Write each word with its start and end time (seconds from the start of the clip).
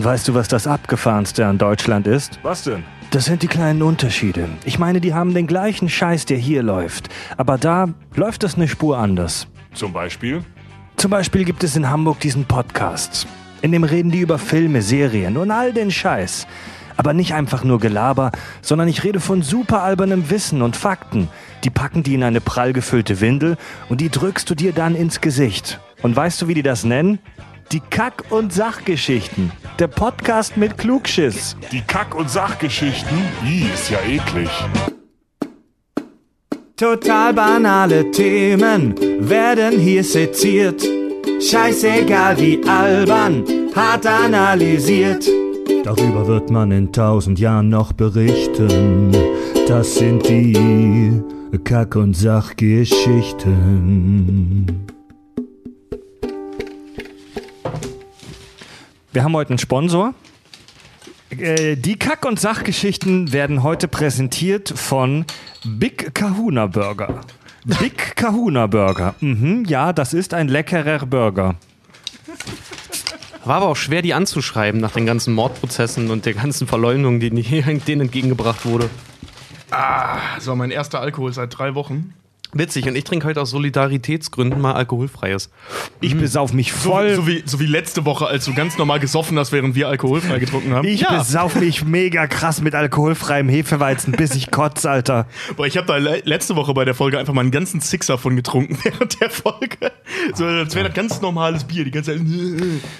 Und 0.00 0.06
weißt 0.06 0.28
du, 0.28 0.34
was 0.34 0.48
das 0.48 0.66
Abgefahrenste 0.66 1.44
an 1.44 1.58
Deutschland 1.58 2.06
ist? 2.06 2.38
Was 2.42 2.64
denn? 2.64 2.84
Das 3.10 3.26
sind 3.26 3.42
die 3.42 3.48
kleinen 3.48 3.82
Unterschiede. 3.82 4.48
Ich 4.64 4.78
meine, 4.78 4.98
die 4.98 5.12
haben 5.12 5.34
den 5.34 5.46
gleichen 5.46 5.90
Scheiß, 5.90 6.24
der 6.24 6.38
hier 6.38 6.62
läuft. 6.62 7.10
Aber 7.36 7.58
da 7.58 7.90
läuft 8.14 8.42
es 8.42 8.54
eine 8.54 8.66
Spur 8.66 8.96
anders. 8.96 9.46
Zum 9.74 9.92
Beispiel? 9.92 10.42
Zum 10.96 11.10
Beispiel 11.10 11.44
gibt 11.44 11.62
es 11.64 11.76
in 11.76 11.90
Hamburg 11.90 12.18
diesen 12.18 12.46
Podcast. 12.46 13.26
In 13.60 13.72
dem 13.72 13.84
reden 13.84 14.10
die 14.10 14.20
über 14.20 14.38
Filme, 14.38 14.80
Serien 14.80 15.36
und 15.36 15.50
all 15.50 15.74
den 15.74 15.90
Scheiß. 15.90 16.46
Aber 16.96 17.12
nicht 17.12 17.34
einfach 17.34 17.62
nur 17.62 17.78
Gelaber, 17.78 18.32
sondern 18.62 18.88
ich 18.88 19.04
rede 19.04 19.20
von 19.20 19.42
super 19.42 19.82
albernem 19.82 20.30
Wissen 20.30 20.62
und 20.62 20.76
Fakten. 20.76 21.28
Die 21.62 21.68
packen 21.68 22.02
die 22.02 22.14
in 22.14 22.22
eine 22.22 22.40
prall 22.40 22.72
gefüllte 22.72 23.20
Windel 23.20 23.58
und 23.90 24.00
die 24.00 24.08
drückst 24.08 24.48
du 24.48 24.54
dir 24.54 24.72
dann 24.72 24.94
ins 24.94 25.20
Gesicht. 25.20 25.78
Und 26.00 26.16
weißt 26.16 26.40
du, 26.40 26.48
wie 26.48 26.54
die 26.54 26.62
das 26.62 26.84
nennen? 26.84 27.18
Die 27.72 27.80
Kack- 27.88 28.24
und 28.30 28.52
Sachgeschichten. 28.52 29.52
Der 29.78 29.86
Podcast 29.86 30.56
mit 30.56 30.76
Klugschiss. 30.76 31.56
Die 31.70 31.82
Kack- 31.82 32.16
und 32.16 32.28
Sachgeschichten? 32.28 33.16
Ih, 33.46 33.66
ist 33.72 33.90
ja 33.90 34.00
eklig. 34.00 34.50
Total 36.76 37.32
banale 37.32 38.10
Themen 38.10 38.96
werden 39.20 39.78
hier 39.78 40.02
seziert. 40.02 40.82
Scheißegal 41.40 42.36
wie 42.40 42.60
albern, 42.66 43.44
hart 43.76 44.04
analysiert. 44.04 45.28
Darüber 45.84 46.26
wird 46.26 46.50
man 46.50 46.72
in 46.72 46.92
tausend 46.92 47.38
Jahren 47.38 47.68
noch 47.68 47.92
berichten. 47.92 49.12
Das 49.68 49.94
sind 49.94 50.28
die 50.28 51.22
Kack- 51.62 51.94
und 51.94 52.16
Sachgeschichten. 52.16 54.90
Wir 59.12 59.24
haben 59.24 59.34
heute 59.34 59.50
einen 59.50 59.58
Sponsor. 59.58 60.14
Äh, 61.30 61.76
Die 61.76 61.96
Kack- 61.98 62.24
und 62.24 62.38
Sachgeschichten 62.40 63.32
werden 63.32 63.62
heute 63.62 63.88
präsentiert 63.88 64.72
von 64.74 65.24
Big 65.64 66.14
Kahuna 66.14 66.66
Burger. 66.66 67.20
Big 67.64 68.16
Kahuna 68.16 68.66
Burger. 68.66 69.14
Mhm, 69.20 69.64
ja, 69.66 69.92
das 69.92 70.14
ist 70.14 70.34
ein 70.34 70.48
leckerer 70.48 71.06
Burger. 71.06 71.56
War 73.44 73.56
aber 73.56 73.68
auch 73.68 73.76
schwer, 73.76 74.02
die 74.02 74.14
anzuschreiben 74.14 74.80
nach 74.80 74.92
den 74.92 75.06
ganzen 75.06 75.34
Mordprozessen 75.34 76.10
und 76.10 76.26
der 76.26 76.34
ganzen 76.34 76.66
Verleumdung, 76.66 77.20
die 77.20 77.30
denen 77.86 78.00
entgegengebracht 78.02 78.64
wurde. 78.64 78.90
So, 80.40 80.56
mein 80.56 80.70
erster 80.70 81.00
Alkohol 81.00 81.32
seit 81.32 81.56
drei 81.56 81.74
Wochen. 81.74 82.12
Witzig, 82.52 82.88
und 82.88 82.96
ich 82.96 83.04
trinke 83.04 83.26
heute 83.26 83.40
aus 83.40 83.50
Solidaritätsgründen 83.50 84.60
mal 84.60 84.72
alkoholfreies. 84.72 85.50
Ich 86.00 86.16
besauf 86.16 86.52
mich 86.52 86.72
So, 86.72 86.90
voll. 86.90 87.14
so, 87.14 87.26
wie, 87.26 87.42
so 87.46 87.60
wie 87.60 87.66
letzte 87.66 88.04
Woche, 88.04 88.26
als 88.26 88.44
du 88.44 88.54
ganz 88.54 88.76
normal 88.76 88.98
gesoffen 89.00 89.38
hast, 89.38 89.52
während 89.52 89.74
wir 89.74 89.88
alkoholfrei 89.88 90.38
getrunken 90.38 90.74
haben. 90.74 90.86
ich 90.86 91.06
besauf 91.06 91.54
mich 91.54 91.84
mega 91.84 92.26
krass 92.26 92.60
mit 92.60 92.74
alkoholfreiem 92.74 93.48
Hefeweizen, 93.48 94.12
bis 94.12 94.34
ich 94.34 94.50
kotz, 94.50 94.84
Alter. 94.84 95.26
Boah, 95.56 95.66
ich 95.66 95.76
habe 95.76 95.86
da 95.86 95.96
le 95.96 96.22
letzte 96.24 96.56
Woche 96.56 96.74
bei 96.74 96.84
der 96.84 96.94
Folge 96.94 97.18
einfach 97.18 97.32
mal 97.34 97.42
einen 97.42 97.50
ganzen 97.50 97.80
Sixer 97.80 98.18
von 98.18 98.34
getrunken 98.36 98.78
während 98.82 99.20
der 99.20 99.30
Folge. 99.30 99.92
So, 100.34 100.44
als 100.44 100.74
wäre 100.74 100.86
das 100.88 100.94
ganz 100.94 101.20
normales 101.20 101.64
Bier, 101.64 101.84
die 101.84 101.90
ganze 101.90 102.16
Zeit. 102.16 102.26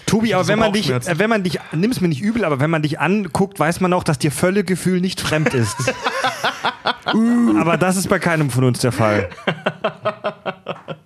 Tobi, 0.06 0.34
aber 0.34 0.44
so 0.44 0.48
wenn 0.52 0.58
man 0.58 0.72
dich, 0.72 0.90
äh, 0.90 1.18
wenn 1.18 1.30
man 1.30 1.42
dich, 1.42 1.58
nimm's 1.72 2.00
mir 2.00 2.08
nicht 2.08 2.22
übel, 2.22 2.44
aber 2.44 2.60
wenn 2.60 2.70
man 2.70 2.82
dich 2.82 3.00
anguckt, 3.00 3.58
weiß 3.58 3.80
man 3.80 3.92
auch, 3.92 4.04
dass 4.04 4.18
dir 4.18 4.30
Völlegefühl 4.30 5.00
nicht 5.00 5.20
fremd 5.20 5.54
ist. 5.54 5.76
Aber 7.58 7.76
das 7.76 7.96
ist 7.96 8.08
bei 8.08 8.18
keinem 8.18 8.50
von 8.50 8.64
uns 8.64 8.80
der 8.80 8.92
Fall. 8.92 9.30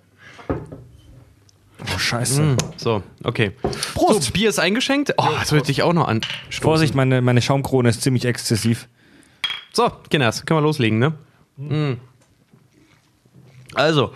Oh, 1.93 1.97
scheiße. 1.97 2.57
So, 2.77 3.03
okay. 3.23 3.51
Prost. 3.93 4.23
So, 4.23 4.31
Bier 4.31 4.49
ist 4.49 4.59
eingeschenkt. 4.59 5.13
Oh, 5.17 5.27
das 5.39 5.51
würde 5.51 5.71
ich 5.71 5.83
auch 5.83 5.93
noch 5.93 6.07
an. 6.07 6.21
Vorsicht, 6.49 6.95
meine, 6.95 7.21
meine 7.21 7.41
Schaumkrone 7.41 7.89
ist 7.89 8.01
ziemlich 8.01 8.25
exzessiv. 8.25 8.87
So, 9.71 9.91
Kinders, 10.09 10.45
können 10.45 10.59
wir 10.59 10.63
loslegen, 10.63 10.99
ne? 10.99 11.13
Mm. 11.57 11.99
Also, 13.73 14.13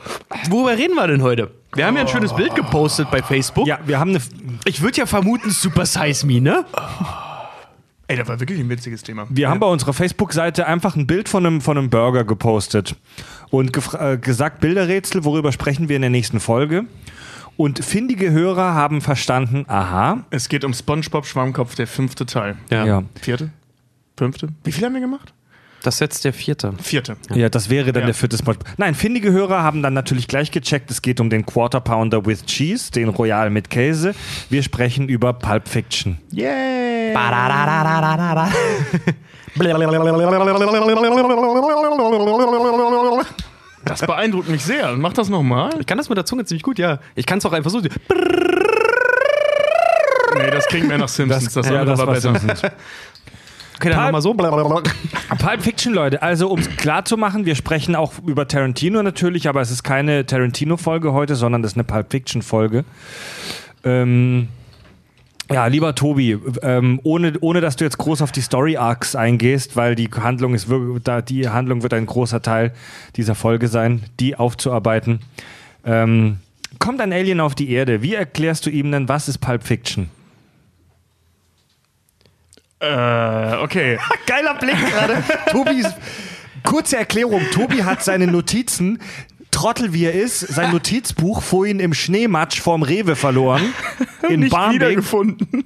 worüber 0.50 0.78
reden 0.78 0.96
wir 0.96 1.08
denn 1.08 1.22
heute? 1.22 1.52
Wir 1.76 1.86
haben 1.86 1.96
ja 1.96 2.02
ein 2.02 2.08
schönes 2.08 2.34
Bild 2.34 2.56
gepostet 2.56 3.12
bei 3.12 3.22
Facebook. 3.22 3.68
Ja, 3.68 3.80
wir 3.86 4.00
haben 4.00 4.12
eine. 4.12 4.22
Ich 4.66 4.82
würde 4.82 4.98
ja 4.98 5.06
vermuten, 5.06 5.52
Super 5.52 5.86
Size 5.86 6.26
Me, 6.26 6.42
ne? 6.42 6.66
Ey, 8.10 8.18
das 8.18 8.28
war 8.28 8.40
wirklich 8.40 8.60
ein 8.60 8.68
witziges 8.70 9.04
Thema. 9.04 9.28
Wir 9.30 9.50
haben 9.50 9.60
bei 9.60 9.68
unserer 9.68 9.94
Facebook-Seite 9.94 10.66
einfach 10.66 10.96
ein 10.96 11.06
Bild 11.06 11.30
von 11.30 11.46
einem, 11.46 11.62
von 11.62 11.78
einem 11.78 11.92
Burger 11.92 12.24
gepostet 12.24 12.96
und 13.52 13.72
äh, 13.94 14.18
gesagt, 14.18 14.62
Bilderrätsel, 14.62 15.26
worüber 15.26 15.52
sprechen 15.52 15.90
wir 15.90 15.96
in 15.96 16.02
der 16.02 16.10
nächsten 16.10 16.40
Folge. 16.40 16.86
Und 17.56 17.86
findige 17.86 18.32
Hörer 18.32 18.74
haben 18.74 19.02
verstanden, 19.02 19.64
aha, 19.68 20.24
Es 20.32 20.50
geht 20.50 20.66
um 20.66 20.74
SpongeBob 20.74 21.28
Schwammkopf, 21.28 21.76
der 21.76 21.86
fünfte 21.86 22.26
Teil. 22.26 22.58
Ja. 22.72 22.84
ja, 22.84 23.04
Vierte? 23.22 23.52
Fünfte? 24.18 24.48
Wie 24.64 24.72
viel 24.72 24.86
haben 24.86 24.94
wir 24.94 25.02
gemacht? 25.02 25.32
Das 25.84 25.96
ist 25.96 26.00
jetzt 26.02 26.26
der 26.26 26.34
vierte. 26.34 26.74
Vierte. 26.82 27.16
ja, 27.34 27.48
das 27.50 27.70
wäre 27.70 27.94
dann 27.94 28.02
Ja. 28.02 28.08
der 28.08 28.14
vierte 28.16 28.38
Spot. 28.38 28.54
Nein, 28.78 28.96
findige 28.96 29.32
Hörer 29.32 29.64
haben 29.64 29.82
dann 29.82 29.94
natürlich 29.94 30.28
gleich 30.28 30.52
gecheckt, 30.52 30.92
es 30.92 31.02
geht 31.02 31.20
um 31.22 31.30
den 31.30 31.46
Quarter 31.46 31.80
Pounder 31.80 32.26
with 32.26 32.46
Cheese, 32.46 32.92
den 32.92 33.08
Royal 33.10 33.50
mit 33.50 33.70
Käse. 33.70 34.14
Wir 34.50 34.62
sprechen 34.62 35.08
über 35.08 35.32
Pulp 35.34 35.68
Fiction. 35.70 36.18
Yay! 36.32 37.14
Das 43.86 44.02
beeindruckt 44.02 44.50
mich 44.50 44.64
sehr. 44.64 44.96
Mach 44.98 45.14
das 45.14 45.30
nochmal. 45.30 45.70
Ich 45.80 45.86
kann 45.86 45.98
das 45.98 46.10
mit 46.10 46.18
der 46.18 46.26
Zunge 46.26 46.44
ziemlich 46.46 46.64
gut, 46.64 46.78
ja. 46.78 47.00
Ich 47.16 47.26
kann 47.26 47.38
es 47.40 47.46
auch 47.46 47.54
einfach 47.54 47.72
so. 47.72 47.80
Nee, 47.80 47.90
das 50.52 50.66
klingt 50.68 50.88
mehr 50.88 50.98
nach 50.98 51.08
Simpsons. 51.10 51.54
Das, 51.54 51.68
ja, 51.70 51.80
andere 51.80 51.98
das 51.98 52.06
war 52.06 52.14
besser. 52.14 52.36
Simpsons. 52.40 52.62
Okay, 53.80 53.92
dann 53.92 54.04
nochmal 54.04 54.22
so. 54.22 54.34
Pulp 54.34 55.62
Fiction, 55.62 55.94
Leute. 55.94 56.22
Also, 56.22 56.50
um 56.50 56.60
es 56.60 56.70
klar 56.76 57.06
zu 57.06 57.16
machen, 57.16 57.46
wir 57.46 57.56
sprechen 57.56 57.96
auch 57.96 58.12
über 58.26 58.46
Tarantino 58.46 59.02
natürlich, 59.02 59.48
aber 59.48 59.62
es 59.62 59.72
ist 59.72 59.84
keine 59.84 60.26
Tarantino-Folge 60.26 61.14
heute, 61.14 61.36
sondern 61.36 61.62
das 61.62 61.72
ist 61.72 61.78
eine 61.78 61.86
Pulp 61.86 62.12
Fiction-Folge. 62.12 62.84
Ähm, 63.86 64.50
ja, 65.50 65.66
lieber 65.68 65.96
Tobi, 65.96 66.38
ähm, 66.62 67.00
ohne, 67.04 67.34
ohne 67.40 67.62
dass 67.62 67.78
du 67.78 67.86
jetzt 67.86 67.98
groß 67.98 68.22
auf 68.22 68.34
die 68.34 68.42
Story-Arcs 68.42 69.16
eingehst, 69.16 69.78
weil 69.78 69.96
die 69.96 70.10
Handlung 70.10 70.56
ist 70.56 70.68
wirklich, 70.68 71.02
da, 71.06 71.22
die 71.22 71.48
Handlung 71.48 71.82
wird 71.82 71.94
ein 71.94 72.06
großer 72.06 72.42
Teil 72.42 72.74
dieser 73.16 73.34
Folge 73.34 73.70
sein, 73.70 74.04
die 74.20 74.36
aufzuarbeiten. 74.36 75.22
Ähm, 75.86 76.40
kommt 76.80 77.00
ein 77.00 77.14
Alien 77.14 77.40
auf 77.40 77.56
die 77.56 77.72
Erde. 77.72 78.02
Wie 78.02 78.14
erklärst 78.14 78.66
du 78.66 78.72
ihm 78.72 78.92
denn, 78.92 79.08
was 79.08 79.30
ist 79.30 79.38
Pulp 79.38 79.64
Fiction? 79.64 80.10
Äh, 82.80 83.56
okay. 83.58 84.00
Geiler 84.26 84.56
Blick 84.56 84.78
gerade. 84.90 85.24
Tobis 85.52 85.88
kurze 86.64 86.98
Erklärung. 86.98 87.42
Tobi 87.52 87.84
hat 87.84 88.04
seine 88.04 88.28
Notizen, 88.28 89.00
Trottel 89.52 89.94
wie 89.94 90.06
er 90.06 90.14
ist, 90.14 90.40
sein 90.40 90.72
Notizbuch 90.72 91.42
vorhin 91.42 91.80
im 91.80 91.94
Schneematsch 91.94 92.60
vorm 92.62 92.84
Rewe 92.84 93.16
verloren. 93.16 93.74
In 94.30 94.42
Nicht 94.42 94.52
Barmbek. 94.52 94.82
wiedergefunden. 94.82 95.66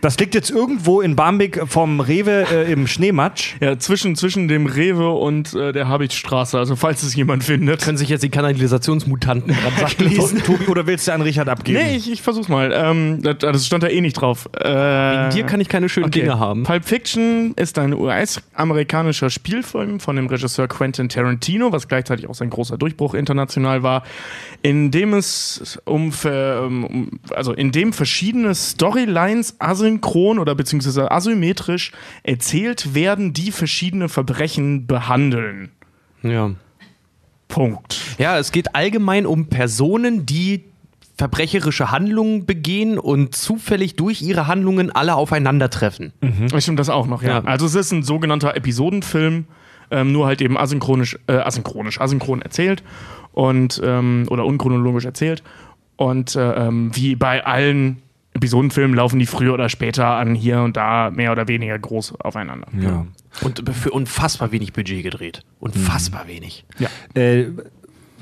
Das 0.00 0.18
liegt 0.18 0.34
jetzt 0.36 0.50
irgendwo 0.50 1.00
in 1.00 1.16
Barmbek 1.16 1.62
vom 1.66 1.98
Rewe 2.00 2.46
äh, 2.52 2.72
im 2.72 2.86
Schneematsch. 2.86 3.54
Ja, 3.60 3.76
zwischen, 3.78 4.14
zwischen 4.14 4.46
dem 4.46 4.66
Rewe 4.66 5.10
und 5.10 5.52
äh, 5.54 5.72
der 5.72 5.88
Habichtsstraße. 5.88 6.58
Also, 6.58 6.76
falls 6.76 7.02
es 7.02 7.14
jemand 7.16 7.42
findet. 7.42 7.82
Können 7.82 7.98
sich 7.98 8.08
jetzt 8.08 8.22
die 8.22 8.28
Kanalisationsmutanten 8.28 9.52
dran 9.52 9.90
lesen. 10.08 10.42
Tobi, 10.44 10.66
oder 10.66 10.86
willst 10.86 11.08
du 11.08 11.12
an 11.12 11.22
Richard 11.22 11.48
abgeben? 11.48 11.78
Nee, 11.82 11.96
ich, 11.96 12.10
ich 12.10 12.22
versuch's 12.22 12.48
mal. 12.48 12.72
Ähm, 12.72 13.20
das, 13.22 13.38
das 13.38 13.66
stand 13.66 13.82
da 13.82 13.88
eh 13.88 14.00
nicht 14.00 14.14
drauf. 14.14 14.48
Äh, 14.58 15.30
Dir 15.30 15.44
kann 15.46 15.60
ich 15.60 15.68
keine 15.68 15.88
schönen 15.88 16.06
Okay. 16.06 16.20
Dinge 16.20 16.38
haben. 16.38 16.62
Pulp 16.62 16.84
Fiction 16.84 17.52
ist 17.56 17.78
ein 17.78 17.92
US-amerikanischer 17.92 19.30
Spielfilm 19.30 20.00
von 20.00 20.16
dem 20.16 20.26
Regisseur 20.26 20.68
Quentin 20.68 21.08
Tarantino, 21.08 21.72
was 21.72 21.88
gleichzeitig 21.88 22.28
auch 22.28 22.34
sein 22.34 22.50
großer 22.50 22.78
Durchbruch 22.78 23.14
international 23.14 23.82
war, 23.82 24.04
in 24.62 24.90
dem 24.90 25.14
es 25.14 25.78
um, 25.84 26.12
ver- 26.12 26.64
um 26.66 27.18
also 27.34 27.52
in 27.52 27.72
dem 27.72 27.92
verschiedene 27.92 28.54
Storylines 28.54 29.56
asynchron 29.80 30.38
oder 30.38 30.54
beziehungsweise 30.54 31.10
asymmetrisch 31.10 31.92
erzählt 32.22 32.94
werden, 32.94 33.32
die 33.32 33.52
verschiedene 33.52 34.08
Verbrechen 34.08 34.86
behandeln. 34.86 35.70
Ja. 36.22 36.50
Punkt. 37.48 37.98
Ja, 38.18 38.38
es 38.38 38.52
geht 38.52 38.74
allgemein 38.74 39.26
um 39.26 39.46
Personen, 39.46 40.26
die 40.26 40.64
verbrecherische 41.18 41.90
Handlungen 41.90 42.46
begehen 42.46 42.98
und 42.98 43.34
zufällig 43.34 43.96
durch 43.96 44.22
ihre 44.22 44.46
Handlungen 44.46 44.90
alle 44.90 45.16
aufeinandertreffen. 45.16 46.12
Ich 46.54 46.62
Stimmt 46.62 46.78
das 46.78 46.88
auch 46.88 47.06
noch, 47.06 47.22
ja. 47.22 47.40
Ja. 47.40 47.44
Also 47.44 47.66
es 47.66 47.74
ist 47.74 47.92
ein 47.92 48.02
sogenannter 48.02 48.56
Episodenfilm, 48.56 49.44
ähm, 49.90 50.12
nur 50.12 50.26
halt 50.26 50.40
eben 50.40 50.56
asynchronisch, 50.56 51.18
äh, 51.26 51.32
asynchronisch, 51.32 52.00
asynchron 52.00 52.40
erzählt 52.40 52.82
und 53.32 53.80
ähm, 53.84 54.26
oder 54.30 54.46
unchronologisch 54.46 55.04
erzählt. 55.04 55.42
Und 55.96 56.36
äh, 56.36 56.68
ähm, 56.68 56.90
wie 56.94 57.16
bei 57.16 57.44
allen 57.44 58.00
Episodenfilmen 58.32 58.96
laufen 58.96 59.18
die 59.18 59.26
früher 59.26 59.54
oder 59.54 59.68
später 59.68 60.06
an 60.06 60.34
hier 60.34 60.62
und 60.62 60.76
da 60.76 61.10
mehr 61.10 61.32
oder 61.32 61.48
weniger 61.48 61.78
groß 61.78 62.20
aufeinander. 62.20 62.68
Ja. 62.78 63.06
Und 63.42 63.68
für 63.74 63.90
unfassbar 63.90 64.52
wenig 64.52 64.72
Budget 64.72 65.02
gedreht. 65.02 65.42
Unfassbar 65.58 66.28
wenig. 66.28 66.64
Äh, 67.14 67.46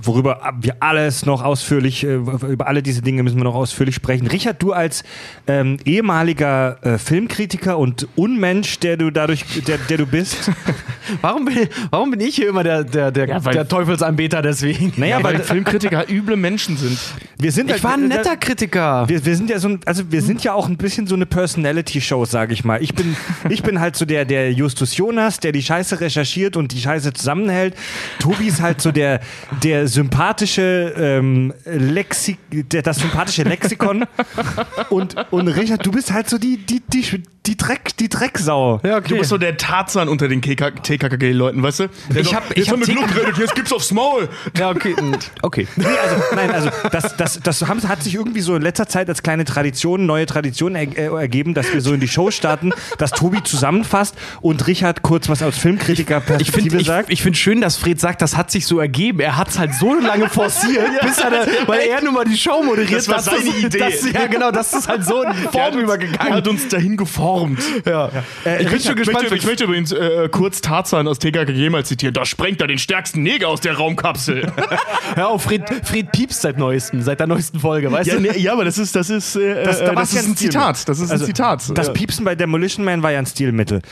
worüber 0.02 0.54
wir 0.60 0.76
alles 0.80 1.26
noch 1.26 1.42
ausführlich, 1.42 2.04
äh, 2.04 2.14
über 2.14 2.66
alle 2.66 2.82
diese 2.82 3.02
Dinge 3.02 3.22
müssen 3.22 3.36
wir 3.36 3.44
noch 3.44 3.54
ausführlich 3.54 3.94
sprechen. 3.94 4.26
Richard, 4.26 4.62
du 4.62 4.72
als 4.72 5.04
ähm, 5.46 5.78
ehemaliger 5.84 6.78
äh, 6.82 6.98
Filmkritiker 6.98 7.78
und 7.78 8.08
Unmensch, 8.16 8.78
der 8.78 8.96
du 8.96 9.10
dadurch, 9.10 9.44
der, 9.66 9.78
der 9.78 9.98
du 9.98 10.06
bist. 10.06 10.50
Warum 11.22 11.46
bin, 11.46 11.68
warum 11.90 12.10
bin 12.10 12.20
ich 12.20 12.36
hier 12.36 12.50
immer 12.50 12.62
der, 12.62 12.84
der, 12.84 13.10
der, 13.10 13.26
Ja, 13.26 13.38
der 13.40 13.66
Teufelsanbeter 13.66 14.42
deswegen? 14.42 14.92
Naja, 14.96 15.22
Weil 15.22 15.38
weil 15.38 15.42
Filmkritiker 15.42 16.04
üble 16.08 16.36
Menschen 16.36 16.76
sind. 16.76 16.98
wir 17.38 17.50
sind 17.50 17.70
Ich 17.70 17.82
war 17.82 17.94
ein 17.94 18.08
netter 18.08 18.36
Kritiker. 18.36 19.08
Wir, 19.08 19.24
wir 19.24 19.34
sind 19.34 19.48
ja 19.48 19.58
so 19.58 19.68
ein, 19.68 19.80
also 19.86 20.10
wir 20.12 20.22
sind 20.22 20.44
ja 20.44 20.52
auch 20.52 20.68
ein 20.68 20.76
bisschen 20.76 21.06
so 21.06 21.14
eine 21.14 21.24
Personality-Show, 21.24 22.26
sage 22.26 22.52
ich 22.52 22.64
mal. 22.64 22.82
Ich 22.82 22.94
bin, 22.94 23.16
ich 23.48 23.62
bin 23.62 23.80
halt 23.80 23.96
so 23.96 24.04
der, 24.04 24.24
der 24.24 24.52
Justus 24.52 24.96
Jonas, 24.96 25.40
der 25.40 25.52
die 25.52 25.62
Scheiße 25.62 26.00
recherchiert 26.00 26.56
und 26.56 26.72
die 26.72 26.80
Scheiße 26.80 27.12
zusammenhält. 27.12 27.74
Tobi 28.18 28.48
ist 28.48 28.60
halt 28.60 28.80
so 28.80 28.92
der, 28.92 29.20
der 29.62 29.87
sympathische 29.88 30.94
ähm, 30.96 31.52
Lexik, 31.64 32.38
das 32.68 32.98
sympathische 32.98 33.42
Lexikon. 33.42 34.04
Und, 34.90 35.16
und 35.30 35.48
Richard, 35.48 35.84
du 35.84 35.90
bist 35.90 36.12
halt 36.12 36.28
so 36.30 36.38
die, 36.38 36.56
die, 36.56 36.80
die, 36.80 37.04
die 37.46 37.56
Dreck, 37.56 37.96
die 37.98 38.08
Drecksau. 38.08 38.80
Ja, 38.84 38.96
okay. 38.98 39.08
Du 39.08 39.16
bist 39.18 39.30
so 39.30 39.38
der 39.38 39.56
Tarzan 39.56 40.08
unter 40.08 40.28
den 40.28 40.40
TKKG-Leuten, 40.42 41.62
weißt 41.62 41.80
du? 41.80 41.88
Der 42.10 42.20
Ich 42.22 42.28
so, 42.28 42.34
hab- 42.34 42.48
jetzt 42.56 42.58
ich 42.58 42.70
hab 42.70 42.80
genug 42.80 43.08
geredet, 43.08 43.38
jetzt 43.38 43.54
gibt's 43.54 43.72
aufs 43.72 43.90
Maul. 43.92 44.28
ja, 44.56 44.70
okay. 44.70 44.94
Okay. 45.42 45.66
Nee, 45.76 45.84
also, 45.86 46.16
nein, 46.34 46.50
also 46.50 46.70
das, 46.90 47.16
das, 47.16 47.40
das 47.42 47.66
haben, 47.66 47.82
hat 47.88 48.02
sich 48.02 48.14
irgendwie 48.14 48.40
so 48.40 48.54
in 48.54 48.62
letzter 48.62 48.86
Zeit 48.88 49.08
als 49.08 49.22
kleine 49.22 49.44
Tradition, 49.44 50.06
neue 50.06 50.26
Tradition 50.26 50.74
er, 50.74 50.96
äh, 50.96 51.06
ergeben, 51.20 51.54
dass 51.54 51.72
wir 51.72 51.80
so 51.80 51.92
in 51.94 52.00
die 52.00 52.08
Show 52.08 52.30
starten, 52.30 52.72
dass 52.98 53.12
Tobi 53.12 53.42
zusammenfasst 53.42 54.14
und 54.40 54.66
Richard 54.66 55.02
kurz 55.02 55.28
was 55.28 55.42
aus 55.42 55.56
Filmkritiker-Perspektive 55.58 56.60
finde 56.62 56.80
ich, 56.80 56.86
sagt. 56.86 57.10
ich 57.10 57.22
find 57.22 57.36
schön, 57.36 57.60
dass 57.60 57.76
Fred 57.76 58.00
sagt, 58.00 58.20
das 58.22 58.36
hat 58.36 58.50
sich 58.50 58.66
so 58.66 58.78
ergeben. 58.78 59.20
Er 59.20 59.36
hat 59.36 59.48
es 59.48 59.58
halt 59.58 59.74
so 59.80 59.94
lange 59.94 60.28
forciert, 60.30 61.00
bis 61.02 61.18
er, 61.18 61.30
da, 61.30 61.46
weil 61.66 61.80
er 61.88 62.02
nun 62.02 62.14
mal 62.14 62.24
die 62.24 62.36
Show 62.36 62.62
moderiert. 62.62 62.92
Das 62.98 63.08
war 63.08 63.20
seine 63.20 63.44
Idee. 63.56 63.78
Das, 63.78 64.10
ja, 64.10 64.26
genau, 64.26 64.50
das 64.50 64.72
ist 64.72 64.88
halt 64.88 65.04
so 65.04 65.22
in 65.22 65.32
Form 65.34 65.74
uns- 65.74 65.82
übergegangen. 65.82 66.32
hat 66.34 66.48
uns 66.48 66.68
dahin 66.68 66.96
geformt. 66.96 67.60
Ja. 67.84 68.08
Äh, 68.08 68.10
ich 68.10 68.58
bin 68.58 68.66
Richard, 68.68 68.82
schon 68.82 68.96
gespannt. 68.96 69.24
Ich 69.24 69.30
möchte, 69.30 69.36
ich 69.36 69.46
möchte 69.46 69.64
übrigens 69.64 69.92
äh, 69.92 70.28
kurz 70.30 70.60
Tarzan 70.60 71.06
aus 71.08 71.18
TKKG 71.18 71.70
mal 71.70 71.84
zitieren. 71.84 72.14
Da 72.14 72.24
sprengt 72.24 72.60
er 72.60 72.66
den 72.66 72.78
stärksten 72.78 73.22
Neger 73.22 73.48
aus 73.48 73.60
der 73.60 73.74
Raumkapsel. 73.76 74.52
Hör 75.14 75.28
auf, 75.28 75.42
Fred, 75.44 75.62
Fred 75.84 76.12
piepst 76.12 76.42
seit 76.42 76.58
neuestem, 76.58 77.02
seit 77.02 77.20
der 77.20 77.26
neuesten 77.26 77.60
Folge, 77.60 77.90
weißt 77.92 78.08
ja, 78.08 78.14
du? 78.16 78.20
ne, 78.22 78.38
ja, 78.38 78.52
aber 78.52 78.64
das 78.64 78.78
ist, 78.78 78.94
das 78.96 79.10
ist, 79.10 79.36
äh, 79.36 79.64
Das- 79.64 79.78
da 79.78 79.92
äh, 79.92 79.94
das 79.94 80.12
ja 80.12 80.20
ist 80.20 80.26
ein 80.28 80.34
Stilmittel. 80.36 80.36
Zitat. 80.60 80.88
Das 80.88 81.00
ist 81.00 81.10
Also, 81.10 81.24
ein 81.24 81.26
Zitat. 81.26 81.62
Das 81.78 81.86
Ja. 81.88 81.92
Piepsen 81.92 82.24
bei 82.24 82.34
Demolition 82.34 82.84
Man 82.84 83.02
war 83.02 83.12
ja 83.12 83.18
ein 83.18 83.26
Stilmittel. 83.26 83.82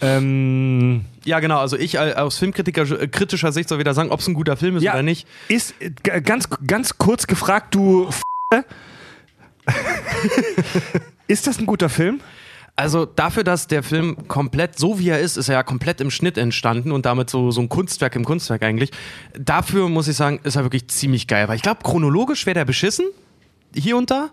Ähm, 0.00 1.04
Ja, 1.24 1.40
genau. 1.40 1.58
Also 1.58 1.76
ich 1.76 1.96
äh, 1.96 2.14
aus 2.14 2.38
Filmkritiker 2.38 2.82
äh, 2.82 3.52
Sicht 3.52 3.68
soll 3.68 3.78
wieder 3.78 3.94
sagen, 3.94 4.10
ob 4.10 4.20
es 4.20 4.28
ein 4.28 4.34
guter 4.34 4.56
Film 4.56 4.76
ist 4.76 4.82
ja, 4.82 4.92
oder 4.92 5.02
nicht. 5.02 5.26
Ist 5.48 5.74
äh, 5.80 6.20
ganz, 6.20 6.48
ganz 6.66 6.98
kurz 6.98 7.26
gefragt, 7.26 7.74
du 7.74 8.08
Ist 11.26 11.46
das 11.46 11.58
ein 11.58 11.66
guter 11.66 11.88
Film? 11.88 12.20
Also 12.76 13.04
dafür, 13.04 13.44
dass 13.44 13.66
der 13.66 13.82
Film 13.82 14.26
komplett 14.26 14.78
so 14.78 14.98
wie 14.98 15.10
er 15.10 15.20
ist, 15.20 15.36
ist 15.36 15.48
er 15.48 15.56
ja 15.56 15.62
komplett 15.62 16.00
im 16.00 16.10
Schnitt 16.10 16.38
entstanden 16.38 16.92
und 16.92 17.04
damit 17.04 17.28
so, 17.28 17.50
so 17.50 17.60
ein 17.60 17.68
Kunstwerk 17.68 18.16
im 18.16 18.24
Kunstwerk 18.24 18.62
eigentlich. 18.62 18.90
Dafür 19.38 19.88
muss 19.88 20.08
ich 20.08 20.16
sagen, 20.16 20.40
ist 20.44 20.56
er 20.56 20.62
wirklich 20.62 20.88
ziemlich 20.88 21.26
geil. 21.26 21.46
Weil 21.48 21.56
ich 21.56 21.62
glaube, 21.62 21.80
chronologisch 21.82 22.46
wäre 22.46 22.54
der 22.54 22.64
beschissen, 22.64 23.04
hier 23.74 23.96
und 23.96 24.10
da. 24.10 24.30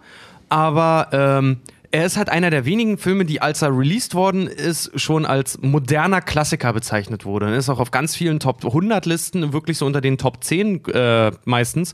Aber 0.49 1.09
ähm, 1.11 1.57
er 1.91 2.05
ist 2.05 2.17
halt 2.17 2.29
einer 2.29 2.49
der 2.49 2.65
wenigen 2.65 2.97
Filme, 2.97 3.25
die, 3.25 3.41
als 3.41 3.61
er 3.61 3.69
released 3.77 4.13
worden 4.15 4.47
ist, 4.47 4.91
schon 4.99 5.25
als 5.25 5.59
moderner 5.61 6.21
Klassiker 6.21 6.73
bezeichnet 6.73 7.25
wurde. 7.25 7.47
Er 7.47 7.55
ist 7.57 7.69
auch 7.69 7.79
auf 7.79 7.91
ganz 7.91 8.15
vielen 8.15 8.39
Top 8.39 8.63
100 8.65 9.05
Listen, 9.05 9.53
wirklich 9.53 9.77
so 9.77 9.85
unter 9.85 10.01
den 10.01 10.17
Top 10.17 10.43
10 10.43 10.85
äh, 10.85 11.31
meistens. 11.45 11.93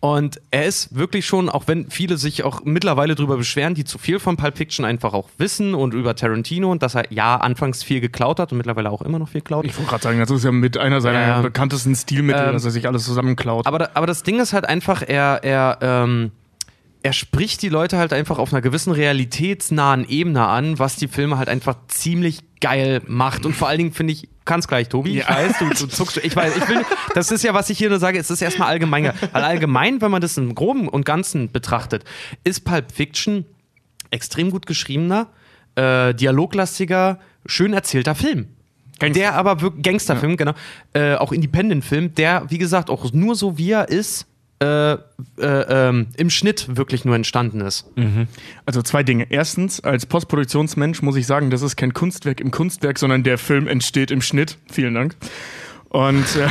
Und 0.00 0.40
er 0.50 0.64
ist 0.64 0.96
wirklich 0.96 1.26
schon, 1.26 1.48
auch 1.48 1.64
wenn 1.66 1.90
viele 1.90 2.16
sich 2.16 2.42
auch 2.44 2.62
mittlerweile 2.64 3.14
darüber 3.14 3.36
beschweren, 3.36 3.74
die 3.74 3.84
zu 3.84 3.98
viel 3.98 4.18
von 4.18 4.36
Pulp 4.36 4.56
Fiction 4.56 4.84
einfach 4.84 5.12
auch 5.12 5.28
wissen 5.38 5.74
und 5.74 5.92
über 5.94 6.14
Tarantino 6.16 6.70
und 6.70 6.82
dass 6.82 6.94
er 6.94 7.12
ja 7.12 7.36
anfangs 7.36 7.82
viel 7.82 8.00
geklaut 8.00 8.40
hat 8.40 8.52
und 8.52 8.58
mittlerweile 8.58 8.90
auch 8.90 9.02
immer 9.02 9.18
noch 9.18 9.28
viel 9.28 9.42
klaut. 9.42 9.64
Ich 9.66 9.76
wollte 9.76 9.90
gerade 9.90 10.02
sagen, 10.02 10.18
das 10.18 10.30
ist 10.30 10.44
ja 10.44 10.52
mit 10.52 10.78
einer 10.78 11.00
seiner 11.00 11.20
Ja. 11.20 11.40
bekanntesten 11.42 11.94
Stilmittel, 11.94 12.46
Ähm, 12.46 12.52
dass 12.54 12.64
er 12.64 12.70
sich 12.70 12.86
alles 12.88 13.04
zusammenklaut. 13.04 13.66
Aber, 13.66 13.90
aber 13.94 14.06
das 14.06 14.22
Ding 14.22 14.40
ist 14.40 14.52
halt 14.54 14.64
einfach, 14.64 15.02
er, 15.06 15.40
er, 15.44 15.78
ähm, 15.82 16.32
er 17.02 17.12
spricht 17.12 17.62
die 17.62 17.68
Leute 17.70 17.96
halt 17.98 18.12
einfach 18.12 18.38
auf 18.38 18.52
einer 18.52 18.60
gewissen 18.60 18.92
realitätsnahen 18.92 20.06
Ebene 20.08 20.46
an, 20.46 20.78
was 20.78 20.96
die 20.96 21.08
Filme 21.08 21.38
halt 21.38 21.48
einfach 21.48 21.76
ziemlich 21.88 22.40
geil 22.60 23.00
macht. 23.06 23.46
Und 23.46 23.54
vor 23.54 23.68
allen 23.68 23.78
Dingen 23.78 23.92
finde 23.92 24.12
ich, 24.12 24.28
kannst 24.44 24.68
gleich, 24.68 24.88
Tobi, 24.90 25.10
ich 25.18 25.26
Ja. 25.26 25.28
weiß, 25.30 25.58
du, 25.60 25.68
du 25.70 25.86
zuckst, 25.88 26.18
ich 26.18 26.36
weiß, 26.36 26.56
ich 26.58 26.68
will, 26.68 26.84
das 27.14 27.30
ist 27.30 27.42
ja, 27.42 27.54
was 27.54 27.70
ich 27.70 27.78
hier 27.78 27.88
nur 27.88 27.98
sage, 27.98 28.18
es 28.18 28.30
ist 28.30 28.42
erstmal 28.42 28.68
allgemein. 28.68 29.12
Weil 29.32 29.44
allgemein, 29.44 30.00
wenn 30.02 30.10
man 30.10 30.20
das 30.20 30.36
im 30.36 30.54
Groben 30.54 30.88
und 30.88 31.06
Ganzen 31.06 31.50
betrachtet, 31.50 32.04
ist 32.44 32.64
Pulp 32.64 32.92
Fiction 32.92 33.46
extrem 34.10 34.50
gut 34.50 34.66
geschriebener, 34.66 35.28
äh, 35.76 36.12
dialoglastiger, 36.14 37.18
schön 37.46 37.72
erzählter 37.72 38.14
Film. 38.14 38.48
Gangster. 38.98 39.18
Der 39.20 39.34
aber 39.36 39.62
wirklich 39.62 39.82
Gangsterfilm, 39.84 40.36
genau, 40.36 40.52
äh, 40.92 41.14
auch 41.14 41.32
Independent-Film, 41.32 42.14
der, 42.16 42.44
wie 42.50 42.58
gesagt, 42.58 42.90
auch 42.90 43.10
nur 43.14 43.34
so 43.34 43.56
wie 43.56 43.70
er 43.70 43.88
ist, 43.88 44.26
äh, 44.62 44.92
äh, 44.92 44.98
ähm, 45.38 46.08
im 46.16 46.28
Schnitt 46.28 46.76
wirklich 46.76 47.06
nur 47.06 47.16
entstanden 47.16 47.62
ist. 47.62 47.86
Also 48.66 48.82
zwei 48.82 49.02
Dinge. 49.02 49.26
Erstens, 49.30 49.80
als 49.80 50.04
Postproduktionsmensch 50.04 51.00
muss 51.00 51.16
ich 51.16 51.26
sagen, 51.26 51.48
das 51.50 51.62
ist 51.62 51.76
kein 51.76 51.94
Kunstwerk 51.94 52.40
im 52.40 52.50
Kunstwerk, 52.50 52.98
sondern 52.98 53.22
der 53.22 53.38
Film 53.38 53.68
entsteht 53.68 54.10
im 54.10 54.20
Schnitt. 54.20 54.58
Vielen 54.70 54.94
Dank. 54.94 55.16
Und 55.90 56.24
äh, 56.36 56.46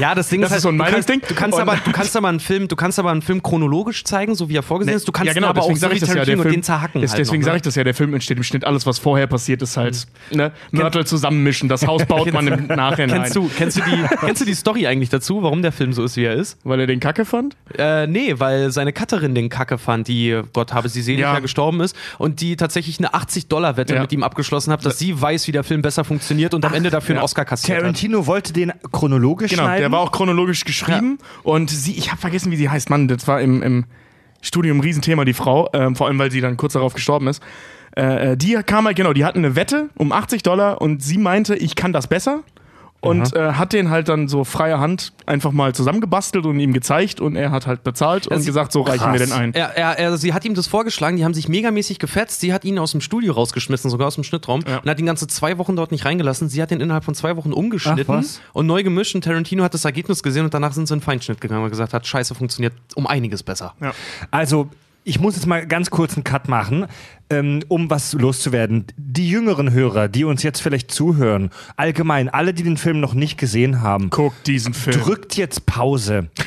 Ja, 0.00 0.14
das 0.14 0.28
Ding 0.28 0.40
Das 0.42 0.48
ist 0.50 0.52
halt, 0.52 0.58
ist 0.58 0.62
so 0.62 0.68
ein 0.68 0.78
du 0.78 0.84
kannst, 0.84 1.08
Meinungsding. 1.08 1.20
du 1.28 1.34
kannst 1.34 1.56
Und- 1.58 1.62
aber, 1.68 1.76
du 1.84 1.90
kannst 1.92 2.16
aber 2.16 2.28
einen 2.28 2.38
Film, 2.40 2.68
du 2.68 2.76
kannst 2.76 2.98
aber 3.00 3.10
einen 3.10 3.20
Film 3.22 3.42
chronologisch 3.42 4.04
zeigen, 4.04 4.36
so 4.36 4.48
wie 4.48 4.56
er 4.56 4.62
vorgesehen 4.62 4.96
ist. 4.96 5.08
Du 5.08 5.12
kannst 5.12 5.26
ja, 5.26 5.32
genau, 5.34 5.48
aber 5.48 5.62
auch 5.62 5.74
so 5.74 5.90
wie 5.90 5.98
das 5.98 6.08
ja, 6.08 6.14
Tarantino 6.14 6.42
Film, 6.42 6.54
den 6.54 6.62
zerhacken. 6.62 7.00
des- 7.00 7.10
halt 7.10 7.18
deswegen 7.20 7.42
sage 7.42 7.54
ne? 7.54 7.56
ich 7.56 7.62
das 7.62 7.74
ja, 7.74 7.82
der 7.82 7.94
Film 7.94 8.14
entsteht 8.14 8.36
im 8.36 8.44
Schnitt. 8.44 8.64
Alles, 8.64 8.86
was 8.86 9.00
vorher 9.00 9.26
passiert, 9.26 9.60
ist 9.62 9.76
halt 9.76 10.06
ne, 10.30 10.52
Mörtel 10.70 11.04
zusammenmischen. 11.04 11.68
Das 11.68 11.84
Haus 11.86 12.04
baut 12.06 12.32
man 12.32 12.46
im 12.46 12.66
Nachhinein. 12.68 13.22
Kennst 13.22 13.34
du, 13.36 13.50
kennst, 13.56 13.78
du 13.78 13.82
die, 13.82 14.16
kennst 14.20 14.40
du 14.40 14.44
die 14.44 14.54
Story 14.54 14.86
eigentlich 14.86 15.08
dazu, 15.10 15.42
warum 15.42 15.62
der 15.62 15.72
Film 15.72 15.92
so 15.92 16.04
ist, 16.04 16.16
wie 16.16 16.24
er 16.24 16.34
ist? 16.34 16.58
Weil 16.62 16.78
er 16.78 16.86
den 16.86 17.00
Kacke 17.00 17.24
fand? 17.24 17.56
Äh, 17.76 18.06
nee, 18.06 18.34
weil 18.38 18.70
seine 18.70 18.92
Cutterin 18.92 19.34
den 19.34 19.48
Kacke 19.48 19.78
fand, 19.78 20.06
die, 20.06 20.40
Gott 20.52 20.72
habe 20.72 20.88
sie 20.88 21.02
selig, 21.02 21.20
Ja. 21.22 21.34
ja. 21.34 21.40
gestorben 21.40 21.80
ist 21.80 21.96
und 22.18 22.40
die 22.40 22.54
tatsächlich 22.56 22.98
eine 23.00 23.14
80-Dollar-Wette 23.14 23.94
Ja. 23.96 24.00
mit 24.02 24.12
ihm 24.12 24.22
abgeschlossen 24.22 24.72
hat, 24.72 24.84
dass 24.86 24.98
sie 25.00 25.20
weiß, 25.20 25.48
wie 25.48 25.52
der 25.52 25.64
Film 25.64 25.82
besser 25.82 26.04
funktioniert 26.04 26.54
und 26.54 26.64
am 26.64 26.72
Ende 26.74 26.90
dafür 26.90 27.16
einen 27.16 27.24
Oscar 27.24 27.44
kassiert 27.44 27.78
hat. 27.78 27.84
Tarantino 28.12 28.26
wollte 28.26 28.52
den 28.52 28.72
chronologisch 28.92 29.50
Genau, 29.50 29.64
schneiden. 29.64 29.80
der 29.82 29.92
war 29.92 30.00
auch 30.00 30.12
chronologisch 30.12 30.64
geschrieben. 30.64 31.18
Und 31.42 31.70
sie, 31.70 31.92
ich 31.94 32.10
habe 32.10 32.20
vergessen, 32.20 32.50
wie 32.52 32.56
sie 32.56 32.68
heißt. 32.68 32.90
Mann, 32.90 33.08
das 33.08 33.26
war 33.26 33.40
im, 33.40 33.62
im 33.62 33.84
Studium 34.40 34.78
ein 34.78 34.80
Riesenthema, 34.80 35.24
die 35.24 35.32
Frau. 35.32 35.68
Ähm, 35.72 35.96
vor 35.96 36.06
allem, 36.08 36.18
weil 36.18 36.30
sie 36.30 36.40
dann 36.40 36.56
kurz 36.56 36.74
darauf 36.74 36.94
gestorben 36.94 37.26
ist. 37.28 37.42
Äh, 37.96 38.32
äh, 38.32 38.36
die 38.36 38.54
kam 38.64 38.86
halt, 38.86 38.96
genau, 38.96 39.12
die 39.12 39.24
hatten 39.24 39.38
eine 39.38 39.56
Wette 39.56 39.88
um 39.96 40.12
80 40.12 40.42
Dollar 40.42 40.80
und 40.80 41.02
sie 41.02 41.18
meinte, 41.18 41.54
ich 41.54 41.74
kann 41.74 41.92
das 41.92 42.06
besser. 42.06 42.40
Und 43.02 43.34
äh, 43.34 43.54
hat 43.54 43.72
den 43.72 43.90
halt 43.90 44.08
dann 44.08 44.28
so 44.28 44.44
freie 44.44 44.78
Hand 44.78 45.12
einfach 45.26 45.50
mal 45.50 45.74
zusammengebastelt 45.74 46.46
und 46.46 46.60
ihm 46.60 46.72
gezeigt 46.72 47.20
und 47.20 47.34
er 47.34 47.50
hat 47.50 47.66
halt 47.66 47.82
bezahlt 47.82 48.28
und 48.28 48.38
sie- 48.40 48.46
gesagt, 48.46 48.70
so 48.70 48.82
reichen 48.82 49.12
wir 49.12 49.18
denn 49.18 49.32
ein. 49.32 49.52
Er, 49.54 49.76
er, 49.76 49.98
er, 49.98 50.16
sie 50.16 50.32
hat 50.32 50.44
ihm 50.44 50.54
das 50.54 50.68
vorgeschlagen, 50.68 51.16
die 51.16 51.24
haben 51.24 51.34
sich 51.34 51.48
megamäßig 51.48 51.98
gefetzt. 51.98 52.40
Sie 52.40 52.52
hat 52.54 52.64
ihn 52.64 52.78
aus 52.78 52.92
dem 52.92 53.00
Studio 53.00 53.32
rausgeschmissen, 53.32 53.90
sogar 53.90 54.06
aus 54.06 54.14
dem 54.14 54.22
Schnittraum, 54.22 54.62
Ja. 54.68 54.78
und 54.78 54.88
hat 54.88 55.00
ihn 55.00 55.06
ganze 55.06 55.26
zwei 55.26 55.58
Wochen 55.58 55.74
dort 55.74 55.90
nicht 55.90 56.04
reingelassen. 56.04 56.48
Sie 56.48 56.62
hat 56.62 56.70
ihn 56.70 56.80
innerhalb 56.80 57.02
von 57.04 57.14
zwei 57.16 57.36
Wochen 57.36 57.52
umgeschnitten 57.52 58.04
Ach, 58.08 58.18
was? 58.20 58.40
und 58.52 58.66
neu 58.68 58.84
gemischt. 58.84 59.14
Und 59.16 59.24
Tarantino 59.24 59.64
hat 59.64 59.74
das 59.74 59.84
Ergebnis 59.84 60.22
gesehen 60.22 60.44
und 60.44 60.54
danach 60.54 60.72
sind 60.72 60.86
sie 60.86 60.94
in 60.94 61.00
den 61.00 61.04
Feinschnitt 61.04 61.40
gegangen 61.40 61.64
und 61.64 61.70
gesagt 61.70 61.92
hat, 61.94 62.06
Scheiße, 62.06 62.36
funktioniert 62.36 62.72
um 62.94 63.08
einiges 63.08 63.42
besser. 63.42 63.74
Also, 64.30 64.68
ich 65.04 65.20
muss 65.20 65.36
jetzt 65.36 65.46
mal 65.46 65.66
ganz 65.66 65.90
kurz 65.90 66.14
einen 66.14 66.24
Cut 66.24 66.48
machen, 66.48 66.86
ähm, 67.30 67.62
um 67.68 67.90
was 67.90 68.12
loszuwerden. 68.12 68.86
Die 68.96 69.28
jüngeren 69.28 69.72
Hörer, 69.72 70.08
die 70.08 70.24
uns 70.24 70.42
jetzt 70.42 70.60
vielleicht 70.60 70.90
zuhören, 70.90 71.50
allgemein, 71.76 72.28
alle, 72.28 72.54
die 72.54 72.62
den 72.62 72.76
Film 72.76 73.00
noch 73.00 73.14
nicht 73.14 73.38
gesehen 73.38 73.80
haben, 73.80 74.10
Guck 74.10 74.44
diesen 74.44 74.74
Film. 74.74 75.00
drückt 75.00 75.36
jetzt 75.36 75.66
Pause. 75.66 76.28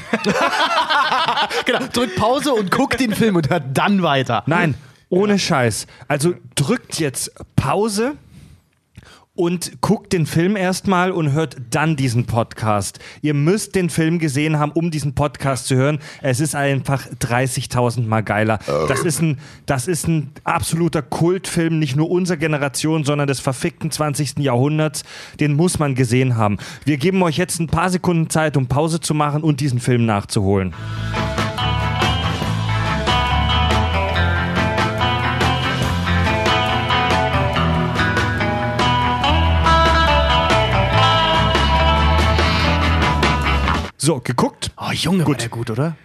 Genau, 1.65 1.79
drückt 1.91 2.15
Pause 2.15 2.53
und 2.53 2.71
guckt 2.71 2.99
den 2.99 3.13
Film 3.13 3.35
und 3.35 3.49
hört 3.49 3.63
dann 3.73 4.03
weiter. 4.03 4.43
Nein, 4.45 4.75
ohne 5.09 5.39
Scheiß. 5.39 5.87
Also 6.07 6.35
drückt 6.55 6.99
jetzt 6.99 7.31
Pause 7.55 8.13
und 9.35 9.81
guckt 9.81 10.13
den 10.13 10.25
Film 10.25 10.55
erstmal 10.55 11.11
und 11.11 11.33
hört 11.33 11.57
dann 11.69 11.95
diesen 11.95 12.25
Podcast. 12.25 12.99
Ihr 13.21 13.33
müsst 13.33 13.75
den 13.75 13.89
Film 13.89 14.19
gesehen 14.19 14.57
haben, 14.59 14.71
um 14.71 14.91
diesen 14.91 15.13
Podcast 15.13 15.67
zu 15.67 15.75
hören. 15.75 15.99
Es 16.21 16.39
ist 16.39 16.55
einfach 16.55 17.05
30.000 17.07 18.07
Mal 18.07 18.21
geiler. 18.21 18.59
Das 18.87 19.01
ist 19.01 19.21
ein, 19.21 19.39
das 19.65 19.87
ist 19.87 20.07
ein 20.07 20.31
absoluter 20.43 21.01
Kultfilm, 21.01 21.79
nicht 21.79 21.95
nur 21.95 22.09
unserer 22.09 22.37
Generation, 22.37 23.03
sondern 23.03 23.27
des 23.27 23.39
verfickten 23.39 23.91
20. 23.91 24.39
Jahrhunderts. 24.39 25.03
Den 25.39 25.53
muss 25.53 25.79
man 25.79 25.95
gesehen 25.95 26.37
haben. 26.37 26.57
Wir 26.85 26.97
geben 26.97 27.21
euch 27.23 27.37
jetzt 27.37 27.59
ein 27.59 27.67
paar 27.67 27.89
Sekunden 27.89 28.29
Zeit, 28.29 28.55
um 28.55 28.67
Pause 28.67 29.01
zu 29.01 29.13
machen 29.13 29.43
und 29.43 29.59
diesen 29.59 29.79
Film 29.79 30.05
nachzuholen. 30.05 30.73
So, 44.05 44.19
geguckt. 44.19 44.69
Oh, 44.77 44.91
Junge, 44.91 45.25
war 45.25 45.33
der 45.33 45.49
gut, 45.49 45.71
oder? 45.71 45.97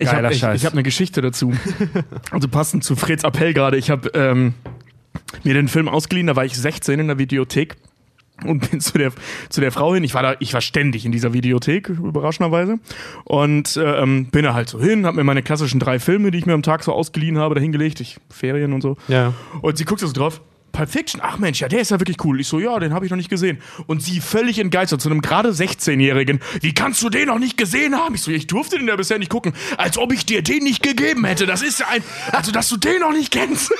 Ich 0.00 0.06
Geiler 0.06 0.24
habe 0.24 0.34
ich, 0.34 0.40
Scheiß. 0.40 0.60
ich 0.60 0.66
hab 0.66 0.72
eine 0.72 0.82
Geschichte 0.82 1.20
dazu. 1.20 1.52
Also 2.32 2.48
passend 2.48 2.82
zu 2.82 2.96
Freds 2.96 3.22
Appell 3.22 3.54
gerade. 3.54 3.76
Ich 3.76 3.88
habe 3.88 4.08
ähm, 4.14 4.54
mir 5.44 5.54
den 5.54 5.68
Film 5.68 5.88
ausgeliehen, 5.88 6.26
da 6.26 6.34
war 6.34 6.44
ich 6.44 6.58
16 6.58 6.98
in 6.98 7.06
der 7.06 7.18
Videothek 7.18 7.76
und 8.44 8.68
bin 8.68 8.80
zu 8.80 8.98
der, 8.98 9.12
zu 9.48 9.60
der 9.60 9.70
Frau 9.70 9.94
hin. 9.94 10.02
Ich 10.02 10.12
war 10.12 10.24
da, 10.24 10.34
ich 10.40 10.54
war 10.54 10.60
ständig 10.60 11.06
in 11.06 11.12
dieser 11.12 11.34
Videothek, 11.34 11.88
überraschenderweise. 11.88 12.80
Und 13.22 13.76
äh, 13.76 14.02
ähm, 14.02 14.26
bin 14.26 14.42
da 14.42 14.52
halt 14.52 14.68
so 14.68 14.80
hin, 14.80 15.06
habe 15.06 15.16
mir 15.16 15.22
meine 15.22 15.44
klassischen 15.44 15.78
drei 15.78 16.00
Filme, 16.00 16.32
die 16.32 16.38
ich 16.38 16.46
mir 16.46 16.54
am 16.54 16.64
Tag 16.64 16.82
so 16.82 16.92
ausgeliehen 16.92 17.38
habe, 17.38 17.54
da 17.54 17.60
hingelegt. 17.60 18.00
Ich, 18.00 18.16
Ferien 18.28 18.72
und 18.72 18.80
so. 18.80 18.96
Ja. 19.06 19.34
Und 19.62 19.78
sie 19.78 19.84
guckt 19.84 20.00
so 20.00 20.10
drauf. 20.10 20.40
Pulp 20.76 20.90
Fiction, 20.90 21.22
ach 21.24 21.38
Mensch, 21.38 21.60
ja, 21.60 21.68
der 21.68 21.80
ist 21.80 21.90
ja 21.90 21.98
wirklich 21.98 22.22
cool. 22.24 22.38
Ich 22.38 22.48
so, 22.48 22.60
ja, 22.60 22.78
den 22.78 22.92
habe 22.92 23.06
ich 23.06 23.10
noch 23.10 23.16
nicht 23.16 23.30
gesehen. 23.30 23.58
Und 23.86 24.02
sie 24.02 24.20
völlig 24.20 24.58
entgeistert 24.58 25.00
zu 25.00 25.08
einem 25.08 25.22
gerade 25.22 25.50
16-Jährigen. 25.50 26.40
Wie 26.60 26.74
kannst 26.74 27.02
du 27.02 27.08
den 27.08 27.28
noch 27.28 27.38
nicht 27.38 27.56
gesehen 27.56 27.96
haben? 27.96 28.14
Ich 28.14 28.20
so, 28.20 28.30
ich 28.30 28.46
durfte 28.46 28.78
den 28.78 28.86
ja 28.86 28.96
bisher 28.96 29.18
nicht 29.18 29.30
gucken. 29.30 29.54
Als 29.78 29.96
ob 29.96 30.12
ich 30.12 30.26
dir 30.26 30.42
den 30.42 30.64
nicht 30.64 30.82
gegeben 30.82 31.24
hätte. 31.24 31.46
Das 31.46 31.62
ist 31.62 31.80
ja 31.80 31.86
ein, 31.88 32.02
also 32.32 32.52
dass 32.52 32.68
du 32.68 32.76
den 32.76 33.00
noch 33.00 33.12
nicht 33.12 33.32
kennst. 33.32 33.72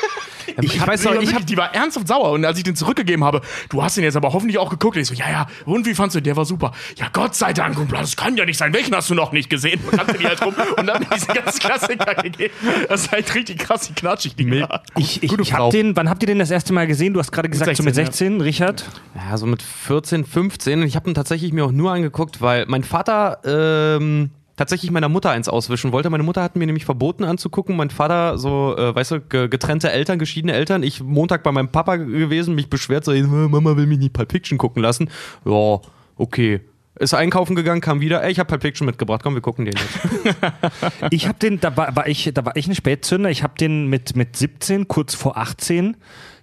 Ich, 0.63 0.87
weiß 0.87 1.05
noch, 1.05 1.21
ich 1.21 1.35
hab, 1.35 1.47
die 1.47 1.57
war 1.57 1.75
ernsthaft 1.75 2.09
sauer. 2.09 2.31
Und 2.31 2.45
als 2.45 2.57
ich 2.57 2.65
den 2.65 2.77
zurückgegeben 2.77 3.25
habe, 3.25 3.41
du 3.69 3.83
hast 3.83 3.97
ihn 3.97 4.05
jetzt 4.05 4.17
aber 4.17 4.33
hoffentlich 4.33 4.59
auch 4.59 4.71
geguckt. 4.71 4.97
Und 4.97 5.03
ich 5.03 5.09
so, 5.09 5.15
ja, 5.15 5.29
ja, 5.29 5.47
und 5.65 5.87
wie 5.87 5.95
fandst 5.95 6.15
du, 6.15 6.21
den? 6.21 6.25
der 6.25 6.37
war 6.37 6.45
super. 6.45 6.73
Ja, 6.97 7.09
Gott 7.13 7.35
sei 7.35 7.53
Dank. 7.53 7.79
Und 7.79 7.93
das 7.93 8.17
kann 8.17 8.37
ja 8.37 8.45
nicht 8.45 8.57
sein. 8.57 8.73
Welchen 8.73 8.95
hast 8.95 9.11
du 9.11 9.15
noch 9.15 9.33
nicht 9.33 9.51
gesehen? 9.51 9.81
Und 9.91 9.99
dann 9.99 10.07
die 10.19 10.27
halt 10.27 10.45
rum 10.45 10.55
und 10.77 10.87
dann 10.87 11.05
diese 11.15 11.27
ganzen 11.27 11.59
Klassiker 11.59 12.15
gegeben. 12.15 12.55
Das 12.89 13.03
ist 13.03 13.13
halt 13.13 13.35
richtig 13.35 13.59
krass, 13.59 13.91
wie 13.91 13.95
knatschig 13.95 14.37
die 14.37 14.61
war. 14.61 14.83
Ich, 14.97 15.23
ich, 15.23 15.33
ich 15.33 15.53
hab 15.53 15.71
den, 15.71 15.97
wann 15.97 16.09
habt 16.09 16.23
ihr 16.23 16.27
den 16.27 16.39
das 16.39 16.51
erste 16.51 16.73
Mal 16.73 16.86
gesehen? 16.87 17.13
Du 17.15 17.21
hast 17.21 17.33
gerade 17.33 17.49
gesagt, 17.49 17.77
so 17.77 17.83
mit 17.83 17.95
16, 17.95 18.33
16, 18.39 18.41
Richard. 18.41 18.85
Ja, 19.15 19.37
so 19.37 19.47
mit 19.47 19.63
14, 19.63 20.25
15. 20.25 20.81
Und 20.81 20.87
ich 20.87 20.97
habe 20.97 21.11
ihn 21.11 21.15
tatsächlich 21.15 21.53
mir 21.53 21.65
auch 21.65 21.73
nur 21.73 21.93
angeguckt, 21.93 22.41
weil 22.41 22.65
mein 22.67 22.83
Vater 22.85 23.39
ähm, 23.45 24.31
tatsächlich 24.57 24.91
meiner 24.91 25.09
Mutter 25.09 25.31
eins 25.31 25.49
auswischen 25.49 25.93
wollte. 25.93 26.09
Meine 26.11 26.23
Mutter 26.23 26.43
hat 26.43 26.57
mir 26.57 26.67
nämlich 26.67 26.85
verboten 26.87 27.25
anzugucken. 27.25 27.77
Mein 27.77 27.91
Vater, 27.91 28.39
so, 28.39 28.75
äh, 28.77 28.95
weißt 28.95 29.11
du, 29.11 29.21
ge- 29.21 29.49
getrennte 29.49 29.91
Eltern, 29.93 30.19
geschiedene 30.19 30.55
Eltern. 30.55 30.83
Ich 30.83 31.03
Montag 31.03 31.43
bei 31.43 31.53
meinem 31.53 31.69
Papa 31.69 31.97
gewesen, 31.97 32.55
mich 32.55 32.71
beschwert, 32.71 33.05
so, 33.05 33.13
"Äh, 33.13 33.23
Mama 33.23 33.77
will 33.77 33.87
mich 33.87 33.99
nicht 33.99 34.13
Pulp 34.15 34.33
Fiction 34.33 34.57
gucken 34.59 34.83
lassen. 34.83 35.11
Ja, 35.45 35.81
okay. 36.17 36.61
Ist 36.99 37.13
einkaufen 37.13 37.55
gegangen, 37.55 37.83
kam 37.83 38.01
wieder, 38.01 38.25
ey, 38.25 38.33
ich 38.33 38.39
habe 38.39 38.49
Pulp 38.49 38.63
Fiction 38.63 38.87
mitgebracht, 38.87 39.21
komm, 39.23 39.35
wir 39.35 39.43
gucken 39.43 39.67
den 39.67 39.75
jetzt. 39.77 39.99
Ich 41.11 41.29
habe 41.29 41.39
den, 41.39 41.61
da 41.61 41.77
war, 41.77 41.95
war 41.95 42.09
ich, 42.09 42.31
da 42.33 42.43
war 42.47 42.57
ich 42.57 42.67
ein 42.69 42.75
Spätzünder. 42.75 43.29
Ich 43.29 43.43
habe 43.43 43.53
den 43.59 43.89
mit, 43.89 44.17
mit 44.17 44.35
17, 44.37 44.89
kurz 44.89 45.15
vor 45.15 45.37
18, 45.37 45.97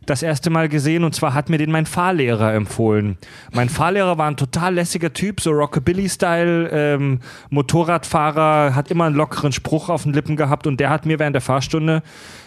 das 0.05 0.23
erste 0.23 0.49
Mal 0.49 0.69
gesehen 0.69 1.03
und 1.03 1.15
zwar 1.15 1.33
hat 1.33 1.49
mir 1.49 1.57
den 1.57 1.71
mein 1.71 1.85
Fahrlehrer 1.85 2.53
empfohlen. 2.53 3.17
Mein 3.51 3.69
Fahrlehrer 3.69 4.17
war 4.17 4.27
ein 4.27 4.37
total 4.37 4.75
lässiger 4.75 5.13
Typ, 5.13 5.41
so 5.41 5.51
Rockabilly-Style, 5.51 6.69
ähm, 6.71 7.19
Motorradfahrer, 7.49 8.75
hat 8.75 8.91
immer 8.91 9.05
einen 9.05 9.15
lockeren 9.15 9.51
Spruch 9.51 9.89
auf 9.89 10.03
den 10.03 10.13
Lippen 10.13 10.35
gehabt 10.35 10.67
und 10.67 10.79
der 10.79 10.89
hat 10.89 11.05
mir 11.05 11.19
während 11.19 11.35
der 11.35 11.41
Fahrstunde 11.41 12.03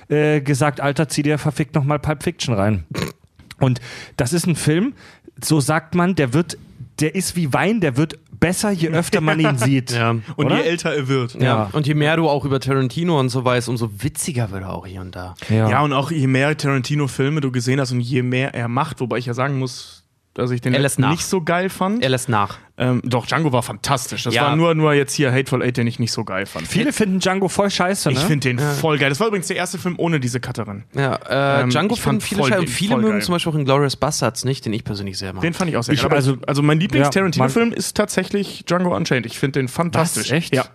äh, 0.09 0.41
gesagt, 0.41 0.81
Alter, 0.81 1.09
zieh 1.09 1.23
dir 1.23 1.39
verfickt 1.39 1.75
nochmal 1.75 1.99
Pulp 1.99 2.23
Fiction 2.23 2.55
rein. 2.55 2.85
Und 3.59 3.81
das 4.17 4.33
ist 4.33 4.47
ein 4.47 4.57
Film, 4.57 4.95
so 5.43 5.61
sagt 5.61 5.95
man, 5.95 6.15
der 6.15 6.35
wird, 6.35 6.59
der 7.01 7.15
ist 7.15 7.37
wie 7.37 7.53
Wein, 7.53 7.81
der 7.81 7.97
wird 7.97 8.19
besser, 8.39 8.71
je 8.71 8.89
öfter 8.89 9.21
man 9.21 9.41
ihn 9.41 9.59
sieht. 9.67 9.93
Ja. 9.93 10.11
Und 10.11 10.25
Oder? 10.37 10.57
je 10.59 10.63
älter 10.63 10.95
er 10.95 11.09
wird. 11.09 11.35
Ja. 11.35 11.71
Und 11.73 11.87
je 11.87 11.95
mehr 11.95 12.17
du 12.17 12.29
auch 12.29 12.45
über 12.45 12.61
Tarantino 12.61 13.19
und 13.19 13.29
so 13.29 13.45
weißt, 13.45 13.69
umso 13.69 13.91
witziger 14.03 14.51
wird 14.51 14.63
er 14.63 14.71
auch 14.73 14.87
hier 14.87 15.01
und 15.01 15.15
da. 15.15 15.35
Ja. 15.49 15.83
und 15.83 15.93
auch 15.93 16.11
je 16.11 16.27
mehr 16.27 16.57
Tarantino-Filme 16.57 17.41
du 17.41 17.51
gesehen 17.51 17.81
hast 17.81 17.93
und 17.93 18.01
je 18.01 18.23
mehr 18.23 18.55
er 18.55 18.69
macht, 18.69 19.01
wobei 19.01 19.19
ich 19.19 19.27
ja 19.27 19.35
sagen 19.35 19.59
muss, 19.59 19.96
dass 20.37 20.51
ich 20.51 20.61
den 20.61 20.75
Er 20.75 20.81
lässt 20.81 20.99
nicht 20.99 21.25
so 21.25 21.41
geil 21.41 21.71
fand. 21.71 22.03
Er 22.03 22.11
lässt 22.11 22.29
nach. 22.29 22.59
Ähm, 22.79 23.01
doch, 23.05 23.25
Django 23.27 23.53
war 23.53 23.63
fantastisch. 23.63 24.25
Das 24.25 24.35
Ja. 24.35 24.43
war 24.43 24.57
nur, 24.57 24.75
nur 24.75 24.93
jetzt 24.93 25.15
hier 25.15 25.33
Hateful 25.33 25.63
Eight, 25.63 25.79
den 25.79 25.87
ich 25.87 25.99
nicht 25.99 26.13
so 26.13 26.25
geil 26.25 26.45
fand. 26.45 26.69
Viele 26.69 26.93
finden 26.93 27.21
Django 27.21 27.49
voll 27.49 27.71
scheiße, 27.71 28.11
ne? 28.11 28.15
Ich 28.15 28.21
finde 28.21 28.49
den 28.51 28.59
voll 28.59 28.99
geil. 28.99 29.09
Das 29.09 29.19
war 29.19 29.29
übrigens 29.29 29.47
der 29.47 29.57
erste 29.57 29.79
Film 29.79 29.95
ohne 29.99 30.21
diese 30.21 30.39
Cutterin. 30.41 30.85
Ja, 30.95 31.15
äh, 31.17 31.63
Ähm, 31.63 31.71
Django 31.71 31.97
fand 31.97 32.23
finden 32.23 32.41
viele 32.41 32.49
scheiße 32.51 32.61
und 32.61 32.69
viele 32.69 32.97
mögen 32.99 33.13
geil. 33.13 33.23
zum 33.23 33.33
Beispiel 33.33 33.53
auch 33.53 33.57
Inglourious 33.57 33.97
Bastards 33.97 34.45
nicht, 34.45 34.67
den 34.67 34.75
ich 34.75 34.85
persönlich 34.85 35.17
sehr 35.17 35.33
mag. 35.33 35.41
Den 35.41 35.55
fand 35.55 35.71
ich 35.71 35.77
auch 35.79 35.83
sehr 35.85 35.95
Ich- 35.95 36.01
geil. 36.01 36.07
Aber 36.07 36.17
also- 36.17 36.37
also, 36.47 36.61
mein 36.63 36.79
Ja, 36.79 36.83
Lieblings-Tarantino-Film 36.83 37.73
ist 37.73 37.97
tatsächlich 37.97 38.65
Django 38.67 38.95
Unchained. 38.95 39.25
Ich 39.25 39.39
finde 39.39 39.59
den 39.61 39.69
fantastisch. 39.69 40.25
Was? 40.27 40.33
Echt? 40.33 40.55
Ja. 40.55 40.67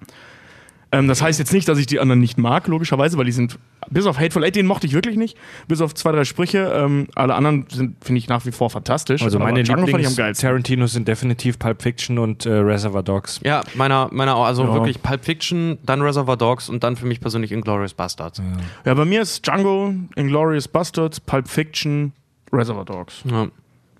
Ähm, 0.93 1.07
das 1.07 1.21
heißt 1.21 1.39
jetzt 1.39 1.53
nicht, 1.53 1.67
dass 1.69 1.77
ich 1.77 1.85
die 1.85 1.99
anderen 2.01 2.19
nicht 2.19 2.37
mag, 2.37 2.67
logischerweise, 2.67 3.17
weil 3.17 3.23
die 3.25 3.31
sind, 3.31 3.57
bis 3.89 4.05
auf 4.05 4.19
Hateful 4.19 4.43
Eight, 4.43 4.55
den 4.57 4.67
mochte 4.67 4.85
ich 4.87 4.93
wirklich 4.93 5.15
nicht. 5.15 5.37
Bis 5.69 5.79
auf 5.79 5.95
zwei, 5.95 6.11
drei 6.11 6.25
Sprüche. 6.25 6.71
Ähm, 6.75 7.07
alle 7.15 7.33
anderen 7.33 7.65
sind, 7.69 8.03
finde 8.03 8.19
ich 8.19 8.27
nach 8.27 8.45
wie 8.45 8.51
vor 8.51 8.69
fantastisch. 8.69 9.21
Also 9.23 9.39
meine 9.39 9.63
Django 9.63 9.81
fand 9.81 9.89
ich 9.89 9.93
am 9.93 9.99
Lieblings 9.99 10.17
geilsten. 10.17 10.47
Tarantinos 10.49 10.91
sind 10.91 11.07
definitiv 11.07 11.59
Pulp 11.59 11.81
Fiction 11.81 12.17
und 12.19 12.45
äh, 12.45 12.51
Reservoir 12.51 13.03
Dogs. 13.03 13.39
ja, 13.43 13.61
meiner, 13.75 14.09
meiner 14.11 14.35
auch. 14.35 14.45
Also 14.45 14.63
Ja. 14.65 14.73
wirklich 14.73 15.01
Pulp 15.01 15.23
Fiction, 15.23 15.77
dann 15.85 16.01
Reservoir 16.01 16.35
Dogs 16.35 16.67
und 16.67 16.83
dann 16.83 16.97
für 16.97 17.05
mich 17.05 17.21
persönlich 17.21 17.51
Inglourious 17.53 17.93
Bastards. 17.93 18.41
Ja, 18.85 18.93
bei 18.93 19.05
mir 19.05 19.21
ist 19.21 19.45
Django, 19.47 19.93
Inglourious 20.15 20.67
Bastards, 20.67 21.19
Pulp 21.21 21.47
Fiction, 21.47 22.11
Reservoir 22.51 22.83
Dogs. 22.85 23.21
Ja. 23.23 23.47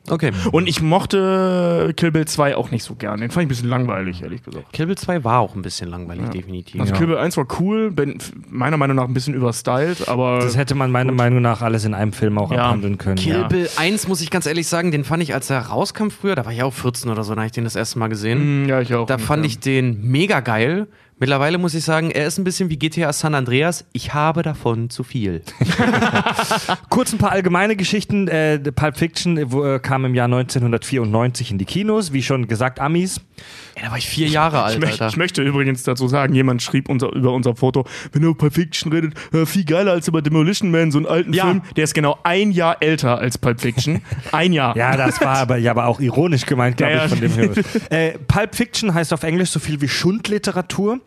Okay. 0.10 0.31
Und 0.51 0.67
ich 0.67 0.81
mochte 0.81 1.93
Kill 1.96 2.12
Bill 2.12 2.25
2 2.25 2.55
auch 2.55 2.72
nicht 2.72 2.84
so 2.84 2.96
gern. 2.96 3.20
Den 3.22 3.29
fand 3.29 3.43
ich 3.43 3.46
ein 3.46 3.50
bisschen 3.50 3.70
langweilig, 3.70 4.24
ehrlich 4.24 4.43
gesagt. 4.43 4.74
Kill 4.74 4.88
Bill 4.88 4.98
2 4.98 5.24
war 5.24 5.39
auch 5.39 5.55
ein 5.55 5.62
bisschen 5.62 5.89
langweilig, 5.89 6.29
definitiv. 6.29 6.81
Also 6.81 6.93
Ja. 6.93 6.98
Kill 6.98 7.08
Bill 7.08 7.17
1 7.17 7.38
war 7.38 7.46
cool, 7.60 7.91
ben- 7.91 8.17
meiner 8.50 8.77
Meinung 8.77 8.96
nach 8.98 9.08
ein 9.08 9.13
bisschen 9.13 9.34
überstylt, 9.34 10.08
aber 10.08 10.39
Das 10.39 10.58
hätte 10.58 10.75
man 10.75 10.91
meiner 10.91 11.12
Meinung 11.12 11.41
nach 11.41 11.62
alles 11.62 11.86
in 11.86 11.93
einem 11.93 12.13
Film 12.13 12.38
auch 12.38 12.51
Ja. 12.51 12.65
abhandeln 12.65 12.98
können. 12.98 13.15
Kill 13.17 13.41
ja. 13.41 13.48
Bill 13.48 13.70
1, 13.77 14.08
muss 14.08 14.22
ich 14.22 14.31
ganz 14.31 14.46
ehrlich 14.46 14.67
sagen, 14.67 14.91
den 14.91 15.03
fand 15.03 15.22
ich, 15.24 15.34
als 15.34 15.50
er 15.50 15.60
rauskam 15.67 16.10
früher, 16.10 16.36
da 16.36 16.46
war 16.46 16.51
ich 16.51 16.63
auch 16.63 16.74
14 16.74 17.10
oder 17.12 17.24
so, 17.24 17.34
da 17.36 17.41
habe 17.41 17.46
ich 17.48 17.51
den 17.51 17.63
das 17.63 17.75
erste 17.75 18.00
Mal 18.00 18.08
gesehen. 18.08 18.65
Mm, 18.65 18.70
ja, 18.70 18.81
ich 18.81 18.93
auch. 18.96 19.05
Da 19.05 19.17
fand 19.17 19.46
ich 19.46 19.60
den 19.60 20.10
mega 20.10 20.39
geil. 20.39 20.88
Mittlerweile 21.21 21.59
muss 21.59 21.75
ich 21.75 21.83
sagen, 21.83 22.09
er 22.09 22.25
ist 22.25 22.39
ein 22.39 22.43
bisschen 22.43 22.71
wie 22.71 22.77
GTA 22.77 23.13
San 23.13 23.35
Andreas. 23.35 23.85
Ich 23.93 24.11
habe 24.15 24.41
davon 24.41 24.89
zu 24.89 25.03
viel. 25.03 25.43
Kurz 26.89 27.13
ein 27.13 27.19
paar 27.19 27.31
allgemeine 27.31 27.75
Geschichten. 27.75 28.27
Äh, 28.27 28.57
Pulp 28.57 28.97
Fiction 28.97 29.37
äh, 29.37 29.41
äh, 29.43 29.79
kam 29.79 30.03
im 30.03 30.15
Jahr 30.15 30.25
1994 30.25 31.51
in 31.51 31.57
die 31.59 31.65
Kinos. 31.65 32.11
Wie 32.11 32.23
schon 32.23 32.47
gesagt, 32.47 32.79
Amis. 32.79 33.21
Ey, 33.75 33.83
da 33.83 33.91
war 33.91 33.99
ich 33.99 34.07
vier 34.07 34.27
Jahre 34.29 34.63
alt, 34.63 34.79
Ich, 34.83 34.89
Alter. 34.89 35.07
ich 35.09 35.17
möchte 35.17 35.43
übrigens 35.43 35.83
dazu 35.83 36.07
sagen, 36.07 36.33
jemand 36.33 36.63
schrieb 36.63 36.89
unser, 36.89 37.13
über 37.13 37.31
unser 37.33 37.55
Foto, 37.55 37.85
wenn 38.11 38.23
ihr 38.23 38.29
über 38.29 38.37
Pulp 38.37 38.53
Fiction 38.55 38.91
redet, 38.91 39.13
äh, 39.31 39.45
viel 39.45 39.63
geiler 39.63 39.91
als 39.91 40.07
über 40.07 40.23
Demolition 40.23 40.71
Man, 40.71 40.91
so 40.91 40.97
einen 40.97 41.05
alten 41.07 41.33
Ja. 41.33 41.45
Film. 41.45 41.61
Der 41.75 41.83
ist 41.83 41.93
genau 41.93 42.17
ein 42.23 42.49
Jahr 42.51 42.77
älter 42.81 43.19
als 43.19 43.37
Pulp 43.37 43.61
Fiction. 43.61 44.01
ein 44.31 44.53
Jahr. 44.53 44.75
Ja, 44.75 44.97
das 44.97 45.21
war 45.21 45.37
aber, 45.37 45.57
ja, 45.57 45.69
aber 45.69 45.85
auch 45.85 45.99
ironisch 45.99 46.47
gemeint, 46.47 46.77
glaube 46.77 46.93
Ja, 46.93 47.05
ich, 47.05 47.11
ja. 47.11 47.17
von 47.17 47.21
dem 47.21 47.35
Hörer. 47.35 47.51
Äh, 47.91 48.17
Pulp 48.27 48.55
Fiction 48.55 48.93
heißt 48.93 49.13
auf 49.13 49.21
Englisch 49.23 49.49
so 49.51 49.59
viel 49.59 49.81
wie 49.81 49.87
Schundliteratur. 49.87 50.99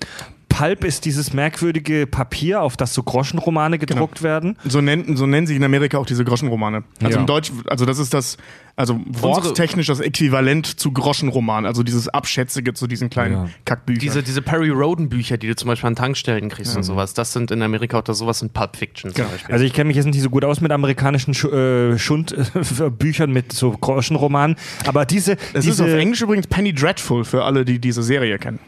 Pulp 0.49 0.85
ist 0.85 1.05
dieses 1.05 1.33
merkwürdige 1.33 2.07
Papier, 2.07 2.63
auf 2.63 2.77
das 2.77 2.95
so 2.95 3.03
Groschenromane 3.03 3.77
gedruckt 3.77 4.23
werden. 4.23 4.57
So 4.65 4.81
nennen, 4.81 5.17
so 5.17 5.27
nennen 5.27 5.49
sich 5.49 5.57
in 5.57 5.65
Amerika 5.65 5.99
auch 5.99 6.07
diese 6.07 6.25
Groschenromane. 6.25 6.85
Also 7.03 7.15
Ja. 7.17 7.21
im 7.21 7.27
Deutsch, 7.27 7.51
also 7.67 7.85
das 7.87 7.99
ist 7.99 8.15
das, 8.15 8.37
also 8.77 9.01
worttechnisch 9.05 9.89
das 9.89 9.99
Äquivalent 9.99 10.67
zu 10.79 10.93
Groschenroman. 10.93 11.67
Also 11.67 11.83
dieses 11.83 12.07
Abschätzige 12.09 12.73
zu 12.73 12.87
diesen 12.87 13.11
kleinen 13.11 13.33
Ja. 13.35 13.49
Kackbüchern. 13.65 13.99
Diese, 14.01 14.23
diese 14.23 14.43
Perry 14.43 14.71
Roden 14.71 15.09
Bücher, 15.09 15.39
die 15.39 15.49
du 15.49 15.57
zum 15.57 15.67
Beispiel 15.71 15.89
an 15.89 15.97
Tankstellen 15.97 16.49
kriegst 16.51 16.77
und 16.77 16.85
sowas, 16.85 17.15
das 17.15 17.33
sind 17.33 17.51
in 17.51 17.61
Amerika 17.61 17.99
auch 17.99 18.15
sowas 18.15 18.39
sind 18.39 18.53
Pulp 18.53 18.77
Fiction 18.77 19.11
zum 19.11 19.17
Genau. 19.17 19.31
Beispiel. 19.31 19.53
Also 19.53 19.65
ich 19.65 19.73
kenne 19.73 19.89
mich 19.89 19.97
jetzt 19.97 20.07
nicht 20.07 20.21
so 20.23 20.31
gut 20.31 20.45
aus 20.45 20.61
mit 20.61 20.71
amerikanischen 20.71 21.35
Schu 21.35 21.49
äh, 21.49 21.99
Schundbüchern 21.99 23.33
mit 23.33 23.53
so 23.53 23.73
Groschenromanen, 23.73 24.55
aber 24.87 25.05
diese, 25.05 25.33
Es 25.53 25.65
diese 25.65 25.71
ist 25.71 25.81
auf 25.81 25.99
Englisch 25.99 26.21
übrigens 26.21 26.47
Penny 26.47 26.73
Dreadful 26.73 27.25
für 27.25 27.43
alle, 27.43 27.65
die 27.65 27.81
diese 27.81 28.05
Serie 28.05 28.39
kennen. 28.39 28.61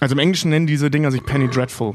Also 0.00 0.14
im 0.14 0.18
Englischen 0.18 0.50
nennen 0.50 0.66
diese 0.66 0.90
Dinger 0.90 1.10
sich 1.10 1.24
Penny 1.24 1.48
Dreadful. 1.48 1.94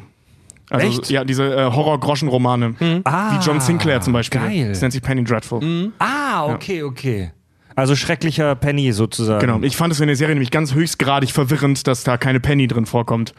Also, 0.69 0.88
Echt? 0.88 1.10
Ja, 1.10 1.24
diese 1.24 1.55
äh, 1.55 1.72
Horror-Groschen-Romane. 1.72 3.01
ah, 3.03 3.38
Wie 3.38 3.45
John 3.45 3.60
Sinclair 3.60 4.01
zum 4.01 4.13
Beispiel. 4.13 4.41
Geil. 4.41 4.69
Das 4.69 4.81
nennt 4.81 4.93
sich 4.93 5.01
Penny 5.01 5.24
Dreadful. 5.24 5.91
Ah, 6.00 6.48
okay, 6.53 6.83
okay. 6.83 7.31
Also 7.75 7.95
schrecklicher 7.95 8.53
Penny 8.55 8.91
sozusagen. 8.91 9.39
Genau. 9.39 9.60
Ich 9.62 9.75
fand 9.75 9.91
es 9.91 10.00
in 10.00 10.07
der 10.07 10.15
Serie 10.15 10.36
nämlich 10.36 10.51
ganz 10.51 10.74
höchstgradig 10.75 11.31
verwirrend, 11.31 11.88
dass 11.88 12.03
da 12.03 12.17
keine 12.17 12.39
Penny 12.39 12.67
drin 12.67 12.86
vorkommt, 12.86 13.33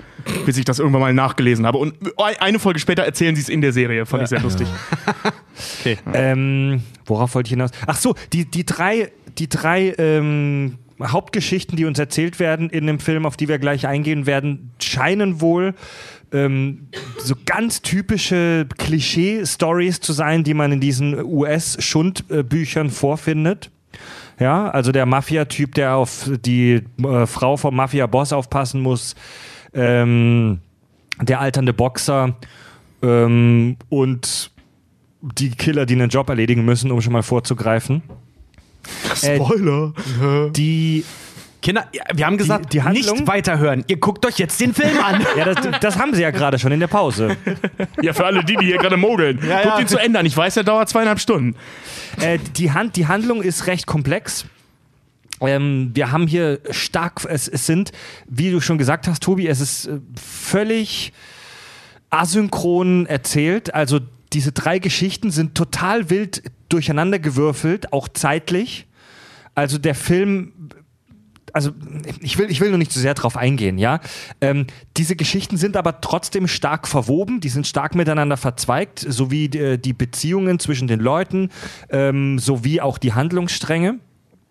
bis 0.44 0.56
ich 0.56 0.64
das 0.64 0.80
irgendwann 0.80 1.02
mal 1.02 1.14
nachgelesen 1.14 1.66
habe. 1.66 1.78
Und 1.78 1.94
eine 2.40 2.58
Folge 2.58 2.80
später 2.80 3.04
erzählen 3.04 3.36
sie 3.36 3.42
es 3.42 3.48
in 3.48 3.60
der 3.60 3.72
Serie. 3.72 4.06
Fand 4.06 4.24
ich 4.24 4.28
sehr 4.28 4.40
lustig. 4.40 4.66
Ähm, 6.12 6.82
worauf 7.06 7.34
wollte 7.36 7.46
ich 7.46 7.52
hinaus? 7.52 7.70
Ach 7.86 7.96
so, 7.96 8.14
die, 8.32 8.44
die 8.50 8.66
drei, 8.66 9.12
die 9.38 9.48
drei 9.48 9.94
ähm, 9.98 10.78
Hauptgeschichten, 11.00 11.76
die 11.76 11.84
uns 11.84 11.98
erzählt 11.98 12.38
werden 12.38 12.70
in 12.70 12.86
dem 12.86 13.00
Film, 13.00 13.26
auf 13.26 13.36
die 13.36 13.48
wir 13.48 13.58
gleich 13.58 13.86
eingehen 13.86 14.26
werden, 14.26 14.70
scheinen 14.80 15.40
wohl 15.40 15.74
ähm, 16.32 16.88
so 17.18 17.34
ganz 17.46 17.82
typische 17.82 18.66
Klischee-Stories 18.78 20.00
zu 20.00 20.12
sein, 20.12 20.44
die 20.44 20.54
man 20.54 20.72
in 20.72 20.80
diesen 20.80 21.22
US-Schundbüchern 21.24 22.90
vorfindet. 22.90 23.70
Ja, 24.38 24.68
also 24.68 24.90
der 24.90 25.06
Mafia-Typ, 25.06 25.74
der 25.74 25.94
auf 25.94 26.28
die 26.44 26.82
äh, 27.02 27.26
Frau 27.26 27.56
vom 27.56 27.76
Mafia-Boss 27.76 28.32
aufpassen 28.32 28.80
muss, 28.80 29.14
ähm, 29.72 30.58
der 31.20 31.40
alternde 31.40 31.72
Boxer 31.72 32.34
ähm, 33.02 33.76
und 33.88 34.50
die 35.20 35.50
Killer, 35.50 35.86
die 35.86 35.94
einen 35.94 36.10
Job 36.10 36.28
erledigen 36.28 36.64
müssen, 36.64 36.90
um 36.90 37.00
schon 37.00 37.12
mal 37.12 37.22
vorzugreifen. 37.22 38.02
Äh, 39.22 39.36
Spoiler. 39.36 39.92
Die 40.50 41.04
Kinder, 41.62 41.86
wir 42.12 42.26
haben 42.26 42.36
gesagt, 42.36 42.74
die 42.74 42.82
Handlung- 42.82 43.16
nicht 43.16 43.26
weiterhören. 43.26 43.84
Ihr 43.88 43.96
guckt 43.96 44.26
euch 44.26 44.38
jetzt 44.38 44.60
den 44.60 44.74
Film 44.74 44.98
an. 45.02 45.24
Ja, 45.36 45.46
das, 45.52 45.80
das 45.80 45.98
haben 45.98 46.14
sie 46.14 46.20
ja 46.20 46.30
gerade 46.30 46.58
schon 46.58 46.70
in 46.72 46.80
der 46.80 46.88
Pause. 46.88 47.36
Ja, 48.02 48.12
für 48.12 48.26
alle 48.26 48.44
die, 48.44 48.54
die 48.56 48.66
hier 48.66 48.76
gerade 48.78 48.96
mogeln. 48.98 49.38
Ja, 49.48 49.62
Guckt 49.62 49.74
ja. 49.76 49.80
ihn 49.80 49.88
zu 49.88 49.98
Ende 49.98 50.18
an. 50.18 50.26
Ich 50.26 50.36
weiß, 50.36 50.54
der 50.54 50.62
dauert 50.64 50.88
zweieinhalb 50.90 51.18
Stunden. 51.20 51.56
Äh, 52.20 52.38
die, 52.56 52.72
Hand, 52.72 52.96
die 52.96 53.06
Handlung 53.06 53.40
ist 53.42 53.66
recht 53.66 53.86
komplex. 53.86 54.44
Ähm, 55.40 55.90
wir 55.94 56.12
haben 56.12 56.26
hier 56.26 56.60
stark, 56.70 57.24
es, 57.28 57.48
es 57.48 57.66
sind, 57.66 57.92
wie 58.28 58.50
du 58.50 58.60
schon 58.60 58.76
gesagt 58.78 59.08
hast, 59.08 59.22
Tobi, 59.22 59.48
es 59.48 59.60
ist 59.60 59.86
äh, 59.86 59.98
völlig 60.22 61.12
asynchron 62.10 63.06
erzählt. 63.06 63.74
Also 63.74 64.00
diese 64.32 64.52
drei 64.52 64.78
Geschichten 64.78 65.30
sind 65.30 65.54
total 65.54 66.10
wild 66.10 66.42
durcheinandergewürfelt, 66.74 67.92
auch 67.92 68.08
zeitlich. 68.08 68.86
Also 69.54 69.78
der 69.78 69.94
Film 69.94 70.52
also 71.54 71.70
ich 72.20 72.36
will, 72.36 72.50
ich 72.50 72.60
will 72.60 72.70
nur 72.70 72.78
nicht 72.78 72.90
zu 72.90 72.98
sehr 72.98 73.14
drauf 73.14 73.36
eingehen, 73.36 73.78
ja. 73.78 74.00
Ähm, 74.40 74.66
diese 74.96 75.14
Geschichten 75.14 75.56
sind 75.56 75.76
aber 75.76 76.00
trotzdem 76.00 76.48
stark 76.48 76.88
verwoben, 76.88 77.40
die 77.40 77.48
sind 77.48 77.68
stark 77.68 77.94
miteinander 77.94 78.36
verzweigt, 78.36 78.98
sowie 78.98 79.48
die, 79.48 79.78
die 79.78 79.92
Beziehungen 79.92 80.58
zwischen 80.58 80.88
den 80.88 80.98
Leuten, 80.98 81.50
ähm, 81.90 82.40
sowie 82.40 82.80
auch 82.80 82.98
die 82.98 83.12
Handlungsstränge. 83.12 84.00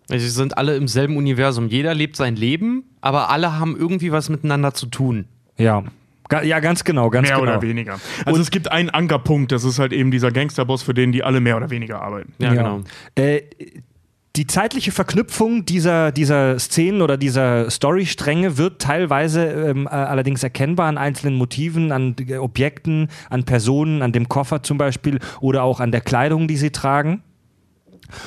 Sie 0.08 0.18
sind 0.18 0.56
alle 0.56 0.76
im 0.76 0.88
selben 0.88 1.18
Universum. 1.18 1.68
Jeder 1.68 1.94
lebt 1.94 2.16
sein 2.16 2.36
Leben, 2.36 2.84
aber 3.02 3.30
alle 3.30 3.58
haben 3.58 3.76
irgendwie 3.76 4.10
was 4.10 4.30
miteinander 4.30 4.72
zu 4.72 4.86
tun. 4.86 5.26
Ja. 5.58 5.84
Ja, 6.42 6.60
ganz 6.60 6.84
genau, 6.84 7.10
ganz 7.10 7.28
Mehr 7.28 7.38
genau. 7.38 7.52
oder 7.52 7.62
weniger. 7.62 8.00
Also 8.24 8.40
es 8.40 8.50
gibt 8.50 8.70
einen 8.70 8.90
Ankerpunkt, 8.90 9.52
das 9.52 9.64
ist 9.64 9.78
halt 9.78 9.92
eben 9.92 10.10
dieser 10.10 10.30
Gangsterboss, 10.30 10.82
für 10.82 10.94
den 10.94 11.12
die 11.12 11.22
alle 11.22 11.40
mehr 11.40 11.56
oder 11.56 11.70
weniger 11.70 12.02
arbeiten. 12.02 12.32
Ja, 12.38 12.54
genau. 12.54 12.80
Äh, 13.14 13.42
die 14.36 14.48
zeitliche 14.48 14.90
Verknüpfung 14.90 15.64
dieser, 15.64 16.10
dieser 16.10 16.58
Szenen 16.58 17.02
oder 17.02 17.16
dieser 17.16 17.70
Storystränge 17.70 18.58
wird 18.58 18.82
teilweise 18.82 19.44
ähm, 19.46 19.86
äh, 19.86 19.90
allerdings 19.90 20.42
erkennbar 20.42 20.88
an 20.88 20.98
einzelnen 20.98 21.36
Motiven, 21.36 21.92
an 21.92 22.16
Objekten, 22.38 23.08
an 23.30 23.44
Personen, 23.44 24.02
an 24.02 24.10
dem 24.10 24.28
Koffer 24.28 24.64
zum 24.64 24.76
Beispiel 24.76 25.20
oder 25.40 25.62
auch 25.62 25.78
an 25.78 25.92
der 25.92 26.00
Kleidung, 26.00 26.48
die 26.48 26.56
sie 26.56 26.70
tragen. 26.70 27.22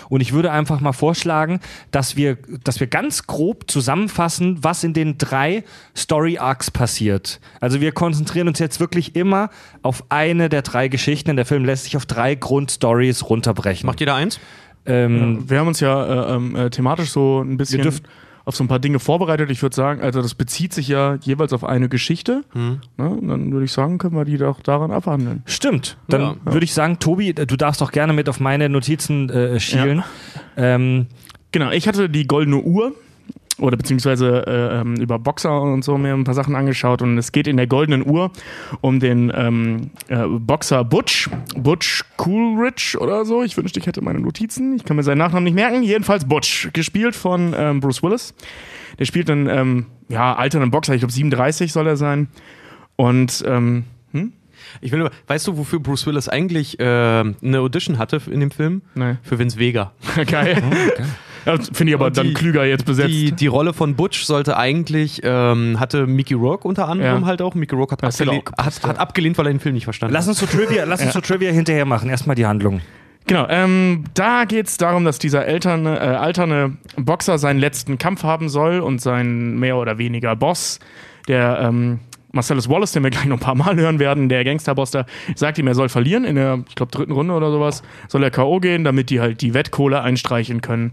Und 0.10 0.22
ich 0.22 0.34
würde 0.34 0.52
einfach 0.52 0.80
mal 0.82 0.94
vorschlagen, 0.94 1.60
dass 1.92 2.16
wir, 2.16 2.38
dass 2.64 2.80
wir 2.80 2.88
ganz 2.88 3.28
grob 3.28 3.70
zusammenfassen, 3.70 4.64
was 4.64 4.84
in 4.84 4.94
den 4.94 5.18
drei 5.18 5.64
Story 5.96 6.38
Arcs 6.38 6.72
passiert. 6.72 7.40
Also 7.60 7.82
wir 7.82 7.92
konzentrieren 7.92 8.48
uns 8.48 8.60
jetzt 8.60 8.80
wirklich 8.80 9.16
immer 9.16 9.50
auf 9.82 10.04
eine 10.10 10.50
der 10.50 10.62
drei 10.62 10.88
Geschichten. 10.88 11.36
Der 11.36 11.46
Film 11.46 11.66
lässt 11.66 11.86
sich 11.86 11.98
auf 11.98 12.06
drei 12.06 12.36
Grundstories 12.36 13.30
runterbrechen. 13.30 13.86
Macht 13.88 14.00
jeder 14.00 14.16
eins? 14.16 14.40
ähm, 14.86 15.44
Wir 15.50 15.60
haben 15.60 15.68
uns 15.68 15.80
ja 15.80 16.30
äh, 16.32 16.36
ähm, 16.36 16.56
äh, 16.56 16.70
thematisch 16.70 17.10
so 17.10 17.42
ein 17.42 17.58
bisschen 17.58 17.78
Wir 17.80 17.84
dürfen- 17.84 18.06
auf 18.48 18.56
so 18.56 18.64
ein 18.64 18.68
paar 18.68 18.80
Dinge 18.80 19.00
vorbereitet. 19.00 19.52
Ich 19.52 19.62
würde 19.62 19.76
sagen, 19.76 20.02
also 20.02 20.22
das 20.22 20.34
bezieht 20.34 20.74
sich 20.74 20.88
ja 20.88 21.16
jeweils 21.22 21.52
auf 21.54 21.64
eine 21.64 21.90
Geschichte. 21.90 22.44
Hm. 22.54 22.80
Ne? 22.98 23.10
Und 23.10 23.28
Dann 23.28 23.52
würde 23.52 23.66
ich 23.66 23.74
sagen, 23.74 23.98
können 23.98 24.16
wir 24.16 24.26
die 24.26 24.38
doch 24.38 24.62
daran 24.62 24.90
abhandeln. 24.92 25.44
Stimmt. 25.46 25.98
Dann 26.08 26.22
Ja. 26.22 26.36
würde 26.46 26.64
ich 26.64 26.74
sagen, 26.74 26.98
Tobi, 27.00 27.34
du 27.34 27.58
darfst 27.58 27.82
doch 27.82 27.92
gerne 27.92 28.14
mit 28.14 28.30
auf 28.30 28.40
meine 28.40 28.70
Notizen 28.70 29.30
äh, 29.30 29.60
schielen. 29.60 30.04
Ähm, 30.56 31.08
Genau, 31.54 31.72
ich 31.72 31.88
hatte 31.88 32.10
die 32.10 32.28
goldene 32.28 32.58
Uhr 32.58 32.94
oder 33.60 33.78
beziehungsweise 33.78 34.46
äh, 34.46 34.80
ähm, 34.80 34.96
über 34.96 35.20
Boxer 35.20 35.62
und 35.62 35.84
so 35.84 35.98
mir 35.98 36.14
ein 36.14 36.24
paar 36.24 36.34
Sachen 36.34 36.56
angeschaut 36.56 37.02
und 37.02 37.18
es 37.18 37.32
geht 37.32 37.48
in 37.48 37.58
der 37.58 37.68
goldenen 37.68 38.06
Uhr 38.06 38.32
um 38.82 39.00
den 39.00 39.32
ähm, 39.36 39.92
äh, 40.08 40.26
Boxer 40.28 40.84
Butch, 40.84 41.30
Butch 41.56 42.04
Coolridge 42.18 42.98
oder 43.00 43.26
so. 43.26 43.44
Ich 43.44 43.58
wünschte, 43.58 43.80
ich 43.80 43.88
hätte 43.88 44.02
meine 44.02 44.20
Notizen. 44.20 44.76
Ich 44.76 44.84
kann 44.84 44.96
mir 44.96 45.04
seinen 45.04 45.18
Nachnamen 45.18 45.46
nicht 45.46 45.56
merken. 45.56 45.84
Jedenfalls 45.84 46.26
Butch, 46.26 46.70
gespielt 46.74 47.16
von 47.16 47.56
ähm, 47.58 47.80
Bruce 47.80 48.04
Willis. 48.04 48.34
Der 49.00 49.06
spielt 49.06 49.30
einen 49.30 49.48
ähm, 49.48 49.86
ja, 50.10 50.36
alternden 50.36 50.72
Boxer, 50.72 50.94
ich 50.94 51.02
glaube 51.02 51.14
37 51.14 51.72
soll 51.72 51.88
er 51.88 51.98
sein. 51.98 52.28
Und 52.96 53.44
ähm, 53.48 53.86
hm? 54.12 54.34
Ich 54.82 54.92
will, 54.92 55.10
weißt 55.28 55.48
du, 55.48 55.58
wofür 55.58 55.80
Bruce 55.80 56.06
Willis 56.06 56.30
eigentlich 56.30 56.80
äh, 56.80 56.84
eine 56.84 57.60
Audition 57.60 57.98
hatte 57.98 58.22
in 58.30 58.40
dem 58.40 58.52
Film? 58.52 58.82
Nee. 58.96 59.18
Für 59.24 59.40
Vince 59.40 59.58
Vega. 59.58 59.92
geil. 60.28 60.62
Ja, 61.48 61.58
Finde 61.74 61.92
ich 61.92 61.96
aber 61.96 62.08
Und 62.08 62.18
dann 62.18 62.28
die- 62.28 62.34
klüger 62.34 62.66
jetzt 62.66 62.86
besetzt. 62.86 63.10
Die, 63.10 63.32
die 63.32 63.48
Rolle 63.48 63.74
von 63.74 63.96
Butch 63.96 64.24
sollte 64.24 64.58
eigentlich, 64.58 65.22
ähm, 65.24 65.80
hatte 65.80 66.06
Mickey 66.06 66.34
Rourke 66.34 66.68
unter 66.68 66.88
anderem 66.88 67.22
Ja. 67.22 67.28
halt 67.28 67.42
auch. 67.42 67.56
Mickey 67.56 67.74
Rourke 67.76 67.94
hat, 67.94 68.04
auch 68.04 68.18
gepasst, 68.18 68.84
hat, 68.84 68.90
hat 68.90 69.00
abgelehnt, 69.00 69.38
weil 69.38 69.48
er 69.48 69.54
den 69.54 69.60
Film 69.60 69.74
nicht 69.76 69.86
verstanden 69.86 70.14
lass 70.14 70.26
hat. 70.26 70.30
uns 70.30 70.40
so 70.40 70.46
Trivia, 70.46 70.84
lass 70.86 71.02
uns 71.02 71.14
so 71.14 71.22
Trivia 71.22 71.52
hinterher 71.52 71.86
machen. 71.86 72.10
Erstmal 72.10 72.36
die 72.36 72.46
Handlung. 72.46 72.82
Genau, 73.26 73.46
ähm, 73.50 74.06
da 74.14 74.46
geht 74.46 74.68
es 74.68 74.78
darum, 74.78 75.04
dass 75.04 75.20
dieser 75.20 75.46
elterne, 75.46 75.98
äh, 75.98 76.02
alterne 76.02 76.78
Boxer 76.96 77.38
seinen 77.38 77.60
letzten 77.60 77.98
Kampf 77.98 78.24
haben 78.24 78.48
soll 78.48 78.80
und 78.80 79.02
sein 79.02 79.58
mehr 79.60 79.76
oder 79.78 79.98
weniger 79.98 80.36
Boss, 80.38 80.80
der 81.28 81.60
ähm, 81.62 82.00
Marcellus 82.32 82.70
Wallace, 82.70 82.92
den 82.92 83.04
wir 83.04 83.10
gleich 83.10 83.26
noch 83.26 83.38
ein 83.38 83.42
paar 83.42 83.56
Mal 83.56 83.76
hören 83.76 84.00
werden, 84.00 84.30
der 84.30 84.44
Gangsterboss 84.44 84.92
da, 84.92 85.06
sagt 85.36 85.58
ihm, 85.58 85.68
er 85.68 85.76
soll 85.76 85.90
verlieren 85.90 86.26
in 86.26 86.36
der, 86.36 86.64
ich 86.68 86.76
glaube, 86.76 86.92
dritten 86.92 87.12
Runde 87.12 87.34
oder 87.34 87.52
sowas, 87.52 87.84
soll 88.08 88.24
er 88.24 88.32
K.O. 88.32 88.60
gehen, 88.60 88.84
damit 88.84 89.10
die 89.10 89.20
halt 89.20 89.42
die 89.42 89.54
Wettkohle 89.54 90.02
einstreichen 90.02 90.62
können. 90.62 90.92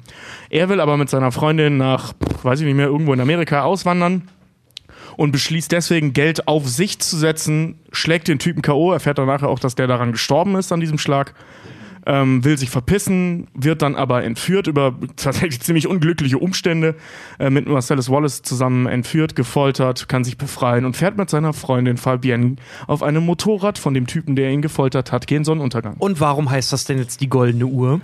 Er 0.51 0.69
will 0.69 0.81
aber 0.81 0.97
mit 0.97 1.11
seiner 1.11 1.33
Freundin 1.33 1.77
nach, 1.77 2.13
weiß 2.43 2.61
ich 2.61 2.67
nicht 2.67 2.77
mehr, 2.77 2.87
irgendwo 2.87 3.13
in 3.13 3.21
Amerika 3.21 3.63
auswandern 3.63 4.29
und 5.17 5.33
beschließt 5.33 5.71
deswegen 5.73 6.13
Geld 6.13 6.49
auf 6.49 6.69
sich 6.69 6.99
zu 6.99 7.17
setzen, 7.17 7.79
schlägt 7.93 8.29
den 8.29 8.39
Typen 8.39 8.63
K.O., 8.63 8.93
erfährt 8.93 9.19
dann 9.19 9.27
nachher 9.27 9.49
auch, 9.49 9.59
dass 9.59 9.75
der 9.75 9.87
daran 9.87 10.13
gestorben 10.13 10.57
ist 10.57 10.73
an 10.73 10.81
diesem 10.81 10.99
Schlag 10.99 11.35
ähm, 12.07 12.45
will 12.45 12.59
sich 12.59 12.71
verpissen, 12.71 13.49
wird 13.55 13.83
dann 13.83 13.97
aber 13.97 14.25
entführt 14.25 14.67
über 14.67 14.95
tatsächlich 15.17 15.61
ziemlich 15.61 15.87
unglückliche 15.87 16.39
Umstände, 16.39 16.95
äh, 17.39 17.51
mit 17.51 17.67
Marcellus 17.67 18.11
Wallace 18.11 18.43
zusammen 18.43 18.87
entführt, 18.87 19.37
gefoltert, 19.37 20.09
kann 20.09 20.25
sich 20.25 20.37
befreien 20.37 20.85
und 20.85 20.97
fährt 20.97 21.17
mit 21.17 21.31
seiner 21.31 21.53
Freundin 21.53 21.97
Fabienne 21.97 22.57
auf 22.87 23.03
einem 23.03 23.25
Motorrad 23.25 23.79
von 23.79 23.95
dem 23.95 24.07
Typen, 24.07 24.37
der 24.37 24.51
ihn 24.51 24.63
gefoltert 24.63 25.13
hat, 25.13 25.27
gegen 25.27 25.45
Sonnenuntergang. 25.45 25.97
Und 25.99 26.21
warum 26.21 26.51
heißt 26.51 26.73
das 26.73 26.85
denn 26.85 26.99
jetzt 26.99 27.21
die 27.21 27.29
goldene 27.29 27.67
Uhr? 27.67 28.01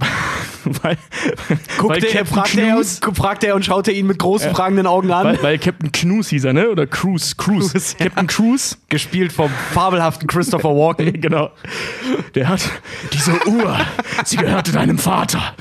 weil, 0.82 0.96
Guckt 1.78 1.96
weil, 1.96 2.04
er, 2.04 2.10
Captain 2.12 2.26
fragt, 2.26 2.56
er 2.56 2.74
Knus, 2.74 3.00
und, 3.06 3.16
fragt 3.16 3.44
er 3.44 3.54
und 3.54 3.64
schaut 3.64 3.88
er 3.88 3.94
ihn 3.94 4.06
mit 4.06 4.18
großen 4.18 4.54
fragenden 4.54 4.86
Augen 4.86 5.10
an. 5.10 5.24
weil, 5.24 5.42
weil 5.42 5.58
Captain 5.58 5.90
Knus 5.92 6.28
hieß 6.28 6.44
er, 6.44 6.52
ne? 6.52 6.70
Oder 6.70 6.86
Cruise, 6.86 7.34
Cruise. 7.36 7.70
Cruise, 7.70 7.96
ja. 7.98 8.06
Captain 8.06 8.26
Cruise, 8.26 8.76
Gespielt 8.88 9.32
vom 9.32 9.50
fabelhaften 9.72 10.28
Christopher 10.28 10.70
Walken. 10.70 11.12
genau. 11.20 11.50
Der 12.34 12.48
hat 12.48 12.68
diese 13.12 13.32
Uhr, 13.48 13.78
sie 14.24 14.36
gehörte 14.36 14.72
deinem 14.72 14.98
Vater. 14.98 15.54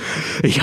Ich, 0.43 0.59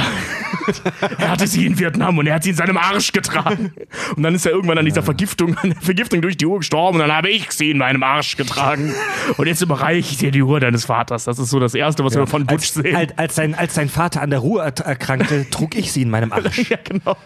er 1.18 1.30
hatte 1.30 1.46
sie 1.46 1.66
in 1.66 1.78
Vietnam 1.78 2.18
und 2.18 2.26
er 2.26 2.34
hat 2.34 2.44
sie 2.44 2.50
in 2.50 2.56
seinem 2.56 2.76
Arsch 2.76 3.12
getragen. 3.12 3.72
Und 4.16 4.22
dann 4.22 4.34
ist 4.34 4.46
er 4.46 4.52
irgendwann 4.52 4.78
an 4.78 4.84
dieser 4.84 5.02
Vergiftung, 5.02 5.56
an 5.58 5.70
der 5.70 5.80
Vergiftung 5.80 6.22
durch 6.22 6.36
die 6.36 6.46
Uhr 6.46 6.58
gestorben 6.58 7.00
und 7.00 7.06
dann 7.06 7.16
habe 7.16 7.30
ich 7.30 7.50
sie 7.52 7.70
in 7.70 7.78
meinem 7.78 8.02
Arsch 8.02 8.36
getragen. 8.36 8.92
Und 9.36 9.46
jetzt 9.46 9.62
überreiche 9.62 10.10
ich 10.12 10.18
dir 10.18 10.30
die 10.30 10.42
Uhr 10.42 10.60
deines 10.60 10.84
Vaters. 10.84 11.24
Das 11.24 11.38
ist 11.38 11.50
so 11.50 11.60
das 11.60 11.74
Erste, 11.74 12.04
was 12.04 12.14
wir 12.14 12.26
von 12.26 12.46
Butch 12.46 12.68
Als, 12.68 12.74
sehen. 12.74 12.96
als, 12.96 13.18
als, 13.18 13.34
sein, 13.34 13.54
als 13.54 13.74
sein 13.74 13.88
Vater 13.88 14.22
an 14.22 14.27
der 14.30 14.40
Ruhe 14.40 14.62
er- 14.62 14.84
erkrankte, 14.86 15.48
trug 15.50 15.74
ich 15.76 15.92
sie 15.92 16.02
in 16.02 16.10
meinem 16.10 16.32
Arsch. 16.32 16.58
ja, 16.70 16.78
genau. 16.82 17.16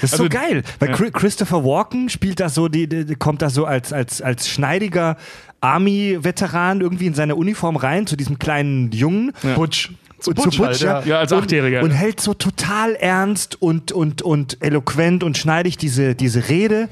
Das 0.00 0.12
ist 0.12 0.12
Also- 0.14 0.24
so 0.24 0.28
geil, 0.28 0.62
weil 0.78 0.92
Chri- 0.94 1.10
Christopher 1.10 1.64
Walken 1.64 2.08
spielt 2.08 2.40
da 2.40 2.48
so, 2.48 2.68
die, 2.68 2.88
die, 2.88 3.14
kommt 3.14 3.42
da 3.42 3.50
so 3.50 3.64
als, 3.64 3.92
als, 3.92 4.20
als 4.22 4.48
schneidiger 4.48 5.16
Army-Veteran 5.60 6.80
irgendwie 6.80 7.06
in 7.06 7.14
seine 7.14 7.36
Uniform 7.36 7.76
rein, 7.76 8.06
zu 8.06 8.16
diesem 8.16 8.38
kleinen 8.38 8.90
Jungen. 8.92 9.32
Butch. 9.54 9.90
Und 10.24 10.34
Butch 10.36 10.56
zu 10.56 10.62
halt, 10.64 10.72
Butch, 10.72 10.82
ja. 10.82 11.02
Ja, 11.04 11.18
als 11.20 11.30
und, 11.32 11.42
Achtjähriger. 11.42 11.82
Und 11.82 11.90
hält 11.90 12.20
so 12.20 12.32
total 12.34 12.94
ernst 12.94 13.60
und, 13.60 13.92
und, 13.92 14.22
und 14.22 14.56
eloquent 14.62 15.22
und 15.22 15.36
schneidig 15.36 15.76
diese, 15.76 16.14
diese 16.14 16.48
Rede. 16.48 16.88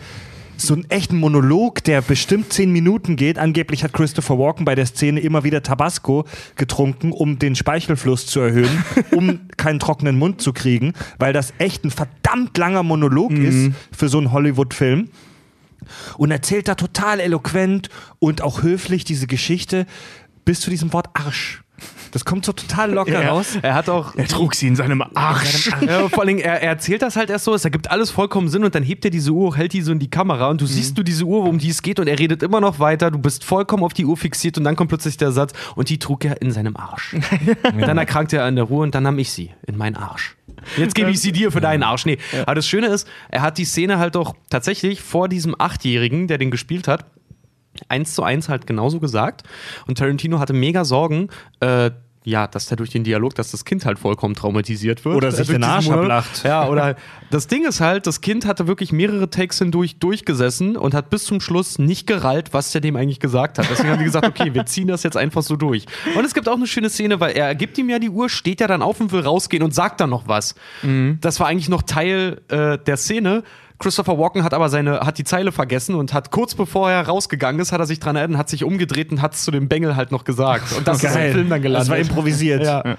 So 0.57 0.75
einen 0.75 0.89
echten 0.91 1.19
Monolog, 1.19 1.83
der 1.85 2.01
bestimmt 2.01 2.53
zehn 2.53 2.71
Minuten 2.71 3.17
geht. 3.17 3.39
Angeblich 3.39 3.83
hat 3.83 3.93
Christopher 3.93 4.39
Walken 4.39 4.65
bei 4.65 4.75
der 4.75 4.87
Szene 4.87 5.21
immer 5.21 5.45
wieder 5.45 5.63
Tabasco 5.63 6.25
getrunken, 6.57 7.13
um 7.13 7.39
den 7.39 7.57
Speichelfluss 7.57 8.27
zu 8.27 8.41
erhöhen, 8.41 8.85
um 9.11 9.41
keinen 9.57 9.81
trockenen 9.81 10.19
Mund 10.19 10.41
zu 10.41 10.53
kriegen, 10.53 10.93
weil 11.19 11.33
das 11.33 11.53
echt 11.59 11.85
ein 11.85 11.91
verdammt 11.91 12.57
langer 12.57 12.83
Monolog 12.83 13.33
ist 13.33 13.73
für 13.91 14.09
so 14.09 14.19
einen 14.19 14.33
Hollywood-Film 14.33 15.09
und 16.17 16.31
erzählt 16.31 16.69
da 16.69 16.75
total 16.75 17.21
eloquent 17.21 17.89
und 18.19 18.43
auch 18.43 18.63
höflich 18.63 19.05
diese 19.05 19.27
Geschichte 19.27 19.87
bis 20.45 20.61
zu 20.61 20.71
diesem 20.71 20.93
Wort 20.93 21.09
Arsch. 21.15 21.64
Das 22.13 22.25
kommt 22.25 22.45
so 22.45 22.53
total 22.53 22.93
locker 22.93 23.21
Ja. 23.23 23.31
raus. 23.31 23.59
Er 23.61 23.75
hat 23.75 23.89
auch. 23.89 24.15
Er 24.15 24.29
trug 24.29 24.55
sie 24.55 24.69
in 24.69 24.77
seinem 24.77 25.03
Arsch. 25.15 25.71
Ja, 25.85 26.09
vor 26.09 26.25
Dingen, 26.25 26.39
er, 26.39 26.63
er 26.63 26.69
erzählt 26.71 27.03
das 27.03 27.17
halt 27.17 27.29
erst 27.29 27.45
so, 27.45 27.55
es 27.55 27.65
ergibt 27.65 27.91
alles 27.91 28.11
vollkommen 28.11 28.49
Sinn 28.49 28.63
und 28.63 28.75
dann 28.77 28.85
hebt 28.85 29.05
er 29.05 29.11
diese 29.11 29.33
Uhr, 29.33 29.57
hält 29.57 29.73
die 29.73 29.83
so 29.83 29.91
in 29.91 29.99
die 29.99 30.09
Kamera 30.09 30.49
und 30.49 30.61
du 30.61 30.67
siehst 30.67 30.97
du 30.97 31.03
diese 31.03 31.25
Uhr, 31.25 31.43
um 31.45 31.59
die 31.59 31.71
es 31.71 31.83
geht 31.83 31.99
und 31.99 32.07
er 32.07 32.17
redet 32.19 32.45
immer 32.45 32.61
noch 32.61 32.79
weiter, 32.79 33.11
du 33.11 33.19
bist 33.19 33.43
vollkommen 33.43 33.83
auf 33.83 33.93
die 33.93 34.05
Uhr 34.05 34.17
fixiert 34.17 34.57
und 34.57 34.63
dann 34.65 34.77
kommt 34.77 34.91
plötzlich 34.91 35.17
der 35.17 35.33
Satz 35.33 35.53
und 35.75 35.89
die 35.89 35.99
trug 35.99 36.25
er 36.25 36.41
in 36.41 36.53
seinem 36.53 36.77
Arsch. 36.77 37.17
Dann 37.81 37.99
erkrankt 37.99 38.33
er 38.33 38.45
an 38.45 38.55
der 38.55 38.65
Ruhe 38.65 38.85
und 38.85 38.95
dann 38.95 39.03
nahm 39.03 39.19
ich 39.19 39.33
sie 39.33 39.51
in 39.67 39.77
meinen 39.77 39.97
Arsch. 39.97 40.37
Jetzt 40.77 40.95
gebe 40.95 41.11
ich 41.11 41.21
sie 41.21 41.33
dir 41.33 41.51
für 41.51 41.61
deinen 41.61 41.83
Arsch. 41.83 42.07
Nee, 42.07 42.19
aber 42.43 42.55
das 42.55 42.67
Schöne 42.69 42.87
ist, 42.87 43.09
er 43.29 43.43
hat 43.43 43.59
die 43.59 43.65
Szene 43.65 43.99
halt 43.99 44.15
doch 44.15 44.35
tatsächlich 44.51 45.03
vor 45.03 45.29
diesem 45.29 45.55
Achtjährigen, 45.59 46.29
der 46.29 46.39
den 46.39 46.51
gespielt 46.51 46.87
hat, 46.89 47.05
eins 47.89 48.15
zu 48.15 48.23
eins 48.23 48.49
halt 48.49 48.67
genauso 48.67 49.01
gesagt. 49.01 49.43
Und 49.87 49.99
Tarantino 49.99 50.39
hatte 50.39 50.53
mega 50.53 50.85
Sorgen, 50.85 51.29
äh, 51.61 51.91
ja, 52.27 52.47
dass 52.47 52.67
der 52.67 52.79
durch 52.79 52.89
den 52.89 53.05
Dialog, 53.05 53.35
dass 53.35 53.51
das 53.51 53.67
Kind 53.67 53.85
halt 53.85 53.99
vollkommen 53.99 54.35
traumatisiert 54.35 55.05
wird. 55.05 55.15
Oder 55.15 55.31
sich 55.31 55.47
den 55.47 55.63
Arsch 55.63 55.91
ablacht. 55.91 56.43
Ja, 56.43 56.69
oder 56.69 56.97
das 57.31 57.49
Ding 57.49 57.67
ist 57.67 57.81
halt, 57.83 58.07
das 58.07 58.23
Kind 58.23 58.47
hatte 58.47 58.67
wirklich 58.67 58.93
mehrere 58.93 59.29
Takes 59.29 59.59
hindurch 59.59 59.99
durchgesessen 59.99 60.79
und 60.79 60.95
hat 60.95 61.11
bis 61.11 61.25
zum 61.25 61.41
Schluss 61.41 61.79
nicht 61.79 62.07
gerallt, 62.07 62.55
was 62.55 62.73
der 62.73 62.81
dem 62.81 62.97
eigentlich 62.97 63.21
gesagt 63.21 63.59
hat. 63.59 63.67
Deswegen 63.71 63.91
haben 63.91 63.99
die 63.99 64.07
gesagt, 64.07 64.27
okay, 64.27 64.55
wir 64.55 64.65
ziehen 64.65 64.89
das 64.89 65.03
jetzt 65.03 65.19
einfach 65.19 65.43
so 65.43 65.57
durch. 65.57 65.85
Und 66.17 66.25
es 66.25 66.33
gibt 66.33 66.49
auch 66.49 66.57
eine 66.57 66.67
schöne 66.67 66.89
Szene, 66.89 67.21
weil 67.21 67.33
er 67.33 67.55
gibt 67.55 67.77
ihm 67.77 67.91
ja 67.91 67.99
die 67.99 68.09
Uhr, 68.09 68.31
steht 68.31 68.61
ja 68.61 68.69
dann 68.69 68.81
auf 68.81 69.01
und 69.01 69.13
will 69.13 69.21
rausgehen 69.21 69.63
und 69.63 69.75
sagt 69.75 70.01
dann 70.01 70.09
noch 70.09 70.27
was. 70.27 70.55
Das 71.21 71.41
war 71.41 71.47
eigentlich 71.47 71.69
noch 71.69 71.83
Teil 71.83 72.41
äh, 72.49 72.79
der 72.79 72.97
Szene. 72.97 73.43
Christopher 73.79 74.19
Walken 74.19 74.45
hat 74.45 74.55
aber 74.55 74.69
seine, 74.69 75.01
hat 75.01 75.19
die 75.19 75.25
Zeile 75.25 75.53
vergessen 75.53 75.95
und 75.95 76.13
hat 76.15 76.31
kurz 76.31 76.55
bevor 76.55 76.91
er 76.91 77.07
rausgegangen 77.07 77.61
ist, 77.61 77.73
hat 77.73 77.81
er 77.81 77.87
sich 77.87 78.01
dran 78.01 78.17
erinnert, 78.17 78.39
hat 78.39 78.49
sich 78.49 78.65
umgedreht 78.65 79.11
und 79.11 79.21
hat 79.21 79.35
es 79.35 79.45
zu 79.45 79.51
dem 79.51 79.69
Bengel 79.69 79.97
halt 79.97 80.13
noch 80.13 80.25
gesagt. 80.25 80.73
Und 80.77 80.87
das 80.87 81.03
ist 81.03 81.17
im 81.17 81.33
Film 81.33 81.49
dann 81.49 81.61
gelandet. 81.61 81.83
Das 81.83 81.91
war 81.91 81.99
improvisiert. 81.99 82.63
Ja. 82.63 82.97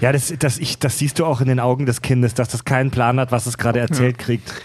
Ja, 0.00 0.12
das, 0.12 0.32
das, 0.38 0.58
ich, 0.58 0.78
das 0.78 0.98
siehst 0.98 1.18
du 1.18 1.26
auch 1.26 1.40
in 1.40 1.48
den 1.48 1.60
Augen 1.60 1.84
des 1.84 2.02
Kindes, 2.02 2.32
dass 2.34 2.48
das 2.48 2.64
keinen 2.64 2.90
Plan 2.90 3.18
hat, 3.18 3.32
was 3.32 3.46
es 3.46 3.58
gerade 3.58 3.80
erzählt 3.80 4.18
kriegt. 4.18 4.52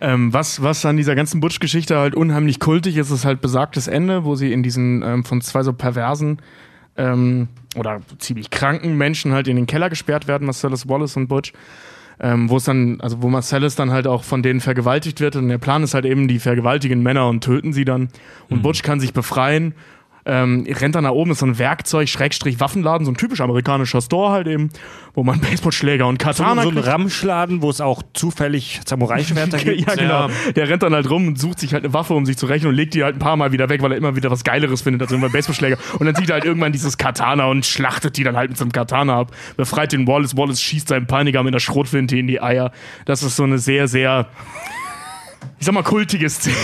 Ähm, 0.00 0.32
was, 0.32 0.62
was 0.62 0.84
an 0.86 0.96
dieser 0.96 1.16
ganzen 1.16 1.40
Butch-Geschichte 1.40 1.98
halt 1.98 2.14
unheimlich 2.14 2.60
kultig 2.60 2.96
ist, 2.96 3.10
ist 3.10 3.24
halt 3.24 3.40
besagtes 3.40 3.88
Ende, 3.88 4.24
wo 4.24 4.36
sie 4.36 4.52
in 4.52 4.62
diesen 4.62 5.02
ähm, 5.02 5.24
von 5.24 5.40
zwei 5.40 5.64
so 5.64 5.72
perversen 5.72 6.40
ähm, 6.96 7.48
oder 7.76 8.00
ziemlich 8.18 8.50
kranken 8.50 8.96
Menschen 8.96 9.32
halt 9.32 9.48
in 9.48 9.56
den 9.56 9.66
Keller 9.66 9.90
gesperrt 9.90 10.28
werden, 10.28 10.44
Marcellus 10.44 10.88
Wallace 10.88 11.16
und 11.16 11.26
Butch. 11.26 11.52
Ähm, 12.20 12.50
wo 12.50 12.56
es 12.56 12.64
dann, 12.64 13.00
also 13.00 13.22
wo 13.22 13.28
Marcellus 13.28 13.76
dann 13.76 13.92
halt 13.92 14.06
auch 14.08 14.24
von 14.24 14.42
denen 14.42 14.60
vergewaltigt 14.60 15.20
wird 15.20 15.36
und 15.36 15.48
der 15.48 15.58
Plan 15.58 15.84
ist 15.84 15.94
halt 15.94 16.04
eben, 16.04 16.26
die 16.26 16.40
vergewaltigen 16.40 17.02
Männer 17.02 17.28
und 17.28 17.44
töten 17.44 17.72
sie 17.72 17.84
dann. 17.84 18.08
Und 18.50 18.62
Butch 18.62 18.82
kann 18.82 18.98
sich 18.98 19.12
befreien, 19.12 19.74
ähm, 20.28 20.66
rennt 20.68 20.94
dann 20.94 21.04
nach 21.04 21.12
oben, 21.12 21.30
ist 21.30 21.38
so 21.38 21.46
ein 21.46 21.58
Werkzeug, 21.58 22.08
Schrägstrich 22.08 22.60
Waffenladen, 22.60 23.06
so 23.06 23.10
ein 23.10 23.16
typisch 23.16 23.40
amerikanischer 23.40 24.02
Store 24.02 24.30
halt 24.30 24.46
eben, 24.46 24.68
wo 25.14 25.24
man 25.24 25.40
Baseballschläger 25.40 26.06
und 26.06 26.20
So, 26.20 26.26
Katana 26.28 26.62
so 26.62 26.68
ein 26.68 26.74
kriegt. 26.74 26.86
Ramschladen, 26.86 27.62
wo 27.62 27.70
es 27.70 27.80
auch 27.80 28.02
zufällig 28.12 28.80
Samurai-Schwerter 28.86 29.56
gibt. 29.64 29.88
Ja, 29.88 29.94
genau. 29.94 30.28
Ja. 30.28 30.52
Der 30.54 30.68
rennt 30.68 30.82
dann 30.82 30.94
halt 30.94 31.08
rum 31.08 31.28
und 31.28 31.38
sucht 31.38 31.60
sich 31.60 31.72
halt 31.72 31.84
eine 31.84 31.94
Waffe, 31.94 32.12
um 32.12 32.26
sich 32.26 32.36
zu 32.36 32.44
rächen 32.46 32.66
und 32.68 32.74
legt 32.74 32.92
die 32.92 33.02
halt 33.02 33.16
ein 33.16 33.20
paar 33.20 33.36
Mal 33.36 33.52
wieder 33.52 33.70
weg, 33.70 33.80
weil 33.82 33.92
er 33.92 33.98
immer 33.98 34.16
wieder 34.16 34.30
was 34.30 34.44
Geileres 34.44 34.82
findet 34.82 35.00
als 35.00 35.10
irgendwann 35.10 35.32
Baseballschläger. 35.32 35.78
Und 35.98 36.04
dann 36.04 36.14
sieht 36.14 36.28
er 36.28 36.34
halt 36.34 36.44
irgendwann 36.44 36.72
dieses 36.72 36.98
Katana 36.98 37.46
und 37.46 37.64
schlachtet 37.64 38.18
die 38.18 38.22
dann 38.22 38.36
halt 38.36 38.50
mit 38.50 38.58
so 38.58 38.64
einem 38.64 38.72
Katana 38.72 39.18
ab. 39.18 39.32
Befreit 39.56 39.92
den 39.92 40.06
Wallace. 40.06 40.36
Wallace 40.36 40.60
schießt 40.60 40.88
seinen 40.88 41.06
Peiniger 41.06 41.42
mit 41.42 41.54
einer 41.54 41.60
Schrotflinte 41.60 42.18
in 42.18 42.26
die 42.26 42.42
Eier. 42.42 42.70
Das 43.06 43.22
ist 43.22 43.36
so 43.36 43.44
eine 43.44 43.58
sehr, 43.58 43.88
sehr, 43.88 44.28
ich 45.58 45.66
sag 45.66 45.74
mal, 45.74 45.82
kultige 45.82 46.28
Szene. 46.30 46.56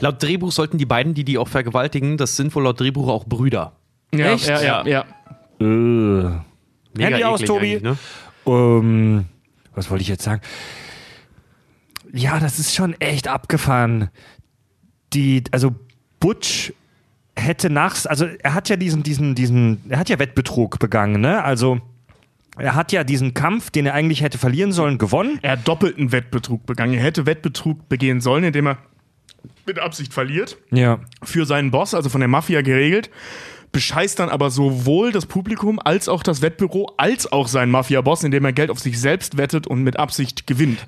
Laut 0.00 0.22
Drehbuch 0.22 0.52
sollten 0.52 0.78
die 0.78 0.86
beiden, 0.86 1.14
die 1.14 1.24
die 1.24 1.38
auch 1.38 1.48
vergewaltigen, 1.48 2.16
das 2.16 2.36
sind 2.36 2.54
wohl 2.54 2.64
laut 2.64 2.80
Drehbuch 2.80 3.08
auch 3.08 3.24
Brüder. 3.24 3.72
Ja, 4.12 4.32
Echt? 4.32 4.46
Ja, 4.46 4.62
ja, 4.62 4.86
ja. 4.86 5.04
Äh. 5.60 6.40
Handy 6.98 7.24
aus, 7.24 7.40
Tobi. 7.40 7.80
Ne? 7.80 7.96
Ähm, 8.46 9.26
was 9.74 9.90
wollte 9.90 10.02
ich 10.02 10.08
jetzt 10.08 10.22
sagen? 10.22 10.40
Ja, 12.12 12.38
das 12.38 12.58
ist 12.58 12.74
schon 12.74 12.94
echt 13.00 13.26
abgefahren. 13.26 14.10
Die, 15.12 15.42
also 15.50 15.74
Butch 16.20 16.72
hätte 17.36 17.70
nach, 17.70 18.04
also 18.06 18.26
er 18.26 18.54
hat 18.54 18.68
ja 18.68 18.76
diesen, 18.76 19.02
diesen, 19.02 19.34
diesen, 19.34 19.82
er 19.88 19.98
hat 19.98 20.08
ja 20.08 20.18
Wettbetrug 20.18 20.78
begangen, 20.78 21.20
ne? 21.20 21.42
Also 21.42 21.80
er 22.56 22.74
hat 22.74 22.92
ja 22.92 23.04
diesen 23.04 23.34
Kampf, 23.34 23.70
den 23.70 23.86
er 23.86 23.94
eigentlich 23.94 24.22
hätte 24.22 24.38
verlieren 24.38 24.72
sollen, 24.72 24.98
gewonnen. 24.98 25.38
Er 25.42 25.52
hat 25.52 25.66
doppelten 25.68 26.12
Wettbetrug 26.12 26.66
begangen. 26.66 26.94
Er 26.94 27.02
hätte 27.02 27.26
Wettbetrug 27.26 27.88
begehen 27.88 28.20
sollen, 28.20 28.44
indem 28.44 28.66
er 28.68 28.78
mit 29.66 29.78
Absicht 29.78 30.12
verliert. 30.14 30.56
Ja. 30.70 31.00
für 31.22 31.46
seinen 31.46 31.70
Boss, 31.70 31.94
also 31.94 32.08
von 32.08 32.20
der 32.20 32.28
Mafia 32.28 32.60
geregelt, 32.62 33.10
bescheißt 33.72 34.20
dann 34.20 34.28
aber 34.28 34.50
sowohl 34.50 35.10
das 35.10 35.26
Publikum 35.26 35.80
als 35.82 36.08
auch 36.08 36.22
das 36.22 36.42
Wettbüro 36.42 36.92
als 36.96 37.32
auch 37.32 37.48
seinen 37.48 37.72
Mafia-Boss, 37.72 38.22
indem 38.22 38.44
er 38.44 38.52
Geld 38.52 38.70
auf 38.70 38.78
sich 38.78 39.00
selbst 39.00 39.36
wettet 39.36 39.66
und 39.66 39.82
mit 39.82 39.98
Absicht 39.98 40.46
gewinnt. 40.46 40.86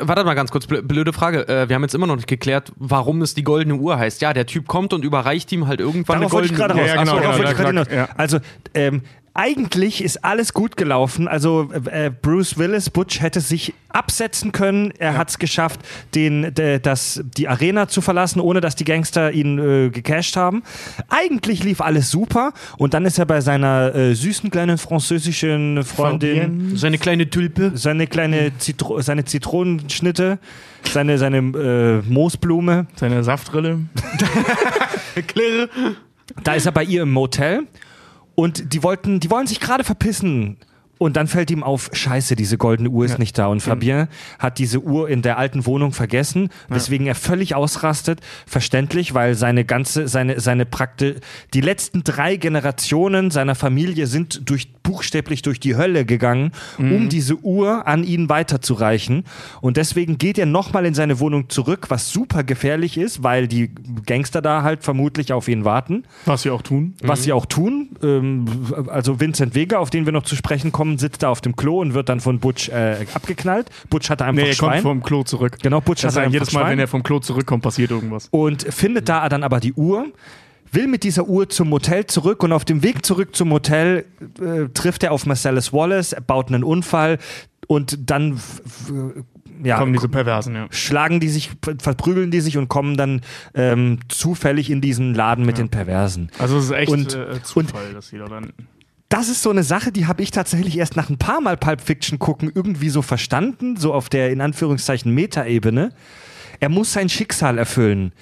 Warte 0.00 0.24
mal 0.24 0.32
ganz 0.34 0.50
kurz, 0.50 0.64
blö- 0.66 0.80
blöde 0.80 1.12
Frage. 1.12 1.46
Äh, 1.46 1.68
wir 1.68 1.74
haben 1.76 1.82
jetzt 1.82 1.94
immer 1.94 2.06
noch 2.06 2.16
nicht 2.16 2.26
geklärt, 2.28 2.72
warum 2.76 3.20
es 3.20 3.34
die 3.34 3.42
goldene 3.42 3.74
Uhr 3.74 3.98
heißt. 3.98 4.22
Ja, 4.22 4.32
der 4.32 4.46
Typ 4.46 4.66
kommt 4.66 4.94
und 4.94 5.04
überreicht 5.04 5.52
ihm 5.52 5.66
halt 5.66 5.80
irgendwann 5.80 6.20
Darauf 6.20 6.32
eine 6.32 6.42
wollte 6.48 6.52
ich 6.54 6.58
goldene 6.58 6.80
gerade 6.80 6.80
Uhr. 6.80 6.80
raus. 6.80 6.94
Ja, 6.96 7.02
genau, 7.02 7.12
Ach 7.12 7.16
so, 7.16 7.20
genau, 7.20 7.22
darauf 7.22 7.38
wollte 7.38 7.52
ich 7.52 7.58
ja, 7.58 7.64
gerade 7.64 7.96
hinaus. 7.96 8.08
ja. 8.08 8.16
Also, 8.16 8.38
ähm, 8.72 9.02
eigentlich 9.36 10.02
ist 10.02 10.24
alles 10.24 10.52
gut 10.54 10.76
gelaufen. 10.76 11.28
Also 11.28 11.68
äh, 11.90 12.10
Bruce 12.10 12.56
Willis, 12.58 12.88
Butch 12.90 13.20
hätte 13.20 13.40
sich 13.40 13.74
absetzen 13.90 14.52
können. 14.52 14.92
Er 14.98 15.16
hat 15.16 15.28
es 15.30 15.38
geschafft, 15.38 15.80
den, 16.14 16.54
de, 16.54 16.78
das, 16.78 17.22
die 17.36 17.46
Arena 17.46 17.86
zu 17.88 18.00
verlassen, 18.00 18.40
ohne 18.40 18.60
dass 18.60 18.76
die 18.76 18.84
Gangster 18.84 19.32
ihn 19.32 19.58
äh, 19.58 19.90
gecasht 19.90 20.36
haben. 20.36 20.62
Eigentlich 21.08 21.62
lief 21.62 21.80
alles 21.80 22.10
super. 22.10 22.52
Und 22.78 22.94
dann 22.94 23.04
ist 23.04 23.18
er 23.18 23.26
bei 23.26 23.40
seiner 23.40 23.94
äh, 23.94 24.14
süßen 24.14 24.50
kleinen 24.50 24.78
französischen 24.78 25.84
Freundin, 25.84 26.76
So 26.76 26.86
eine 26.86 26.98
kleine 26.98 27.28
Tulpe. 27.28 27.72
seine 27.74 28.06
kleine 28.06 28.56
Zitro 28.58 29.00
seine 29.02 29.24
Zitronenschnitte, 29.24 30.38
seine, 30.90 31.18
seine 31.18 31.38
äh, 31.38 32.10
Moosblume. 32.10 32.86
Seine 32.96 33.22
Saftrille. 33.22 33.80
Klirre. 35.26 35.68
Da 36.42 36.54
ist 36.54 36.66
er 36.66 36.72
bei 36.72 36.84
ihr 36.84 37.02
im 37.02 37.12
Motel 37.12 37.64
und 38.36 38.72
die 38.72 38.84
wollten, 38.84 39.18
die 39.18 39.30
wollen 39.30 39.48
sich 39.48 39.58
gerade 39.58 39.82
verpissen. 39.82 40.58
Und 40.98 41.16
dann 41.16 41.26
fällt 41.26 41.50
ihm 41.50 41.62
auf, 41.62 41.90
scheiße, 41.92 42.36
diese 42.36 42.56
goldene 42.56 42.88
Uhr 42.88 43.04
ist 43.04 43.18
nicht 43.18 43.36
da. 43.36 43.48
Und 43.48 43.60
Fabien 43.60 44.08
hat 44.38 44.58
diese 44.58 44.80
Uhr 44.80 45.10
in 45.10 45.20
der 45.20 45.36
alten 45.36 45.66
Wohnung 45.66 45.92
vergessen, 45.92 46.48
weswegen 46.68 47.06
er 47.06 47.14
völlig 47.14 47.54
ausrastet. 47.54 48.20
Verständlich, 48.46 49.12
weil 49.12 49.34
seine 49.34 49.66
ganze, 49.66 50.08
seine, 50.08 50.40
seine 50.40 50.64
Prakte, 50.64 51.20
die 51.52 51.60
letzten 51.60 52.02
drei 52.02 52.36
Generationen 52.36 53.30
seiner 53.30 53.54
Familie 53.54 54.06
sind 54.06 54.48
durch, 54.48 54.68
buchstäblich 54.86 55.42
durch 55.42 55.58
die 55.60 55.76
Hölle 55.76 56.04
gegangen, 56.04 56.52
um 56.78 57.08
diese 57.08 57.36
Uhr 57.36 57.86
an 57.86 58.04
ihn 58.04 58.28
weiterzureichen. 58.28 59.24
Und 59.60 59.76
deswegen 59.76 60.18
geht 60.18 60.38
er 60.38 60.46
nochmal 60.46 60.86
in 60.86 60.94
seine 60.94 61.18
Wohnung 61.20 61.48
zurück, 61.48 61.86
was 61.88 62.10
super 62.10 62.44
gefährlich 62.44 62.96
ist, 62.98 63.22
weil 63.22 63.48
die 63.48 63.70
Gangster 64.06 64.40
da 64.42 64.62
halt 64.62 64.84
vermutlich 64.84 65.32
auf 65.32 65.48
ihn 65.48 65.64
warten 65.64 66.04
Was 66.24 66.42
sie 66.42 66.50
auch 66.50 66.62
tun. 66.62 66.94
was 67.02 67.22
sie 67.24 67.32
auch 67.32 67.46
tun. 67.46 67.90
Ähm, 68.02 68.44
also 68.88 69.20
Vincent 69.20 69.54
Vega, 69.54 69.78
auf 69.78 69.90
den 69.90 70.04
wir 70.06 70.12
noch 70.12 70.22
zu 70.24 70.36
sprechen 70.36 70.72
kommen, 70.72 70.98
sitzt 70.98 71.22
da 71.22 71.28
auf 71.30 71.40
dem 71.40 71.56
Klo 71.56 71.80
und 71.80 71.94
wird 71.94 72.08
dann 72.08 72.20
von 72.20 72.38
Butch 72.38 72.68
äh, 72.68 73.06
abgeknallt. 73.14 73.70
Butch 73.90 74.08
hatte 74.10 74.24
einfach 74.24 74.42
Nee, 74.42 74.50
er 74.50 74.56
kommt 74.56 74.72
Schwein. 74.72 74.82
vom 74.82 75.02
Klo 75.02 75.22
zurück. 75.24 75.58
Genau, 75.62 75.80
Butch 75.80 76.02
Das 76.02 76.10
heißt, 76.14 76.18
einfach 76.18 76.32
jedes 76.32 76.52
Mal, 76.52 76.60
Schwein 76.60 76.72
wenn 76.72 76.78
er 76.78 76.88
vom 76.88 77.02
Klo 77.02 77.18
zurückkommt, 77.18 77.62
passiert 77.62 77.90
irgendwas. 77.90 78.28
und 78.30 78.62
findet 78.62 79.08
da 79.08 79.28
dann 79.28 79.42
aber 79.42 79.60
die 79.60 79.72
Uhr. 79.72 80.06
Will 80.76 80.86
mit 80.86 81.02
dieser 81.02 81.26
Uhr 81.26 81.48
zum 81.48 81.70
Motel 81.70 82.06
zurück 82.06 82.42
und 82.42 82.52
auf 82.52 82.64
dem 82.64 82.82
Weg 82.82 83.04
zurück 83.04 83.34
zum 83.34 83.48
Motel 83.48 84.04
äh, 84.40 84.68
trifft 84.72 85.02
er 85.02 85.12
auf 85.12 85.26
Marcellus 85.26 85.72
Wallace, 85.72 86.12
er 86.12 86.20
baut 86.20 86.48
einen 86.48 86.62
Unfall 86.62 87.18
und 87.66 88.10
dann 88.10 88.38
ja, 89.64 89.78
Kommen 89.78 89.94
diese 89.94 90.08
Perversen, 90.08 90.54
ja. 90.54 90.66
schlagen 90.70 91.18
die 91.18 91.28
sich, 91.30 91.50
verprügeln 91.80 92.30
die 92.30 92.40
sich 92.40 92.58
und 92.58 92.68
kommen 92.68 92.96
dann 92.96 93.22
ähm, 93.54 94.00
zufällig 94.08 94.70
in 94.70 94.82
diesen 94.82 95.14
Laden 95.14 95.46
mit 95.46 95.56
den 95.56 95.70
Perversen. 95.70 96.30
Also 96.38 96.58
es 96.58 96.66
ist 96.66 96.70
echt 96.72 96.92
Und- 96.92 97.14
äh, 97.14 97.42
Zufall, 97.42 97.94
dass 97.94 98.08
sie 98.08 98.18
da 98.18 98.26
dann... 98.26 98.52
das 99.08 99.30
ist 99.30 99.42
so 99.42 99.48
eine 99.48 99.62
Sache, 99.62 99.92
die 99.92 100.06
habe 100.06 100.22
ich 100.22 100.30
tatsächlich 100.30 100.76
erst 100.76 100.94
nach 100.96 101.08
ein 101.08 101.16
paar 101.16 101.40
Mal 101.40 101.56
Pulp 101.56 101.80
Fiction 101.80 102.18
gucken 102.18 102.52
irgendwie 102.54 102.90
so 102.90 103.00
verstanden, 103.00 103.76
so 103.76 103.94
auf 103.94 104.10
der 104.10 104.30
in 104.30 104.42
Anführungszeichen 104.42 105.12
Metaebene. 105.12 105.90
Er 106.60 106.68
muss 106.68 106.92
sein 106.92 107.08
Schicksal 107.08 107.56
erfüllen. 107.58 108.12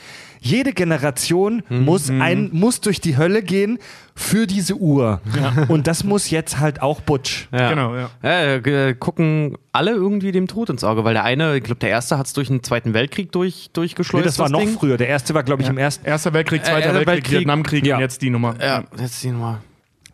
Jede 0.46 0.74
Generation 0.74 1.62
muss, 1.70 2.10
ein, 2.10 2.50
muss 2.52 2.82
durch 2.82 3.00
die 3.00 3.16
Hölle 3.16 3.42
gehen 3.42 3.78
für 4.14 4.46
diese 4.46 4.74
Uhr. 4.74 5.22
Und 5.68 5.86
das 5.86 6.04
muss 6.04 6.28
jetzt 6.28 6.58
halt 6.60 6.82
auch 6.82 7.00
Butch. 7.00 7.48
Ja. 7.50 7.70
Genau, 7.70 7.96
ja. 7.96 8.10
Ja, 8.22 8.54
äh, 8.56 8.94
gucken 8.94 9.56
alle 9.72 9.92
irgendwie 9.92 10.32
dem 10.32 10.46
Tod 10.46 10.68
ins 10.68 10.84
Auge, 10.84 11.02
weil 11.02 11.14
der 11.14 11.24
eine, 11.24 11.56
ich 11.56 11.64
glaube, 11.64 11.78
der 11.80 11.88
erste 11.88 12.18
hat 12.18 12.26
es 12.26 12.34
durch 12.34 12.48
den 12.48 12.62
Zweiten 12.62 12.92
Weltkrieg 12.92 13.32
durch, 13.32 13.64
Nee, 13.68 13.70
durchgeschleust. 13.72 14.26
das 14.26 14.38
war 14.38 14.50
noch 14.50 14.60
Ding. 14.60 14.76
früher. 14.78 14.98
Der 14.98 15.08
erste 15.08 15.32
war, 15.32 15.44
glaube 15.44 15.62
ich, 15.62 15.68
im 15.70 15.78
ersten. 15.78 16.04
Erster 16.06 16.34
Weltkrieg, 16.34 16.62
Zweiter 16.62 16.78
Erster 16.80 16.94
Weltkrieg, 16.94 17.14
Weltkrieg. 17.14 17.38
Vietnamkrieg 17.40 17.86
Ja. 17.86 17.94
und 17.96 18.02
jetzt 18.02 18.20
die 18.20 18.28
Nummer. 18.28 18.54
Ja, 18.60 18.84
jetzt 19.00 19.24
die 19.24 19.30
Nummer. 19.30 19.60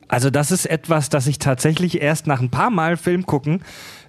Also 0.07 0.31
das 0.31 0.51
ist 0.51 0.66
etwas, 0.66 1.09
das 1.09 1.27
ich 1.27 1.38
tatsächlich 1.38 2.01
erst 2.03 2.27
nach 2.27 2.40
ein 2.40 2.51
paar 2.51 2.71
Mal 2.71 2.97
Film 2.97 3.27
gucken, 3.27 3.62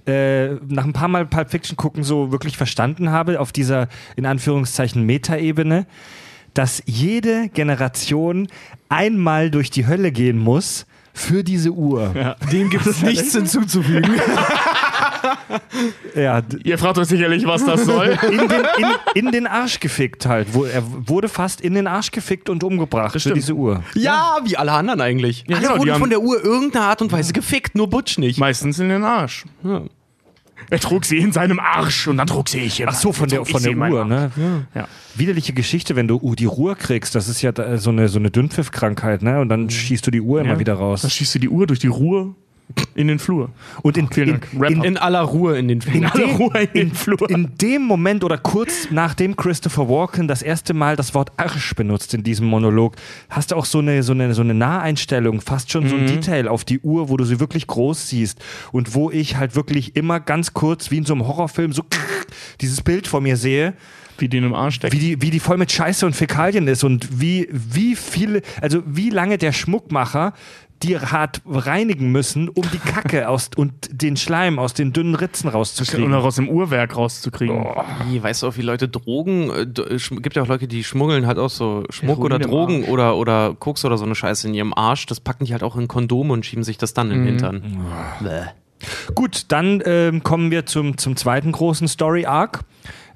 äh, 0.05 0.55
nach 0.67 0.85
ein 0.85 0.93
paar 0.93 1.07
Mal 1.07 1.25
Pulp 1.25 1.49
Fiction 1.51 1.77
gucken, 1.77 2.03
so 2.03 2.31
wirklich 2.31 2.57
verstanden 2.57 3.11
habe, 3.11 3.39
auf 3.39 3.51
dieser, 3.51 3.87
in 4.15 4.25
Anführungszeichen, 4.25 5.05
Metaebene, 5.05 5.85
dass 6.53 6.83
jede 6.85 7.49
Generation 7.49 8.47
einmal 8.89 9.51
durch 9.51 9.69
die 9.69 9.87
Hölle 9.87 10.11
gehen 10.11 10.37
muss 10.37 10.85
für 11.13 11.43
diese 11.43 11.71
Uhr. 11.71 12.13
Ja, 12.15 12.35
Dem 12.51 12.69
gibt 12.69 12.85
es 12.85 13.01
nichts 13.03 13.33
hinzuzufügen. 13.33 14.15
d- 16.15 16.57
Ihr 16.63 16.77
fragt 16.77 16.97
euch 16.97 17.07
sicherlich, 17.07 17.45
was 17.45 17.65
das 17.65 17.85
soll. 17.85 18.17
in, 18.29 18.37
den, 18.37 18.51
in, 18.77 19.25
in 19.25 19.31
den 19.31 19.47
Arsch 19.47 19.79
gefickt 19.79 20.25
halt. 20.25 20.53
Wo, 20.53 20.65
er 20.65 20.83
wurde 21.07 21.29
fast 21.29 21.61
in 21.61 21.73
den 21.73 21.87
Arsch 21.87 22.11
gefickt 22.11 22.49
und 22.49 22.63
umgebracht 22.63 23.19
für 23.21 23.33
diese 23.33 23.53
Uhr. 23.53 23.83
ja, 23.95 24.37
wie 24.43 24.57
alle 24.57 24.71
anderen 24.71 25.01
eigentlich. 25.01 25.43
alle 25.49 25.59
genau, 25.61 25.77
wurden 25.77 25.95
von 25.95 26.09
der 26.09 26.21
Uhr 26.21 26.43
irgendeiner 26.43 26.85
Art 26.85 27.01
und 27.01 27.11
Weise 27.11 27.33
gefickt, 27.33 27.75
nur 27.75 27.89
Butch 27.89 28.17
nicht. 28.17 28.39
Meistens 28.39 28.79
in 28.79 28.89
den 28.89 29.03
Arsch. 29.03 29.45
Er 30.69 30.79
trug 30.79 31.05
sie 31.05 31.17
in 31.17 31.31
seinem 31.31 31.59
Arsch 31.59 32.07
und 32.07 32.17
dann 32.17 32.27
trug 32.27 32.47
sie 32.47 32.59
ich. 32.59 32.87
Ach 32.87 32.93
so, 32.93 33.11
von 33.11 33.27
der, 33.27 33.45
von 33.45 33.61
der 33.63 33.75
Uhr, 33.75 34.05
ne? 34.05 34.31
Ja. 34.75 34.87
Widerliche 35.15 35.53
Geschichte, 35.53 35.95
wenn 35.95 36.07
du 36.07 36.17
uh, 36.21 36.35
die 36.35 36.45
Ruhr 36.45 36.75
kriegst. 36.75 37.15
Das 37.15 37.27
ist 37.27 37.41
ja 37.41 37.51
da, 37.51 37.77
so 37.77 37.89
eine, 37.89 38.07
so 38.07 38.19
eine 38.19 38.29
Dünnpfiffkrankheit, 38.31 39.21
ne? 39.23 39.39
Und 39.41 39.49
dann 39.49 39.69
schießt 39.69 40.05
du 40.05 40.11
die 40.11 40.21
Uhr 40.21 40.39
immer 40.41 40.53
Ja. 40.53 40.59
wieder 40.59 40.73
Dann 40.75 40.83
raus. 40.83 41.11
schießt 41.11 41.35
du 41.35 41.39
die 41.39 41.49
Uhr 41.49 41.67
durch 41.67 41.79
die 41.79 41.87
Ruhe 41.87 42.35
in 42.95 43.07
den 43.07 43.19
Flur. 43.19 43.49
Und 43.81 43.97
in, 43.97 44.07
in, 44.15 44.39
in, 44.61 44.83
In 44.83 44.97
aller 44.97 45.21
Ruhe 45.21 45.57
in 45.57 45.67
den 45.67 45.81
Film. 45.81 45.95
in, 45.97 46.05
aller 46.05 46.25
Ruhe 46.37 46.57
in 46.61 46.73
den 46.73 46.93
Flur. 46.93 47.29
in 47.29 47.51
dem 47.57 47.81
Moment 47.81 48.23
oder 48.23 48.37
kurz 48.37 48.87
nachdem 48.91 49.35
Christopher 49.35 49.89
Walken 49.89 50.27
das 50.27 50.41
erste 50.41 50.73
Mal 50.73 50.95
das 50.95 51.13
Wort 51.13 51.31
Arsch 51.37 51.75
benutzt 51.75 52.13
in 52.13 52.23
diesem 52.23 52.47
Monolog, 52.47 52.95
hast 53.29 53.51
du 53.51 53.55
auch 53.55 53.65
so 53.65 53.79
eine, 53.79 54.03
so 54.03 54.13
eine, 54.13 54.33
so 54.33 54.41
eine 54.41 54.53
Naheinstellung, 54.53 55.41
fast 55.41 55.71
schon 55.71 55.87
so 55.89 55.95
ein 55.95 56.05
Detail 56.07 56.47
auf 56.47 56.63
die 56.63 56.79
Uhr, 56.79 57.09
wo 57.09 57.17
du 57.17 57.25
sie 57.25 57.39
wirklich 57.41 57.67
groß 57.67 58.07
siehst 58.09 58.39
und 58.71 58.93
wo 58.95 59.11
ich 59.11 59.35
halt 59.35 59.55
wirklich 59.55 59.95
immer 59.97 60.19
ganz 60.19 60.53
kurz 60.53 60.91
wie 60.91 60.97
in 60.97 61.05
so 61.05 61.13
einem 61.13 61.27
Horrorfilm 61.27 61.73
so 61.73 61.83
dieses 62.61 62.81
Bild 62.81 63.05
vor 63.07 63.19
mir 63.21 63.35
sehe, 63.35 63.73
Wie 64.17 64.29
die 64.29 64.37
in 64.37 64.45
einem 64.45 64.53
Arsch 64.53 64.75
steckt. 64.75 64.93
wie 64.93 64.99
die, 64.99 65.21
wie 65.21 65.29
die 65.29 65.39
voll 65.41 65.57
mit 65.57 65.71
Scheiße 65.71 66.05
und 66.05 66.15
Fäkalien 66.15 66.67
ist 66.67 66.83
und 66.85 67.19
wie, 67.21 67.49
wie 67.51 67.95
viele, 67.97 68.41
also 68.61 68.81
wie 68.85 69.09
lange 69.09 69.37
der 69.37 69.51
Schmuckmacher 69.51 70.33
die 70.83 70.97
hat 70.99 71.41
reinigen 71.45 72.11
müssen, 72.11 72.49
um 72.49 72.63
die 72.71 72.77
Kacke 72.79 73.27
aus 73.29 73.49
und 73.55 73.73
den 73.91 74.17
Schleim 74.17 74.59
aus 74.59 74.73
den 74.73 74.93
dünnen 74.93 75.15
Ritzen 75.15 75.47
Und 75.49 75.55
rauszukriegen. 75.55 76.13
auch 76.13 76.23
aus 76.23 76.35
dem 76.35 76.49
Uhrwerk 76.49 76.95
rauszukriegen. 76.95 77.65
Nee, 78.09 78.21
weißt 78.23 78.43
du 78.43 78.47
auch, 78.47 78.57
wie 78.57 78.61
Leute 78.61 78.87
Drogen, 78.87 79.49
äh, 79.49 79.63
sch- 79.95 80.21
gibt 80.21 80.35
ja 80.35 80.43
auch 80.43 80.47
Leute, 80.47 80.67
die 80.67 80.83
schmuggeln 80.83 81.27
halt 81.27 81.37
auch 81.37 81.49
so 81.49 81.83
Schmuck 81.89 82.17
Heroin 82.17 82.25
oder 82.33 82.39
Drogen 82.39 82.83
oder, 82.85 83.15
oder 83.17 83.55
Koks 83.57 83.85
oder 83.85 83.97
so 83.97 84.05
eine 84.05 84.15
Scheiße 84.15 84.47
in 84.47 84.53
ihrem 84.53 84.73
Arsch. 84.73 85.05
Das 85.05 85.19
packen 85.19 85.45
die 85.45 85.51
halt 85.53 85.63
auch 85.63 85.75
in 85.77 85.87
Kondome 85.87 86.33
und 86.33 86.45
schieben 86.45 86.63
sich 86.63 86.77
das 86.77 86.93
dann 86.93 87.11
in 87.11 87.19
den 87.19 87.27
Hintern. 87.27 87.77
Bäh. 88.21 88.43
Gut, 89.13 89.43
dann 89.49 89.81
ähm, 89.85 90.23
kommen 90.23 90.49
wir 90.49 90.65
zum, 90.65 90.97
zum 90.97 91.15
zweiten 91.15 91.51
großen 91.51 91.87
Story-Arc. 91.87 92.61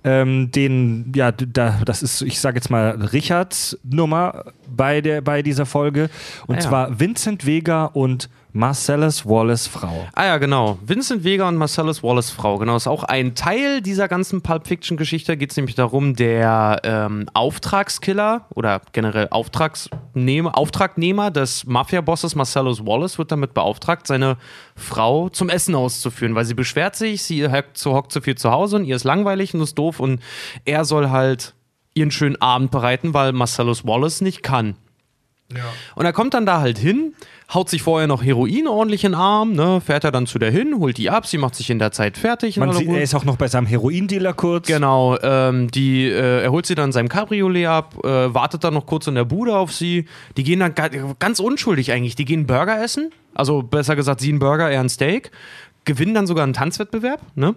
Ähm, 0.05 0.51
den, 0.51 1.11
ja, 1.15 1.31
da, 1.31 1.81
das 1.83 2.03
ist, 2.03 2.21
ich 2.21 2.39
sage 2.39 2.57
jetzt 2.57 2.69
mal, 2.69 2.91
Richards 3.11 3.77
Nummer 3.83 4.45
bei, 4.73 5.01
der, 5.01 5.21
bei 5.21 5.41
dieser 5.41 5.65
Folge. 5.65 6.09
Und 6.45 6.55
Ah, 6.55 6.59
ja. 6.59 6.67
zwar 6.69 6.99
Vincent 6.99 7.45
Vega 7.45 7.85
und 7.85 8.29
Marcellus 8.55 9.25
Wallace 9.25 9.67
Frau. 9.67 10.07
Ah 10.13 10.27
ja, 10.27 10.37
genau. 10.37 10.79
Vincent 10.81 11.25
Vega 11.25 11.45
und 11.45 11.57
Marcellus 11.57 12.01
Wallace 12.01 12.29
Frau. 12.29 12.57
Genau, 12.57 12.77
ist 12.77 12.87
auch 12.87 13.03
ein 13.03 13.35
Teil 13.35 13.81
dieser 13.81 14.07
ganzen 14.07 14.41
Pulp 14.41 14.65
Fiction 14.65 14.95
Geschichte. 14.95 15.35
Geht 15.35 15.51
es 15.51 15.57
nämlich 15.57 15.75
darum, 15.75 16.15
der 16.15 16.79
ähm, 16.85 17.25
Auftragskiller 17.33 18.45
oder 18.55 18.79
generell 18.93 19.27
Auftragsnehmer, 19.29 20.57
Auftragnehmer 20.57 21.31
des 21.31 21.65
Mafia-Bosses 21.65 22.35
Marcellus 22.35 22.85
Wallace 22.85 23.17
wird 23.17 23.33
damit 23.33 23.53
beauftragt, 23.53 24.07
seine 24.07 24.37
Frau 24.77 25.27
zum 25.27 25.49
Essen 25.49 25.75
auszuführen, 25.75 26.33
weil 26.33 26.45
sie 26.45 26.53
beschwert 26.53 26.95
sich, 26.95 27.23
sie 27.23 27.45
hockt 27.49 27.77
zu, 27.77 27.93
hockt 27.93 28.13
zu 28.13 28.21
viel 28.21 28.35
zu 28.35 28.51
Hause 28.51 28.77
und 28.77 28.85
ihr 28.85 28.95
ist 28.95 29.03
langweilig 29.03 29.53
und 29.53 29.59
ist 29.59 29.77
doof 29.77 29.99
und 29.99 30.21
er 30.63 30.85
soll 30.85 31.09
halt 31.09 31.55
ihren 31.93 32.11
schönen 32.11 32.41
Abend 32.41 32.71
bereiten, 32.71 33.13
weil 33.13 33.33
Marcellus 33.33 33.85
Wallace 33.85 34.21
nicht 34.21 34.43
kann. 34.43 34.77
Und 35.93 36.05
er 36.05 36.13
kommt 36.13 36.33
dann 36.33 36.47
da 36.47 36.59
halt 36.59 36.79
hin, 36.79 37.13
haut 37.53 37.69
sich 37.69 37.83
vorher 37.83 38.07
noch 38.07 38.23
Heroin 38.23 38.67
ordentlich 38.67 39.03
in 39.03 39.11
den 39.11 39.19
Arm, 39.19 39.53
ne, 39.53 39.79
fährt 39.79 40.03
er 40.03 40.11
dann 40.11 40.25
zu 40.25 40.39
der 40.39 40.49
hin, 40.49 40.79
holt 40.79 40.97
die 40.97 41.11
ab, 41.11 41.27
sie 41.27 41.37
macht 41.37 41.53
sich 41.53 41.69
in 41.69 41.77
der 41.77 41.91
Zeit 41.91 42.17
fertig. 42.17 42.57
Man 42.57 42.73
sieht, 42.73 42.89
er 42.89 43.03
ist 43.03 43.13
auch 43.13 43.25
noch 43.25 43.37
bei 43.37 43.47
seinem 43.47 43.67
Heroindealer 43.67 44.33
kurz. 44.33 44.67
Genau, 44.67 45.17
ähm, 45.21 45.69
die, 45.69 46.05
äh, 46.05 46.43
er 46.43 46.51
holt 46.51 46.65
sie 46.65 46.73
dann 46.73 46.89
in 46.89 46.91
seinem 46.91 47.09
Cabriolet 47.09 47.67
ab, 47.67 47.95
äh, 48.03 48.33
wartet 48.33 48.63
dann 48.63 48.73
noch 48.73 48.87
kurz 48.87 49.05
in 49.05 49.13
der 49.13 49.25
Bude 49.25 49.55
auf 49.55 49.71
sie. 49.71 50.05
Die 50.35 50.43
gehen 50.43 50.61
dann 50.61 50.73
ga 50.73 50.89
ganz 51.19 51.39
unschuldig 51.39 51.91
eigentlich. 51.91 52.15
Die 52.15 52.25
gehen 52.25 52.47
Burger 52.47 52.83
essen, 52.83 53.11
also 53.35 53.61
besser 53.61 53.95
gesagt, 53.95 54.21
sie 54.21 54.29
einen 54.29 54.39
Burger, 54.39 54.71
er 54.71 54.79
ein 54.79 54.89
Steak, 54.89 55.29
gewinnen 55.85 56.13
dann 56.13 56.27
sogar 56.27 56.43
einen 56.43 56.53
Tanzwettbewerb, 56.53 57.21
ne? 57.35 57.55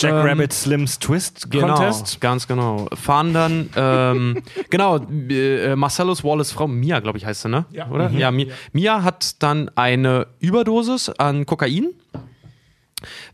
Jack 0.00 0.12
Ähm, 0.12 0.26
Rabbit 0.26 0.52
Slims 0.52 0.98
Twist 0.98 1.50
Genau, 1.50 1.74
Contest. 1.74 2.20
ganz 2.20 2.48
genau. 2.48 2.88
Fahren 2.94 3.32
dann, 3.34 3.70
ähm, 3.76 4.42
genau, 4.70 4.96
äh, 4.98 5.76
Marcellus 5.76 6.24
Wallace 6.24 6.50
Frau, 6.52 6.66
Mia, 6.66 7.00
glaube 7.00 7.18
ich, 7.18 7.26
heißt 7.26 7.42
sie, 7.42 7.48
ne? 7.48 7.66
Ja. 7.70 7.88
Oder? 7.90 8.10
Ja, 8.10 8.30
Mi 8.30 8.50
Mia 8.72 9.02
hat 9.04 9.42
dann 9.42 9.70
eine 9.76 10.26
Überdosis 10.40 11.08
an 11.10 11.46
Kokain, 11.46 11.90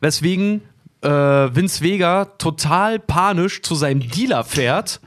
weswegen 0.00 0.62
äh, 1.02 1.09
Vince 1.09 1.81
Vega 1.83 2.24
total 2.24 2.98
panisch 2.98 3.62
zu 3.62 3.74
seinem 3.74 4.00
Dealer 4.00 4.44
fährt. 4.44 5.00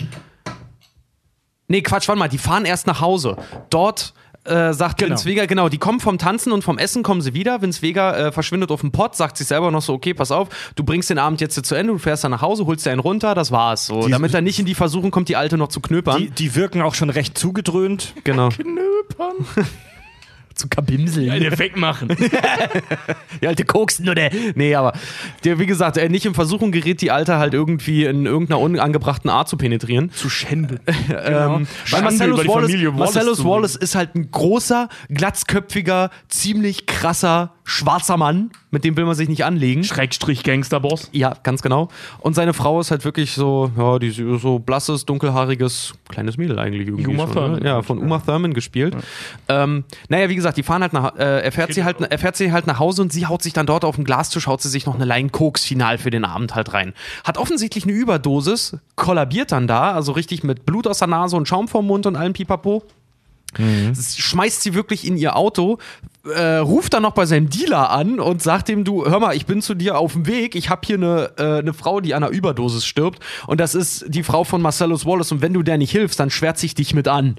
Nee, 1.67 1.81
Quatsch, 1.81 2.07
warte 2.07 2.19
mal, 2.19 2.27
die 2.27 2.37
fahren 2.37 2.65
erst 2.65 2.87
nach 2.87 3.01
Hause. 3.01 3.37
Dort 3.69 4.13
äh, 4.43 4.73
sagt 4.73 4.97
Genau. 4.97 5.11
Vince 5.11 5.25
Vega, 5.25 5.45
genau, 5.45 5.69
die 5.69 5.77
kommen 5.77 5.99
vom 5.99 6.17
Tanzen 6.17 6.51
und 6.51 6.63
vom 6.63 6.77
Essen 6.77 7.03
kommen 7.03 7.21
sie 7.21 7.33
wieder. 7.33 7.61
Vince 7.61 7.81
Vega 7.81 8.15
äh, 8.27 8.31
verschwindet 8.31 8.71
auf 8.71 8.81
dem 8.81 8.91
Pott, 8.91 9.15
sagt 9.15 9.37
sich 9.37 9.47
selber 9.47 9.69
noch 9.71 9.81
so, 9.81 9.93
okay, 9.93 10.13
pass 10.13 10.31
auf, 10.31 10.49
du 10.75 10.83
bringst 10.83 11.09
den 11.09 11.17
Abend 11.19 11.41
jetzt 11.41 11.53
hier 11.53 11.63
zu 11.63 11.75
Ende, 11.75 11.93
du 11.93 11.99
fährst 11.99 12.23
dann 12.23 12.31
nach 12.31 12.41
Hause, 12.41 12.65
holst 12.65 12.85
dir 12.85 12.91
einen 12.91 12.99
runter, 13.01 13.35
das 13.35 13.51
war's. 13.51 13.85
So, 13.85 14.05
Die- 14.05 14.11
damit 14.11 14.33
er 14.33 14.41
nicht 14.41 14.59
in 14.59 14.65
die 14.65 14.75
Versuchung 14.75 15.11
kommt, 15.11 15.29
die 15.29 15.35
Alte 15.35 15.57
noch 15.57 15.67
zu 15.69 15.79
knöpern. 15.79 16.17
Die, 16.17 16.29
die 16.29 16.55
wirken 16.55 16.81
auch 16.81 16.95
schon 16.95 17.09
recht 17.09 17.37
zugedröhnt. 17.37 18.13
genau. 18.23 18.49
Knöpern. 18.61 19.35
Zu 20.61 20.69
kabimseln. 20.69 21.31
Einen 21.31 21.45
Effekt 21.45 21.75
machen. 21.75 22.15
Die 23.41 23.47
alte 23.47 23.65
koksen 23.65 24.07
oder. 24.07 24.29
Nee, 24.53 24.75
aber 24.75 24.93
der, 25.43 25.57
wie 25.57 25.65
gesagt, 25.65 25.97
er 25.97 26.07
nicht 26.07 26.27
in 26.27 26.35
Versuchung 26.35 26.71
gerät, 26.71 27.01
die 27.01 27.09
Alte 27.09 27.37
halt 27.37 27.55
irgendwie 27.55 28.05
in 28.05 28.27
irgendeiner 28.27 28.59
unangebrachten 28.59 29.27
Art 29.31 29.49
zu 29.49 29.57
penetrieren. 29.57 30.11
Zu 30.11 30.29
Schände. 30.29 30.79
Ähm, 31.11 31.67
weil 31.89 32.01
Schande 32.01 32.03
Marcellus 32.03 32.47
Wallace, 32.47 32.71
Wallace 32.71 32.93
Marcellus 32.97 33.43
Wallace 33.43 33.75
ist 33.75 33.95
halt 33.95 34.15
ein 34.15 34.31
großer, 34.31 34.87
glatzköpfiger, 35.09 36.09
ziemlich 36.29 36.85
krasser, 36.85 37.53
schwarzer 37.63 38.17
Mann. 38.17 38.51
Mit 38.71 38.85
dem 38.85 38.95
will 38.95 39.05
man 39.05 39.15
sich 39.15 39.27
nicht 39.27 39.43
anlegen. 39.43 39.83
Schrägstrich 39.83 40.43
Gangsterboss. 40.43 41.09
Ja, 41.11 41.33
ganz 41.43 41.61
genau. 41.61 41.89
Und 42.19 42.35
seine 42.35 42.53
Frau 42.53 42.79
ist 42.79 42.89
halt 42.89 43.03
wirklich 43.03 43.33
so, 43.33 43.71
ja, 43.77 43.99
die 43.99 44.07
ist 44.07 44.41
so 44.41 44.59
blasses, 44.59 45.05
dunkelhaariges, 45.05 45.93
kleines 46.07 46.37
Mädel 46.37 46.57
eigentlich 46.57 46.87
irgendwie. 46.87 47.07
Uma 47.07 47.23
schon, 47.23 47.33
Thurman. 47.33 47.59
Ne? 47.61 47.67
Ja, 47.67 47.81
von 47.81 47.99
Uma 47.99 48.19
Thurman 48.19 48.53
gespielt. 48.53 48.95
Ähm, 49.49 49.83
naja, 50.07 50.29
wie 50.29 50.35
gesagt, 50.35 50.57
die 50.57 50.63
fahren 50.63 50.81
halt 50.81 50.93
nach, 50.93 51.15
äh, 51.17 51.41
er, 51.43 51.51
fährt 51.51 51.73
sie 51.73 51.83
halt, 51.83 51.99
er 51.99 52.17
fährt 52.17 52.37
sie 52.37 52.51
halt 52.51 52.65
nach 52.65 52.79
Hause 52.79 53.01
und 53.01 53.11
sie 53.11 53.25
haut 53.25 53.41
sich 53.41 53.53
dann 53.53 53.65
dort 53.65 53.83
auf 53.83 53.95
den 53.95 54.05
Glastisch, 54.05 54.47
haut 54.47 54.61
sie 54.61 54.69
sich 54.69 54.85
noch 54.85 54.95
eine 54.95 55.05
Line 55.05 55.29
Koks 55.29 55.65
final 55.65 55.97
für 55.97 56.09
den 56.09 56.23
Abend 56.23 56.55
halt 56.55 56.73
rein. 56.73 56.93
Hat 57.23 57.37
offensichtlich 57.37 57.83
eine 57.83 57.93
Überdosis, 57.93 58.77
kollabiert 58.95 59.51
dann 59.51 59.67
da, 59.67 59.91
also 59.91 60.13
richtig 60.13 60.43
mit 60.43 60.65
Blut 60.65 60.87
aus 60.87 60.99
der 60.99 61.07
Nase 61.07 61.35
und 61.35 61.47
Schaum 61.47 61.67
vom 61.67 61.87
Mund 61.87 62.05
und 62.05 62.15
allem 62.15 62.33
Pipapo. 62.33 62.83
Das 63.57 64.17
Schmeißt 64.17 64.61
sie 64.61 64.73
wirklich 64.73 65.05
in 65.05 65.17
ihr 65.17 65.35
Auto, 65.35 65.77
äh, 66.23 66.57
ruft 66.57 66.93
dann 66.93 67.03
noch 67.03 67.13
bei 67.13 67.25
seinem 67.25 67.49
Dealer 67.49 67.89
an 67.89 68.19
und 68.19 68.41
sagt 68.41 68.69
ihm, 68.69 68.83
du, 68.83 69.05
hör 69.05 69.19
mal, 69.19 69.35
ich 69.35 69.45
bin 69.45 69.61
zu 69.61 69.73
dir 69.73 69.97
auf 69.97 70.13
dem 70.13 70.27
Weg, 70.27 70.55
ich 70.55 70.69
habe 70.69 70.81
hier 70.85 70.95
eine, 70.95 71.31
äh, 71.37 71.59
eine 71.59 71.73
Frau, 71.73 71.99
die 71.99 72.13
an 72.13 72.23
einer 72.23 72.31
Überdosis 72.31 72.85
stirbt 72.85 73.19
und 73.47 73.59
das 73.59 73.73
ist 73.75 74.05
die 74.07 74.23
Frau 74.23 74.43
von 74.43 74.61
Marcellus 74.61 75.05
Wallace 75.05 75.31
und 75.31 75.41
wenn 75.41 75.53
du 75.53 75.63
der 75.63 75.77
nicht 75.77 75.91
hilfst, 75.91 76.19
dann 76.19 76.29
schwärze 76.29 76.65
ich 76.65 76.75
dich 76.75 76.93
mit 76.93 77.07
an. 77.07 77.37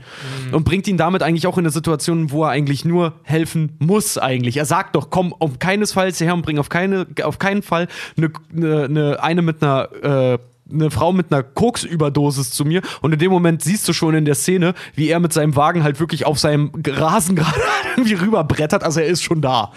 Und 0.51 0.65
bringt 0.65 0.89
ihn 0.89 0.97
damit 0.97 1.23
eigentlich 1.23 1.47
auch 1.47 1.59
in 1.59 1.65
eine 1.65 1.71
Situation, 1.71 2.31
wo 2.31 2.45
er 2.45 2.51
eigentlich 2.51 2.85
nur 2.85 3.15
helfen 3.23 3.77
muss 3.79 4.19
eigentlich. 4.19 4.57
Er 4.57 4.65
sagt 4.65 4.97
doch, 4.97 5.11
komm 5.11 5.33
um 5.33 5.59
keinesfalls 5.59 6.19
hierher 6.19 6.35
und 6.35 6.43
bring 6.43 6.59
auf, 6.59 6.69
keine, 6.69 7.07
auf 7.23 7.39
keinen 7.39 7.63
Fall 7.63 7.89
eine, 8.17 8.33
eine, 8.55 8.85
eine, 8.85 9.23
eine 9.23 9.43
mit 9.43 9.63
einer 9.63 10.35
äh, 10.35 10.39
eine 10.71 10.91
Frau 10.91 11.13
mit 11.13 11.33
einer 11.33 11.43
Koksüberdosis 11.43 12.51
zu 12.51 12.65
mir 12.65 12.83
und 13.01 13.13
in 13.13 13.19
dem 13.19 13.31
Moment 13.31 13.63
siehst 13.63 13.89
du 13.89 13.93
schon 13.93 14.15
in 14.15 14.25
der 14.25 14.35
Szene, 14.35 14.75
wie 14.95 15.09
er 15.09 15.21
mit 15.21 15.33
seinem 15.33 15.57
Wagen 15.57 15.83
halt 15.83 16.01
wirklich 16.01 16.27
auf 16.27 16.39
seinem 16.39 16.73
Rasen 16.87 17.37
gerade 17.37 17.61
irgendwie 17.97 18.15
rüberbrettert, 18.15 18.85
also 18.85 19.01
er 19.01 19.07
ist 19.07 19.23
schon 19.23 19.41
da. 19.41 19.73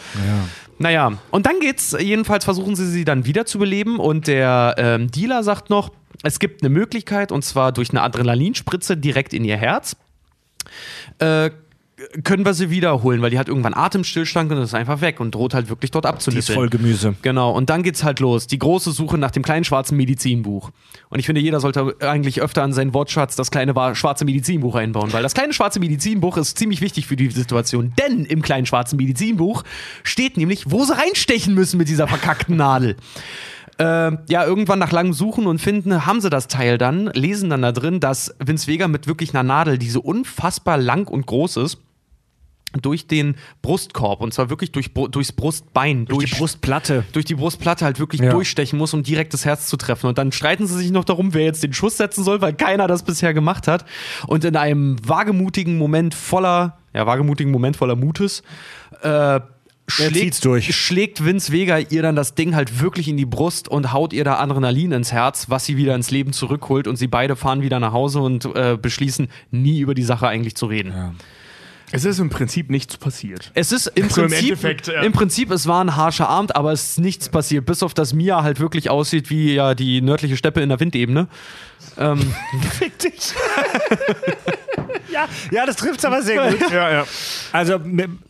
Naja, 0.78 1.14
und 1.32 1.46
dann 1.46 1.60
geht's, 1.60 1.96
jedenfalls 1.98 2.44
versuchen 2.44 2.76
sie 2.76 2.88
sie 2.88 3.06
dann 3.06 3.26
wieder 3.26 3.46
zu 3.46 3.60
beleben 3.60 4.00
und 4.00 4.28
der 4.28 4.76
ähm, 4.78 5.10
Dealer 5.10 5.44
sagt 5.44 5.70
noch, 5.70 5.92
es 6.24 6.40
gibt 6.40 6.64
eine 6.64 6.70
Möglichkeit 6.70 7.32
und 7.32 7.44
zwar 7.44 7.72
durch 7.72 7.92
eine 7.92 8.02
Adrenalinspritze 8.02 8.98
direkt 8.98 9.34
in 9.34 9.46
ihr 9.46 9.58
Herz. 9.58 9.96
Äh, 11.20 11.52
können 12.26 12.46
wir 12.46 12.54
sie 12.54 12.70
wiederholen, 12.70 13.22
weil 13.22 13.30
die 13.30 13.40
hat 13.40 13.48
irgendwann 13.48 13.74
Atemstillstand 13.74 14.52
und 14.52 14.58
ist 14.58 14.74
einfach 14.74 15.00
weg 15.00 15.22
und 15.22 15.34
droht 15.34 15.54
halt 15.54 15.70
wirklich 15.70 15.92
dort 15.92 16.04
Die 16.04 16.10
ist 16.10 16.14
abzunippeln. 16.14 16.56
voll 16.56 16.70
Gemüse. 16.70 17.16
Genau, 17.22 17.52
und 17.52 17.70
dann 17.70 17.84
geht's 17.84 18.04
halt 18.04 18.20
los. 18.20 18.48
Die 18.48 18.60
große 18.60 18.92
Suche 18.92 19.18
nach 19.18 19.32
dem 19.32 19.44
kleinen 19.44 19.64
schwarzen 19.64 19.96
Medizinbuch. 19.96 20.72
Und 21.10 21.20
ich 21.20 21.26
finde, 21.26 21.40
jeder 21.40 21.62
sollte 21.62 21.96
eigentlich 22.02 22.42
öfter 22.42 22.64
an 22.64 22.74
seinen 22.74 22.94
Wortschatz 22.94 23.38
das 23.38 23.50
kleine 23.50 23.76
wa- 23.76 23.96
schwarze 23.96 24.26
Medizinbuch 24.26 24.76
einbauen, 24.76 25.14
weil 25.14 25.24
das 25.24 25.34
kleine 25.34 25.54
schwarze 25.54 25.80
Medizinbuch 25.80 26.36
ist 26.36 26.58
ziemlich 26.58 26.82
wichtig 26.82 27.08
für 27.08 27.16
die 27.16 27.30
Situation. 27.32 27.94
Denn 27.98 28.26
im 28.26 28.42
kleinen 28.42 28.66
schwarzen 28.66 28.98
Medizinbuch 28.98 29.64
steht 30.04 30.36
nämlich, 30.36 30.70
wo 30.70 30.84
sie 30.84 30.98
reinstechen 30.98 31.54
müssen 31.54 31.78
mit 31.78 31.88
dieser 31.88 32.08
verkackten 32.10 32.58
Nadel. 32.58 32.98
Äh, 33.78 34.12
ja, 34.30 34.46
irgendwann 34.46 34.80
nach 34.80 34.92
langem 34.92 35.14
Suchen 35.14 35.48
und 35.48 35.60
Finden 35.60 36.06
haben 36.06 36.22
sie 36.22 36.30
das 36.30 36.48
Teil 36.48 36.78
dann, 36.78 37.08
lesen 37.08 37.50
dann 37.50 37.62
da 37.62 37.72
drin, 37.74 38.00
dass 38.00 38.34
Vince 38.40 38.68
Vega 38.68 38.88
mit 38.88 39.08
wirklich 39.08 39.34
einer 39.34 39.44
Nadel, 39.44 39.78
die 39.78 39.90
so 39.90 40.00
unfassbar 40.02 40.78
lang 40.78 41.08
und 41.10 41.26
groß 41.26 41.58
ist, 41.58 41.78
durch 42.82 43.08
den 43.08 43.36
Brustkorb 43.62 44.20
und 44.22 44.34
zwar 44.34 44.50
wirklich 44.50 44.72
durch, 44.74 44.94
durchs 44.94 45.32
Brustbein, 45.32 46.06
Durch 46.06 46.30
die 46.32 46.36
Brustplatte. 46.38 47.06
durch 47.14 47.24
die 47.24 47.36
Brustplatte 47.36 47.86
halt 47.86 48.00
wirklich 48.00 48.20
Ja. 48.22 48.32
durchstechen 48.32 48.78
muss, 48.78 48.94
um 48.94 49.02
direkt 49.04 49.34
das 49.34 49.46
Herz 49.46 49.68
zu 49.68 49.78
treffen. 49.78 50.08
Und 50.08 50.18
dann 50.18 50.34
streiten 50.34 50.68
sie 50.68 50.76
sich 50.78 50.92
noch 50.92 51.06
darum, 51.06 51.34
wer 51.34 51.44
jetzt 51.46 51.64
den 51.64 51.72
Schuss 51.72 51.96
setzen 51.98 52.24
soll, 52.26 52.42
weil 52.42 52.54
keiner 52.54 52.88
das 52.88 53.04
bisher 53.04 53.34
gemacht 53.34 53.68
hat. 53.70 53.86
Und 54.28 54.44
in 54.44 54.58
einem 54.58 54.98
wagemutigen 55.08 55.78
Moment 55.78 56.14
voller, 56.16 56.78
ja, 56.94 57.06
wagemutigen 57.06 57.52
Moment 57.52 57.78
voller 57.78 57.96
Mutes, 57.96 58.44
äh, 59.04 59.40
schlägt, 59.88 60.46
durch. 60.46 60.76
schlägt 60.76 61.24
Vince 61.24 61.52
Vega 61.52 61.78
ihr 61.78 62.02
dann 62.02 62.16
das 62.16 62.36
Ding 62.36 62.56
halt 62.56 62.82
wirklich 62.82 63.08
in 63.08 63.18
die 63.18 63.26
Brust 63.26 63.68
und 63.68 63.94
haut 63.94 64.14
ihr 64.14 64.24
da 64.24 64.40
Adrenalin 64.40 64.92
ins 64.92 65.12
Herz, 65.12 65.46
was 65.50 65.66
sie 65.66 65.78
wieder 65.78 65.96
ins 65.96 66.12
Leben 66.12 66.34
zurückholt 66.34 66.88
und 66.88 66.96
sie 66.96 67.08
beide 67.08 67.36
fahren 67.36 67.62
wieder 67.62 67.80
nach 67.80 67.94
Hause 67.94 68.20
und 68.20 68.46
äh, 68.56 68.78
beschließen, 68.82 69.28
nie 69.52 69.80
über 69.80 69.94
die 69.94 70.04
Sache 70.04 70.28
eigentlich 70.28 70.56
zu 70.56 70.66
reden. 70.66 71.16
Es 71.92 72.04
ist 72.04 72.20
im 72.20 72.30
Prinzip 72.30 72.70
nichts 72.70 72.98
passiert. 72.98 73.52
Es 73.54 73.72
ist 73.72 73.88
im 73.88 74.10
So 74.10 74.24
im 74.24 74.30
Prinzip, 74.30 74.50
Endeffekt, 74.50 74.88
ja. 74.88 75.02
im 75.02 75.14
Prinzip, 75.14 75.52
es 75.52 75.68
war 75.68 75.84
ein 75.84 75.96
harscher 75.96 76.28
Abend, 76.28 76.56
aber 76.56 76.72
es 76.72 76.92
ist 76.92 77.00
nichts 77.00 77.30
passiert, 77.30 77.66
bis 77.66 77.84
auf 77.84 77.94
dass 77.94 78.14
Mia 78.14 78.44
halt 78.44 78.60
wirklich 78.60 78.90
aussieht 78.90 79.30
wie 79.30 79.54
ja 79.54 79.76
die 79.76 80.02
nördliche 80.02 80.36
Steppe 80.36 80.62
in 80.62 80.70
der 80.70 80.80
Windebene. 80.80 81.28
Ähm, 81.98 82.20
Fick 82.80 82.98
dich. 83.00 83.34
ja, 85.12 85.28
ja, 85.52 85.66
das 85.66 85.76
trifft's 85.76 86.06
aber 86.06 86.22
sehr 86.22 86.52
gut. 86.52 86.60
Ja, 86.72 86.92
ja. 86.92 87.06
Also 87.52 87.80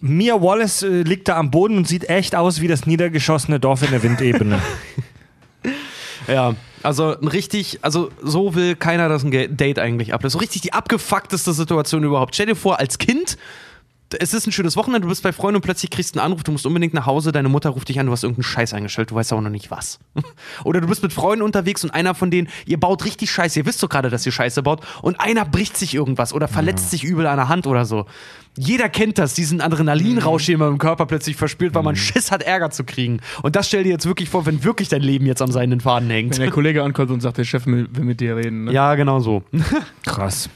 Mia 0.02 0.42
Wallace 0.42 0.84
äh, 0.84 1.02
liegt 1.02 1.28
da 1.28 1.38
am 1.38 1.52
Boden 1.52 1.78
und 1.78 1.88
sieht 1.88 2.10
echt 2.10 2.36
aus 2.36 2.62
wie 2.62 2.68
das 2.68 2.86
niedergeschossene 2.86 3.60
Dorf 3.60 3.82
in 3.82 3.92
der 3.92 4.04
Windebene. 4.04 4.60
ja, 6.28 6.56
also 6.84 7.18
ein 7.18 7.28
richtig, 7.28 7.80
also 7.82 8.12
so 8.22 8.56
will 8.56 8.76
keiner, 8.76 9.10
dass 9.10 9.24
ein 9.24 9.58
Date 9.58 9.80
eigentlich 9.80 10.14
abläuft. 10.14 10.34
So 10.34 10.40
richtig 10.40 10.62
die 10.62 10.74
abgefuckteste 10.74 11.54
Situation 11.54 12.04
überhaupt. 12.04 12.36
Stell 12.36 12.48
dir 12.48 12.56
vor, 12.56 12.80
als 12.80 12.98
Kind, 12.98 13.38
es 14.20 14.34
ist 14.34 14.48
ein 14.48 14.52
schönes 14.52 14.76
Wochenende, 14.76 15.02
du 15.02 15.10
bist 15.10 15.24
bei 15.24 15.32
Freunden 15.32 15.58
und 15.58 15.62
plötzlich 15.62 15.92
kriegst 15.92 16.16
du 16.16 16.20
einen 16.20 16.26
Anruf, 16.28 16.44
du 16.44 16.52
musst 16.52 16.66
unbedingt 16.66 16.94
nach 16.94 17.06
Hause, 17.06 17.32
deine 17.32 17.50
Mutter 17.50 17.70
ruft 17.70 17.90
dich 17.90 18.00
an, 18.00 18.06
du 18.06 18.12
hast 18.12 18.24
irgendeinen 18.24 18.44
Scheiß 18.44 18.74
eingestellt, 18.74 19.12
du 19.12 19.16
weißt 19.16 19.32
aber 19.34 19.42
noch 19.42 19.50
nicht 19.50 19.72
was. 19.72 20.00
Oder 20.64 20.82
du 20.82 20.88
bist 20.88 21.04
mit 21.04 21.14
Freunden 21.14 21.44
unterwegs 21.44 21.84
und 21.84 21.92
einer 21.92 22.16
von 22.16 22.32
denen, 22.32 22.50
ihr 22.66 22.80
baut 22.80 23.06
richtig 23.06 23.32
Scheiße, 23.32 23.60
ihr 23.60 23.66
wisst 23.66 23.82
doch 23.84 23.90
gerade, 23.90 24.10
dass 24.10 24.26
ihr 24.26 24.32
Scheiße 24.32 24.64
baut 24.64 24.82
und 25.02 25.20
einer 25.20 25.46
bricht 25.46 25.78
sich 25.78 25.94
irgendwas 25.94 26.34
oder 26.34 26.48
verletzt 26.48 26.92
sich 26.92 27.04
übel 27.04 27.28
an 27.28 27.38
der 27.38 27.50
Hand 27.50 27.68
oder 27.68 27.86
so. 27.86 28.06
Jeder 28.58 28.88
kennt 28.88 29.18
das, 29.18 29.34
diesen 29.34 29.60
Adrenalinrausch, 29.60 30.46
den 30.46 30.60
man 30.60 30.70
im 30.70 30.78
Körper 30.78 31.06
plötzlich 31.06 31.36
verspürt, 31.36 31.76
weil 31.76 31.84
man 31.84 31.98
Schiss 31.98 32.32
hat, 32.32 32.42
Ärger 32.42 32.70
zu 32.70 32.86
kriegen. 32.86 33.20
Und 33.42 33.58
das 33.58 33.68
stell 33.68 33.84
dir 33.84 33.90
jetzt 33.90 34.06
wirklich 34.06 34.30
vor, 34.30 34.46
wenn 34.46 34.64
wirklich 34.64 34.88
dein 34.88 35.02
Leben 35.02 35.26
jetzt 35.26 35.42
am 35.42 35.52
seinen 35.52 35.82
Faden 35.82 36.10
hängt. 36.10 36.36
Wenn 36.36 36.44
der 36.44 36.52
Kollege 36.52 36.82
ankommt 36.82 37.12
und 37.12 37.20
sagt, 37.20 37.38
der 37.38 37.44
Chef 37.44 37.66
will, 37.66 37.90
will 37.92 38.06
mit 38.06 38.22
dir 38.22 38.38
reden. 38.38 38.66
Ne? 38.66 38.72
Ja, 38.72 38.96
genau 38.96 39.20
so. 39.20 39.44
Krass. 40.06 40.50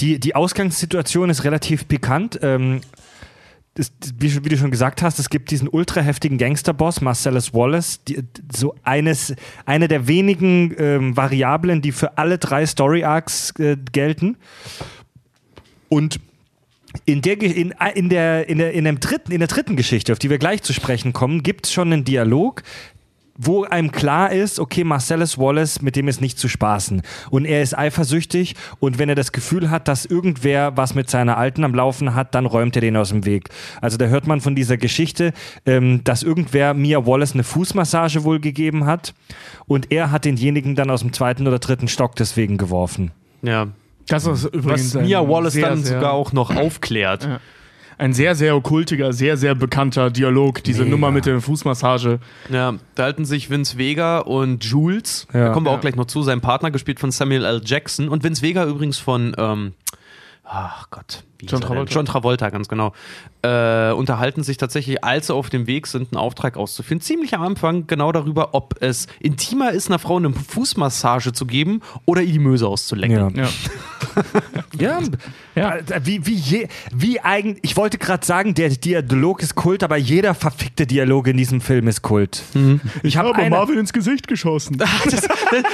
Die, 0.00 0.18
die 0.20 0.34
Ausgangssituation 0.34 1.30
ist 1.30 1.44
relativ 1.44 1.88
pikant. 1.88 2.38
Ähm, 2.42 2.80
das, 3.76 3.92
wie, 4.18 4.44
wie 4.44 4.48
du 4.48 4.56
schon 4.56 4.70
gesagt 4.70 5.02
hast, 5.02 5.18
es 5.18 5.28
gibt 5.28 5.50
diesen 5.50 5.68
ultra 5.68 6.00
heftigen 6.00 6.38
Gangsterboss, 6.38 7.02
Marcellus 7.02 7.52
Wallace, 7.52 8.02
die, 8.04 8.22
so 8.54 8.74
eines, 8.82 9.34
eine 9.66 9.86
der 9.86 10.08
wenigen 10.08 10.74
ähm, 10.78 11.16
Variablen, 11.16 11.82
die 11.82 11.92
für 11.92 12.16
alle 12.16 12.38
drei 12.38 12.64
Story 12.64 13.04
Arcs 13.04 13.52
äh, 13.58 13.76
gelten. 13.92 14.38
Und 15.88 16.20
in 17.04 17.20
der, 17.20 17.40
in, 17.42 17.74
in, 17.94 18.08
der, 18.08 18.48
in, 18.48 18.58
der, 18.58 18.72
in, 18.72 18.84
dem 18.84 18.98
dritten, 18.98 19.30
in 19.30 19.40
der 19.40 19.48
dritten 19.48 19.76
Geschichte, 19.76 20.12
auf 20.12 20.18
die 20.18 20.30
wir 20.30 20.38
gleich 20.38 20.62
zu 20.62 20.72
sprechen 20.72 21.12
kommen, 21.12 21.42
gibt 21.42 21.66
es 21.66 21.72
schon 21.72 21.92
einen 21.92 22.04
Dialog, 22.04 22.62
wo 23.38 23.64
einem 23.64 23.92
klar 23.92 24.32
ist, 24.32 24.58
okay, 24.58 24.84
Marcellus 24.84 25.38
Wallace, 25.38 25.82
mit 25.82 25.96
dem 25.96 26.08
ist 26.08 26.20
nicht 26.20 26.38
zu 26.38 26.48
spaßen. 26.48 27.02
Und 27.30 27.44
er 27.44 27.62
ist 27.62 27.76
eifersüchtig 27.76 28.54
und 28.80 28.98
wenn 28.98 29.08
er 29.08 29.14
das 29.14 29.32
Gefühl 29.32 29.70
hat, 29.70 29.88
dass 29.88 30.04
irgendwer 30.04 30.76
was 30.76 30.94
mit 30.94 31.10
seiner 31.10 31.36
Alten 31.36 31.64
am 31.64 31.74
Laufen 31.74 32.14
hat, 32.14 32.34
dann 32.34 32.46
räumt 32.46 32.76
er 32.76 32.80
den 32.80 32.96
aus 32.96 33.10
dem 33.10 33.24
Weg. 33.24 33.50
Also 33.80 33.96
da 33.96 34.06
hört 34.06 34.26
man 34.26 34.40
von 34.40 34.54
dieser 34.54 34.76
Geschichte, 34.76 35.32
ähm, 35.64 36.02
dass 36.04 36.22
irgendwer 36.22 36.74
Mia 36.74 37.06
Wallace 37.06 37.34
eine 37.34 37.44
Fußmassage 37.44 38.24
wohl 38.24 38.40
gegeben 38.40 38.86
hat 38.86 39.14
und 39.66 39.92
er 39.92 40.10
hat 40.10 40.24
denjenigen 40.24 40.74
dann 40.74 40.90
aus 40.90 41.00
dem 41.00 41.12
zweiten 41.12 41.46
oder 41.46 41.58
dritten 41.58 41.88
Stock 41.88 42.16
deswegen 42.16 42.56
geworfen. 42.56 43.10
Ja. 43.42 43.68
Das 44.08 44.24
ist 44.24 44.44
übrigens 44.44 44.94
Was 44.94 45.02
Mia 45.02 45.28
Wallace 45.28 45.54
sehr, 45.54 45.68
dann 45.68 45.82
sehr, 45.82 45.96
sogar 45.96 46.12
auch 46.12 46.32
noch 46.32 46.54
aufklärt. 46.54 47.28
Ein 47.98 48.12
sehr, 48.12 48.34
sehr 48.34 48.54
okkultiger, 48.56 49.12
sehr, 49.12 49.36
sehr 49.36 49.54
bekannter 49.54 50.10
Dialog, 50.10 50.62
diese 50.62 50.80
Mega. 50.82 50.90
Nummer 50.90 51.10
mit 51.10 51.24
der 51.26 51.40
Fußmassage. 51.40 52.18
Ja, 52.50 52.74
da 52.94 53.02
halten 53.04 53.24
sich 53.24 53.48
Vince 53.50 53.78
Vega 53.78 54.18
und 54.18 54.64
Jules, 54.64 55.26
Ja. 55.32 55.46
da 55.48 55.52
kommen 55.52 55.66
wir 55.66 55.70
Ja. 55.72 55.76
auch 55.78 55.80
gleich 55.80 55.96
noch 55.96 56.06
zu, 56.06 56.22
sein 56.22 56.40
Partner 56.40 56.70
gespielt 56.70 57.00
von 57.00 57.10
Samuel 57.10 57.44
L. 57.44 57.62
Jackson 57.64 58.08
und 58.08 58.22
Vince 58.22 58.42
Vega 58.42 58.64
übrigens 58.66 58.98
von, 58.98 59.34
ähm, 59.38 59.72
ach 60.44 60.90
Gott, 60.90 61.24
wie 61.38 61.46
John? 61.46 61.60
Travolta. 61.60 61.92
John 61.94 62.06
Travolta, 62.06 62.50
ganz 62.50 62.68
genau, 62.68 62.92
äh, 63.46 63.92
unterhalten 63.92 64.42
sich 64.42 64.56
tatsächlich, 64.56 65.04
als 65.04 65.28
sie 65.28 65.34
auf 65.34 65.50
dem 65.50 65.66
Weg 65.66 65.86
sind, 65.86 66.12
einen 66.12 66.18
Auftrag 66.18 66.56
auszuführen. 66.56 67.00
Ziemlich 67.00 67.34
am 67.34 67.42
Anfang 67.42 67.86
genau 67.86 68.10
darüber, 68.12 68.54
ob 68.54 68.76
es 68.80 69.06
intimer 69.20 69.70
ist, 69.72 69.88
einer 69.88 69.98
Frau 69.98 70.16
eine 70.16 70.32
Fußmassage 70.32 71.32
zu 71.32 71.46
geben 71.46 71.80
oder 72.04 72.22
ihr 72.22 72.32
die 72.32 72.38
Möse 72.38 72.66
auszulecken. 72.66 73.36
Ja. 73.36 73.48
Ja, 74.78 75.00
Ja. 75.54 75.76
Äh, 75.76 75.82
Wie, 76.04 76.26
wie, 76.26 76.34
je, 76.34 76.68
wie 76.94 77.20
eigentlich, 77.20 77.58
ich 77.62 77.76
wollte 77.76 77.98
gerade 77.98 78.24
sagen, 78.26 78.54
der 78.54 78.68
Dialog 78.68 79.42
ist 79.42 79.54
Kult, 79.54 79.82
aber 79.82 79.96
jeder 79.96 80.34
verfickte 80.34 80.86
Dialog 80.86 81.28
in 81.28 81.36
diesem 81.36 81.60
Film 81.60 81.88
ist 81.88 82.02
Kult. 82.02 82.42
Ich 83.02 83.16
habe 83.16 83.28
habe 83.28 83.38
eine, 83.38 83.50
Marvin 83.50 83.78
ins 83.78 83.92
Gesicht 83.92 84.28
geschossen. 84.28 84.78
Das, 85.06 85.22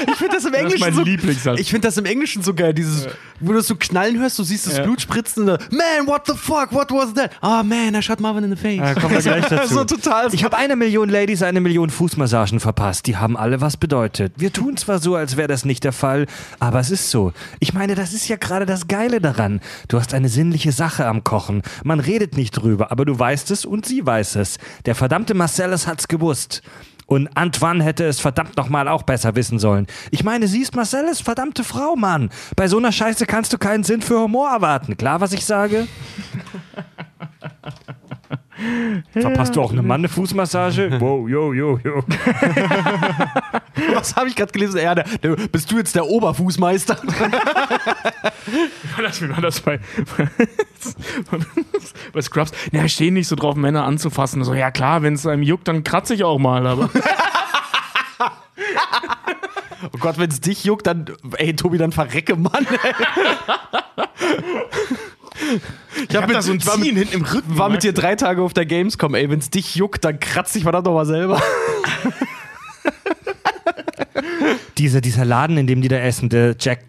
ich 0.06 0.16
finde 0.16 0.36
das 0.36 0.44
im 0.44 0.52
Das 0.52 0.54
ist 0.54 0.54
Englischen 0.54 0.80
mein 0.80 0.94
so, 0.94 1.02
Lieblingssatz. 1.02 1.58
Ich 1.60 1.70
finde 1.70 1.88
das 1.88 1.96
im 1.96 2.04
Englischen 2.04 2.42
so 2.42 2.52
geil, 2.54 2.74
dieses, 2.74 3.08
wo 3.40 3.52
du 3.52 3.58
das 3.58 3.66
so 3.66 3.76
knallen 3.76 4.18
hörst, 4.20 4.38
du 4.38 4.42
siehst 4.42 4.66
das 4.66 4.76
Ja. 4.78 4.84
Blut 4.84 5.00
spritzen 5.00 5.42
und 5.42 5.46
dann, 5.48 5.58
man, 5.70 6.06
what 6.06 6.26
the 6.26 6.34
fuck, 6.36 6.72
what 6.72 6.90
was 6.90 7.14
that? 7.14 7.30
Oh 7.62 7.64
man, 7.64 7.94
I 7.94 8.02
shot 8.02 8.18
Marvin 8.18 8.42
in 8.42 8.50
the 8.50 8.56
face. 8.56 8.78
Ja, 8.78 8.94
kommen 8.94 9.14
wir 9.14 9.20
gleich 9.22 9.46
dazu. 9.46 9.72
so 9.74 9.84
total. 9.84 10.34
Ich 10.34 10.42
habe 10.42 10.56
eine 10.56 10.74
Million 10.74 11.08
Ladies, 11.08 11.44
eine 11.44 11.60
Million 11.60 11.90
Fußmassagen 11.90 12.58
verpasst. 12.58 13.06
Die 13.06 13.16
haben 13.16 13.36
alle 13.36 13.60
was 13.60 13.76
bedeutet. 13.76 14.32
Wir 14.36 14.52
tun 14.52 14.76
zwar 14.76 14.98
so, 14.98 15.14
als 15.14 15.36
wäre 15.36 15.46
das 15.46 15.64
nicht 15.64 15.84
der 15.84 15.92
Fall, 15.92 16.26
aber 16.58 16.80
es 16.80 16.90
ist 16.90 17.10
so. 17.10 17.32
Ich 17.60 17.72
meine, 17.72 17.94
das 17.94 18.14
ist 18.14 18.26
ja 18.26 18.34
gerade 18.34 18.66
das 18.66 18.88
Geile 18.88 19.20
daran. 19.20 19.60
Du 19.86 20.00
hast 20.00 20.12
eine 20.12 20.28
sinnliche 20.28 20.72
Sache 20.72 21.06
am 21.06 21.22
Kochen. 21.22 21.62
Man 21.84 22.00
redet 22.00 22.36
nicht 22.36 22.50
drüber, 22.50 22.90
aber 22.90 23.04
du 23.04 23.16
weißt 23.16 23.52
es 23.52 23.64
und 23.64 23.86
sie 23.86 24.04
weiß 24.04 24.36
es. 24.36 24.58
Der 24.84 24.96
verdammte 24.96 25.34
Marcellus 25.34 25.86
hat's 25.86 26.08
gewusst. 26.08 26.62
Und 27.06 27.28
Antoine 27.36 27.84
hätte 27.84 28.06
es 28.06 28.18
verdammt 28.18 28.56
nochmal 28.56 28.88
auch 28.88 29.02
besser 29.02 29.36
wissen 29.36 29.58
sollen. 29.58 29.86
Ich 30.10 30.24
meine, 30.24 30.48
sie 30.48 30.62
ist 30.62 30.74
Marcellus 30.74 31.20
verdammte 31.20 31.62
Frau, 31.62 31.94
Mann. 31.94 32.30
Bei 32.56 32.66
so 32.66 32.78
einer 32.78 32.90
Scheiße 32.90 33.26
kannst 33.26 33.52
du 33.52 33.58
keinen 33.58 33.84
Sinn 33.84 34.02
für 34.02 34.18
Humor 34.18 34.50
erwarten. 34.50 34.96
Klar, 34.96 35.20
was 35.20 35.32
ich 35.32 35.44
sage? 35.44 35.86
Verpasst 39.12 39.56
du 39.56 39.62
auch 39.62 39.72
Mann 39.72 40.00
eine 40.00 40.08
Fußmassage? 40.08 40.96
Wow, 41.00 41.28
yo, 41.28 41.52
yo, 41.52 41.80
yo. 41.82 42.04
was 43.94 44.14
habe 44.14 44.28
ich 44.28 44.36
gerade 44.36 44.52
gelesen? 44.52 44.80
Ja, 44.80 44.94
bist 45.50 45.70
du 45.72 45.78
jetzt 45.78 45.94
der 45.94 46.06
Oberfußmeister? 46.06 46.96
Das, 49.02 49.22
wie 49.22 49.30
war 49.30 49.40
das 49.40 49.60
bei, 49.60 49.80
bei 52.12 52.22
Scrubs? 52.22 52.52
Na, 52.70 52.84
ich 52.84 52.92
stehe 52.92 53.10
nicht 53.12 53.26
so 53.26 53.36
drauf, 53.36 53.56
Männer 53.56 53.84
anzufassen. 53.84 54.44
So, 54.44 54.54
ja 54.54 54.70
klar, 54.70 55.02
wenn 55.02 55.14
es 55.14 55.26
einem 55.26 55.42
juckt, 55.42 55.66
dann 55.66 55.82
kratze 55.82 56.14
ich 56.14 56.22
auch 56.24 56.38
mal. 56.38 56.66
Aber 56.66 56.90
Oh 59.92 59.98
Gott, 59.98 60.18
wenn 60.18 60.30
es 60.30 60.40
dich 60.40 60.64
juckt, 60.64 60.86
dann, 60.86 61.06
ey, 61.36 61.56
Tobi, 61.56 61.78
dann 61.78 61.92
verrecke, 61.92 62.36
Mann. 62.36 62.66
Ey. 65.52 65.60
Ich, 66.08 66.16
hab 66.16 66.24
hab 66.24 66.32
da 66.32 66.42
so 66.42 66.52
ein 66.52 66.58
ich 66.58 66.66
war 66.66 66.76
mit, 66.76 66.86
Ziehen 66.86 66.96
hinten 66.96 67.14
im 67.14 67.22
Rücken. 67.24 67.58
war 67.58 67.68
mit 67.68 67.82
dir 67.82 67.92
drei 67.92 68.14
Tage 68.16 68.42
auf 68.42 68.52
der 68.54 68.66
Gamescom, 68.66 69.14
ey. 69.14 69.28
Wenn 69.30 69.38
es 69.38 69.50
dich 69.50 69.74
juckt, 69.76 70.04
dann 70.04 70.18
kratz 70.20 70.52
dich 70.52 70.62
verdammt 70.62 70.86
nochmal 70.86 71.06
selber. 71.06 71.40
Dieser, 74.78 75.00
dieser 75.00 75.24
Laden, 75.24 75.56
in 75.58 75.66
dem 75.66 75.82
die 75.82 75.88
da 75.88 75.96
essen, 75.98 76.28
der 76.28 76.56
Jack, 76.58 76.80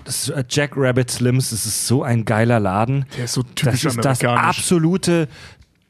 Jack 0.49 0.71
Rabbit 0.75 1.11
Slims, 1.11 1.49
das 1.51 1.65
ist 1.65 1.85
so 1.87 2.03
ein 2.03 2.25
geiler 2.25 2.59
Laden. 2.59 3.05
Der 3.17 3.25
ist 3.25 3.33
so 3.33 3.43
Das 3.43 3.53
typisch 3.55 3.85
ist 3.85 4.03
das 4.03 4.23
absolute, 4.23 5.27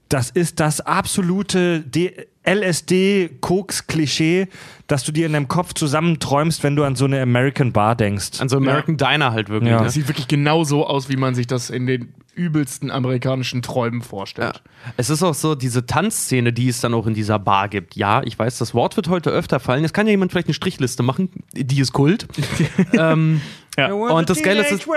das 0.10 0.30
ist 0.32 0.60
das 0.60 0.82
absolute 0.82 1.80
D- 1.82 2.28
LSD-Koks-Klischee, 2.46 4.48
dass 4.88 5.04
du 5.04 5.12
dir 5.12 5.26
in 5.26 5.34
deinem 5.34 5.48
Kopf 5.48 5.74
zusammenträumst, 5.74 6.64
wenn 6.64 6.76
du 6.76 6.84
an 6.84 6.96
so 6.96 7.06
eine 7.06 7.22
American 7.22 7.72
Bar 7.72 7.96
denkst. 7.96 8.40
An 8.40 8.50
so 8.50 8.58
American 8.58 8.98
Diner 8.98 9.32
halt 9.32 9.50
wirklich. 9.50 9.72
Ja. 9.72 9.80
Ne? 9.80 9.86
Das 9.86 9.94
sieht 9.94 10.08
wirklich 10.08 10.28
genau 10.28 10.64
so 10.64 10.86
aus, 10.86 11.10
wie 11.10 11.16
man 11.16 11.36
sich 11.36 11.48
das 11.48 11.70
in 11.70 11.88
den 11.88 12.14
übelsten 12.36 12.92
amerikanischen 12.92 13.62
Träumen 13.62 14.02
vorstellt. 14.02 14.62
Ja. 14.66 14.92
Es 14.98 15.10
ist 15.10 15.24
auch 15.24 15.36
so, 15.36 15.56
diese 15.56 15.86
Tanzszene, 15.86 16.52
die 16.52 16.68
es 16.68 16.82
dann 16.82 16.94
auch 16.94 17.06
in 17.06 17.14
dieser 17.14 17.40
Bar 17.40 17.70
gibt. 17.70 17.96
Ja, 17.96 18.24
ich 18.24 18.38
weiß, 18.38 18.58
das 18.58 18.74
Wort 18.74 18.96
wird 18.96 19.08
heute 19.08 19.30
öfter 19.30 19.60
fallen. 19.60 19.84
Jetzt 19.84 19.94
kann 19.94 20.08
ja 20.08 20.12
jemand 20.12 20.32
vielleicht 20.32 20.48
eine 20.48 20.56
Strichliste 20.56 21.04
machen. 21.04 21.30
Die 21.54 21.80
ist 21.80 21.94
Kult. 21.94 22.28
ähm, 22.94 23.42
Ja. 23.78 23.92
Und 23.92 24.30
das 24.30 24.44
Geile 24.44 24.68
ist, 24.68 24.88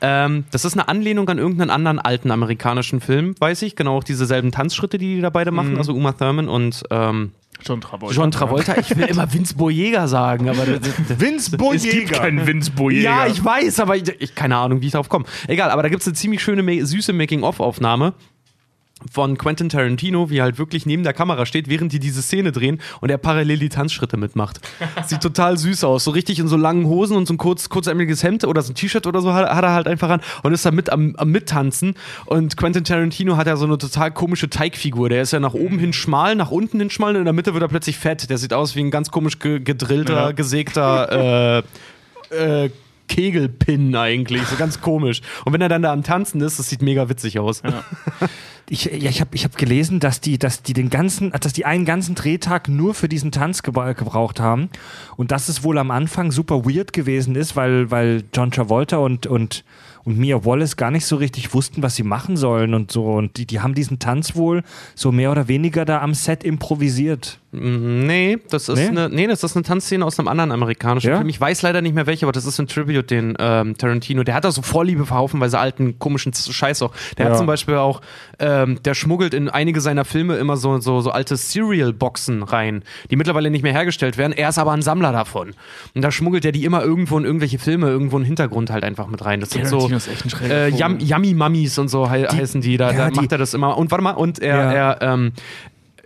ähm, 0.00 0.44
das 0.50 0.64
ist 0.64 0.72
eine 0.72 0.88
Anlehnung 0.88 1.28
an 1.28 1.38
irgendeinen 1.38 1.70
anderen 1.70 1.98
alten 1.98 2.30
amerikanischen 2.30 3.00
Film, 3.00 3.34
weiß 3.38 3.62
ich. 3.62 3.76
Genau 3.76 3.98
auch 3.98 4.04
dieselben 4.04 4.52
Tanzschritte, 4.52 4.98
die 4.98 5.16
die 5.16 5.20
da 5.20 5.30
beide 5.30 5.50
machen. 5.50 5.76
Also 5.76 5.94
Uma 5.94 6.12
Thurman 6.12 6.48
und 6.48 6.82
ähm, 6.90 7.32
John 7.64 7.80
Travolta. 7.80 8.14
John 8.14 8.30
Travolta. 8.30 8.76
Ich 8.78 8.96
will 8.96 9.04
immer 9.08 9.32
Vince 9.32 9.54
Boyega 9.54 10.08
sagen, 10.08 10.48
aber 10.48 10.66
das, 10.66 10.80
das, 10.80 10.94
Vince 11.20 11.56
Es 11.74 11.82
gibt 11.82 12.12
keinen 12.12 12.46
Vince 12.46 12.70
Boyega. 12.70 13.02
ja, 13.02 13.26
ich 13.26 13.44
weiß, 13.44 13.80
aber 13.80 13.96
ich, 13.96 14.08
ich 14.18 14.34
keine 14.34 14.56
Ahnung, 14.56 14.80
wie 14.80 14.86
ich 14.86 14.92
darauf 14.92 15.08
komme. 15.08 15.24
Egal, 15.46 15.70
aber 15.70 15.82
da 15.82 15.88
gibt 15.88 16.02
es 16.02 16.08
eine 16.08 16.14
ziemlich 16.14 16.42
schöne, 16.42 16.84
süße 16.84 17.12
Making-of-Aufnahme. 17.12 18.14
Von 19.10 19.38
Quentin 19.38 19.68
Tarantino, 19.68 20.30
wie 20.30 20.38
er 20.38 20.44
halt 20.44 20.58
wirklich 20.58 20.86
neben 20.86 21.02
der 21.02 21.12
Kamera 21.12 21.46
steht, 21.46 21.68
während 21.68 21.92
die 21.92 21.98
diese 21.98 22.22
Szene 22.22 22.52
drehen 22.52 22.80
und 23.00 23.10
er 23.10 23.18
parallel 23.18 23.58
die 23.58 23.68
Tanzschritte 23.68 24.16
mitmacht. 24.16 24.60
Sieht 25.06 25.20
total 25.20 25.58
süß 25.58 25.84
aus. 25.84 26.04
So 26.04 26.10
richtig 26.10 26.38
in 26.38 26.48
so 26.48 26.56
langen 26.56 26.86
Hosen 26.86 27.16
und 27.16 27.26
so 27.26 27.34
ein 27.34 27.38
kurz, 27.38 27.68
kurzärmeliges 27.68 28.22
Hemd 28.22 28.44
oder 28.44 28.62
so 28.62 28.72
ein 28.72 28.74
T-Shirt 28.74 29.06
oder 29.06 29.20
so 29.20 29.32
hat, 29.32 29.48
hat 29.48 29.64
er 29.64 29.72
halt 29.72 29.86
einfach 29.88 30.10
an 30.10 30.20
und 30.42 30.52
ist 30.52 30.64
da 30.64 30.70
mit 30.70 30.90
am, 30.90 31.14
am 31.16 31.30
Mittanzen. 31.30 31.94
Und 32.26 32.56
Quentin 32.56 32.84
Tarantino 32.84 33.36
hat 33.36 33.46
ja 33.46 33.56
so 33.56 33.64
eine 33.64 33.78
total 33.78 34.10
komische 34.10 34.48
Teigfigur. 34.50 35.08
Der 35.08 35.22
ist 35.22 35.32
ja 35.32 35.40
nach 35.40 35.54
oben 35.54 35.78
hin 35.78 35.92
schmal, 35.92 36.34
nach 36.36 36.50
unten 36.50 36.78
hin 36.78 36.90
schmal 36.90 37.10
und 37.14 37.18
in 37.20 37.24
der 37.24 37.32
Mitte 37.32 37.54
wird 37.54 37.62
er 37.62 37.68
plötzlich 37.68 37.96
fett. 37.98 38.30
Der 38.30 38.38
sieht 38.38 38.52
aus 38.52 38.76
wie 38.76 38.80
ein 38.80 38.90
ganz 38.90 39.10
komisch 39.10 39.38
ge 39.38 39.60
gedrillter, 39.60 40.14
Ja. 40.14 40.32
gesägter 40.32 41.62
äh, 42.32 42.64
äh, 42.64 42.70
Kegelpin 43.08 43.94
eigentlich. 43.94 44.42
So 44.46 44.56
ganz 44.56 44.80
komisch. 44.80 45.20
Und 45.44 45.52
wenn 45.52 45.60
er 45.60 45.68
dann 45.68 45.82
da 45.82 45.92
am 45.92 46.02
Tanzen 46.02 46.40
ist, 46.40 46.58
das 46.58 46.68
sieht 46.70 46.82
mega 46.82 47.08
witzig 47.08 47.38
aus. 47.38 47.62
Ich, 48.72 48.86
ja, 48.86 49.10
ich 49.10 49.20
habe 49.20 49.36
ich 49.36 49.44
hab 49.44 49.58
gelesen, 49.58 50.00
dass 50.00 50.22
die, 50.22 50.38
dass 50.38 50.62
die 50.62 50.72
den 50.72 50.88
ganzen, 50.88 51.30
dass 51.30 51.52
die 51.52 51.66
einen 51.66 51.84
ganzen 51.84 52.14
Drehtag 52.14 52.68
nur 52.68 52.94
für 52.94 53.06
diesen 53.06 53.30
Tanz 53.30 53.62
gebra 53.62 53.92
gebraucht 53.92 54.40
haben 54.40 54.70
und 55.18 55.30
dass 55.30 55.50
es 55.50 55.62
wohl 55.62 55.76
am 55.76 55.90
Anfang 55.90 56.32
super 56.32 56.64
weird 56.64 56.94
gewesen 56.94 57.36
ist, 57.36 57.54
weil, 57.54 57.90
weil 57.90 58.24
John 58.34 58.50
Travolta 58.50 58.96
und, 58.96 59.26
und, 59.26 59.64
und 60.04 60.16
Mia 60.16 60.46
Wallace 60.46 60.78
gar 60.78 60.90
nicht 60.90 61.04
so 61.04 61.16
richtig 61.16 61.52
wussten, 61.52 61.82
was 61.82 61.96
sie 61.96 62.02
machen 62.02 62.38
sollen 62.38 62.72
und 62.72 62.90
so 62.90 63.12
und 63.12 63.36
die, 63.36 63.44
die 63.44 63.60
haben 63.60 63.74
diesen 63.74 63.98
Tanz 63.98 64.36
wohl 64.36 64.62
so 64.94 65.12
mehr 65.12 65.30
oder 65.32 65.48
weniger 65.48 65.84
da 65.84 66.00
am 66.00 66.14
Set 66.14 66.42
improvisiert. 66.42 67.41
Mm, 67.52 68.06
Nee, 68.06 68.38
das 68.50 68.68
ist 68.68 68.76
Nee? 68.78 68.88
eine, 68.88 69.08
nee, 69.10 69.26
das 69.26 69.44
ist 69.44 69.54
eine 69.56 69.62
Tanzszene 69.62 70.04
aus 70.04 70.18
einem 70.18 70.28
anderen 70.28 70.50
amerikanischen 70.52 71.08
Ja? 71.10 71.16
Film. 71.18 71.28
Ich 71.28 71.40
weiß 71.40 71.62
leider 71.62 71.82
nicht 71.82 71.94
mehr 71.94 72.06
welche, 72.06 72.24
aber 72.26 72.32
das 72.32 72.46
ist 72.46 72.58
ein 72.58 72.66
Tribute, 72.66 73.10
den 73.10 73.34
ähm, 73.38 73.76
Tarantino. 73.76 74.22
Der 74.24 74.34
hat 74.34 74.44
da 74.44 74.50
so 74.52 74.62
Vorliebe 74.62 75.04
für 75.06 75.14
haufenweise 75.14 75.58
alten, 75.58 75.98
komischen 75.98 76.32
Scheiß 76.34 76.82
auch. 76.82 76.92
Der 77.18 77.26
Ja. 77.26 77.30
hat 77.32 77.38
zum 77.38 77.46
Beispiel 77.46 77.74
auch, 77.76 78.00
ähm, 78.38 78.78
der 78.84 78.94
schmuggelt 78.94 79.34
in 79.34 79.48
einige 79.48 79.80
seiner 79.80 80.04
Filme 80.04 80.36
immer 80.36 80.56
so, 80.56 80.78
so, 80.80 81.00
so 81.00 81.10
alte 81.10 81.36
Cereal-Boxen 81.36 82.42
rein, 82.42 82.82
die 83.10 83.16
mittlerweile 83.16 83.50
nicht 83.50 83.62
mehr 83.62 83.72
hergestellt 83.72 84.16
werden. 84.18 84.32
Er 84.32 84.48
ist 84.48 84.58
aber 84.58 84.72
ein 84.72 84.82
Sammler 84.82 85.12
davon. 85.12 85.54
Und 85.94 86.02
da 86.02 86.10
schmuggelt 86.10 86.44
er 86.44 86.52
die 86.52 86.64
immer 86.64 86.82
irgendwo 86.82 87.18
in 87.18 87.24
irgendwelche 87.24 87.58
Filme, 87.58 87.88
irgendwo 87.88 88.16
in 88.16 88.22
den 88.22 88.26
Hintergrund 88.28 88.70
halt 88.70 88.84
einfach 88.84 89.06
mit 89.08 89.24
rein. 89.24 89.40
Das 89.40 89.50
sind 89.50 89.66
so 89.66 89.76
Tarantino 89.88 89.96
ist 89.98 90.08
echt 90.08 90.24
ein 90.24 90.30
schräger 90.30 90.54
äh. 90.54 90.68
Yum, 90.68 90.98
Yummy 91.00 91.34
Mummies 91.34 91.78
und 91.78 91.88
so 91.88 92.08
hei 92.08 92.22
heißen 92.24 92.60
die. 92.62 92.76
Da, 92.76 92.90
ja, 92.92 92.96
da 92.96 93.10
die- 93.10 93.16
macht 93.16 93.32
er 93.32 93.38
das 93.38 93.52
immer. 93.54 93.76
Und 93.76 93.90
warte 93.90 94.02
mal, 94.04 94.12
und 94.12 94.38
er, 94.38 94.56
er 94.56 94.98
ähm, 95.02 95.32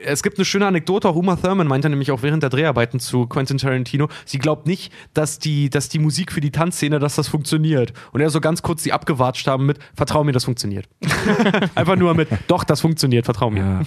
es 0.06 0.22
gibt 0.22 0.38
eine 0.38 0.44
schöne 0.44 0.66
Anekdote, 0.66 1.08
auch 1.08 1.16
Uma 1.16 1.36
Thurman 1.36 1.66
meinte 1.66 1.88
nämlich 1.88 2.10
auch 2.12 2.22
während 2.22 2.42
der 2.42 2.50
Dreharbeiten 2.50 3.00
zu 3.00 3.26
Quentin 3.26 3.58
Tarantino, 3.58 4.08
sie 4.24 4.38
glaubt 4.38 4.66
nicht, 4.66 4.92
dass 5.14 5.38
die, 5.38 5.68
dass 5.68 5.88
die 5.88 5.98
Musik 5.98 6.32
für 6.32 6.40
die 6.40 6.50
Tanzszene, 6.50 6.98
dass 6.98 7.16
das 7.16 7.28
funktioniert. 7.28 7.92
Und 8.12 8.20
er 8.20 8.30
so 8.30 8.40
ganz 8.40 8.62
kurz 8.62 8.82
sie 8.82 8.92
abgewatscht 8.92 9.46
haben 9.46 9.66
mit, 9.66 9.78
vertrau 9.94 10.24
mir, 10.24 10.32
das 10.32 10.44
funktioniert. 10.44 10.88
Einfach 11.74 11.96
nur 11.96 12.14
mit, 12.14 12.28
doch, 12.46 12.64
das 12.64 12.80
funktioniert, 12.80 13.24
vertrau 13.24 13.50
mir. 13.50 13.82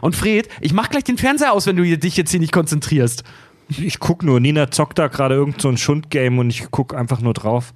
Und 0.00 0.16
Fred, 0.16 0.48
ich 0.60 0.72
mach 0.72 0.90
gleich 0.90 1.04
den 1.04 1.18
Fernseher 1.18 1.52
aus, 1.52 1.66
wenn 1.66 1.76
du 1.76 1.98
dich 1.98 2.16
jetzt 2.16 2.30
hier 2.30 2.40
nicht 2.40 2.52
konzentrierst. 2.52 3.24
Ich 3.68 3.98
guck 3.98 4.22
nur, 4.22 4.40
Nina 4.40 4.70
zockt 4.70 4.98
da 4.98 5.08
gerade 5.08 5.34
irgend 5.34 5.60
so 5.60 5.68
ein 5.68 5.76
Schundgame 5.76 6.40
und 6.40 6.48
ich 6.48 6.70
guck 6.70 6.94
einfach 6.94 7.20
nur 7.20 7.34
drauf. 7.34 7.74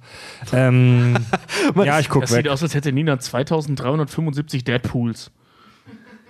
Ähm, 0.51 1.17
ja, 1.83 1.99
ich 1.99 2.09
guck 2.09 2.23
Das 2.23 2.31
weg. 2.31 2.45
sieht 2.45 2.49
aus, 2.49 2.63
als 2.63 2.73
hätte 2.73 2.91
Nina 2.91 3.19
2375 3.19 4.63
Deadpools. 4.63 5.31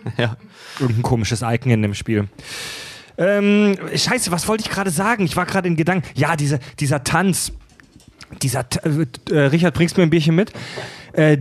Ja. 0.18 0.38
Irgendein 0.80 1.04
komisches 1.04 1.42
Icon 1.42 1.72
in 1.72 1.82
dem 1.82 1.94
Spiel. 1.94 2.28
Ähm, 3.18 3.78
scheiße, 3.96 4.32
was 4.32 4.48
wollte 4.48 4.64
ich 4.64 4.70
gerade 4.70 4.90
sagen? 4.90 5.26
Ich 5.26 5.36
war 5.36 5.46
gerade 5.46 5.68
in 5.68 5.76
Gedanken. 5.76 6.08
Ja, 6.16 6.36
diese, 6.36 6.60
dieser 6.80 7.04
Tanz. 7.04 7.52
Dieser, 8.42 8.66
äh, 8.84 9.06
äh, 9.30 9.40
Richard, 9.48 9.76
bringst 9.76 9.96
du 9.96 10.02
mir 10.02 10.08
ein 10.08 10.10
Bierchen 10.10 10.36
mit? 10.36 10.52
Äh, 11.14 11.38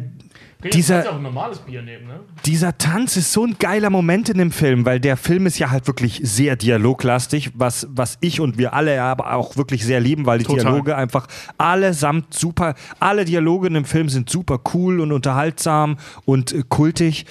dieser, 0.70 1.10
auch 1.10 1.16
ein 1.16 1.22
normales 1.22 1.58
Bier 1.58 1.82
nehmen, 1.82 2.06
ne? 2.06 2.20
dieser 2.44 2.78
Tanz 2.78 3.16
ist 3.16 3.32
so 3.32 3.44
ein 3.44 3.56
geiler 3.58 3.90
Moment 3.90 4.28
in 4.28 4.38
dem 4.38 4.52
Film, 4.52 4.84
weil 4.84 5.00
der 5.00 5.16
Film 5.16 5.46
ist 5.46 5.58
ja 5.58 5.70
halt 5.70 5.86
wirklich 5.86 6.20
sehr 6.22 6.56
dialoglastig, 6.56 7.50
was, 7.54 7.88
was 7.90 8.18
ich 8.20 8.40
und 8.40 8.58
wir 8.58 8.72
alle 8.72 9.02
aber 9.02 9.34
auch 9.34 9.56
wirklich 9.56 9.84
sehr 9.84 10.00
lieben, 10.00 10.26
weil 10.26 10.38
die 10.38 10.44
Total. 10.44 10.64
Dialoge 10.64 10.96
einfach 10.96 11.26
allesamt 11.58 12.32
super, 12.32 12.74
alle 13.00 13.24
Dialoge 13.24 13.66
in 13.66 13.74
dem 13.74 13.84
Film 13.84 14.08
sind 14.08 14.30
super 14.30 14.60
cool 14.72 15.00
und 15.00 15.10
unterhaltsam 15.10 15.96
und 16.24 16.52
äh, 16.52 16.62
kultig. 16.68 17.26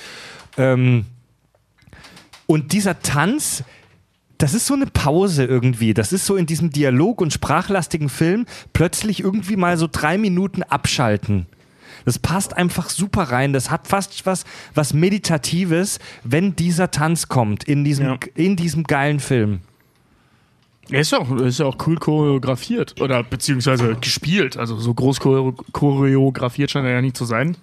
Ähm, 0.57 1.05
und 2.51 2.73
dieser 2.73 2.99
Tanz, 2.99 3.63
das 4.37 4.53
ist 4.53 4.65
so 4.65 4.73
eine 4.73 4.87
Pause 4.87 5.45
irgendwie. 5.45 5.93
Das 5.93 6.11
ist 6.11 6.25
so 6.25 6.35
in 6.35 6.45
diesem 6.45 6.69
Dialog- 6.69 7.21
und 7.21 7.31
sprachlastigen 7.31 8.09
Film 8.09 8.45
plötzlich 8.73 9.21
irgendwie 9.21 9.55
mal 9.55 9.77
so 9.77 9.87
drei 9.89 10.17
Minuten 10.17 10.61
abschalten. 10.63 11.45
Das 12.03 12.19
passt 12.19 12.57
einfach 12.57 12.89
super 12.89 13.23
rein. 13.23 13.53
Das 13.53 13.71
hat 13.71 13.87
fast 13.87 14.25
was, 14.25 14.43
was 14.73 14.93
Meditatives, 14.93 15.99
wenn 16.23 16.55
dieser 16.57 16.91
Tanz 16.91 17.29
kommt 17.29 17.63
in 17.63 17.83
diesem, 17.85 18.05
Ja. 18.05 18.17
in 18.35 18.55
diesem 18.57 18.83
geilen 18.83 19.19
Film. 19.21 19.61
Er 20.89 21.01
ist 21.01 21.11
ja 21.13 21.19
auch, 21.19 21.31
ist 21.37 21.61
auch 21.61 21.77
cool 21.87 21.95
choreografiert 21.95 22.99
oder 22.99 23.23
beziehungsweise 23.23 23.95
gespielt. 24.01 24.57
Also 24.57 24.77
so 24.77 24.93
groß 24.93 25.19
choreo 25.21 25.53
choreografiert 25.71 26.71
scheint 26.71 26.85
er 26.85 26.93
ja 26.93 27.01
nicht 27.01 27.15
zu 27.15 27.23
sein. 27.23 27.55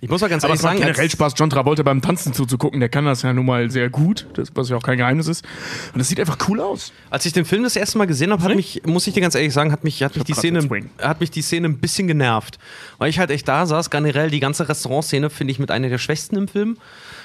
Ich 0.00 0.08
muss 0.08 0.20
mal 0.20 0.28
ganz 0.28 0.44
Aber 0.44 0.52
ehrlich 0.52 0.62
sagen, 0.62 0.78
generell 0.80 1.10
Spaß, 1.10 1.34
John 1.36 1.50
Travolta 1.50 1.82
beim 1.82 2.00
Tanzen 2.02 2.32
zuzugucken. 2.32 2.80
Der 2.80 2.88
kann 2.88 3.04
das 3.04 3.22
ja 3.22 3.32
nun 3.32 3.46
mal 3.46 3.70
sehr 3.70 3.90
gut, 3.90 4.26
das, 4.34 4.48
was 4.54 4.68
ja 4.68 4.76
auch 4.76 4.82
kein 4.82 4.98
Geheimnis 4.98 5.26
ist. 5.26 5.44
Und 5.92 5.98
das 5.98 6.08
sieht 6.08 6.20
einfach 6.20 6.38
cool 6.48 6.60
aus. 6.60 6.92
Als 7.10 7.26
ich 7.26 7.32
den 7.32 7.44
Film 7.44 7.62
das 7.62 7.76
erste 7.76 7.98
Mal 7.98 8.06
gesehen 8.06 8.30
habe, 8.30 8.42
hat 8.42 8.54
mich, 8.54 8.82
muss 8.86 9.06
ich 9.06 9.14
dir 9.14 9.20
ganz 9.20 9.34
ehrlich 9.34 9.52
sagen, 9.52 9.72
hat 9.72 9.84
mich, 9.84 10.02
hat 10.02 10.14
mich, 10.14 10.24
die 10.24 10.34
Szene, 10.34 10.60
hat 11.00 11.20
mich 11.20 11.30
die 11.30 11.42
Szene 11.42 11.68
ein 11.68 11.78
bisschen 11.78 12.06
genervt. 12.06 12.58
Weil 12.98 13.10
ich 13.10 13.18
halt 13.18 13.30
echt 13.30 13.48
da 13.48 13.66
saß, 13.66 13.90
generell 13.90 14.30
die 14.30 14.40
ganze 14.40 14.68
Restaurantszene 14.68 15.30
finde 15.30 15.52
ich 15.52 15.58
mit 15.58 15.70
einer 15.70 15.88
der 15.88 15.98
schwächsten 15.98 16.36
im 16.36 16.48
Film. 16.48 16.76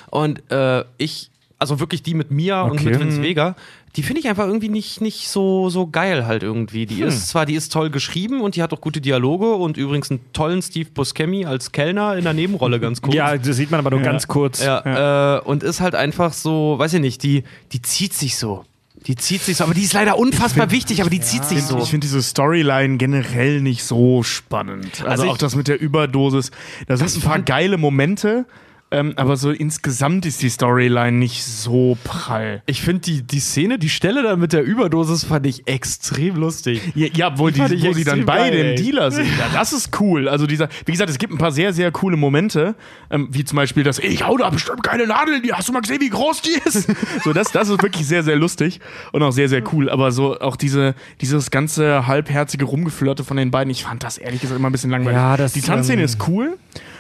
Und 0.09 0.49
äh, 0.51 0.84
ich, 0.97 1.32
also 1.59 1.80
wirklich 1.80 2.03
die 2.03 2.14
mit 2.14 2.32
Mia 2.32 2.61
und 2.64 2.74
Okay. 2.74 2.89
mit 2.91 2.99
Vince 2.99 3.22
Vega, 3.22 3.55
die 3.95 4.01
finde 4.03 4.21
ich 4.21 4.27
einfach 4.27 4.47
irgendwie 4.47 4.69
nicht, 4.69 5.01
nicht 5.01 5.29
so, 5.29 5.69
so 5.69 5.85
geil 5.87 6.25
halt 6.25 6.41
irgendwie. 6.41 6.85
Die 6.87 7.01
ist 7.01 7.27
zwar, 7.27 7.45
die 7.45 7.53
ist 7.53 7.71
toll 7.71 7.89
geschrieben 7.91 8.41
und 8.41 8.55
die 8.55 8.63
hat 8.63 8.73
auch 8.73 8.81
gute 8.81 9.01
Dialoge 9.01 9.53
und 9.53 9.77
übrigens 9.77 10.09
einen 10.09 10.19
tollen 10.33 10.61
Steve 10.63 10.89
Buscemi 10.91 11.45
als 11.45 11.71
Kellner 11.71 12.17
in 12.17 12.23
der 12.23 12.33
Nebenrolle 12.33 12.79
ganz 12.79 13.01
cool. 13.05 13.13
Ja, 13.13 13.37
das 13.37 13.55
sieht 13.55 13.69
man 13.69 13.79
aber 13.79 13.91
nur 13.91 14.01
ganz 14.01 14.27
kurz. 14.27 14.63
Ja, 14.63 15.37
Äh, 15.37 15.41
und 15.41 15.61
ist 15.61 15.79
halt 15.79 15.93
einfach 15.93 16.33
so, 16.33 16.75
weiß 16.79 16.93
ich 16.95 17.01
nicht, 17.01 17.21
die, 17.23 17.43
die 17.71 17.81
zieht 17.83 18.13
sich 18.13 18.35
so. 18.37 18.65
Die 19.05 19.15
zieht 19.17 19.41
sich 19.41 19.57
so, 19.57 19.65
aber 19.65 19.73
die 19.73 19.81
ist 19.83 19.93
leider 19.93 20.17
unfassbar 20.17 20.71
wichtig, 20.71 21.01
aber 21.01 21.09
die 21.09 21.19
zieht 21.19 21.43
sich 21.43 21.61
so. 21.61 21.77
Ich 21.77 21.89
finde 21.89 22.07
diese 22.07 22.23
Storyline 22.23 22.95
generell 22.97 23.61
nicht 23.61 23.83
so 23.83 24.23
spannend. 24.23 25.01
Also, 25.01 25.05
Also 25.05 25.23
ich- 25.25 25.29
auch 25.31 25.37
das 25.37 25.55
mit 25.55 25.67
der 25.67 25.79
Überdosis. 25.79 26.51
Da 26.87 26.95
sind 26.97 27.13
ein 27.15 27.21
paar 27.21 27.39
geile 27.41 27.77
Momente, 27.77 28.45
ähm, 28.93 29.13
aber 29.15 29.37
so 29.37 29.49
insgesamt 29.49 30.25
ist 30.27 30.41
die 30.43 30.49
Storyline 30.49 31.17
nicht 31.17 31.43
so 31.43 31.97
prall. 32.03 32.61
Ich 32.67 32.83
finde 32.83 33.01
die, 33.01 33.23
die 33.23 33.39
Szene, 33.39 33.79
die 33.79 33.89
Stelle 33.89 34.21
da 34.21 34.35
mit 34.35 34.53
der 34.53 34.63
Überdosis 34.63 35.23
fand 35.23 35.47
ich 35.47 35.67
extrem 35.67 36.35
lustig. 36.35 36.79
Ja, 36.93 37.07
ja 37.11 37.27
obwohl 37.29 37.51
die, 37.51 37.61
wo 37.61 37.91
sie 37.93 38.03
dann 38.03 38.25
bei 38.25 38.51
dem. 38.51 38.75
Dealer 38.75 39.11
sind. 39.11 39.25
Ja, 39.25 39.49
das 39.51 39.73
ist 39.73 39.99
cool. 39.99 40.29
Also 40.29 40.45
dieser, 40.45 40.69
wie 40.85 40.91
gesagt, 40.91 41.09
es 41.09 41.17
gibt 41.17 41.33
ein 41.33 41.39
paar 41.39 41.51
sehr, 41.51 41.73
sehr 41.73 41.91
coole 41.91 42.17
Momente, 42.17 42.75
ähm, 43.09 43.29
wie 43.31 43.43
zum 43.43 43.55
Beispiel 43.55 43.83
das, 43.83 43.97
ich 43.97 44.25
hau 44.25 44.37
da 44.37 44.49
bestimmt 44.51 44.83
keine 44.83 45.07
Nadel 45.07 45.37
in 45.37 45.41
die, 45.41 45.53
hast 45.53 45.67
du 45.67 45.73
mal 45.73 45.81
gesehen, 45.81 45.99
wie 45.99 46.09
groß 46.09 46.43
die 46.43 46.59
ist? 46.63 46.87
so, 47.23 47.33
das, 47.33 47.51
das 47.51 47.69
ist 47.69 47.81
wirklich 47.81 48.05
sehr, 48.05 48.21
sehr 48.21 48.35
lustig 48.35 48.79
und 49.11 49.23
auch 49.23 49.31
sehr, 49.31 49.49
sehr 49.49 49.63
cool. 49.73 49.89
Aber 49.89 50.11
so 50.11 50.39
auch 50.39 50.55
diese, 50.55 50.93
dieses 51.19 51.49
ganze 51.49 52.05
halbherzige 52.05 52.65
Rumgeflirte 52.65 53.23
von 53.23 53.37
den 53.37 53.49
beiden, 53.49 53.71
ich 53.71 53.83
fand 53.83 54.03
das 54.03 54.19
ehrlich 54.19 54.41
gesagt 54.41 54.59
immer 54.59 54.69
ein 54.69 54.71
bisschen 54.71 54.91
langweilig. 54.91 55.17
Ja, 55.17 55.35
das, 55.35 55.53
die 55.53 55.61
Tanzszene 55.61 56.01
ähm, 56.01 56.05
ist 56.05 56.27
cool 56.27 56.57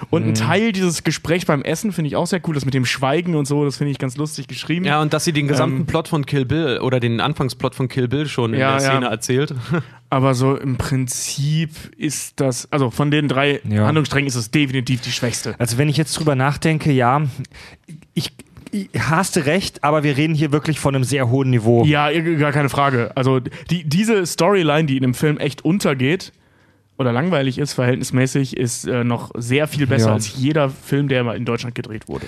und 0.09 0.27
ein 0.27 0.33
Teil 0.33 0.71
dieses 0.71 1.03
Gesprächs 1.03 1.45
beim 1.45 1.61
Essen 1.63 1.82
finde 1.91 2.07
ich 2.07 2.15
auch 2.15 2.27
sehr 2.27 2.41
cool. 2.47 2.53
Das 2.55 2.65
mit 2.65 2.73
dem 2.73 2.85
Schweigen 2.85 3.35
und 3.35 3.45
so, 3.45 3.65
das 3.65 3.77
finde 3.77 3.91
ich 3.91 3.99
ganz 3.99 4.15
lustig 4.17 4.47
geschrieben. 4.47 4.85
Ja, 4.85 5.01
und 5.01 5.13
dass 5.13 5.25
sie 5.25 5.33
den 5.33 5.47
gesamten 5.47 5.81
Ähm, 5.81 5.85
Plot 5.85 6.07
von 6.07 6.25
Kill 6.25 6.45
Bill 6.45 6.79
oder 6.79 6.99
den 6.99 7.19
Anfangsplot 7.19 7.75
von 7.75 7.87
Kill 7.87 8.07
Bill 8.07 8.27
schon 8.27 8.53
in 8.53 8.59
Ja, 8.59 8.77
der 8.77 8.85
ja. 8.85 8.91
Szene 8.93 9.05
erzählt. 9.07 9.53
Aber 10.09 10.35
so 10.35 10.55
im 10.55 10.77
Prinzip 10.77 11.71
ist 11.97 12.39
das, 12.39 12.71
also 12.71 12.91
von 12.91 13.09
den 13.11 13.27
drei 13.27 13.61
Ja. 13.67 13.87
Handlungssträngen 13.87 14.27
ist 14.27 14.35
es 14.35 14.51
definitiv 14.51 15.01
die 15.01 15.11
schwächste. 15.11 15.55
Also 15.59 15.77
wenn 15.77 15.89
ich 15.89 15.97
jetzt 15.97 16.13
drüber 16.19 16.35
nachdenke, 16.35 16.91
ja, 16.91 17.23
ich, 18.13 18.31
ich 18.71 18.89
hast 18.99 19.35
du 19.35 19.45
recht, 19.45 19.83
aber 19.83 20.03
wir 20.03 20.15
reden 20.15 20.35
hier 20.35 20.51
wirklich 20.51 20.79
von 20.79 20.95
einem 20.95 21.03
sehr 21.03 21.29
hohen 21.29 21.49
Niveau. 21.49 21.83
Ja, 21.85 22.11
gar 22.37 22.51
keine 22.51 22.69
Frage. 22.69 23.11
Also 23.15 23.39
die, 23.39 23.83
diese 23.83 24.25
Storyline, 24.25 24.85
die 24.85 24.97
in 24.97 25.03
dem 25.03 25.13
Film 25.15 25.37
echt 25.37 25.65
untergeht 25.65 26.31
oder 27.03 27.13
langweilig 27.13 27.57
ist, 27.57 27.73
verhältnismäßig, 27.73 28.57
ist 28.57 28.87
äh, 28.87 29.03
noch 29.03 29.31
sehr 29.35 29.67
viel 29.67 29.85
besser 29.87 30.07
Ja. 30.07 30.13
als 30.13 30.35
jeder 30.35 30.69
Film, 30.69 31.07
der 31.07 31.23
mal 31.23 31.35
in 31.37 31.45
Deutschland 31.45 31.75
gedreht 31.75 32.07
wurde. 32.07 32.25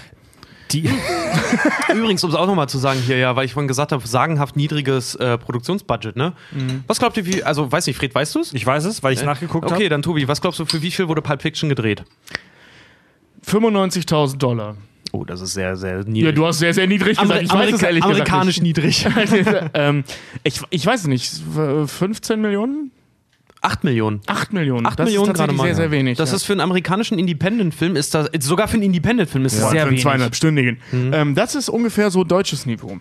Die, 0.72 0.90
Übrigens, 1.94 2.24
um 2.24 2.32
es 2.32 2.36
auch 2.36 2.48
nochmal 2.48 2.68
zu 2.68 2.78
sagen 2.80 3.00
hier, 3.00 3.18
ja, 3.18 3.36
weil 3.36 3.46
ich 3.46 3.54
vorhin 3.54 3.68
gesagt 3.68 3.92
habe, 3.92 4.06
sagenhaft 4.08 4.56
niedriges 4.56 5.14
äh, 5.16 5.38
Produktionsbudget, 5.38 6.16
ne? 6.16 6.34
Was 6.88 6.98
glaubt 7.00 7.16
ihr, 7.18 7.26
wie, 7.26 7.44
also 7.44 7.72
weiß 7.72 7.86
nicht, 7.88 7.98
Fred, 7.98 8.14
weißt 8.16 8.34
du 8.36 8.40
es? 8.40 8.52
ich 8.54 8.66
weiß 8.66 8.86
es, 8.86 9.04
weil 9.04 9.14
ich 9.14 9.20
es 9.20 9.26
nachgeguckt 9.26 9.66
habe. 9.66 9.76
Okay, 9.76 9.90
dann 9.90 10.02
Tobi, 10.02 10.28
was 10.28 10.42
glaubst 10.42 10.60
du, 10.60 10.66
für 10.66 10.82
wie 10.82 10.92
viel 10.92 11.08
wurde 11.08 11.22
Pulp 11.22 11.42
Fiction 11.44 11.70
gedreht? 11.70 12.04
95.000 13.48 14.38
Dollar. 14.38 14.76
Oh, 15.12 15.24
das 15.24 15.40
ist 15.42 15.54
sehr, 15.54 15.78
sehr 15.78 16.00
Ja, 16.00 16.04
niedrig. 16.04 16.36
du 16.36 16.46
hast 16.46 16.60
sehr, 16.60 16.74
sehr 16.74 16.88
niedrig 16.88 17.18
gesagt. 17.18 17.42
Ich 17.42 17.54
weiß 17.54 17.74
es 17.74 17.82
ehrlich 17.84 18.04
amerikanisch 18.04 18.56
gesagt 18.60 18.64
niedrig. 18.64 19.06
nicht. 19.06 19.62
ähm, 19.74 20.04
ich, 20.44 20.62
ich 20.72 20.86
weiß 20.86 21.02
es 21.02 21.08
nicht. 21.08 21.32
15 21.86 22.42
Millionen? 22.42 22.92
8 23.66 23.84
Millionen. 23.84 24.22
8 24.28 24.54
Millionen. 24.54 24.86
8 24.86 25.00
das 25.00 25.06
Millionen 25.06 25.32
ist 25.32 25.38
gerade 25.38 25.54
mal. 25.54 25.64
sehr, 25.66 25.76
sehr 25.76 25.92
wenig. 25.92 26.18
Das 26.18 26.30
ja. 26.30 26.36
ist 26.36 26.44
für 26.44 26.54
einen 26.54 26.62
amerikanischen 26.62 27.18
Independent-Film, 27.20 27.96
ist 27.96 28.14
das, 28.14 28.30
sogar 28.40 28.68
für 28.68 28.76
einen 28.76 28.84
Independent-Film 28.84 29.46
ist 29.46 29.56
das 29.56 29.62
Boah, 29.64 29.70
sehr 29.72 29.80
für 29.82 29.84
einen 29.88 29.92
wenig. 29.92 30.04
zweieinhalbstündigen. 30.04 30.78
Ähm, 30.94 31.36
das 31.36 31.56
ist 31.56 31.70
ungefähr 31.70 32.12
so 32.12 32.24
deutsches 32.24 32.66
Niveau. 32.66 32.98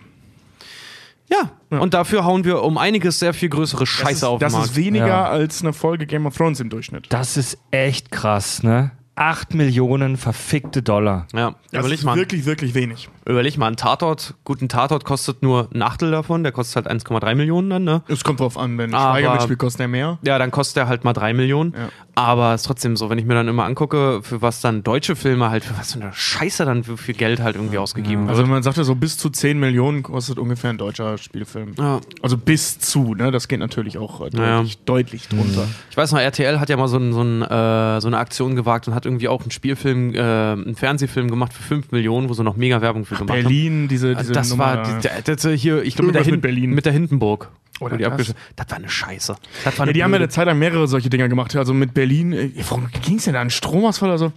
Ja. 1.27 1.49
und 1.79 1.93
dafür 1.95 2.23
hauen 2.23 2.45
wir 2.45 2.61
um 2.61 2.77
einiges 2.77 3.17
sehr 3.19 3.33
viel 3.33 3.49
größere 3.49 3.85
Scheiße 3.87 4.09
das 4.09 4.17
ist, 4.17 4.23
auf 4.23 4.39
den 4.39 4.45
das 4.45 4.53
Markt. 4.53 4.65
ist 4.67 4.75
weniger 4.75 5.07
Ja. 5.07 5.25
als 5.29 5.61
eine 5.63 5.73
Folge 5.73 6.05
Game 6.05 6.25
of 6.27 6.37
Thrones 6.37 6.59
im 6.59 6.69
Durchschnitt. 6.69 7.07
Das 7.09 7.35
ist 7.35 7.57
echt 7.71 8.11
krass, 8.11 8.61
ne? 8.61 8.91
8 9.17 9.53
Millionen 9.53 10.17
verfickte 10.17 10.81
Dollar. 10.81 11.27
ja, 11.33 11.55
Das 11.71 11.79
überleg 11.81 11.99
ist 11.99 12.05
mal. 12.05 12.15
wirklich, 12.17 12.45
wirklich 12.45 12.73
wenig. 12.75 13.09
Überleg 13.25 13.57
mal, 13.57 13.67
ein 13.67 13.77
Tatort, 13.77 14.35
gut, 14.43 14.61
ein 14.61 14.69
Tatort 14.69 15.03
kostet 15.05 15.41
nur 15.41 15.69
ein 15.73 15.81
Achtel 15.81 16.11
davon, 16.11 16.43
der 16.43 16.51
kostet 16.51 16.85
halt 16.85 17.01
1,3 17.05 17.33
Millionen 17.35 17.69
dann, 17.69 17.83
ne? 17.85 18.03
Es 18.07 18.23
kommt 18.23 18.39
drauf 18.39 18.57
an, 18.57 18.77
wenn 18.77 18.91
Schweiger 18.91 19.33
mitspielt, 19.33 19.57
kostet 19.59 19.81
er 19.81 19.87
mehr. 19.87 20.19
Ja, 20.23 20.37
dann 20.37 20.51
kostet 20.51 20.77
er 20.83 20.87
halt 20.87 21.03
mal 21.05 21.13
3 21.13 21.33
Millionen. 21.33 21.73
Ja. 21.73 21.89
Aber 22.17 22.53
es 22.53 22.61
ist 22.61 22.67
trotzdem 22.67 22.95
so, 22.95 23.09
wenn 23.09 23.17
ich 23.17 23.25
mir 23.25 23.33
dann 23.33 23.47
immer 23.47 23.65
angucke, 23.65 24.19
für 24.21 24.41
was 24.41 24.61
dann 24.61 24.83
deutsche 24.83 25.15
Filme 25.15 25.49
halt, 25.49 25.63
für 25.65 25.77
was 25.77 25.93
für 25.93 26.01
eine 26.01 26.13
Scheiße 26.13 26.63
dann 26.65 26.83
für 26.83 26.97
viel 26.97 27.15
Geld 27.15 27.41
halt 27.41 27.55
irgendwie 27.55 27.77
ausgegeben 27.77 28.27
wird. 28.27 28.37
Also 28.37 28.45
man 28.45 28.63
sagt 28.63 28.77
ja 28.77 28.83
so, 28.83 28.95
bis 28.95 29.17
zu 29.17 29.29
10 29.29 29.59
Millionen 29.59 30.03
kostet 30.03 30.37
ungefähr 30.39 30.69
ein 30.69 30.77
deutscher 30.77 31.17
Spielfilm. 31.17 31.73
Ja. 31.77 31.99
Also 32.21 32.37
bis 32.37 32.79
zu, 32.79 33.15
ne? 33.15 33.31
Das 33.31 33.47
geht 33.47 33.59
natürlich 33.59 33.97
auch 33.97 34.21
äh, 34.21 34.29
Ja. 34.33 34.57
deutlich, 34.57 34.77
deutlich 34.85 35.27
drunter. 35.29 35.67
Ich 35.89 35.97
weiß 35.97 36.11
noch, 36.11 36.19
RTL 36.19 36.59
hat 36.59 36.69
ja 36.69 36.77
mal 36.77 36.87
so, 36.87 36.97
ein, 36.97 37.11
so, 37.11 37.21
ein, 37.21 37.41
äh, 37.41 37.99
so 38.01 38.07
eine 38.07 38.17
Aktion 38.17 38.55
gewagt 38.55 38.87
und 38.87 38.93
hat 38.95 39.04
irgendwie 39.05 39.27
auch 39.27 39.41
einen 39.41 39.51
Spielfilm, 39.51 40.13
äh, 40.13 40.19
einen 40.19 40.75
Fernsehfilm 40.75 41.29
gemacht 41.29 41.53
für 41.53 41.63
5 41.63 41.91
Millionen, 41.91 42.29
wo 42.29 42.33
sie 42.33 42.43
noch 42.43 42.55
mega 42.57 42.81
Werbung 42.81 43.05
für 43.05 43.15
gemacht 43.15 43.27
Berlin, 43.41 43.87
diese, 43.87 44.15
diese 44.15 44.27
haben. 44.29 44.33
Das 44.33 44.49
Nummer 44.49 44.63
war 44.77 44.83
die, 45.01 45.07
das, 45.23 45.41
das 45.41 45.61
hier, 45.61 45.83
ich 45.83 45.95
glaube, 45.95 46.07
mit, 46.07 46.15
der 46.15 46.21
Irgendwas 46.21 46.25
Hin 46.25 46.31
mit 46.35 46.41
Berlin. 46.41 46.69
mit 46.71 46.85
der 46.85 46.93
Hindenburg. 46.93 47.51
Oder 47.81 47.97
die 47.97 48.03
das. 48.03 48.33
das 48.55 48.69
war 48.69 48.77
eine 48.77 48.87
Scheiße. 48.89 49.35
Das 49.65 49.73
war 49.77 49.79
Ja, 49.79 49.83
eine 49.83 49.93
die 49.93 50.03
haben 50.03 50.11
ja 50.11 50.17
blöde- 50.17 50.23
eine 50.25 50.29
Zeit 50.29 50.45
lang 50.47 50.57
mehrere 50.59 50.87
solche 50.87 51.09
Dinger 51.09 51.27
gemacht. 51.27 51.55
Also 51.55 51.73
mit 51.73 51.93
Berlin, 51.93 52.31
äh, 52.33 52.49
warum 52.69 52.87
ging 53.03 53.17
es 53.17 53.25
denn 53.25 53.33
da? 53.33 53.41
Ein 53.41 53.49
Stromausfall 53.49 54.09
oder 54.09 54.17
so? 54.17 54.31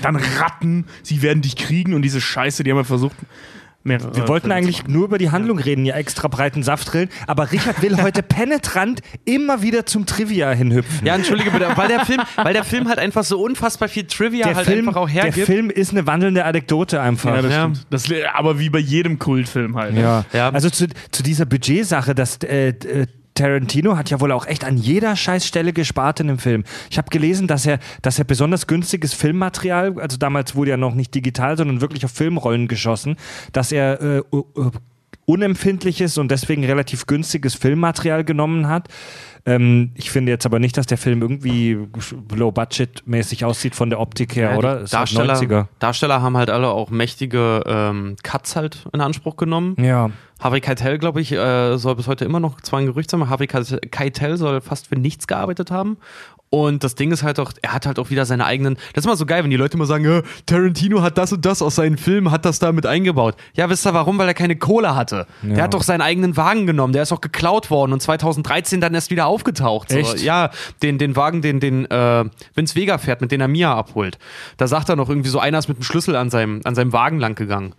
Dann 0.00 0.16
Ratten, 0.16 0.86
sie 1.02 1.22
werden 1.22 1.42
dich 1.42 1.56
kriegen 1.56 1.94
und 1.94 2.02
diese 2.02 2.20
Scheiße, 2.20 2.64
die 2.64 2.70
haben 2.70 2.78
ja 2.78 2.84
versucht, 2.84 3.16
mehrere. 3.84 4.14
Wir 4.14 4.28
wollten 4.28 4.44
Filme 4.46 4.54
eigentlich 4.56 4.82
machen. 4.82 4.92
nur 4.92 5.04
über 5.06 5.18
die 5.18 5.30
Handlung 5.30 5.58
reden, 5.58 5.84
ja 5.84 5.94
extra 5.96 6.28
breiten 6.28 6.62
Saft 6.62 6.92
drillen, 6.92 7.08
aber 7.26 7.50
Richard 7.52 7.82
will 7.82 8.00
heute 8.02 8.22
penetrant 8.22 9.00
immer 9.24 9.62
wieder 9.62 9.86
zum 9.86 10.06
Trivia 10.06 10.50
hinhüpfen. 10.52 11.06
Ja, 11.06 11.14
entschuldige 11.14 11.50
bitte, 11.50 11.68
weil 11.76 11.88
der 11.88 12.04
Film, 12.06 12.20
weil 12.36 12.52
der 12.52 12.64
Film 12.64 12.88
halt 12.88 12.98
einfach 12.98 13.24
so 13.24 13.40
unfassbar 13.42 13.88
viel 13.88 14.04
Trivia 14.04 14.46
der, 14.46 14.56
halt 14.56 14.66
Film, 14.66 14.88
einfach 14.88 15.00
auch 15.00 15.10
der 15.10 15.24
hergibt. 15.24 15.46
Film 15.46 15.70
ist 15.70 15.90
eine 15.92 16.06
wandelnde 16.06 16.44
Anekdote 16.44 17.00
einfach. 17.00 17.34
Ja, 17.36 17.42
das 17.42 17.52
Ja. 17.52 17.60
stimmt. 17.62 17.86
Das, 17.90 18.04
aber 18.34 18.58
wie 18.58 18.70
bei 18.70 18.78
jedem 18.78 19.18
Kultfilm 19.18 19.76
halt. 19.76 19.96
Ja. 19.96 20.24
Ja. 20.32 20.50
Also 20.50 20.70
zu, 20.70 20.86
zu 21.10 21.22
dieser 21.22 21.44
Budgetsache, 21.46 22.14
dass 22.14 22.38
äh, 22.42 22.68
äh, 22.68 23.06
Tarantino 23.34 23.96
hat 23.96 24.10
ja 24.10 24.20
wohl 24.20 24.32
auch 24.32 24.46
echt 24.46 24.64
an 24.64 24.76
jeder 24.76 25.16
Scheißstelle 25.16 25.72
gespart 25.72 26.20
in 26.20 26.28
dem 26.28 26.38
Film. 26.38 26.64
Ich 26.90 26.98
habe 26.98 27.08
gelesen, 27.10 27.46
dass 27.46 27.66
er, 27.66 27.78
dass 28.02 28.18
er 28.18 28.24
besonders 28.24 28.66
günstiges 28.66 29.14
Filmmaterial, 29.14 29.98
also 30.00 30.16
damals 30.16 30.54
wurde 30.54 30.70
ja 30.70 30.76
noch 30.76 30.94
nicht 30.94 31.14
digital, 31.14 31.56
sondern 31.56 31.80
wirklich 31.80 32.04
auf 32.04 32.10
Filmrollen 32.10 32.68
geschossen, 32.68 33.16
dass 33.52 33.72
er 33.72 34.00
äh, 34.00 34.22
unempfindliches 35.24 36.18
und 36.18 36.30
deswegen 36.30 36.64
relativ 36.64 37.06
günstiges 37.06 37.54
Filmmaterial 37.54 38.24
genommen 38.24 38.68
hat. 38.68 38.88
Ähm, 39.44 39.90
ich 39.94 40.10
finde 40.10 40.30
jetzt 40.30 40.46
aber 40.46 40.58
nicht, 40.58 40.76
dass 40.76 40.86
der 40.86 40.98
Film 40.98 41.22
irgendwie 41.22 41.78
low-budget-mäßig 42.34 43.44
aussieht 43.44 43.74
von 43.74 43.90
der 43.90 43.98
Optik 44.00 44.36
her, 44.36 44.52
Ja, 44.52 44.56
oder? 44.56 44.84
Darsteller, 44.84 45.34
90er. 45.34 45.66
Darsteller 45.78 46.22
haben 46.22 46.36
halt 46.36 46.50
alle 46.50 46.68
auch 46.68 46.90
mächtige 46.90 47.62
ähm, 47.66 48.16
Cuts 48.22 48.56
halt 48.56 48.84
in 48.92 49.00
Anspruch 49.00 49.36
genommen. 49.36 49.76
Ja. 49.82 50.10
Harvey 50.42 50.60
Keitel, 50.60 50.98
glaube 50.98 51.20
ich, 51.20 51.32
äh, 51.32 51.76
soll 51.78 51.96
bis 51.96 52.08
heute 52.08 52.24
immer 52.24 52.40
noch 52.40 52.60
zwar 52.60 52.80
ein 52.80 52.86
Gerücht 52.86 53.10
sein, 53.10 53.20
aber 53.22 53.30
Harvey 53.30 53.46
Keitel- 53.46 54.36
soll 54.36 54.60
fast 54.60 54.88
für 54.88 54.96
nichts 54.96 55.26
gearbeitet 55.26 55.70
haben. 55.70 55.98
Und 56.50 56.84
das 56.84 56.94
Ding 56.96 57.10
ist 57.12 57.22
halt 57.22 57.40
auch, 57.40 57.52
er 57.62 57.72
hat 57.72 57.86
halt 57.86 57.98
auch 57.98 58.10
wieder 58.10 58.26
seine 58.26 58.44
eigenen. 58.44 58.74
Das 58.92 59.02
ist 59.02 59.04
immer 59.06 59.16
so 59.16 59.24
geil, 59.24 59.42
wenn 59.42 59.48
die 59.48 59.56
Leute 59.56 59.78
immer 59.78 59.86
sagen, 59.86 60.04
ja, 60.04 60.20
Tarantino 60.44 61.00
hat 61.00 61.16
das 61.16 61.32
und 61.32 61.46
das 61.46 61.62
aus 61.62 61.76
seinen 61.76 61.96
Filmen, 61.96 62.30
hat 62.30 62.44
das 62.44 62.58
da 62.58 62.72
mit 62.72 62.84
eingebaut. 62.84 63.36
Ja, 63.54 63.70
wisst 63.70 63.86
ihr 63.86 63.94
warum? 63.94 64.18
Weil 64.18 64.28
er 64.28 64.34
keine 64.34 64.56
Kohle 64.56 64.94
hatte. 64.94 65.26
Der 65.42 65.62
hat 65.64 65.72
doch 65.72 65.82
seinen 65.82 66.02
eigenen 66.02 66.36
Wagen 66.36 66.66
genommen, 66.66 66.92
der 66.92 67.04
ist 67.04 67.12
auch 67.12 67.22
geklaut 67.22 67.70
worden 67.70 67.94
und 67.94 68.02
2013 68.02 68.82
dann 68.82 68.92
erst 68.92 69.10
wieder 69.10 69.28
aufgetaucht. 69.28 69.88
So. 69.90 69.96
Echt? 69.96 70.20
Ja, 70.20 70.50
den, 70.82 70.98
den 70.98 71.16
Wagen, 71.16 71.40
den, 71.40 71.58
den 71.58 71.90
äh, 71.90 72.24
Vince 72.54 72.74
Vega 72.74 72.98
fährt, 72.98 73.22
mit 73.22 73.32
dem 73.32 73.40
er 73.40 73.48
Mia 73.48 73.74
abholt. 73.74 74.18
Da 74.58 74.66
sagt 74.66 74.90
er 74.90 74.96
noch 74.96 75.08
irgendwie 75.08 75.30
so, 75.30 75.38
einer 75.38 75.58
ist 75.58 75.68
mit 75.68 75.78
dem 75.78 75.84
Schlüssel 75.84 76.16
an 76.16 76.28
seinem, 76.28 76.60
an 76.64 76.74
seinem 76.74 76.92
Wagen 76.92 77.18
lang 77.18 77.34
gegangen. 77.34 77.74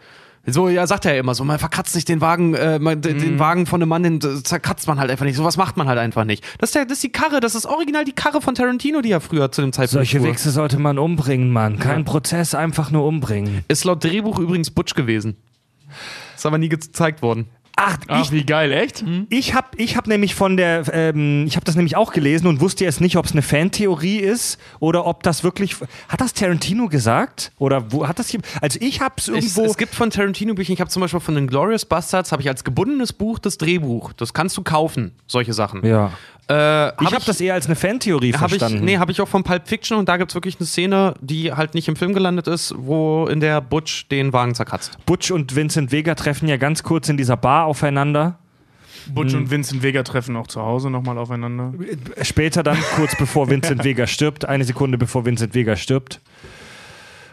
So, 0.45 0.67
ja, 0.67 0.85
sagt 0.87 1.05
er 1.05 1.13
ja 1.13 1.19
immer 1.21 1.35
so, 1.35 1.45
man 1.45 1.57
verkratzt 1.57 1.95
nicht 1.95 2.09
den 2.09 2.19
Wagen, 2.19 2.53
äh, 2.53 2.77
man, 2.77 2.99
den, 3.01 3.15
Mhm. 3.15 3.21
den 3.21 3.39
Wagen 3.39 3.65
von 3.65 3.81
einem 3.81 3.87
Mann, 3.87 4.03
den 4.03 4.19
zerkratzt 4.43 4.87
man 4.87 4.99
halt 4.99 5.09
einfach 5.09 5.23
nicht. 5.25 5.37
Sowas 5.37 5.55
macht 5.55 5.77
man 5.77 5.87
halt 5.87 5.97
einfach 5.99 6.25
nicht. 6.25 6.43
Das 6.59 6.69
ist, 6.69 6.75
der, 6.75 6.83
das 6.85 6.97
ist 6.97 7.03
die 7.03 7.11
Karre, 7.13 7.39
das 7.39 7.55
ist 7.55 7.65
original 7.65 8.03
die 8.03 8.11
Karre 8.11 8.41
von 8.41 8.53
Tarantino, 8.53 8.99
die 9.01 9.11
er 9.11 9.21
früher 9.21 9.51
zu 9.53 9.61
dem 9.61 9.71
Zeitpunkt 9.71 9.91
Solche 9.91 10.19
fuhr. 10.19 10.27
Wichse 10.27 10.51
sollte 10.51 10.79
man 10.79 10.99
umbringen, 10.99 11.49
Mann. 11.51 11.79
Kein 11.79 12.03
Prozess, 12.03 12.55
einfach 12.55 12.91
nur 12.91 13.05
umbringen. 13.07 13.63
Ist 13.69 13.85
laut 13.85 14.03
Drehbuch 14.03 14.37
übrigens 14.37 14.69
Butch 14.69 14.95
gewesen. 14.95 15.37
Ist 16.35 16.45
aber 16.45 16.57
nie 16.57 16.67
gezeigt 16.69 17.21
worden. 17.21 17.47
Ach, 17.76 17.97
Ach, 18.07 18.32
wie 18.32 18.45
geil, 18.45 18.71
echt? 18.71 19.03
Ich 19.30 19.55
habe 19.55 19.67
ich 19.78 19.97
hab 19.97 20.05
nämlich 20.05 20.36
von 20.36 20.57
der, 20.57 20.84
ähm, 20.93 21.45
ich 21.47 21.55
habe 21.55 21.65
das 21.65 21.76
nämlich 21.76 21.95
auch 21.95 22.13
gelesen 22.13 22.45
und 22.45 22.61
wusste 22.61 22.84
jetzt 22.84 23.01
nicht, 23.01 23.17
ob 23.17 23.26
es 23.26 23.32
eine 23.32 23.41
Fantheorie 23.41 24.17
ist 24.19 24.59
oder 24.80 25.07
ob 25.07 25.24
das 25.24 25.43
wirklich, 25.43 25.76
hat 26.07 26.21
das 26.21 26.34
Tarantino 26.34 26.88
gesagt? 26.88 27.51
Oder 27.57 27.91
wo 27.91 28.07
hat 28.07 28.19
das 28.19 28.30
hier, 28.30 28.41
also 28.61 28.78
ich 28.80 29.01
habe 29.01 29.15
es 29.17 29.28
Es, 29.28 29.36
irgendwo, 29.36 29.65
es 29.65 29.78
gibt 29.78 29.95
von 29.95 30.11
Tarantino 30.11 30.53
Bücher, 30.53 30.71
ich 30.71 30.82
habe 30.82 30.91
zum 30.91 31.01
Beispiel 31.01 31.19
von 31.19 31.34
den 31.34 31.47
Glorious 31.47 31.86
Bastards, 31.86 32.32
habe 32.32 32.43
ich 32.43 32.49
als 32.49 32.63
gebundenes 32.63 33.11
Buch 33.11 33.39
das 33.39 33.57
Drehbuch. 33.57 34.13
Das 34.13 34.34
kannst 34.34 34.55
du 34.55 34.61
kaufen, 34.61 35.13
solche 35.26 35.53
Sachen. 35.53 35.86
ja. 35.86 36.11
Äh, 36.49 36.89
Ich 37.03 37.13
habe 37.13 37.23
das 37.25 37.39
eher 37.39 37.53
als 37.53 37.67
eine 37.67 37.75
Fantheorie 37.75 38.29
ich, 38.31 38.37
verstanden. 38.37 38.83
nee, 38.83 38.97
habe 38.97 39.11
ich 39.11 39.21
auch 39.21 39.27
von 39.27 39.43
Pulp 39.43 39.67
Fiction 39.67 39.97
und 39.97 40.09
da 40.09 40.17
gibt 40.17 40.31
es 40.31 40.35
wirklich 40.35 40.57
eine 40.59 40.65
Szene, 40.67 41.13
die 41.21 41.53
halt 41.53 41.73
nicht 41.73 41.87
im 41.87 41.95
Film 41.95 42.13
gelandet 42.13 42.47
ist, 42.47 42.73
wo 42.77 43.27
in 43.27 43.39
der 43.39 43.61
Butch 43.61 44.07
den 44.09 44.33
Wagen 44.33 44.53
zerkratzt. 44.55 44.97
Butch 45.05 45.31
und 45.31 45.55
Vincent 45.55 45.91
Vega 45.91 46.15
treffen 46.15 46.47
ja 46.47 46.57
ganz 46.57 46.83
kurz 46.83 47.07
in 47.09 47.17
dieser 47.17 47.37
Bar 47.37 47.65
aufeinander. 47.65 48.39
Butch 49.07 49.33
und 49.33 49.51
Vincent 49.51 49.83
Vega 49.83 50.03
treffen 50.03 50.35
auch 50.37 50.47
zu 50.47 50.61
Hause 50.61 50.89
nochmal 50.89 51.17
aufeinander. 51.17 51.73
Später 52.21 52.63
dann, 52.63 52.77
kurz 52.95 53.17
bevor 53.17 53.49
Vincent 53.49 53.83
Vega 53.83 54.07
stirbt, 54.07 54.45
eine 54.45 54.63
Sekunde 54.63 54.97
bevor 54.97 55.25
Vincent 55.25 55.53
Vega 55.55 55.75
stirbt. 55.75 56.21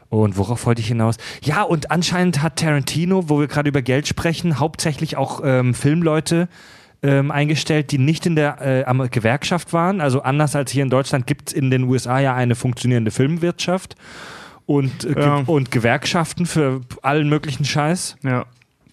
Und 0.08 0.36
worauf 0.36 0.66
wollte 0.66 0.80
ich 0.80 0.88
hinaus? 0.88 1.16
Ja, 1.42 1.62
und 1.62 1.92
anscheinend 1.92 2.42
hat 2.42 2.56
Tarantino, 2.56 3.28
wo 3.28 3.38
wir 3.38 3.46
gerade 3.46 3.68
über 3.68 3.82
Geld 3.82 4.08
sprechen, 4.08 4.58
hauptsächlich 4.58 5.16
auch 5.16 5.40
ähm, 5.44 5.72
Filmleute 5.72 6.48
ähm, 7.03 7.30
eingestellt, 7.30 7.92
die 7.92 7.98
nicht 7.98 8.26
in 8.26 8.36
der 8.36 8.84
äh, 8.86 9.09
Gewerkschaft 9.09 9.72
waren. 9.72 10.01
Also 10.01 10.22
anders 10.22 10.55
als 10.55 10.70
hier 10.70 10.82
in 10.82 10.90
Deutschland 10.90 11.26
gibt 11.26 11.48
es 11.48 11.55
in 11.55 11.70
den 11.70 11.84
USA 11.84 12.18
ja 12.18 12.34
eine 12.34 12.55
funktionierende 12.55 13.11
Filmwirtschaft 13.11 13.96
und, 14.66 15.05
äh, 15.05 15.18
Ja. 15.20 15.42
Und 15.46 15.70
Gewerkschaften 15.70 16.46
für 16.46 16.82
allen 17.03 17.28
möglichen 17.28 17.64
Scheiß. 17.64 18.16
Ja. 18.22 18.44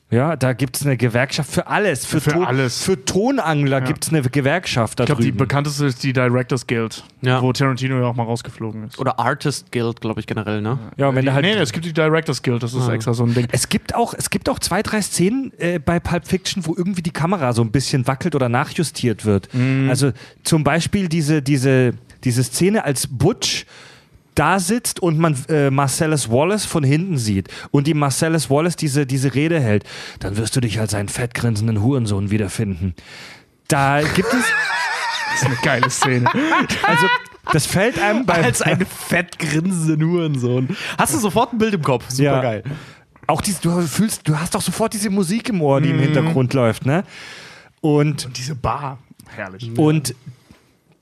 Ja, 0.09 0.37
da 0.37 0.53
gibt 0.53 0.77
es 0.77 0.85
eine 0.85 0.95
Gewerkschaft 0.95 1.51
für 1.51 1.67
alles. 1.67 2.05
Für, 2.05 2.21
Für 2.21 2.31
To- 2.31 2.43
alles. 2.43 2.81
Für 2.81 3.03
Tonangler 3.03 3.81
gibt 3.81 4.05
es 4.05 4.09
eine 4.13 4.21
Gewerkschaft 4.21 4.99
da 4.99 5.03
Ich 5.03 5.07
glaube, 5.07 5.21
die 5.21 5.33
bekannteste 5.33 5.85
ist 5.85 6.01
die 6.01 6.13
Directors 6.13 6.65
Guild, 6.65 7.03
Ja. 7.21 7.41
wo 7.41 7.51
Tarantino 7.51 7.99
ja 7.99 8.05
auch 8.05 8.15
mal 8.15 8.23
rausgeflogen 8.23 8.85
ist. 8.85 8.99
Oder 8.99 9.19
Artist 9.19 9.69
Guild, 9.73 9.99
glaube 9.99 10.21
ich, 10.21 10.25
generell, 10.27 10.61
ne? 10.61 10.79
ja, 10.95 11.13
wenn 11.13 11.21
die, 11.23 11.25
da 11.27 11.33
halt 11.33 11.43
nee, 11.43 11.55
es 11.55 11.73
gibt 11.73 11.83
die 11.83 11.91
Directors 11.91 12.41
Guild, 12.41 12.63
das 12.63 12.73
ist 12.73 12.87
extra 12.87 13.13
so 13.13 13.25
ein 13.25 13.33
Ding. 13.33 13.47
Es 13.51 13.67
gibt 13.67 13.95
auch, 13.95 14.13
es 14.13 14.29
gibt 14.29 14.47
auch 14.47 14.59
zwei, 14.59 14.81
drei 14.81 15.01
Szenen 15.01 15.51
äh, 15.57 15.77
bei 15.79 15.99
Pulp 15.99 16.25
Fiction, 16.25 16.65
wo 16.65 16.73
irgendwie 16.77 17.01
die 17.01 17.11
Kamera 17.11 17.51
so 17.51 17.61
ein 17.61 17.71
bisschen 17.71 18.07
wackelt 18.07 18.33
oder 18.33 18.47
nachjustiert 18.47 19.25
wird. 19.25 19.49
Also 19.89 20.13
zum 20.43 20.63
Beispiel 20.63 21.09
diese, 21.09 21.41
diese, 21.41 21.95
diese 22.23 22.43
Szene, 22.45 22.85
als 22.85 23.07
Butch 23.07 23.65
da 24.37 24.59
sitzt 24.59 24.99
und 25.01 25.17
man 25.17 25.35
äh, 25.49 25.69
Marcellus 25.71 26.29
Wallace 26.29 26.65
von 26.65 26.83
hinten 26.83 27.17
sieht 27.17 27.49
und 27.71 27.87
die 27.87 27.93
Marcellus 27.93 28.49
Wallace 28.49 28.75
diese, 28.75 29.05
diese 29.05 29.33
Rede 29.33 29.59
hält, 29.59 29.83
dann 30.19 30.37
wirst 30.37 30.55
du 30.55 30.61
dich 30.61 30.79
als 30.79 30.93
einen 30.93 31.09
fettgrinsenden 31.09 31.81
Hurensohn 31.81 32.29
wiederfinden. 32.31 32.93
Da 33.67 34.01
gibt 34.01 34.31
es, 34.33 34.43
Das 35.29 35.41
ist 35.41 35.45
eine 35.45 35.55
geile 35.61 35.89
Szene. 35.89 36.29
also 36.83 37.07
das 37.51 37.65
fällt 37.65 37.99
einem 37.99 38.25
bei, 38.25 38.43
Als 38.43 38.61
einen 38.61 38.85
fett 38.85 39.37
grinsenden 39.39 40.07
Hurensohn. 40.09 40.75
Hast 40.97 41.13
du 41.13 41.19
sofort 41.19 41.53
ein 41.53 41.57
Bild 41.59 41.73
im 41.75 41.81
Kopf? 41.83 42.05
Super 42.09 42.23
Ja. 42.23 42.41
geil. 42.41 42.63
auch 43.27 43.41
diese, 43.41 43.61
du 43.61 43.81
fühlst, 43.81 44.27
du 44.27 44.37
hast 44.39 44.55
doch 44.55 44.61
sofort 44.61 44.93
diese 44.93 45.09
Musik 45.09 45.49
im 45.49 45.61
Ohr, 45.61 45.79
die 45.81 45.89
im 45.91 45.99
Hintergrund 45.99 46.53
läuft, 46.53 46.85
ne? 46.85 47.03
Und 47.81 48.29
Diese 48.37 48.55
Bar. 48.55 48.99
Herrlich. 49.35 49.71
Und 49.77 50.15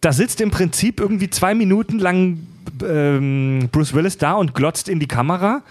da 0.02 0.12
sitzt 0.12 0.42
im 0.42 0.52
Prinzip 0.52 1.00
irgendwie 1.00 1.30
zwei 1.30 1.54
Minuten 1.56 2.00
lang 2.00 2.40
ähm, 2.88 3.70
Bruce 3.72 3.93
Willis 3.93 4.18
da 4.18 4.34
und 4.34 4.53
glotzt 4.55 4.89
in 4.89 4.99
die 4.99 5.07
Kamera. 5.07 5.61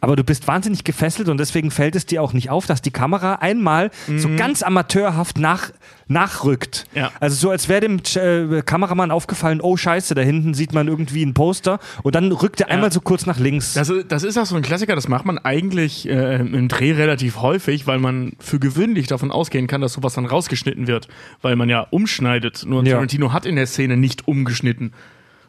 aber 0.00 0.16
du 0.16 0.22
bist 0.24 0.46
wahnsinnig 0.46 0.84
gefesselt 0.84 1.30
und 1.30 1.38
deswegen 1.38 1.70
fällt 1.70 1.96
es 1.96 2.04
dir 2.04 2.20
auch 2.22 2.34
nicht 2.34 2.50
auf, 2.50 2.66
dass 2.66 2.82
die 2.82 2.90
Kamera 2.90 3.36
einmal 3.36 3.90
so 4.18 4.28
ganz 4.36 4.62
amateurhaft 4.62 5.38
nach, 5.38 5.70
nachrückt. 6.08 6.84
Ja. 6.94 7.10
Also 7.20 7.36
so, 7.36 7.50
als 7.50 7.70
wäre 7.70 7.80
dem 7.80 8.00
äh, 8.16 8.60
Kameramann 8.62 9.10
aufgefallen, 9.10 9.60
oh 9.62 9.76
scheiße, 9.78 10.14
da 10.14 10.20
hinten 10.20 10.52
sieht 10.52 10.74
man 10.74 10.88
irgendwie 10.88 11.24
ein 11.24 11.32
Poster 11.32 11.78
und 12.02 12.14
dann 12.14 12.30
rückt 12.32 12.60
er 12.60 12.70
einmal 12.70 12.92
so 12.92 13.00
kurz 13.00 13.24
nach 13.24 13.38
links. 13.38 13.72
Das, 13.72 13.88
ist- 13.88 14.12
das 14.12 14.22
ist 14.24 14.36
auch 14.36 14.44
so 14.46 14.56
ein 14.56 14.62
Klassiker, 14.62 14.94
das 14.94 15.08
macht 15.08 15.24
man 15.24 15.38
eigentlich 15.38 16.06
äh, 16.08 16.36
im 16.36 16.68
Dreh 16.68 16.92
relativ 16.92 17.40
häufig, 17.40 17.86
weil 17.86 17.98
man 17.98 18.34
für 18.40 18.58
gewöhnlich 18.58 19.06
davon 19.06 19.30
ausgehen 19.30 19.66
kann, 19.66 19.80
dass 19.80 19.94
sowas 19.94 20.12
dann 20.14 20.26
rausgeschnitten 20.26 20.86
wird, 20.86 21.08
weil 21.40 21.56
man 21.56 21.70
ja 21.70 21.80
umschneidet. 21.80 22.64
Nur 22.66 22.84
Ja. 22.84 22.92
Tarantino 22.96 23.32
hat 23.32 23.46
in 23.46 23.56
der 23.56 23.66
Szene 23.66 23.96
nicht 23.96 24.28
umgeschnitten. 24.28 24.92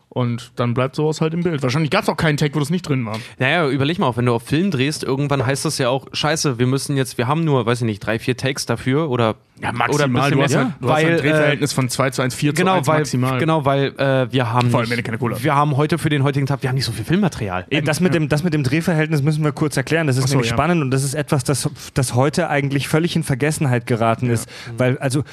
Und 0.09 0.53
dann 0.55 0.73
bleibt 0.73 0.95
sowas 0.95 1.19
halt 1.19 1.33
im 1.33 1.43
Bild. 1.43 1.61
Wahrscheinlich 1.61 1.91
gab 1.91 2.03
es 2.03 2.09
auch 2.09 2.15
keinen 2.15 2.37
Tag, 2.37 2.55
wo 2.55 2.59
das 2.59 2.69
nicht 2.69 2.87
drin 2.87 3.05
war. 3.05 3.19
Naja, 3.37 3.67
überleg 3.67 3.99
mal, 3.99 4.07
auch 4.07 4.15
wenn 4.15 4.25
du 4.25 4.33
auf 4.33 4.43
Film 4.43 4.71
drehst, 4.71 5.03
irgendwann 5.03 5.45
heißt 5.45 5.65
das 5.65 5.77
ja 5.77 5.89
auch, 5.89 6.07
scheiße, 6.13 6.57
wir 6.57 6.67
müssen 6.67 6.95
jetzt, 6.95 7.17
wir 7.17 7.27
haben 7.27 7.43
nur, 7.43 7.65
weiß 7.65 7.81
ich 7.81 7.85
nicht, 7.85 7.99
drei, 7.99 8.17
vier 8.17 8.37
Takes 8.37 8.65
dafür 8.65 9.09
oder 9.09 9.35
Ja, 9.61 9.71
oder 9.89 10.05
ein 10.05 10.13
bisschen 10.13 10.31
du 10.31 10.43
hast, 10.43 10.55
halt, 10.55 10.67
du 10.79 10.89
hast 10.89 10.95
weil, 10.95 11.05
ein 11.05 11.11
äh, 11.11 11.17
Drehverhältnis 11.17 11.73
von 11.73 11.89
2 11.89 12.09
zu 12.11 12.21
1, 12.21 12.33
4 12.33 12.55
zu 12.55 12.61
genau, 12.61 12.75
1 12.75 12.87
weil, 12.87 12.97
maximal. 12.99 13.39
genau, 13.39 13.65
weil 13.65 13.87
äh, 13.97 14.31
wir 14.31 14.53
haben 14.53 14.69
Vor 14.71 14.79
allem, 14.79 14.89
nicht, 14.89 14.97
wenn 14.97 15.19
keine 15.19 15.33
habt. 15.33 15.43
wir 15.43 15.55
haben 15.55 15.75
heute 15.75 15.97
für 15.97 16.09
den 16.09 16.23
heutigen 16.23 16.45
Tag, 16.45 16.61
wir 16.61 16.69
haben 16.69 16.75
nicht 16.75 16.85
so 16.85 16.93
viel 16.93 17.03
Filmmaterial. 17.03 17.65
Äh, 17.69 17.81
Das 17.81 17.99
mit, 17.99 18.13
dem, 18.13 18.29
das 18.29 18.43
mit 18.43 18.53
dem 18.53 18.63
Drehverhältnis 18.63 19.21
müssen 19.21 19.43
wir 19.43 19.51
kurz 19.51 19.75
erklären. 19.75 20.07
Das 20.07 20.15
ist 20.15 20.29
so, 20.29 20.35
nämlich 20.35 20.49
ja. 20.49 20.55
spannend 20.55 20.81
und 20.81 20.91
das 20.91 21.03
ist 21.03 21.13
etwas, 21.13 21.43
das, 21.43 21.69
das 21.93 22.13
heute 22.13 22.49
eigentlich 22.49 22.87
völlig 22.87 23.17
in 23.17 23.23
Vergessenheit 23.23 23.85
geraten 23.85 24.29
ist. 24.29 24.47
Weil, 24.77 24.97
also. 24.99 25.23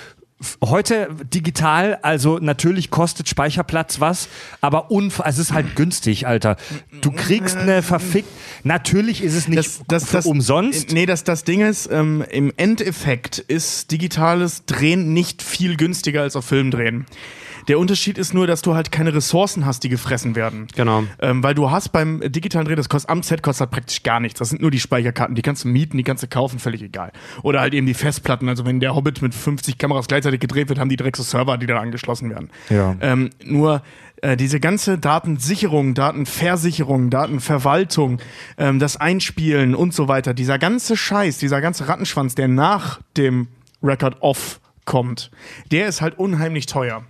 Heute 0.65 1.09
digital, 1.33 1.99
also 2.03 2.39
natürlich 2.39 2.91
kostet 2.91 3.29
Speicherplatz 3.29 4.01
was, 4.01 4.29
aber 4.61 4.91
unf 4.91 5.21
also 5.21 5.41
es 5.41 5.49
ist 5.49 5.55
halt 5.55 5.77
günstig, 5.77 6.27
Alter. 6.27 6.57
Du 7.01 7.11
kriegst 7.11 7.57
eine 7.57 7.83
verfickt. 7.83 8.29
Natürlich 8.65 9.23
ist 9.23 9.35
es 9.35 9.49
nicht 9.49 9.81
das, 9.89 10.07
das, 10.11 10.27
umsonst. 10.27 10.93
Nee, 10.93 11.07
das, 11.07 11.25
das 11.25 11.45
Ding 11.45 11.61
ist, 11.61 11.89
ähm, 11.91 12.25
im 12.31 12.53
Endeffekt 12.57 13.39
ist 13.39 13.91
digitales 13.91 14.65
Drehen 14.67 15.13
nicht 15.13 15.43
viel 15.43 15.77
günstiger 15.77 16.23
als 16.23 16.37
auf 16.37 16.45
Film 16.45 16.71
drehen. 16.71 17.07
Der 17.69 17.79
Unterschied 17.79 18.19
ist 18.19 18.35
nur, 18.35 18.47
dass 18.47 18.63
du 18.63 18.75
halt 18.75 18.93
keine 18.93 19.15
Ressourcen 19.15 19.67
hast, 19.67 19.85
die 19.85 19.89
gefressen 19.89 20.35
werden. 20.35 20.67
Genau. 20.75 21.05
Ähm, 21.21 21.43
weil 21.43 21.55
du 21.55 21.71
hast 21.71 21.91
beim 21.91 22.21
digitalen 22.25 22.67
Dreh, 22.67 22.75
das 22.75 22.89
kostet 22.89 23.11
am 23.11 23.23
Set 23.23 23.43
kostet 23.43 23.61
halt 23.63 23.71
praktisch 23.71 24.03
gar 24.03 24.21
nichts. 24.21 24.39
Das 24.39 24.49
sind 24.49 24.61
nur 24.61 24.71
die 24.71 24.81
Speicherkarten, 24.81 25.35
die 25.35 25.43
kannst 25.43 25.65
du 25.65 25.69
mieten, 25.69 25.97
die 25.97 26.05
kannst 26.05 26.23
du 26.23 26.29
kaufen, 26.29 26.59
völlig 26.59 26.83
egal. 26.83 27.13
Oder 27.43 27.61
halt 27.61 27.75
eben 27.75 27.87
die 27.87 27.95
Festplatten. 27.95 28.49
Also 28.49 28.65
wenn 28.65 28.81
der 28.81 28.95
Hobbit 28.95 29.23
mit 29.23 29.35
50 29.35 29.79
Kameras 29.79 30.09
gleichzeitig 30.09 30.41
gedreht 30.41 30.69
wird, 30.69 30.79
haben 30.79 30.89
die 30.89 30.97
direkt 30.97 31.17
so 31.17 31.23
Server, 31.23 31.59
die 31.59 31.67
da 31.67 31.79
angeschlossen 31.79 32.31
werden. 32.31 32.51
Ja. 32.71 32.97
Ähm, 33.01 33.31
nur 33.45 33.83
äh, 34.23 34.37
diese 34.37 34.61
ganze 34.61 34.99
Datensicherung, 34.99 35.95
Datenversicherung, 35.95 37.11
Datenverwaltung, 37.11 38.21
ähm, 38.57 38.79
das 38.79 38.97
Einspielen 38.97 39.75
und 39.75 39.95
so 39.95 40.09
weiter, 40.09 40.33
dieser 40.33 40.59
ganze 40.59 40.97
Scheiß, 40.97 41.39
dieser 41.39 41.61
ganze 41.61 41.89
Rattenschwanz, 41.89 42.35
der 42.35 42.49
nach 42.49 43.01
dem 43.17 43.49
Record 43.83 44.23
Off 44.23 44.61
kommt, 44.85 45.31
der 45.71 45.87
ist 45.87 46.01
halt 46.01 46.19
unheimlich 46.19 46.67
teuer. 46.67 47.05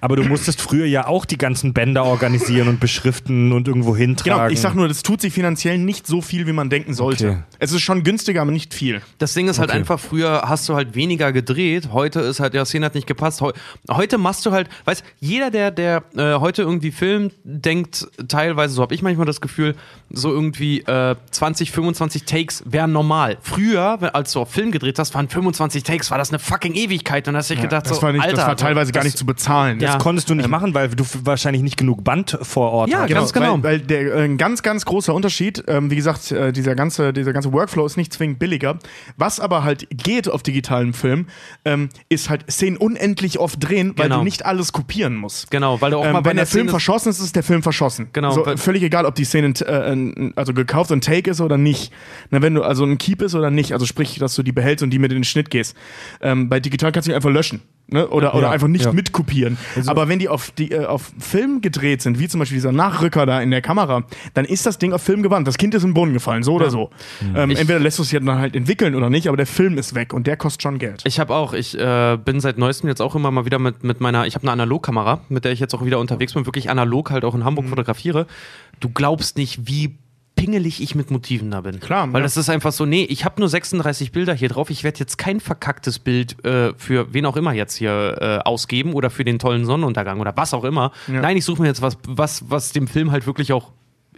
Aber 0.00 0.16
du 0.16 0.22
musstest 0.24 0.60
früher 0.60 0.86
ja 0.86 1.06
auch 1.06 1.24
die 1.24 1.38
ganzen 1.38 1.72
Bänder 1.72 2.04
organisieren 2.04 2.68
und 2.68 2.80
beschriften 2.80 3.52
und 3.52 3.68
irgendwo 3.68 3.96
hintragen. 3.96 4.38
Genau, 4.38 4.48
ich 4.52 4.60
sag 4.60 4.74
nur, 4.74 4.88
das 4.88 5.02
tut 5.02 5.20
sich 5.20 5.32
finanziell 5.32 5.78
nicht 5.78 6.06
so 6.06 6.20
viel, 6.22 6.46
wie 6.46 6.52
man 6.52 6.70
denken 6.70 6.94
sollte. 6.94 7.28
Okay. 7.30 7.38
Es 7.58 7.72
ist 7.72 7.80
schon 7.82 8.02
günstiger, 8.04 8.42
aber 8.42 8.50
nicht 8.50 8.74
viel. 8.74 9.02
Das 9.18 9.34
Ding 9.34 9.48
ist 9.48 9.58
halt 9.58 9.70
Okay. 9.70 9.78
einfach, 9.78 9.98
früher 10.00 10.42
hast 10.46 10.68
du 10.68 10.74
halt 10.74 10.94
weniger 10.94 11.32
gedreht, 11.32 11.88
heute 11.92 12.20
ist 12.20 12.40
halt, 12.40 12.54
ja, 12.54 12.64
Szene 12.64 12.86
hat 12.86 12.94
nicht 12.94 13.06
gepasst. 13.06 13.40
Heu 13.40 13.52
heute 13.90 14.18
machst 14.18 14.44
du 14.46 14.52
halt, 14.52 14.68
weißt 14.84 15.02
jeder, 15.20 15.50
der, 15.50 15.70
der 15.70 16.02
äh, 16.16 16.34
heute 16.40 16.62
irgendwie 16.62 16.90
filmt, 16.90 17.34
denkt 17.44 18.06
teilweise, 18.28 18.74
so 18.74 18.82
habe 18.82 18.94
ich 18.94 19.02
manchmal 19.02 19.26
das 19.26 19.40
Gefühl, 19.40 19.74
so 20.10 20.30
irgendwie 20.30 20.80
äh, 20.82 21.16
20, 21.30 21.70
25 21.72 22.24
Takes 22.24 22.62
wären 22.66 22.92
normal. 22.92 23.38
Früher, 23.42 23.98
als 24.14 24.32
du 24.32 24.40
auf 24.40 24.50
Film 24.50 24.70
gedreht 24.72 24.98
hast, 24.98 25.14
waren 25.14 25.28
25 25.28 25.82
Takes, 25.82 26.10
war 26.10 26.18
das 26.18 26.30
eine 26.30 26.38
fucking 26.38 26.74
Ewigkeit. 26.74 27.26
Und 27.28 27.36
hast 27.36 27.50
dich 27.50 27.60
gedacht, 27.60 27.86
das, 27.86 27.96
so, 27.96 28.02
war 28.02 28.12
nicht, 28.12 28.22
Alter, 28.22 28.36
das 28.36 28.46
war 28.46 28.56
teilweise 28.56 28.92
gar 28.92 29.00
das- 29.02 29.06
nicht 29.12 29.18
zu 29.18 29.26
bezahlen. 29.26 29.80
Ja. 29.80 29.87
Das 29.94 30.02
konntest 30.02 30.30
du 30.30 30.34
nicht 30.34 30.48
machen, 30.48 30.74
weil 30.74 30.88
du 30.90 31.04
wahrscheinlich 31.24 31.62
nicht 31.62 31.76
genug 31.76 32.04
Band 32.04 32.38
vor 32.42 32.70
Ort 32.72 32.90
Ja, 32.90 33.00
hattest. 33.00 33.14
Ganz 33.14 33.32
genau. 33.32 33.54
Weil, 33.62 33.62
weil 33.62 33.80
der, 33.80 34.14
äh, 34.14 34.24
ein 34.24 34.38
ganz, 34.38 34.62
ganz 34.62 34.84
großer 34.84 35.14
Unterschied, 35.14 35.64
ähm, 35.68 35.90
wie 35.90 35.96
gesagt, 35.96 36.30
äh, 36.32 36.52
dieser, 36.52 36.74
ganze, 36.74 37.12
dieser 37.12 37.32
ganze 37.32 37.52
Workflow 37.52 37.84
ist 37.86 37.96
nicht 37.96 38.12
zwingend 38.12 38.38
billiger. 38.38 38.78
Was 39.16 39.40
aber 39.40 39.64
halt 39.64 39.86
geht 39.90 40.28
auf 40.28 40.42
digitalem 40.42 40.94
Film, 40.94 41.26
ähm, 41.64 41.88
ist 42.08 42.30
halt 42.30 42.50
Szenen 42.50 42.76
unendlich 42.76 43.38
oft 43.38 43.62
drehen, 43.66 43.94
weil 43.96 44.06
Genau. 44.06 44.18
du 44.18 44.24
nicht 44.24 44.44
alles 44.46 44.72
kopieren 44.72 45.16
musst. 45.16 45.50
Genau, 45.50 45.80
weil 45.80 45.90
du 45.90 45.98
auch 45.98 46.04
Ähm, 46.06 46.12
mal 46.12 46.20
bei 46.20 46.30
wenn 46.30 46.36
der 46.36 46.42
einer 46.44 46.50
Film 46.50 46.68
verschossen 46.68 47.10
ist, 47.10 47.20
ist 47.20 47.36
der 47.36 47.42
Film 47.42 47.62
verschossen. 47.62 48.08
Genau, 48.12 48.30
So, 48.32 48.44
völlig 48.56 48.82
egal, 48.82 49.06
ob 49.06 49.14
die 49.14 49.24
Szene 49.24 49.48
äh, 49.60 50.32
also 50.36 50.52
gekauft 50.54 50.90
und 50.90 51.04
Take 51.04 51.30
ist 51.30 51.40
oder 51.40 51.58
nicht. 51.58 51.92
Na, 52.30 52.42
wenn 52.42 52.54
du 52.54 52.62
also 52.62 52.84
ein 52.84 52.98
Keep 52.98 53.22
ist 53.22 53.34
oder 53.34 53.50
nicht, 53.50 53.72
also 53.72 53.86
sprich, 53.86 54.18
dass 54.18 54.34
du 54.34 54.42
die 54.42 54.52
behältst 54.52 54.82
und 54.82 54.90
die 54.90 54.98
mit 54.98 55.12
in 55.12 55.18
den 55.18 55.24
Schnitt 55.24 55.50
gehst. 55.50 55.76
Ähm, 56.20 56.48
bei 56.48 56.60
digital 56.60 56.92
kannst 56.92 57.06
du 57.06 57.10
die 57.10 57.16
einfach 57.16 57.30
löschen. 57.30 57.62
Ne? 57.90 58.06
Oder, 58.08 58.34
oder 58.34 58.48
Ja, 58.48 58.50
einfach 58.50 58.68
nicht 58.68 58.84
ja. 58.84 58.92
mitkopieren. 58.92 59.56
Aber 59.86 60.08
wenn 60.08 60.18
die 60.18 60.28
auf, 60.28 60.50
die 60.50 60.72
äh, 60.72 60.84
auf 60.84 61.10
Film 61.18 61.62
gedreht 61.62 62.02
sind, 62.02 62.18
wie 62.18 62.28
zum 62.28 62.38
Beispiel 62.38 62.56
dieser 62.56 62.70
Nachrücker 62.70 63.24
da 63.24 63.40
in 63.40 63.50
der 63.50 63.62
Kamera, 63.62 64.04
dann 64.34 64.44
ist 64.44 64.66
das 64.66 64.78
Ding 64.78 64.92
auf 64.92 65.02
Film 65.02 65.22
gewandt. 65.22 65.48
Das 65.48 65.56
Kind 65.56 65.74
ist 65.74 65.84
im 65.84 65.94
Boden 65.94 66.12
gefallen, 66.12 66.42
so 66.42 66.54
oder 66.54 66.70
so. 66.70 66.90
Ähm, 67.34 67.50
entweder 67.50 67.78
lässt 67.78 67.98
du 67.98 68.02
es 68.02 68.12
ja 68.12 68.20
dann 68.20 68.38
halt 68.38 68.54
entwickeln 68.54 68.94
oder 68.94 69.08
nicht, 69.08 69.26
aber 69.26 69.38
der 69.38 69.46
Film 69.46 69.78
ist 69.78 69.94
weg 69.94 70.12
und 70.12 70.26
der 70.26 70.36
kostet 70.36 70.62
schon 70.62 70.78
Geld. 70.78 71.02
Ich 71.06 71.18
habe 71.18 71.34
auch, 71.34 71.54
ich 71.54 71.78
äh, 71.78 72.18
bin 72.22 72.40
seit 72.40 72.58
neuestem 72.58 72.90
jetzt 72.90 73.00
auch 73.00 73.14
immer 73.14 73.30
mal 73.30 73.46
wieder 73.46 73.58
mit, 73.58 73.82
mit 73.84 74.02
meiner, 74.02 74.26
ich 74.26 74.34
habe 74.34 74.42
eine 74.42 74.52
Analogkamera, 74.52 75.22
mit 75.30 75.46
der 75.46 75.52
ich 75.52 75.60
jetzt 75.60 75.74
auch 75.74 75.84
wieder 75.84 75.98
unterwegs 75.98 76.34
bin, 76.34 76.44
wirklich 76.44 76.68
analog 76.68 77.10
halt 77.10 77.24
auch 77.24 77.34
in 77.34 77.44
Hamburg 77.44 77.68
fotografiere. 77.68 78.26
Du 78.80 78.90
glaubst 78.90 79.38
nicht, 79.38 79.66
wie 79.66 79.96
pingelig 80.38 80.80
ich 80.80 80.94
mit 80.94 81.10
Motiven 81.10 81.50
da 81.50 81.62
bin. 81.62 81.80
Klar, 81.80 82.12
Weil 82.12 82.20
ja. 82.20 82.22
das 82.22 82.36
ist 82.36 82.48
einfach 82.48 82.72
so, 82.72 82.86
nee, 82.86 83.04
ich 83.04 83.24
habe 83.24 83.40
nur 83.40 83.48
36 83.48 84.12
Bilder 84.12 84.34
hier 84.34 84.48
drauf, 84.48 84.70
ich 84.70 84.84
werde 84.84 85.00
jetzt 85.00 85.18
kein 85.18 85.40
verkacktes 85.40 85.98
Bild 85.98 86.44
äh, 86.44 86.72
für 86.76 87.12
wen 87.12 87.26
auch 87.26 87.36
immer 87.36 87.52
jetzt 87.52 87.74
hier 87.74 88.16
äh, 88.20 88.38
ausgeben 88.48 88.94
oder 88.94 89.10
für 89.10 89.24
den 89.24 89.40
tollen 89.40 89.64
Sonnenuntergang 89.64 90.20
oder 90.20 90.32
was 90.36 90.54
auch 90.54 90.64
immer. 90.64 90.92
Ja. 91.08 91.20
Nein, 91.20 91.36
ich 91.36 91.44
suche 91.44 91.60
mir 91.60 91.68
jetzt 91.68 91.82
was, 91.82 91.98
was, 92.06 92.44
was 92.48 92.72
dem 92.72 92.86
Film 92.86 93.10
halt 93.10 93.26
wirklich 93.26 93.52
auch 93.52 93.72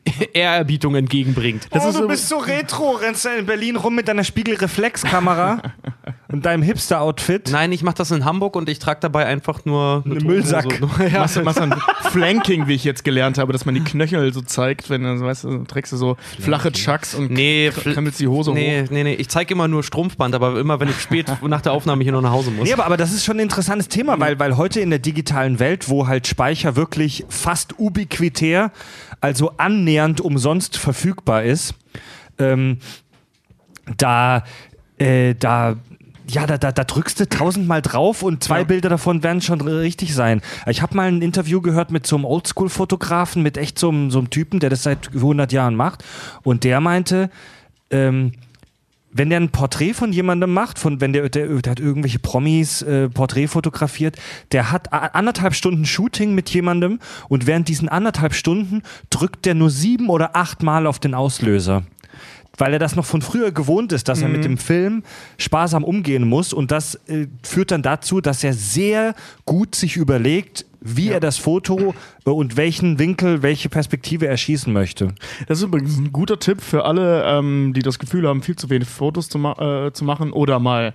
Ehrerbietung 0.35 0.95
entgegenbringt. 0.95 1.69
Das 1.71 1.85
oh, 1.87 1.89
ist 1.89 1.99
du 1.99 2.07
bist 2.07 2.29
so 2.29 2.37
retro, 2.37 2.91
rennst 2.91 3.27
in 3.27 3.47
Berlin 3.47 3.77
rum 3.77 3.95
mit 3.95 4.07
deiner 4.07 4.25
Spiegelreflexkamera 4.25 5.63
und 6.33 6.45
deinem 6.47 6.63
Hipster-Outfit. 6.63 7.51
Nein, 7.51 7.73
ich 7.73 7.83
mache 7.83 7.97
das 7.97 8.11
in 8.11 8.25
Hamburg 8.25 8.57
und 8.57 8.69
ich 8.69 8.79
trage 8.79 9.01
dabei 9.01 9.27
einfach 9.27 9.65
nur 9.65 10.03
Eine 10.05 10.17
Müllsack. 10.21 10.69
Turnschuhe. 10.69 11.09
ja. 11.13 11.21
Machst 11.21 11.37
du, 11.37 11.43
machst 11.43 11.61
ein 11.61 11.75
Flanking, 12.11 12.67
wie 12.69 12.75
ich 12.75 12.85
jetzt 12.85 13.05
gelernt 13.05 13.39
habe, 13.39 13.53
dass 13.53 13.65
man 13.65 13.75
die 13.75 13.83
Knöchel 13.83 14.33
so 14.33 14.41
zeigt, 14.41 14.91
wenn 14.91 15.03
du, 15.03 15.21
weißt 15.21 15.45
du, 15.45 15.65
trägst 15.65 15.93
du 15.93 15.97
so 15.97 16.17
flache 16.41 16.73
Chucks 16.73 17.15
und 17.15 17.31
Nee, 17.31 17.71
kr- 17.75 17.93
krempelst 17.95 18.21
die 18.21 18.29
Hose 18.29 18.53
nee, 18.53 18.83
hoch. 18.85 18.91
nee, 18.91 19.03
nee, 19.05 19.15
ich 19.15 19.29
zeige 19.29 19.55
immer 19.55 19.69
nur 19.69 19.83
Strumpfband, 19.83 20.35
aber 20.35 20.59
immer 20.61 20.79
wenn 20.81 20.89
ich 20.89 21.01
spät 21.01 21.27
nach 21.43 21.61
der 21.61 21.73
Aufnahme 21.73 22.03
hier 22.03 22.13
noch 22.13 22.23
nach 22.23 22.31
Hause 22.33 22.51
muss. 22.51 22.67
Nee, 22.67 22.73
aber, 22.75 22.87
aber 22.87 22.97
das 22.97 23.13
ist 23.13 23.25
schon 23.25 23.37
ein 23.37 23.41
interessantes 23.41 23.89
Thema, 23.89 24.19
weil, 24.21 24.39
weil 24.39 24.57
heute 24.57 24.81
in 24.81 24.91
der 24.91 24.99
digitalen 25.01 25.59
Welt, 25.59 25.89
wo 25.89 26.07
halt 26.07 26.27
Speicher 26.27 26.77
wirklich 26.77 27.25
fast 27.29 27.79
ubiquitär, 27.79 28.73
also 29.21 29.53
annähernd 29.57 30.21
umsonst 30.21 30.77
verfügbar 30.79 31.43
ist, 31.43 31.75
ähm, 32.39 32.79
da, 33.97 34.45
äh, 34.99 35.35
da, 35.35 35.77
ja, 36.33 36.47
da, 36.47 36.59
da, 36.59 36.73
da 36.73 36.85
drückst 36.85 37.21
du 37.21 37.29
tausendmal 37.29 37.83
drauf 37.83 38.23
und 38.23 38.43
zwei 38.43 38.59
Ja. 38.59 38.65
Bilder 38.65 38.89
davon 38.89 39.23
werden 39.23 39.41
schon 39.41 39.61
richtig 39.61 40.15
sein. 40.15 40.41
Ich 40.67 40.83
habe 40.83 40.97
mal 40.97 41.09
ein 41.09 41.23
Interview 41.23 41.61
gehört 41.61 41.91
mit 41.91 42.07
so 42.07 42.17
einem 42.17 42.25
Oldschool-Fotografen, 42.25 43.43
mit 43.43 43.57
echt 43.57 43.79
so 43.79 43.89
einem, 43.89 44.11
so 44.11 44.19
einem 44.19 44.31
Typen, 44.31 44.61
der 44.61 44.71
das 44.71 44.83
seit 44.83 45.09
100 45.15 45.53
Jahren 45.53 45.75
macht. 45.75 46.05
Und 46.43 46.65
der 46.65 46.81
meinte, 46.81 47.31
ähm, 47.91 48.33
wenn 49.13 49.31
der 49.31 49.41
ein 49.41 49.51
Porträt 49.51 49.95
von 49.95 50.13
jemandem 50.13 50.53
macht, 50.53 50.79
von 50.79 51.01
wenn 51.01 51.13
der, 51.13 51.29
der, 51.29 51.49
der 51.49 51.71
hat 51.71 51.81
irgendwelche 51.81 52.19
Promis 52.19 52.83
äh, 52.83 53.09
Porträt 53.09 53.49
fotografiert, 53.49 54.17
der 54.53 54.71
hat 54.71 54.93
anderthalb 54.93 55.55
Stunden 55.55 55.85
Shooting 55.85 56.35
mit 56.35 56.51
jemandem 56.51 57.01
und 57.29 57.47
während 57.47 57.69
diesen 57.69 57.89
anderthalb 57.89 58.35
Stunden 58.35 58.83
drückt 59.11 59.47
der 59.47 59.55
nur 59.55 59.71
sieben 59.71 60.09
oder 60.09 60.37
acht 60.37 60.63
Mal 60.63 60.87
auf 60.87 60.99
den 60.99 61.15
Auslöser. 61.15 61.83
Weil 62.61 62.75
er 62.75 62.79
das 62.79 62.95
noch 62.95 63.07
von 63.07 63.23
früher 63.23 63.53
gewohnt 63.53 63.93
ist, 63.93 64.09
dass 64.09 64.21
er 64.23 64.29
mit 64.29 64.45
dem 64.45 64.59
Film 64.59 65.03
sparsam 65.39 65.83
umgehen 65.83 66.29
muss. 66.29 66.53
Und 66.53 66.71
das 66.71 66.97
äh, 67.07 67.27
führt 67.43 67.71
dann 67.71 67.83
dazu, 67.83 68.21
dass 68.21 68.45
er 68.45 68.53
sehr 68.53 69.15
gut 69.47 69.75
sich 69.75 69.97
überlegt, 69.97 70.67
wie 70.81 71.11
er 71.11 71.21
das 71.21 71.37
Foto 71.39 71.95
äh, 72.27 72.31
und 72.31 72.57
welchen 72.57 72.99
Winkel, 72.99 73.43
welche 73.43 73.69
Perspektive 73.69 74.27
er 74.27 74.37
schießen 74.37 74.73
möchte. 74.73 75.15
Das 75.47 75.59
ist 75.59 75.65
übrigens 75.65 75.99
ein 75.99 76.13
guter 76.13 76.39
Tipp 76.39 76.61
für 76.61 76.85
alle, 76.85 77.25
ähm, 77.25 77.73
die 77.75 77.83
das 77.83 77.99
Gefühl 77.99 78.27
haben, 78.27 78.43
viel 78.43 78.57
zu 78.57 78.71
wenig 78.71 78.89
Fotos 78.89 79.29
zu, 79.29 79.39
ma 79.39 79.87
äh, 79.87 79.93
zu 79.93 80.05
machen 80.05 80.33
oder 80.33 80.59
mal 80.59 80.95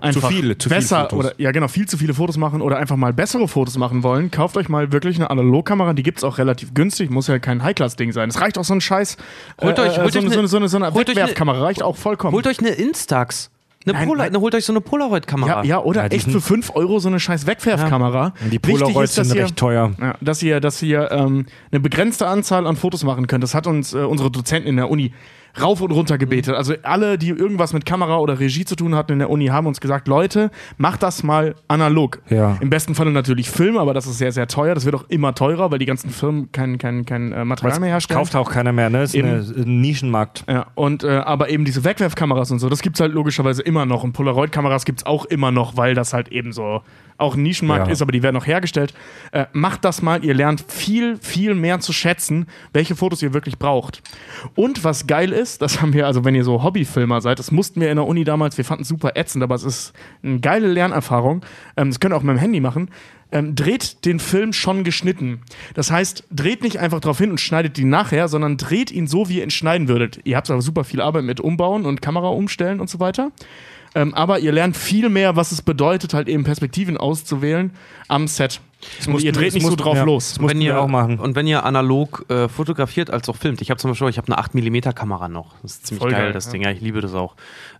einfach 0.00 0.28
viele, 0.28 0.58
zu 0.58 0.68
viele 0.68 0.80
besser 0.80 1.02
Fotos. 1.02 1.18
oder 1.18 1.32
ja 1.38 1.50
genau 1.52 1.68
viel 1.68 1.86
zu 1.88 1.96
viele 1.98 2.14
Fotos 2.14 2.36
machen 2.36 2.60
oder 2.62 2.78
einfach 2.78 2.96
mal 2.96 3.12
bessere 3.12 3.46
Fotos 3.48 3.76
machen 3.78 4.02
wollen. 4.02 4.30
Kauft 4.30 4.56
euch 4.56 4.68
mal 4.68 4.92
wirklich 4.92 5.16
eine 5.16 5.30
Analogkamera, 5.30 5.92
die 5.92 6.02
gibt's 6.02 6.24
auch 6.24 6.38
relativ 6.38 6.74
günstig, 6.74 7.10
muss 7.10 7.26
ja 7.28 7.38
kein 7.38 7.62
High-Class-Ding 7.62 8.12
sein. 8.12 8.28
Es 8.28 8.40
reicht 8.40 8.58
auch 8.58 8.64
so 8.64 8.74
ein 8.74 8.80
Scheiß. 8.80 9.16
Holt 9.60 9.78
euch- 9.78 9.98
holt 9.98 10.12
so, 10.12 10.18
euch 10.18 10.24
eine, 10.24 10.30
so, 10.30 10.34
ne- 10.34 10.38
eine, 10.40 10.48
so 10.48 10.56
eine, 10.56 10.68
so 10.68 10.76
eine 10.78 10.90
ne- 10.90 10.94
Wegwerfkamera 10.94 11.60
reicht 11.62 11.82
auch 11.82 11.96
vollkommen. 11.96 12.32
Holt 12.34 12.46
euch 12.46 12.58
eine 12.58 12.70
Instax. 12.70 13.50
Eine 13.84 13.94
Nein, 13.94 14.08
Polar, 14.08 14.24
nein. 14.26 14.32
ne, 14.32 14.40
holt 14.40 14.54
euch 14.54 14.64
so 14.64 14.72
eine 14.72 14.80
Polaroid-Kamera. 14.80 15.62
ja, 15.62 15.64
ja, 15.64 15.78
oder 15.82 16.02
Ja, 16.02 16.08
die 16.08 16.16
echt 16.16 16.30
für 16.30 16.40
5 16.40 16.70
Euro 16.76 16.98
so 17.00 17.08
eine 17.08 17.18
scheiß 17.18 17.46
Wegwerfkamera. 17.46 18.32
Die 18.46 18.52
Wichtig 18.52 18.62
Polaroids 18.80 19.14
sind 19.14 19.34
ihr- 19.34 19.42
recht 19.44 19.56
teuer. 19.56 19.90
Ja, 20.00 20.14
dass 20.20 20.42
ihr, 20.42 20.60
dass 20.60 20.80
ihr 20.82 21.10
ähm, 21.10 21.46
eine 21.70 21.80
begrenzte 21.80 22.26
Anzahl 22.28 22.66
an 22.66 22.76
Fotos 22.76 23.02
machen 23.04 23.26
könnt. 23.26 23.42
Das 23.42 23.54
hat 23.54 23.66
uns 23.66 23.92
äh, 23.92 23.98
unsere 23.98 24.30
Dozenten 24.30 24.68
in 24.68 24.76
der 24.76 24.88
Uni 24.90 25.12
rauf 25.60 25.80
und 25.80 25.90
runter 25.90 26.18
gebetet. 26.18 26.54
Also 26.54 26.74
alle, 26.82 27.18
die 27.18 27.28
irgendwas 27.30 27.72
mit 27.72 27.84
Kamera 27.84 28.18
oder 28.18 28.38
Regie 28.40 28.64
zu 28.64 28.76
tun 28.76 28.94
hatten 28.94 29.12
in 29.12 29.18
der 29.18 29.30
Uni, 29.30 29.46
haben 29.46 29.66
uns 29.66 29.80
gesagt, 29.80 30.08
Leute, 30.08 30.50
macht 30.78 31.02
das 31.02 31.22
mal 31.22 31.54
analog. 31.68 32.20
Ja. 32.30 32.56
Im 32.60 32.70
besten 32.70 32.94
Falle 32.94 33.10
natürlich 33.10 33.50
Film, 33.50 33.76
aber 33.76 33.94
das 33.94 34.06
ist 34.06 34.18
sehr, 34.18 34.32
sehr 34.32 34.46
teuer. 34.48 34.74
Das 34.74 34.84
wird 34.84 34.94
auch 34.94 35.04
immer 35.08 35.34
teurer, 35.34 35.70
weil 35.70 35.78
die 35.78 35.86
ganzen 35.86 36.10
Firmen 36.10 36.50
kein, 36.52 36.78
kein, 36.78 37.04
kein 37.04 37.32
äh, 37.32 37.44
Material 37.44 37.80
mehr 37.80 37.90
herstellen. 37.90 38.18
Kauft 38.18 38.36
auch 38.36 38.50
keiner 38.50 38.72
mehr, 38.72 38.90
ne? 38.90 39.02
Ist 39.02 39.14
Eben. 39.14 39.28
ein 39.28 39.80
Nischenmarkt. 39.80 40.44
Ja, 40.48 40.66
und 40.74 41.04
äh, 41.04 41.08
aber 41.18 41.50
eben 41.50 41.64
diese 41.64 41.84
Wegwerfkameras 41.84 42.50
und 42.50 42.58
so, 42.58 42.68
das 42.68 42.82
gibt's 42.82 43.00
halt 43.00 43.12
logischerweise 43.12 43.62
immer 43.62 43.86
noch. 43.86 44.04
Und 44.04 44.12
Polaroid-Kameras 44.12 44.84
gibt's 44.84 45.04
auch 45.04 45.24
immer 45.26 45.50
noch, 45.50 45.76
weil 45.76 45.94
das 45.94 46.12
halt 46.12 46.28
eben 46.28 46.52
so 46.52 46.82
auch 47.18 47.36
ein 47.36 47.42
Nischenmarkt 47.42 47.86
Ja. 47.86 47.92
ist, 47.92 48.02
aber 48.02 48.10
die 48.10 48.22
werden 48.22 48.34
noch 48.34 48.46
hergestellt. 48.46 48.94
Äh, 49.30 49.46
macht 49.52 49.84
das 49.84 50.02
mal, 50.02 50.24
ihr 50.24 50.34
lernt 50.34 50.64
viel, 50.66 51.16
viel 51.18 51.54
mehr 51.54 51.78
zu 51.78 51.92
schätzen, 51.92 52.46
welche 52.72 52.96
Fotos 52.96 53.22
ihr 53.22 53.32
wirklich 53.32 53.58
braucht. 53.58 54.02
Und 54.56 54.82
was 54.82 55.06
geil 55.06 55.30
ist, 55.32 55.41
das 55.58 55.80
haben 55.80 55.92
wir, 55.92 56.06
also 56.06 56.24
wenn 56.24 56.34
ihr 56.34 56.44
so 56.44 56.62
Hobbyfilmer 56.62 57.20
seid, 57.20 57.38
das 57.38 57.50
mussten 57.50 57.80
wir 57.80 57.90
in 57.90 57.96
der 57.96 58.06
Uni 58.06 58.24
damals, 58.24 58.56
wir 58.56 58.64
fanden 58.64 58.82
es 58.82 58.88
super 58.88 59.12
ätzend, 59.16 59.42
aber 59.42 59.54
es 59.54 59.64
ist 59.64 59.92
eine 60.22 60.40
geile 60.40 60.66
Lernerfahrung. 60.68 61.44
Ähm, 61.76 61.90
das 61.90 62.00
könnt 62.00 62.14
ihr 62.14 62.16
auch 62.16 62.22
mit 62.22 62.36
dem 62.36 62.40
Handy 62.40 62.60
machen. 62.60 62.90
Ähm, 63.30 63.54
dreht 63.54 64.04
den 64.04 64.18
Film 64.18 64.52
schon 64.52 64.84
geschnitten. 64.84 65.40
Das 65.74 65.90
heißt, 65.90 66.24
dreht 66.30 66.62
nicht 66.62 66.78
einfach 66.78 67.00
drauf 67.00 67.18
hin 67.18 67.30
und 67.30 67.40
schneidet 67.40 67.78
ihn 67.78 67.88
nachher, 67.88 68.28
sondern 68.28 68.58
dreht 68.58 68.90
ihn 68.90 69.06
so, 69.06 69.28
wie 69.28 69.38
ihr 69.38 69.44
ihn 69.44 69.50
schneiden 69.50 69.88
würdet. 69.88 70.20
Ihr 70.24 70.36
habt 70.36 70.50
aber 70.50 70.60
super 70.60 70.84
viel 70.84 71.00
Arbeit 71.00 71.24
mit 71.24 71.40
Umbauen 71.40 71.86
und 71.86 72.02
Kamera 72.02 72.28
umstellen 72.28 72.78
und 72.78 72.90
so 72.90 73.00
weiter. 73.00 73.32
Ähm, 73.94 74.14
aber 74.14 74.38
ihr 74.38 74.52
lernt 74.52 74.76
viel 74.76 75.08
mehr, 75.08 75.36
was 75.36 75.52
es 75.52 75.60
bedeutet, 75.62 76.14
halt 76.14 76.28
eben 76.28 76.44
Perspektiven 76.44 76.96
auszuwählen 76.96 77.72
am 78.08 78.26
Set. 78.26 78.60
Und 79.06 79.22
ihr 79.22 79.32
dreht 79.32 79.54
nicht 79.54 79.62
so 79.62 79.70
mussten- 79.70 79.82
drauf 79.82 79.96
ja. 79.96 80.04
los. 80.04 80.34
Das 80.34 80.48
wenn 80.48 80.58
wir 80.58 80.66
ihr 80.66 80.80
auch 80.80 80.88
machen. 80.88 81.18
Und 81.18 81.36
wenn 81.36 81.46
ihr 81.46 81.64
analog 81.64 82.24
äh, 82.28 82.48
fotografiert 82.48 83.10
als 83.10 83.28
auch 83.28 83.36
filmt. 83.36 83.60
Ich 83.60 83.70
habe 83.70 83.78
zum 83.78 83.90
Beispiel, 83.90 84.08
ich 84.08 84.18
habe 84.18 84.32
eine 84.32 84.44
8mm 84.44 84.92
Kamera 84.92 85.28
noch. 85.28 85.54
Das 85.62 85.72
ist 85.72 85.86
ziemlich 85.86 86.02
Voll 86.02 86.10
geil, 86.10 86.22
geil, 86.24 86.32
das 86.32 86.46
ja. 86.46 86.52
Ding. 86.52 86.62
Ja, 86.62 86.70
ich 86.70 86.80
liebe 86.80 87.00
das 87.00 87.14
auch. 87.14 87.36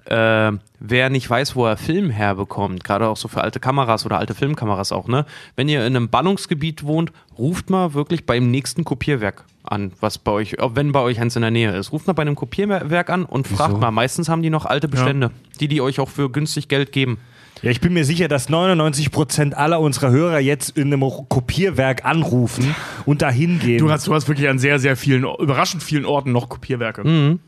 Äh, 0.06 0.52
wer 0.80 1.10
nicht 1.10 1.28
weiß, 1.28 1.54
wo 1.54 1.66
er 1.66 1.76
Film 1.76 2.10
herbekommt, 2.10 2.84
gerade 2.84 3.08
auch 3.08 3.16
so 3.16 3.28
für 3.28 3.42
alte 3.42 3.60
Kameras 3.60 4.04
oder 4.04 4.18
alte 4.18 4.34
Filmkameras 4.34 4.92
auch, 4.92 5.06
ne? 5.08 5.26
Wenn 5.56 5.68
ihr 5.68 5.86
in 5.86 5.96
einem 5.96 6.08
Ballungsgebiet 6.08 6.84
wohnt, 6.84 7.12
ruft 7.38 7.70
mal 7.70 7.94
wirklich 7.94 8.26
beim 8.26 8.50
nächsten 8.50 8.84
Kopierwerk 8.84 9.44
an, 9.62 9.92
was 10.00 10.18
bei 10.18 10.32
euch, 10.32 10.56
wenn 10.74 10.92
bei 10.92 11.00
euch 11.00 11.20
eins 11.20 11.36
in 11.36 11.42
der 11.42 11.50
Nähe 11.50 11.76
ist. 11.76 11.92
Ruft 11.92 12.06
mal 12.06 12.12
bei 12.14 12.22
einem 12.22 12.34
Kopierwerk 12.34 13.10
an 13.10 13.24
und 13.24 13.46
fragt 13.46 13.78
mal. 13.78 13.90
Meistens 13.90 14.28
haben 14.28 14.42
die 14.42 14.50
noch 14.50 14.66
alte 14.66 14.88
Bestände, 14.88 15.30
die 15.60 15.68
die 15.68 15.80
euch 15.80 16.00
auch 16.00 16.08
für 16.08 16.30
günstig 16.30 16.68
Geld 16.68 16.92
geben. 16.92 17.18
Ja, 17.62 17.70
ich 17.70 17.80
bin 17.80 17.92
mir 17.92 18.04
sicher, 18.04 18.26
dass 18.26 18.48
99% 18.48 19.52
aller 19.52 19.78
unserer 19.78 20.10
Hörer 20.10 20.40
jetzt 20.40 20.76
in 20.76 20.92
einem 20.92 21.02
Kopierwerk 21.28 22.04
anrufen 22.04 22.74
und 23.06 23.22
dahin 23.22 23.60
gehen. 23.60 23.78
Du 23.78 23.90
hast, 23.90 24.08
du 24.08 24.14
hast 24.14 24.26
wirklich 24.26 24.48
an 24.48 24.58
sehr, 24.58 24.80
sehr 24.80 24.96
vielen, 24.96 25.22
überraschend 25.22 25.80
vielen 25.82 26.04
Orten 26.04 26.32
noch 26.32 26.48
Kopierwerke. 26.48 27.06
Mhm. 27.06 27.38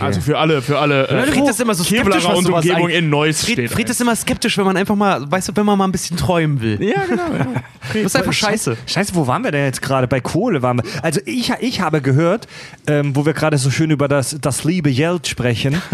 Also 0.00 0.20
für 0.20 0.38
alle, 0.38 0.62
für 0.62 0.78
alle 0.78 1.08
äh, 1.08 1.26
Fried 1.26 1.48
ist 1.48 1.60
immer 1.60 1.74
so 1.74 1.84
skeptisch, 1.84 2.24
was 2.24 2.38
und 2.38 2.44
sowas 2.44 2.64
Umgebung 2.64 2.88
in 2.88 3.10
Neuss 3.10 3.44
Fried, 3.44 3.52
steht. 3.52 3.70
Fried 3.70 3.90
ist 3.90 4.00
immer 4.00 4.16
skeptisch, 4.16 4.56
wenn 4.58 4.64
man 4.64 4.76
einfach 4.76 4.96
mal, 4.96 5.30
weißt 5.30 5.48
du, 5.48 5.56
wenn 5.56 5.66
man 5.66 5.78
mal 5.78 5.84
ein 5.84 5.92
bisschen 5.92 6.16
träumen 6.16 6.60
will. 6.60 6.82
ja, 6.82 7.04
genau. 7.04 7.22
Ja. 7.36 7.46
Das 7.92 8.02
ist 8.02 8.16
einfach 8.16 8.32
scheiße. 8.32 8.76
Scheiße, 8.86 9.14
wo 9.14 9.26
waren 9.28 9.44
wir 9.44 9.52
denn 9.52 9.64
jetzt 9.64 9.80
gerade? 9.80 10.08
Bei 10.08 10.20
Kohle 10.20 10.60
waren 10.60 10.78
wir. 10.78 10.84
Also 11.02 11.20
ich, 11.24 11.52
ich 11.60 11.80
habe 11.80 12.00
gehört, 12.02 12.48
ähm, 12.88 13.14
wo 13.14 13.24
wir 13.24 13.32
gerade 13.32 13.58
so 13.58 13.70
schön 13.70 13.90
über 13.92 14.08
das, 14.08 14.36
das 14.40 14.64
liebe 14.64 14.92
Geld 14.92 15.26
sprechen. 15.26 15.80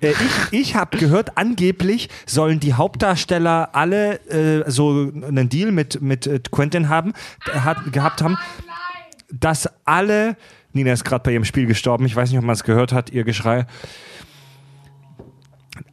Äh, 0.00 0.10
ich 0.10 0.60
ich 0.60 0.74
habe 0.74 0.98
gehört, 0.98 1.38
angeblich 1.38 2.10
sollen 2.26 2.60
die 2.60 2.74
Hauptdarsteller 2.74 3.70
alle 3.72 4.20
äh, 4.28 4.70
so 4.70 5.10
einen 5.26 5.48
Deal 5.48 5.72
mit, 5.72 6.02
mit 6.02 6.26
äh, 6.26 6.38
Quentin 6.50 6.90
haben, 6.90 7.14
hat, 7.50 7.92
gehabt 7.94 8.20
haben, 8.20 8.36
dass 9.32 9.70
alle. 9.86 10.36
Nina 10.76 10.92
ist 10.92 11.04
gerade 11.04 11.22
bei 11.24 11.32
ihrem 11.32 11.44
Spiel 11.44 11.66
gestorben. 11.66 12.06
Ich 12.06 12.14
weiß 12.14 12.30
nicht, 12.30 12.38
ob 12.38 12.44
man 12.44 12.54
es 12.54 12.62
gehört 12.64 12.92
hat, 12.92 13.10
ihr 13.10 13.24
Geschrei. 13.24 13.66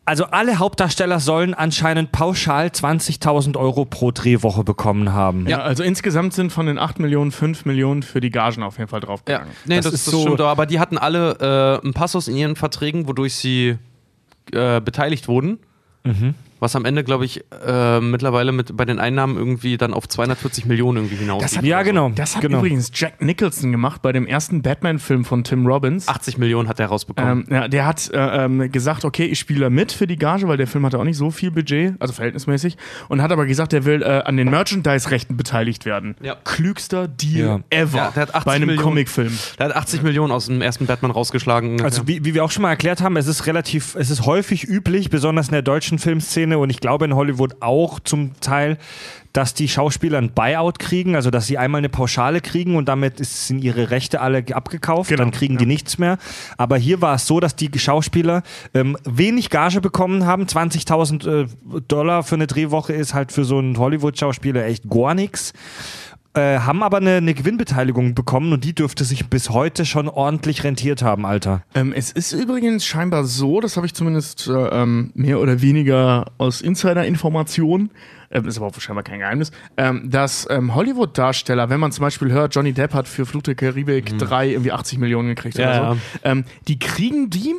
Also 0.05 0.25
alle 0.25 0.59
Hauptdarsteller 0.59 1.19
sollen 1.19 1.53
anscheinend 1.53 2.11
pauschal 2.11 2.67
20.000 2.67 3.57
Euro 3.57 3.86
pro 3.86 4.11
Drehwoche 4.11 4.63
bekommen 4.63 5.13
haben. 5.13 5.47
Ja, 5.47 5.59
also 5.61 5.81
insgesamt 5.84 6.34
sind 6.34 6.51
von 6.51 6.65
den 6.65 6.77
8 6.77 6.99
Millionen 6.99 7.31
5 7.31 7.65
Millionen 7.65 8.03
für 8.03 8.19
die 8.19 8.29
Gagen 8.29 8.63
auf 8.63 8.77
jeden 8.77 8.89
Fall 8.89 8.99
Ja, 9.01 9.05
draufgegangen. 9.07 9.47
nee, 9.65 9.75
das, 9.77 9.86
Das 9.86 9.93
das, 9.93 10.01
ist 10.01 10.11
so- 10.11 10.21
stimmt. 10.21 10.41
Aber 10.41 10.65
die 10.65 10.79
hatten 10.79 10.97
alle 10.97 11.79
äh, 11.81 11.84
einen 11.84 11.93
Passus 11.93 12.27
in 12.27 12.36
ihren 12.36 12.55
Verträgen, 12.57 13.07
wodurch 13.07 13.36
sie 13.36 13.77
äh, 14.51 14.81
beteiligt 14.81 15.27
wurden. 15.29 15.59
Was 16.64 16.76
am 16.78 16.86
Ende, 16.86 17.03
glaube 17.03 17.26
ich, 17.26 17.43
äh, 17.68 17.99
mittlerweile 17.99 18.53
mit, 18.53 18.76
bei 18.78 18.86
den 18.86 18.97
Einnahmen 18.99 19.36
irgendwie 19.38 19.76
dann 19.76 19.93
auf 19.93 20.07
240 20.07 20.66
Millionen 20.66 20.97
irgendwie 20.99 21.18
hinaus. 21.18 21.41
Das 21.41 21.57
hat- 21.57 21.66
Ja, 21.66 21.84
genau. 21.84 22.09
Das 22.16 22.36
hat 22.36 22.41
genau. 22.41 22.59
übrigens 22.59 22.89
Jack 22.93 23.22
Nicholson 23.22 23.72
gemacht 23.74 24.01
bei 24.01 24.14
dem 24.14 24.26
ersten 24.26 24.61
Batman-Film 24.61 25.26
von 25.26 25.43
Tim 25.43 25.68
Robbins. 25.68 26.07
80 26.07 26.38
Millionen 26.38 26.70
hat 26.70 26.80
er 26.80 26.88
rausbekommen. 26.88 27.45
Ähm, 27.49 27.53
ja, 27.53 27.68
der 27.68 27.86
hat 27.86 28.09
äh, 28.14 28.45
ähm, 28.45 28.72
gesagt, 28.72 29.03
okay, 29.03 29.26
ich 29.26 29.39
spiele 29.39 29.70
mit 29.70 29.91
für 29.91 30.07
die 30.07 30.16
Gage, 30.16 30.47
weil 30.47 30.55
der 30.55 30.68
Film 30.68 30.86
hatte 30.86 30.97
auch 30.99 31.03
nicht 31.03 31.18
so 31.18 31.32
viel 31.32 31.51
Budget, 31.51 31.95
also 31.99 32.14
verhältnismäßig, 32.14 32.78
und 33.09 33.22
hat 33.22 33.32
aber 33.34 33.45
gesagt, 33.45 33.74
er 33.74 33.84
will 33.84 34.01
äh, 34.01 34.22
an 34.24 34.38
den 34.38 34.49
Merchandise-Rechten 34.49 35.36
beteiligt 35.36 35.86
werden. 35.86 36.16
Ja. 36.22 36.36
Klügster 36.45 37.07
Deal 37.09 37.45
Ja. 37.72 37.78
ever 37.78 37.97
Ja, 37.97 38.11
der 38.11 38.22
hat 38.22 38.36
80 38.36 38.45
bei 38.45 38.53
einem. 38.53 38.78
Comicfilm. 38.78 39.38
Der 39.59 39.66
hat 39.68 39.76
80 39.76 40.01
Millionen 40.03 40.32
aus 40.32 40.45
dem 40.45 40.61
ersten 40.61 40.86
Batman 40.86 41.11
rausgeschlagen. 41.11 41.82
Also 41.82 42.07
wie, 42.07 42.24
wie 42.24 42.34
wir 42.34 42.43
auch 42.45 42.51
schon 42.51 42.61
mal 42.61 42.70
erklärt 42.70 43.01
haben, 43.01 43.18
es 43.18 43.28
ist 43.28 43.45
relativ, 43.47 43.95
es 43.95 44.09
ist 44.09 44.26
häufig 44.26 44.64
üblich, 44.68 45.09
besonders 45.09 45.47
in 45.47 45.51
der 45.53 45.61
deutschen 45.61 45.99
Filmszene 45.99 46.52
und 46.57 46.69
ich 46.69 46.79
glaube 46.79 47.05
in 47.05 47.15
Hollywood 47.15 47.57
auch 47.61 47.99
zum 47.99 48.39
Teil, 48.39 48.77
dass 49.33 49.55
die 49.55 49.67
Schauspieler 49.67 50.19
ein 50.19 50.31
Buyout 50.31 50.77
kriegen, 50.77 51.15
also 51.15 51.31
dass 51.31 51.47
sie 51.47 51.57
einmal 51.57 51.79
eine 51.79 51.89
Pauschale 51.89 52.39
kriegen 52.39 52.75
und 52.75 52.87
damit 52.87 53.19
ist, 53.19 53.47
sind 53.47 53.63
ihre 53.63 53.89
Rechte 53.89 54.21
alle 54.21 54.45
abgekauft, 54.51 55.09
Genau, 55.09 55.23
dann 55.23 55.31
kriegen 55.31 55.57
die 55.57 55.65
nichts 55.65 55.97
mehr. 55.97 56.19
Aber 56.57 56.77
hier 56.77 57.01
war 57.01 57.15
es 57.15 57.25
so, 57.25 57.39
dass 57.39 57.55
die 57.55 57.71
Schauspieler 57.77 58.43
ähm, 58.75 58.95
wenig 59.03 59.49
Gage 59.49 59.81
bekommen 59.81 60.25
haben. 60.25 60.45
20.000 60.45 61.43
äh, 61.43 61.47
Dollar 61.87 62.21
für 62.23 62.35
eine 62.35 62.45
Drehwoche 62.45 62.93
ist 62.93 63.15
halt 63.15 63.31
für 63.31 63.43
so 63.43 63.57
einen 63.57 63.77
Hollywood-Schauspieler 63.77 64.65
echt 64.65 64.87
gar 64.87 65.15
nichts. 65.15 65.53
Äh, 66.36 66.59
haben 66.59 66.81
aber 66.81 66.97
eine, 66.97 67.17
eine 67.17 67.36
Gewinnbeteiligung 67.36 68.15
bekommen 68.15 68.53
und 68.53 68.63
die 68.63 68.73
dürfte 68.73 69.03
sich 69.03 69.27
bis 69.29 69.51
heute 69.51 69.86
schon 69.86 70.09
ordentlich 70.09 70.63
rentiert 70.63 71.03
haben, 71.03 71.27
Alter. 71.27 71.61
Ähm, 71.75 71.93
es 71.95 72.11
ist 72.11 72.31
übrigens 72.31 72.86
scheinbar 72.86 73.23
so, 73.25 73.59
das 73.61 73.77
habe 73.77 73.86
ich 73.86 73.93
zumindest 73.93 74.47
äh, 74.47 74.51
ähm, 74.53 75.11
mehr 75.13 75.39
oder 75.39 75.61
weniger 75.61 76.25
aus 76.39 76.61
Insider-Informationen, 76.61 77.91
ähm, 78.31 78.47
ist 78.47 78.57
aber 78.57 78.65
auch 78.65 78.79
scheinbar 78.81 79.03
kein 79.03 79.19
Geheimnis, 79.19 79.51
ähm, 79.77 80.09
dass 80.09 80.47
ähm, 80.49 80.73
Hollywood-Darsteller, 80.73 81.69
wenn 81.69 81.79
man 81.79 81.91
zum 81.91 82.01
Beispiel 82.01 82.31
hört, 82.31 82.55
Johnny 82.55 82.73
Depp 82.73 82.95
hat 82.95 83.07
für 83.07 83.27
Flut 83.27 83.45
der 83.45 83.53
Karibik 83.53 84.17
3 84.17 84.49
irgendwie 84.53 84.71
80 84.71 84.97
Millionen 84.97 85.27
gekriegt 85.29 85.59
Ja, 85.59 85.69
oder 85.69 85.93
so, 85.93 85.99
ähm, 86.23 86.45
die 86.67 86.79
kriegen 86.79 87.29
die, 87.29 87.53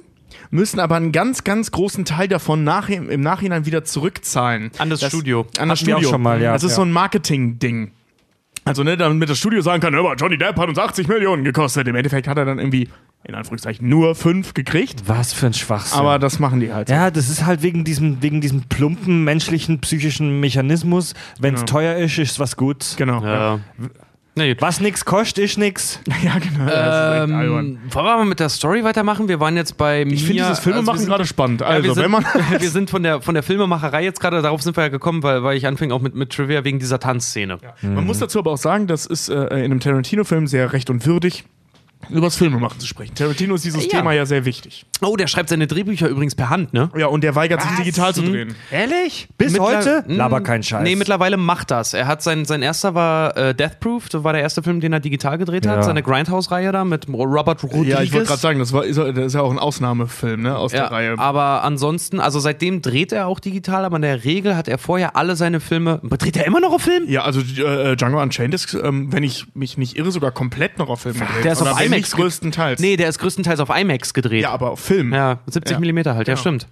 müssen 0.51 0.81
aber 0.81 0.97
einen 0.97 1.13
ganz, 1.13 1.45
ganz 1.45 1.71
großen 1.71 2.05
Teil 2.05 2.27
davon 2.27 2.65
nach, 2.65 2.89
im 2.89 3.21
Nachhinein 3.21 3.67
wieder 3.67 3.85
zurückzahlen. 3.85 4.73
An 4.79 4.91
das 4.91 5.05
Studio. 5.07 5.47
An 5.59 5.69
das 5.69 5.79
Hatten 5.79 5.87
wir 5.87 5.95
auch 5.95 6.01
Studio. 6.01 6.11
schon 6.11 6.23
mal, 6.23 6.43
ja. 6.43 6.53
Das 6.55 6.65
ist 6.65 6.71
Ja. 6.73 6.77
so 6.77 6.83
ein 6.83 6.91
Marketing-Ding. 6.91 7.93
Also, 8.67 8.83
ne, 8.83 8.97
damit 8.97 9.29
das 9.29 9.39
Studio 9.39 9.61
sagen 9.61 9.83
kann, 9.83 9.95
hör 9.95 10.03
mal, 10.03 10.17
Johnny 10.19 10.39
Depp 10.39 10.59
hat 10.59 10.69
uns 10.69 10.79
80 10.79 11.07
Millionen 11.09 11.45
gekostet. 11.45 11.87
Im 11.87 11.95
Endeffekt 11.97 12.27
hat 12.27 12.39
er 12.39 12.47
dann 12.47 12.59
irgendwie, 12.59 12.89
in 13.25 13.35
Anführungszeichen, 13.35 13.87
nur 13.89 14.15
5 14.15 14.55
gekriegt. 14.55 15.03
Was 15.07 15.33
für 15.35 15.47
ein 15.47 15.53
Schwachsinn. 15.55 15.99
Aber 16.01 16.19
das 16.19 16.39
machen 16.39 16.61
die 16.61 16.73
halt. 16.73 16.89
ja, 16.89 17.11
das 17.11 17.29
ist 17.29 17.45
halt 17.45 17.63
wegen 17.63 17.85
diesem, 17.85 18.23
wegen 18.23 18.41
diesem 18.41 18.63
plumpen 18.63 19.23
menschlichen 19.23 19.81
psychischen 19.81 20.41
Mechanismus. 20.41 21.13
Wenn 21.39 21.55
es 21.55 21.61
Genau. 21.61 21.73
teuer 21.73 21.97
ist, 21.97 22.17
ist 22.19 22.41
was 22.41 22.57
gut. 22.57 22.95
Genau. 22.97 23.23
Ja, 23.23 23.61
Ja. 24.37 24.45
Na 24.45 24.49
gut. 24.49 24.63
Was 24.63 24.81
nix 24.81 25.05
kostet, 25.05 25.45
ist 25.45 25.59
nix. 25.59 26.01
ja 26.23 26.39
genau. 26.39 26.71
Ähm, 26.71 27.79
wollen 27.91 28.07
wir 28.07 28.17
mal 28.17 28.25
mit 28.25 28.41
der 28.41 28.49
Story 28.49 28.83
weitermachen? 28.83 29.29
Wir 29.29 29.39
waren 29.41 29.57
jetzt 29.57 29.77
bei 29.77 30.03
Ich 30.03 30.25
finde 30.25 30.43
dieses 30.43 30.59
Filmemachen 30.59 31.07
gerade 31.07 31.25
spannend. 31.25 31.63
Also, 31.63 31.85
wir 31.85 31.95
sind, 31.95 32.05
wenn 32.05 32.11
man. 32.11 32.25
wir 32.59 32.71
sind 32.71 32.91
von 32.91 33.03
der, 33.03 33.21
von 33.21 33.35
der 33.35 33.43
Filmemacherei 33.43 34.03
jetzt 34.03 34.21
gerade, 34.21 34.43
darauf 34.43 34.63
sind 34.63 34.77
wir 34.77 34.85
ja 34.85 34.89
gekommen, 34.89 35.23
weil, 35.23 35.43
weil 35.43 35.57
ich 35.57 35.67
anfing 35.67 35.93
auch 35.93 36.01
mit, 36.01 36.15
mit 36.15 36.31
Trivia 36.31 36.65
wegen 36.65 36.79
dieser 36.79 36.99
Tanzszene. 36.99 37.59
Man 37.83 38.07
muss 38.07 38.19
dazu 38.19 38.39
aber 38.39 38.53
auch 38.53 38.59
sagen, 38.59 38.87
das 38.87 39.07
ist 39.07 39.29
äh, 39.29 39.35
in 39.35 39.53
einem 39.53 39.81
Tarantino-Film 39.81 40.47
sehr 40.47 40.73
recht 40.73 40.91
und 40.91 41.07
würdig, 41.07 41.45
über 42.11 42.23
das 42.23 42.37
Filmemachen 42.37 42.79
zu 42.81 42.87
sprechen. 42.87 43.15
Tarantino 43.15 43.55
ist 43.55 43.65
dieses 43.65 43.85
Ja. 43.85 43.99
Thema 43.99 44.13
ja 44.13 44.27
sehr 44.27 44.45
wichtig. 44.45 44.87
Oh, 45.01 45.17
der 45.17 45.27
schreibt 45.27 45.49
seine 45.49 45.67
Drehbücher 45.67 46.09
übrigens 46.09 46.35
per 46.35 46.51
Hand, 46.51 46.73
ne? 46.73 46.91
Ja, 46.97 47.07
und 47.07 47.23
der 47.25 47.35
weigert 47.35 47.61
sich 47.63 47.71
digital 47.77 48.15
zu 48.15 48.23
drehen. 48.23 48.55
Ehrlich? 48.71 49.29
Bis 49.37 49.53
Mittler- 49.53 49.65
heute? 49.79 50.05
Mm, 50.07 50.17
Laber 50.17 50.41
kein 50.41 50.63
Scheiß. 50.63 50.83
Nee, 50.83 50.97
mittlerweile 50.97 51.37
macht 51.37 51.71
das. 51.71 51.93
Er 51.95 52.07
hat 52.07 52.23
sein, 52.23 52.45
sein 52.45 52.63
erster 52.63 52.95
war 52.95 53.37
äh, 53.37 53.55
Death 53.55 53.81
Proof, 53.81 54.09
das 54.09 54.25
war 54.25 54.33
der 54.33 54.43
erste 54.43 54.63
Film, 54.63 54.81
den 54.81 54.93
er 54.93 55.01
digital 55.01 55.37
gedreht 55.39 55.67
hat. 55.67 55.77
Ja. 55.77 55.83
Seine 55.83 56.03
Grindhouse-Reihe 56.03 56.73
da 56.73 56.85
mit 56.85 57.09
Robert 57.09 57.63
Rodriguez. 57.63 57.89
Ja, 57.89 58.03
ich 58.03 58.13
wollte 58.13 58.27
gerade 58.29 58.41
sagen, 58.41 58.59
das, 58.59 58.73
war, 58.73 58.85
ist, 58.85 58.97
ja- 58.97 59.13
das 59.13 59.27
ist 59.27 59.35
ja 59.35 59.41
auch 59.43 59.51
ein 59.51 59.59
Ausnahmefilm 59.59 60.43
ne, 60.43 60.57
aus 60.57 60.73
Ja, 60.73 60.83
der 60.89 60.91
Reihe. 60.93 61.19
aber 61.19 61.63
ansonsten, 61.65 62.21
also 62.21 62.39
seitdem 62.39 62.81
dreht 62.83 63.13
er 63.13 63.27
auch 63.27 63.41
digital, 63.41 63.85
aber 63.85 63.97
in 63.97 64.03
der 64.03 64.25
Regel 64.25 64.57
hat 64.57 64.69
er 64.69 64.79
vorher 64.79 65.17
alle 65.17 65.37
seine 65.37 65.61
Filme. 65.61 66.01
Dreht 66.19 66.37
er 66.37 66.47
immer 66.47 66.61
noch 66.61 66.73
auf 66.73 66.83
Film? 66.83 67.05
Ja, 67.09 67.23
also 67.23 67.41
äh, 67.41 67.97
Django 67.97 68.23
Unchained 68.23 68.55
ist, 68.55 68.73
ähm, 68.75 69.13
wenn 69.13 69.23
ich 69.23 69.47
mich 69.55 69.77
nicht 69.77 69.97
irre, 69.97 70.11
sogar 70.13 70.31
komplett 70.31 70.79
noch 70.79 70.89
auf 70.89 71.01
Film 71.03 71.15
gedreht. 71.15 71.45
Der 71.45 71.53
ist 71.53 71.63
auf 71.63 71.69
wenn 71.69 71.75
IMAX 71.97 72.09
nicht 72.13 72.17
größtenteils. 72.17 72.81
Nee, 72.81 72.97
der 72.97 73.09
ist 73.09 73.19
größtenteils 73.19 73.61
auf 73.61 73.71
IMAX 73.71 74.15
gedreht. 74.15 74.43
Ja, 74.43 74.51
aber 74.51 74.71
auf 74.73 74.81
Film. 74.81 75.13
Ja, 75.13 75.39
70 75.47 75.73
Ja. 75.75 75.81
Millimeter 75.81 76.15
halt, 76.15 76.29
ja, 76.29 76.35
Ja. 76.35 76.39
stimmt. 76.39 76.67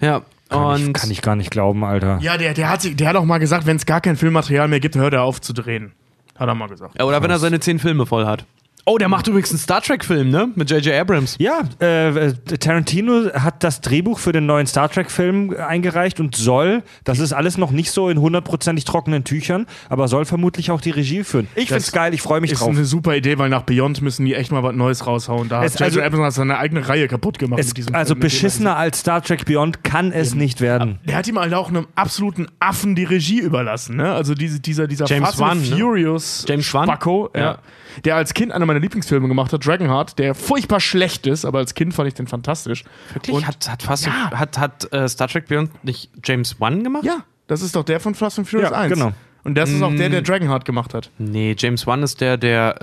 Ja, 0.00 0.22
kann, 0.48 0.64
und 0.64 0.88
ich, 0.88 0.92
kann 0.94 1.10
ich 1.10 1.22
gar 1.22 1.36
nicht 1.36 1.50
glauben, 1.50 1.84
Alter. 1.84 2.18
Ja, 2.22 2.36
der, 2.36 2.54
der, 2.54 2.68
hat, 2.70 2.82
sich- 2.82 2.96
der 2.96 3.08
hat 3.08 3.16
auch 3.16 3.24
mal 3.24 3.38
gesagt, 3.38 3.66
wenn 3.66 3.76
es 3.76 3.86
gar 3.86 4.00
kein 4.00 4.16
Filmmaterial 4.16 4.68
mehr 4.68 4.80
gibt, 4.80 4.96
hört 4.96 5.12
er 5.14 5.22
auf 5.22 5.40
zu 5.40 5.52
drehen. 5.52 5.92
Hat 6.38 6.48
er 6.48 6.54
mal 6.54 6.68
gesagt. 6.68 6.96
ja, 6.98 7.04
oder 7.04 7.22
wenn 7.22 7.30
er 7.30 7.38
seine 7.38 7.60
10 7.60 7.78
Filme 7.78 8.06
voll 8.06 8.24
hat. 8.26 8.44
Oh, 8.86 8.98
der 8.98 9.08
macht 9.08 9.26
übrigens 9.28 9.50
einen 9.50 9.58
Star 9.58 9.80
Trek-Film, 9.82 10.30
ne? 10.30 10.48
Mit 10.54 10.70
J.J. 10.70 10.94
Abrams. 10.94 11.36
Ja, 11.38 11.60
äh, 11.80 12.32
Tarantino 12.58 13.32
hat 13.34 13.62
das 13.62 13.80
Drehbuch 13.80 14.18
für 14.18 14.32
den 14.32 14.46
neuen 14.46 14.66
Star 14.66 14.88
Trek-Film 14.90 15.54
eingereicht 15.56 16.18
und 16.20 16.34
soll, 16.36 16.82
das 17.04 17.18
ist 17.18 17.32
alles 17.32 17.58
noch 17.58 17.70
nicht 17.70 17.90
so 17.92 18.08
in 18.08 18.18
hundertprozentig 18.20 18.84
trockenen 18.84 19.24
Tüchern, 19.24 19.66
aber 19.88 20.08
soll 20.08 20.24
vermutlich 20.24 20.70
auch 20.70 20.80
die 20.80 20.90
Regie 20.90 21.24
führen. 21.24 21.46
Ich 21.54 21.68
Das 21.68 21.76
find's 21.76 21.92
geil, 21.92 22.14
ich 22.14 22.22
freue 22.22 22.40
mich 22.40 22.52
Ist 22.52 22.60
drauf. 22.62 22.70
eine 22.70 22.84
super 22.84 23.14
Idee, 23.16 23.38
weil 23.38 23.48
nach 23.48 23.62
Beyond 23.62 24.02
müssen 24.02 24.24
die 24.24 24.34
echt 24.34 24.50
mal 24.52 24.62
was 24.62 24.74
Neues 24.74 25.06
raushauen. 25.06 25.48
Da 25.48 25.62
Es- 25.64 25.74
hat 25.74 25.80
J.J. 25.80 26.02
also- 26.02 26.16
Abrams 26.16 26.34
seine 26.34 26.58
eigene 26.58 26.88
Reihe 26.88 27.06
kaputt 27.08 27.38
gemacht. 27.38 27.60
Es, 27.60 27.68
mit 27.68 27.76
diesem 27.78 27.94
also 27.94 28.14
Film, 28.14 28.20
er 28.20 28.24
beschissener 28.24 28.76
als 28.76 29.00
Star 29.00 29.22
Trek 29.22 29.44
Beyond 29.44 29.84
kann 29.84 30.12
es 30.12 30.34
nicht 30.34 30.60
werden. 30.60 30.98
Der 31.04 31.16
hat 31.16 31.28
ihm 31.28 31.38
halt 31.38 31.52
auch 31.54 31.68
einem 31.68 31.86
absoluten 31.94 32.46
Affen 32.60 32.94
die 32.94 33.04
Regie 33.04 33.40
überlassen, 33.40 33.96
ne? 33.96 34.12
Also 34.12 34.34
diese, 34.34 34.60
dieser, 34.60 34.86
dieser 34.86 35.06
James 35.06 35.38
Wan, 35.38 35.60
ne? 35.60 35.76
Furious 35.76 36.44
James 36.48 36.72
Wan? 36.74 36.84
Spacko, 36.86 37.30
ja. 37.34 37.40
Ja. 37.40 37.58
Der 38.04 38.16
als 38.16 38.34
Kind 38.34 38.52
einer 38.52 38.66
meiner 38.66 38.80
Lieblingsfilme 38.80 39.28
gemacht 39.28 39.52
hat, 39.52 39.66
Dragonheart, 39.66 40.18
der 40.18 40.34
furchtbar 40.34 40.80
schlecht 40.80 41.26
ist, 41.26 41.44
aber 41.44 41.58
als 41.58 41.74
Kind 41.74 41.94
fand 41.94 42.08
ich 42.08 42.14
den 42.14 42.26
fantastisch. 42.26 42.84
Wirklich? 43.12 43.34
Und- 43.36 43.46
hat, 43.46 43.68
hat, 43.68 43.82
fast 43.82 44.06
Ja. 44.06 44.30
hat, 44.32 44.58
hat 44.58 44.92
äh, 44.92 45.08
Star 45.08 45.28
Trek 45.28 45.46
Beyond 45.48 45.84
nicht 45.84 46.10
James 46.24 46.60
Wan 46.60 46.82
gemacht? 46.84 47.04
Ja, 47.04 47.18
das 47.46 47.62
ist 47.62 47.74
doch 47.76 47.84
der 47.84 48.00
von 48.00 48.14
Fast 48.14 48.38
and 48.38 48.48
Furious 48.48 48.70
Ja, 48.70 48.76
1. 48.78 48.92
genau. 48.94 49.12
Und 49.42 49.54
das 49.54 49.70
ist 49.70 49.82
auch 49.82 49.94
der, 49.94 50.08
Mm. 50.10 50.12
der 50.12 50.22
Dragonheart 50.22 50.64
gemacht 50.66 50.92
hat. 50.92 51.10
Nee, 51.18 51.56
James 51.58 51.86
Wan 51.86 52.02
ist 52.02 52.20
der, 52.20 52.36
der 52.36 52.76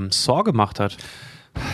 ähm, 0.00 0.10
Saw 0.10 0.42
gemacht 0.42 0.80
hat. 0.80 0.96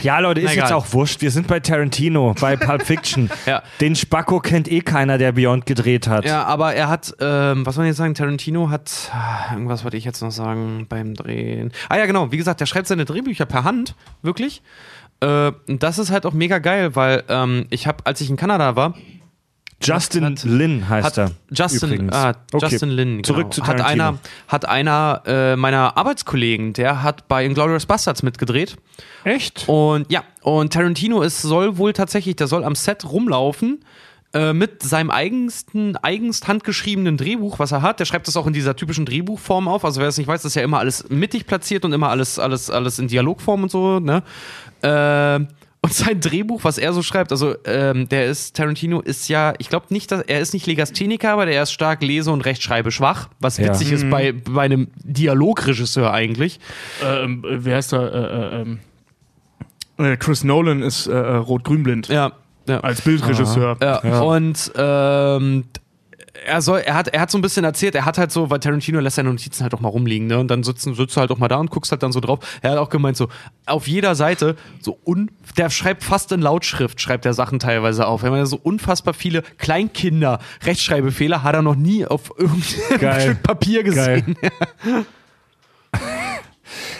Ja, 0.03 0.19
Leute, 0.19 0.41
ist 0.41 0.47
Na, 0.47 0.53
jetzt 0.53 0.65
egal. 0.67 0.73
auch 0.79 0.93
wurscht. 0.93 1.21
Wir 1.23 1.31
sind 1.31 1.47
bei 1.47 1.61
Tarantino, 1.61 2.35
bei 2.41 2.57
Pulp 2.57 2.83
Fiction. 2.87 3.31
Ja. 3.47 3.63
Den 3.81 3.95
Spacko 3.95 4.41
kennt 4.41 4.71
eh 4.71 4.81
keiner, 4.81 5.19
der 5.19 5.33
Beyond 5.33 5.67
gedreht 5.67 6.07
hat. 6.09 6.25
Ja, 6.25 6.45
aber 6.45 6.75
er 6.75 6.89
hat, 6.89 7.15
ähm, 7.21 7.65
was 7.67 7.75
soll 7.77 7.83
man 7.83 7.89
jetzt 7.89 7.99
sagen, 7.99 8.15
Tarantino 8.15 8.71
hat, 8.71 9.11
ah, 9.13 9.53
irgendwas 9.53 9.85
wollte 9.85 9.97
ich 9.97 10.05
jetzt 10.05 10.21
noch 10.23 10.31
sagen 10.31 10.87
beim 10.89 11.15
Drehen. 11.15 11.73
Ah 11.89 11.99
ja, 11.99 12.07
genau, 12.07 12.33
wie 12.33 12.37
gesagt, 12.37 12.61
der 12.61 12.67
schreibt 12.67 12.87
seine 12.89 13.05
Drehbücher 13.05 13.47
per 13.47 13.65
Hand, 13.65 13.95
wirklich. 14.23 14.63
Äh, 15.21 15.53
das 15.67 15.99
ist 15.99 16.11
halt 16.11 16.27
auch 16.27 16.33
mega 16.33 16.59
geil, 16.59 16.97
weil 16.97 17.23
ähm, 17.29 17.67
ich 17.71 17.87
habe, 17.87 18.05
als 18.05 18.21
ich 18.21 18.29
in 18.31 18.37
Kanada 18.37 18.75
war, 18.77 18.95
Justin 19.85 20.25
Hat- 20.25 20.45
Lin 20.45 20.89
heißt 20.89 21.07
hat 21.07 21.19
er. 21.19 21.31
Justin, 21.51 21.89
übrigens. 21.93 22.15
ah, 22.15 22.35
Okay. 22.53 22.67
Justin 22.71 22.91
Lin, 22.91 23.25
Zurück 23.25 23.43
genau. 23.43 23.51
zu 23.51 23.63
hat 23.67 23.79
Tarantino. 23.79 24.05
einer, 24.09 24.19
hat 24.49 24.69
einer 24.69 25.23
äh, 25.27 25.57
meiner 25.57 25.97
Arbeitskollegen, 25.97 26.73
der 26.73 27.03
hat 27.03 27.29
bei 27.29 27.45
Inglourious 27.45 27.87
Bastards 27.87 28.23
mitgedreht. 28.23 28.77
Echt? 29.25 29.65
Und 29.69 30.11
ja, 30.11 30.23
und 30.43 30.73
Tarantino 30.73 31.23
ist, 31.23 31.43
soll 31.43 31.77
wohl 31.79 31.93
tatsächlich, 31.93 32.37
der 32.37 32.47
soll 32.47 32.65
am 32.65 32.75
Set 32.75 33.05
rumlaufen 33.05 33.85
äh, 34.35 34.53
mit 34.55 34.83
seinem 34.83 35.11
eigensten, 35.11 35.97
eigenst 35.99 36.49
handgeschriebenen 36.49 37.17
Drehbuch, 37.19 37.59
was 37.59 37.71
er 37.73 37.83
hat. 37.83 38.01
Der 38.01 38.05
schreibt 38.07 38.27
das 38.29 38.37
auch 38.37 38.47
in 38.47 38.53
dieser 38.55 38.75
typischen 38.77 39.05
Drehbuchform 39.05 39.69
auf. 39.69 39.85
Also 39.85 40.01
wer 40.01 40.09
es 40.09 40.17
nicht 40.17 40.27
weiß, 40.27 40.43
das 40.43 40.53
ist 40.53 40.55
ja 40.57 40.63
immer 40.63 40.79
alles 40.79 41.09
mittig 41.11 41.47
platziert 41.47 41.85
und 41.85 41.93
immer 41.93 42.09
alles, 42.09 42.39
alles, 42.39 42.71
alles 42.71 42.99
in 42.99 43.09
Dialogform 43.09 43.65
und 43.65 43.71
so, 43.71 44.01
ne? 44.01 44.23
Äh, 44.83 45.47
und 45.85 45.93
sein 45.93 46.21
Drehbuch, 46.21 46.63
was 46.63 46.79
er 46.79 46.93
so 46.93 47.03
schreibt, 47.03 47.33
also 47.33 47.57
ähm, 47.65 48.09
der 48.09 48.27
ist, 48.27 48.55
Tarantino 48.57 49.01
ist 49.01 49.29
ja, 49.29 49.53
ich 49.59 49.69
glaube 49.69 49.87
nicht, 49.91 50.13
dass 50.13 50.23
er 50.23 50.41
ist 50.41 50.55
nicht 50.55 50.67
Legastheniker, 50.67 51.33
aber 51.33 51.45
der 51.45 51.61
ist 51.63 51.73
stark 51.73 52.03
lese- 52.03 52.31
und 52.31 52.43
rechtschreibeschwach, 52.45 53.29
was 53.41 53.59
Ja. 53.59 53.67
witzig 53.67 53.91
ist 53.91 54.09
bei, 54.09 54.33
bei 54.33 54.63
einem 54.63 54.89
Dialogregisseur 55.03 56.13
eigentlich. 56.13 56.61
Ähm, 57.05 57.45
äh, 57.45 57.65
wer 57.65 57.77
heißt 57.77 57.93
da? 57.93 58.07
Äh, 58.07 58.59
äh, 58.59 58.61
ähm, 58.63 58.79
äh, 59.99 60.17
Chris 60.17 60.45
Nolan 60.45 60.83
ist 60.83 61.09
äh, 61.09 61.13
äh, 61.13 61.35
rot-grün-blind. 61.35 62.09
Ja. 62.09 62.33
ja. 62.69 62.81
Als 62.81 63.03
Bildregisseur. 63.03 63.77
Ja, 63.83 64.21
und 64.21 64.73
ähm, 64.77 65.65
er 66.47 66.63
soll, 66.63 66.81
er 66.81 66.95
hat, 66.95 67.09
er 67.09 67.21
hat 67.21 67.31
so 67.31 67.39
ein 67.39 67.43
bisschen 67.43 67.65
erzählt, 67.65 67.95
er 67.95 68.05
hat 68.05 68.19
halt 68.19 68.33
so, 68.33 68.51
weil 68.51 68.59
Tarantino 68.61 69.01
lässt 69.01 69.17
seine 69.17 69.31
Notizen 69.31 69.63
halt 69.63 69.75
auch 69.75 69.81
mal 69.81 69.89
rumliegen, 69.89 70.27
ne? 70.27 70.39
Und 70.39 70.49
dann 70.49 70.63
sitzt, 70.63 70.83
sitzt 70.83 71.17
du 71.17 71.21
halt 71.21 71.31
auch 71.31 71.39
mal 71.39 71.49
da 71.49 71.57
und 71.57 71.71
guckst 71.71 71.91
halt 71.93 72.03
dann 72.03 72.13
so 72.13 72.21
drauf. 72.21 72.39
Er 72.63 72.73
hat 72.73 72.79
auch 72.79 72.89
gemeint, 72.89 73.17
so, 73.17 73.29
auf 73.67 73.89
jeder 73.89 74.15
Seite, 74.15 74.57
so 74.81 74.99
un, 75.05 75.31
der 75.57 75.71
schreibt 75.71 76.05
fast 76.05 76.33
in 76.33 76.41
Lautschrift, 76.41 77.01
schreibt 77.01 77.27
er 77.27 77.35
Sachen 77.35 77.59
teilweise 77.59 78.07
auf. 78.07 78.23
Er 78.23 78.31
meinte, 78.31 78.47
so 78.47 78.59
unfassbar 78.63 79.15
viele 79.15 79.43
Kleinkinder, 79.59 80.39
Rechtschreibfehler 80.65 81.43
hat 81.43 81.55
er 81.55 81.63
noch 81.63 81.77
nie 81.77 82.07
auf 82.07 82.31
irgendeinem. 82.37 83.21
Stück 83.21 83.43
Papier 83.43 83.83
gesehen. 83.83 84.37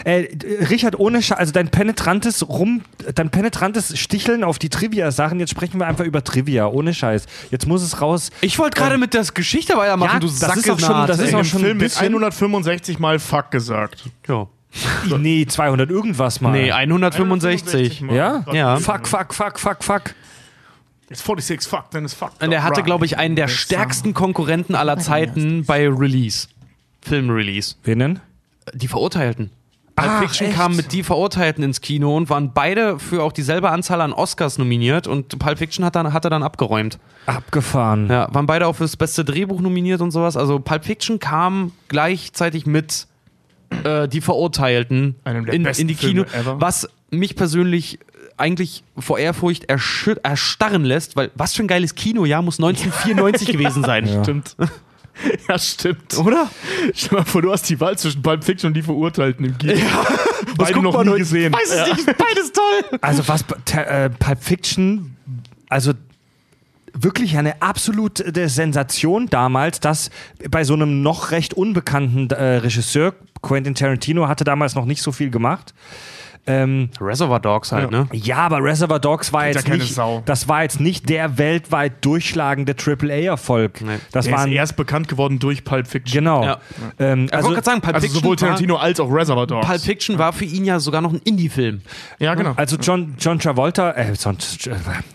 Äh, 0.03 0.27
Richard, 0.69 0.99
ohne 0.99 1.21
Sche 1.21 1.37
also 1.37 1.51
dein 1.51 1.69
penetrantes 1.69 2.47
Rum, 2.47 2.81
dein 3.15 3.29
penetrantes 3.29 3.97
Sticheln 3.97 4.43
auf 4.43 4.59
die 4.59 4.69
Trivia-Sachen. 4.69 5.39
Jetzt 5.39 5.51
sprechen 5.51 5.79
wir 5.79 5.87
einfach 5.87 6.05
über 6.05 6.23
Trivia, 6.23 6.67
ohne 6.67 6.93
Scheiß. 6.93 7.25
Jetzt 7.51 7.67
muss 7.67 7.81
es 7.81 8.01
raus. 8.01 8.29
Ich 8.41 8.59
wollte 8.59 8.79
gerade 8.79 8.97
mit 8.97 9.13
der 9.13 9.23
Geschichte 9.23 9.75
weitermachen, 9.77 10.13
Ja, 10.15 10.19
du 10.19 10.27
das 10.27 10.57
ist 10.57 10.69
auch 10.69 10.79
schon- 10.79 11.07
das 11.07 11.19
ist 11.19 11.33
auch 11.33 11.43
schon 11.45 11.59
ein 11.61 11.65
Film 11.65 11.77
mit 11.77 11.85
bisschen- 11.87 12.03
165 12.13 12.99
Mal 12.99 13.19
Fuck 13.19 13.51
gesagt. 13.51 14.03
ja. 14.27 14.47
Nee, 15.19 15.45
200 15.45 15.89
irgendwas 15.91 16.41
mal. 16.41 16.51
Nee, 16.51 16.71
165. 16.71 18.01
Mal. 18.01 18.15
Ja? 18.15 18.43
Ja. 18.51 18.77
Fuck, 18.77 19.07
fuck, 19.07 19.33
fuck, 19.33 19.59
fuck, 19.59 19.83
fuck. 19.83 20.01
It's 21.09 21.21
46 21.23 21.69
Fuck, 21.69 21.91
then 21.91 22.05
it's 22.05 22.13
Fuck. 22.15 22.31
Und 22.41 22.51
er 22.51 22.63
hatte, 22.63 22.81
glaube 22.81 23.05
ich, 23.05 23.17
einen 23.19 23.35
der 23.35 23.47
stärksten 23.47 24.15
Konkurrenten 24.15 24.73
aller 24.73 24.97
Zeiten 24.97 25.63
bei 25.65 25.87
Release. 25.87 26.47
Film-Release. 27.01 27.75
Wen 27.83 27.99
denn? 27.99 28.19
Die 28.73 28.87
Verurteilten. 28.87 29.51
Pulp 29.95 30.09
Ach, 30.11 30.21
Fiction 30.21 30.47
echt? 30.47 30.55
kam 30.55 30.75
mit 30.75 30.91
Die 30.91 31.03
Verurteilten 31.03 31.63
ins 31.63 31.79
Kino 31.81 32.17
und 32.17 32.29
waren 32.29 32.51
beide 32.53 32.97
für 32.97 33.21
auch 33.21 33.31
dieselbe 33.31 33.69
Anzahl 33.69 34.01
an 34.01 34.11
Oscars 34.11 34.57
nominiert 34.57 35.05
und 35.07 35.37
Pulp 35.37 35.59
Fiction 35.59 35.85
hat, 35.85 35.95
dann, 35.95 36.13
hat 36.13 36.25
er 36.25 36.31
dann 36.31 36.41
abgeräumt. 36.41 36.97
Abgefahren. 37.27 38.09
Ja, 38.09 38.27
waren 38.33 38.47
beide 38.47 38.65
auch 38.67 38.73
fürs 38.75 38.97
beste 38.97 39.23
Drehbuch 39.23 39.61
nominiert 39.61 40.01
und 40.01 40.09
sowas. 40.11 40.35
Also 40.35 40.59
Pulp 40.59 40.85
Fiction 40.85 41.19
kam 41.19 41.73
gleichzeitig 41.89 42.65
mit 42.65 43.05
äh, 43.83 44.07
Die 44.07 44.21
Verurteilten 44.21 45.15
Einem 45.25 45.45
der 45.45 45.53
in, 45.53 45.63
besten 45.63 45.81
in 45.83 45.87
die 45.89 45.95
Kino, 45.95 46.23
Filme 46.25 46.41
ever. 46.49 46.59
was 46.61 46.89
mich 47.11 47.35
persönlich 47.35 47.99
eigentlich 48.35 48.83
vor 48.97 49.19
Ehrfurcht 49.19 49.65
erstarren 49.65 50.85
lässt, 50.85 51.15
weil 51.15 51.29
was 51.35 51.53
für 51.53 51.61
ein 51.63 51.67
geiles 51.67 51.93
Kinojahr 51.93 52.41
muss 52.41 52.57
1994 52.59 53.47
gewesen 53.51 53.83
sein. 53.83 54.07
Stimmt. 54.23 54.55
Ja, 55.47 55.59
stimmt. 55.59 56.17
Oder? 56.17 56.49
Stell 56.93 57.09
dir 57.09 57.15
mal 57.17 57.25
vor, 57.25 57.41
du 57.41 57.51
hast 57.51 57.69
die 57.69 57.79
Wahl 57.79 57.97
zwischen 57.97 58.21
Pulp 58.21 58.43
Fiction 58.43 58.69
und 58.69 58.73
die 58.73 58.81
Verurteilten 58.81 59.45
im 59.45 59.57
Kino. 59.57 59.73
Ja. 59.73 60.05
Beide 60.57 60.81
noch 60.81 61.03
nie 61.03 61.09
heute? 61.09 61.19
gesehen. 61.19 61.53
Weiß 61.53 61.71
es 61.71 61.87
nicht, 61.87 61.99
ist 61.99 62.17
beides 62.17 62.51
toll. 62.51 62.99
Also 63.01 63.27
was 63.27 63.45
äh, 63.73 64.09
Pulp 64.09 64.43
Fiction, 64.43 65.15
also 65.69 65.93
wirklich 66.93 67.37
eine 67.37 67.61
absolute 67.61 68.49
Sensation 68.49 69.27
damals, 69.27 69.79
dass 69.79 70.09
bei 70.49 70.63
so 70.63 70.73
einem 70.73 71.01
noch 71.01 71.31
recht 71.31 71.53
unbekannten 71.53 72.29
äh, 72.29 72.57
Regisseur, 72.57 73.13
Quentin 73.41 73.75
Tarantino 73.75 74.27
hatte 74.27 74.43
damals 74.43 74.75
noch 74.75 74.85
nicht 74.85 75.01
so 75.01 75.11
viel 75.11 75.29
gemacht. 75.29 75.73
Ähm, 76.45 76.89
Reservoir 76.99 77.39
Dogs 77.39 77.71
halt, 77.71 77.89
Ja. 77.91 77.99
ne? 77.99 78.07
ja, 78.11 78.37
aber 78.37 78.61
Reservoir 78.61 78.99
Dogs 78.99 79.31
war 79.31 79.43
ja 79.47 79.53
jetzt 79.53 79.65
keine 79.65 79.77
nicht, 79.77 79.93
Sau. 79.95 80.21
das 80.25 80.49
war 80.49 80.63
jetzt 80.63 80.79
nicht 80.81 81.07
der 81.07 81.37
weltweit 81.37 82.03
durchschlagende 82.03 82.75
AAA-Erfolg. 82.75 83.79
Nee. 83.81 83.97
Das 84.11 84.25
Der 84.25 84.35
ist 84.37 84.47
erst 84.47 84.75
bekannt 84.75 85.07
geworden 85.07 85.39
durch 85.39 85.63
Pulp 85.63 85.87
Fiction. 85.87 86.19
genau. 86.19 86.43
Ja. 86.43 86.57
Ähm, 86.99 87.29
Also, 87.31 87.37
ich 87.37 87.43
wollte 87.43 87.53
gerade 87.53 87.65
sagen, 87.65 87.81
Pulp 87.81 87.95
Also 87.95 88.07
Fiction, 88.07 88.21
sowohl 88.23 88.31
war, 88.41 88.47
Tarantino 88.47 88.75
als 88.75 88.99
auch 88.99 89.09
Reservoir 89.09 89.47
Dogs. 89.47 89.67
Pulp 89.67 89.81
Fiction 89.81 90.17
war 90.17 90.33
für 90.33 90.45
ihn 90.45 90.65
ja 90.65 90.79
sogar 90.81 91.01
noch 91.01 91.13
ein 91.13 91.21
Indie-Film. 91.23 91.81
ja, 92.19 92.35
genau. 92.35 92.53
Also 92.57 92.75
John, 92.75 93.15
John 93.17 93.39
Travolta, 93.39 93.91
äh, 93.91 94.13
sonst, 94.15 94.69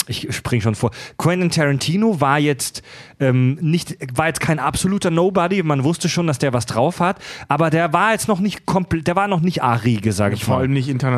ich 0.07 0.29
spring 0.35 0.63
schon 0.63 0.75
vor. 0.75 0.93
Quentin 1.19 1.51
Tarantino 1.51 2.21
war 2.23 2.39
jetzt 2.39 2.83
ähm, 3.21 3.59
nicht, 3.61 3.97
war 4.17 4.29
jetzt 4.29 4.41
kein 4.41 4.59
absoluter 4.59 5.11
Nobody. 5.11 5.63
Man 5.63 5.85
wusste 5.85 6.09
schon, 6.09 6.27
dass 6.27 6.39
der 6.39 6.53
was 6.55 6.67
drauf 6.67 7.01
hat, 7.01 7.19
aber 7.49 7.69
der 7.69 7.93
war 7.93 8.13
jetzt 8.13 8.29
noch 8.29 8.39
nicht 8.41 8.65
komplett, 8.65 9.07
der 9.09 9.17
war 9.17 9.29
noch 9.29 9.41
nicht 9.41 9.63
Ari, 9.63 10.01
sage 10.11 10.35
ich 10.37 10.45
Vor 10.45 10.55
mal. 10.55 10.61
allem 10.63 10.73
nicht 10.73 10.89
international. 10.89 11.18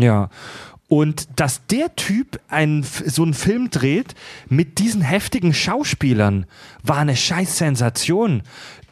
Ja. 0.00 0.30
Und 0.88 1.28
dass 1.38 1.66
der 1.66 1.94
Typ 1.96 2.40
einen, 2.48 2.82
so 2.82 3.22
einen 3.22 3.34
Film 3.34 3.68
dreht 3.70 4.14
mit 4.48 4.78
diesen 4.78 5.02
heftigen 5.02 5.52
Schauspielern, 5.52 6.46
war 6.82 6.98
eine 6.98 7.14
scheiß 7.14 7.58
Sensation. 7.58 8.42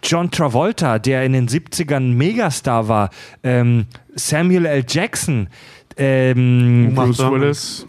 John 0.03 0.31
Travolta, 0.31 0.99
der 0.99 1.25
in 1.25 1.33
den 1.33 1.49
70ern 1.49 2.13
Megastar 2.13 2.89
war, 2.89 3.11
ähm, 3.43 3.87
Samuel 4.15 4.67
L. 4.67 4.85
Jackson, 4.87 5.49
ähm, 5.97 6.93
Bruce. 6.95 7.19
Willis. 7.19 7.87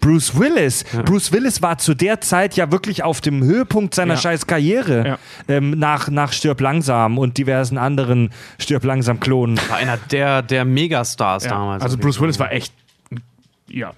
Bruce 0.00 0.38
Willis. 0.38 0.84
Bruce 1.04 1.32
Willis 1.32 1.62
war 1.62 1.78
zu 1.78 1.94
der 1.94 2.20
Zeit 2.20 2.54
ja 2.56 2.70
wirklich 2.70 3.02
auf 3.02 3.20
dem 3.20 3.42
Höhepunkt 3.42 3.94
seiner 3.94 4.14
Ja. 4.14 4.20
scheiß 4.20 4.46
Karriere. 4.46 5.06
Ja. 5.06 5.18
Ähm, 5.48 5.70
nach, 5.72 6.08
nach 6.08 6.32
Stirb 6.32 6.60
langsam 6.60 7.18
und 7.18 7.38
diversen 7.38 7.76
anderen 7.78 8.30
Stirb 8.58 8.84
langsam 8.84 9.18
Klonen. 9.20 9.58
War 9.68 9.78
einer 9.78 9.96
der, 9.96 10.42
der 10.42 10.64
Megastars 10.64 11.44
Ja. 11.44 11.50
damals. 11.52 11.82
Also 11.82 11.98
Bruce 11.98 12.20
Willis 12.20 12.38
war 12.38 12.52
echt. 12.52 12.72
Ja. 13.68 13.92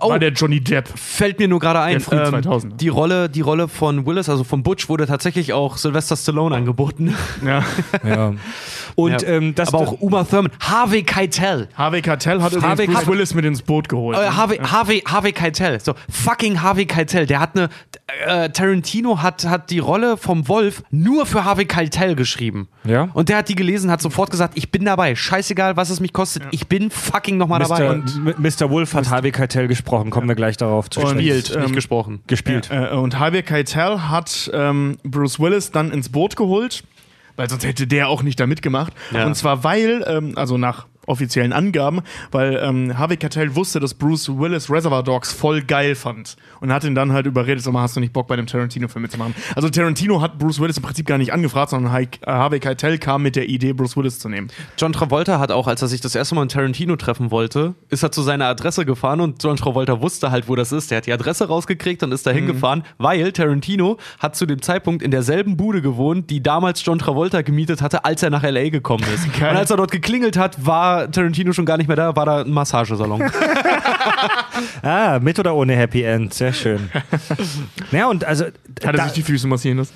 Oh. 0.00 0.10
war 0.10 0.18
der 0.18 0.32
Johnny 0.32 0.60
Depp. 0.60 0.88
Fällt 0.96 1.38
mir 1.38 1.48
nur 1.48 1.60
gerade 1.60 1.80
ein, 1.80 1.98
Der 1.98 2.30
2000er. 2.30 2.76
die 2.76 2.88
Rolle, 2.88 3.28
die 3.28 3.40
Rolle 3.40 3.68
von 3.68 4.06
Willis, 4.06 4.28
also 4.28 4.44
von 4.44 4.62
Butch, 4.62 4.88
wurde 4.88 5.06
tatsächlich 5.06 5.52
auch 5.52 5.76
Sylvester 5.76 6.16
Stallone 6.16 6.56
angeboten. 6.56 7.14
Ja. 7.44 7.62
Ja. 8.06 8.34
Und 8.94 9.22
Ja. 9.22 9.28
ähm, 9.28 9.54
das 9.54 9.68
Aber 9.68 9.78
auch 9.78 10.00
Uma 10.00 10.24
Thurman, 10.24 10.50
Harvey 10.60 11.02
Keitel. 11.04 11.68
Harvey 11.76 12.02
Keitel 12.02 12.42
hat 12.42 12.60
Harvey 12.60 12.86
Bruce 12.86 12.96
Keitel- 12.96 13.06
Willis 13.12 13.34
mit 13.34 13.44
ins 13.44 13.62
Boot 13.62 13.88
geholt. 13.88 14.18
Äh, 14.18 14.28
Harvey, 14.30 14.56
Harvey, 14.58 15.02
Harvey 15.06 15.32
Keitel. 15.32 15.78
So, 15.80 15.94
fucking 16.10 16.60
Harvey 16.62 16.86
Keitel. 16.86 17.26
Der 17.26 17.38
hat 17.40 17.56
eine. 17.56 17.68
Äh, 18.26 18.48
Tarantino 18.50 19.22
hat, 19.22 19.44
hat 19.44 19.70
die 19.70 19.78
Rolle 19.78 20.16
vom 20.16 20.48
Wolf 20.48 20.82
nur 20.90 21.26
für 21.26 21.44
Harvey 21.44 21.66
Keitel 21.66 22.16
geschrieben. 22.16 22.68
Ja. 22.84 23.08
Und 23.12 23.28
der 23.28 23.36
hat 23.36 23.48
die 23.50 23.54
gelesen, 23.54 23.90
hat 23.90 24.00
sofort 24.00 24.30
gesagt: 24.30 24.54
Ich 24.56 24.70
bin 24.72 24.84
dabei. 24.84 25.14
Scheißegal, 25.14 25.76
was 25.76 25.90
es 25.90 26.00
mich 26.00 26.12
kostet. 26.12 26.42
Ich 26.50 26.66
bin 26.66 26.90
fucking 26.90 27.36
nochmal 27.36 27.60
dabei. 27.60 27.96
Mr. 27.98 28.16
M- 28.16 28.34
Mr. 28.38 28.70
Wolf 28.70 28.94
hat 28.94 29.10
Harvey 29.10 29.30
Keitel 29.30 29.67
gesprochen, 29.68 30.10
kommen 30.10 30.28
wir 30.28 30.34
gleich 30.34 30.56
darauf 30.56 30.90
zu 30.90 31.00
sprechen. 31.00 31.18
Gespielt, 31.18 31.52
ähm, 31.54 31.62
nicht 31.62 31.74
gesprochen. 31.74 32.20
Gespielt. 32.26 32.68
Äh, 32.70 32.88
und 32.90 33.18
Harvey 33.18 33.42
Keitel 33.42 34.08
hat 34.08 34.50
ähm, 34.52 34.96
Bruce 35.04 35.38
Willis 35.38 35.70
dann 35.70 35.92
ins 35.92 36.08
Boot 36.08 36.36
geholt, 36.36 36.82
weil 37.36 37.48
sonst 37.48 37.64
hätte 37.64 37.86
der 37.86 38.08
auch 38.08 38.22
nicht 38.22 38.40
da 38.40 38.46
mitgemacht. 38.46 38.92
Ja. 39.12 39.26
Und 39.26 39.34
zwar 39.34 39.62
weil, 39.64 40.04
ähm, 40.08 40.32
also 40.36 40.58
nach 40.58 40.86
offiziellen 41.08 41.52
Angaben, 41.52 42.00
weil 42.30 42.60
ähm, 42.62 42.96
Harvey 42.98 43.16
Keitel 43.16 43.54
wusste, 43.54 43.80
dass 43.80 43.94
Bruce 43.94 44.28
Willis 44.28 44.70
Reservoir 44.70 45.02
Dogs 45.02 45.32
voll 45.32 45.62
geil 45.62 45.94
fand 45.94 46.36
und 46.60 46.72
hat 46.72 46.84
ihn 46.84 46.94
dann 46.94 47.12
halt 47.12 47.26
überredet, 47.26 47.62
sag 47.62 47.72
mal, 47.72 47.82
hast 47.82 47.96
du 47.96 48.00
nicht 48.00 48.12
Bock 48.12 48.26
bei 48.26 48.34
einem 48.34 48.46
Tarantino-Film 48.46 49.02
mitzumachen? 49.02 49.34
Also 49.54 49.68
Tarantino 49.68 50.20
hat 50.20 50.38
Bruce 50.38 50.60
Willis 50.60 50.76
im 50.76 50.82
Prinzip 50.82 51.06
gar 51.06 51.18
nicht 51.18 51.32
angefragt, 51.32 51.70
sondern 51.70 51.94
äh, 51.94 52.06
Harvey 52.26 52.60
Keitel 52.60 52.98
kam 52.98 53.22
mit 53.22 53.36
der 53.36 53.48
Idee, 53.48 53.72
Bruce 53.72 53.96
Willis 53.96 54.18
zu 54.18 54.28
nehmen. 54.28 54.48
John 54.76 54.92
Travolta 54.92 55.38
hat 55.38 55.50
auch, 55.50 55.66
als 55.66 55.82
er 55.82 55.88
sich 55.88 56.00
das 56.00 56.14
erste 56.14 56.34
Mal 56.34 56.42
in 56.42 56.48
Tarantino 56.48 56.96
treffen 56.96 57.30
wollte, 57.30 57.74
ist 57.88 58.02
er 58.02 58.12
zu 58.12 58.22
seiner 58.22 58.46
Adresse 58.46 58.84
gefahren 58.84 59.20
und 59.20 59.42
John 59.42 59.56
Travolta 59.56 60.00
wusste 60.00 60.30
halt, 60.30 60.48
wo 60.48 60.56
das 60.56 60.72
ist. 60.72 60.90
Der 60.90 60.98
hat 60.98 61.06
die 61.06 61.12
Adresse 61.12 61.48
rausgekriegt 61.48 62.02
und 62.02 62.12
ist 62.12 62.26
da 62.26 62.30
hingefahren, 62.30 62.84
weil 62.98 63.32
Tarantino 63.32 63.98
hat 64.18 64.36
zu 64.36 64.46
dem 64.46 64.62
Zeitpunkt 64.62 65.02
in 65.02 65.10
derselben 65.10 65.56
Bude 65.56 65.82
gewohnt, 65.82 66.30
die 66.30 66.42
damals 66.42 66.84
John 66.84 66.98
Travolta 66.98 67.42
gemietet 67.42 67.82
hatte, 67.82 68.04
als 68.04 68.22
er 68.22 68.30
nach 68.30 68.42
L.A. 68.42 68.68
gekommen 68.68 69.04
ist. 69.14 69.32
Geil. 69.38 69.50
Und 69.50 69.56
als 69.56 69.70
er 69.70 69.76
dort 69.76 69.90
geklingelt 69.90 70.36
hat, 70.36 70.66
war 70.66 70.97
Tarantino 71.06 71.52
schon 71.52 71.64
gar 71.66 71.76
nicht 71.76 71.86
mehr 71.86 71.96
da, 71.96 72.14
war 72.14 72.26
da 72.26 72.40
ein 72.40 72.50
Massagesalon. 72.50 73.30
Ah, 74.82 75.20
mit 75.20 75.38
oder 75.38 75.54
ohne 75.54 75.76
Happy 75.76 76.02
End, 76.02 76.34
sehr 76.34 76.52
schön. 76.52 76.90
ja, 77.92 78.08
und 78.08 78.24
also. 78.24 78.46
Hat 78.84 78.96
er 78.96 79.04
sich 79.04 79.12
die 79.12 79.22
Füße 79.22 79.46
massieren 79.46 79.78
lassen? 79.78 79.94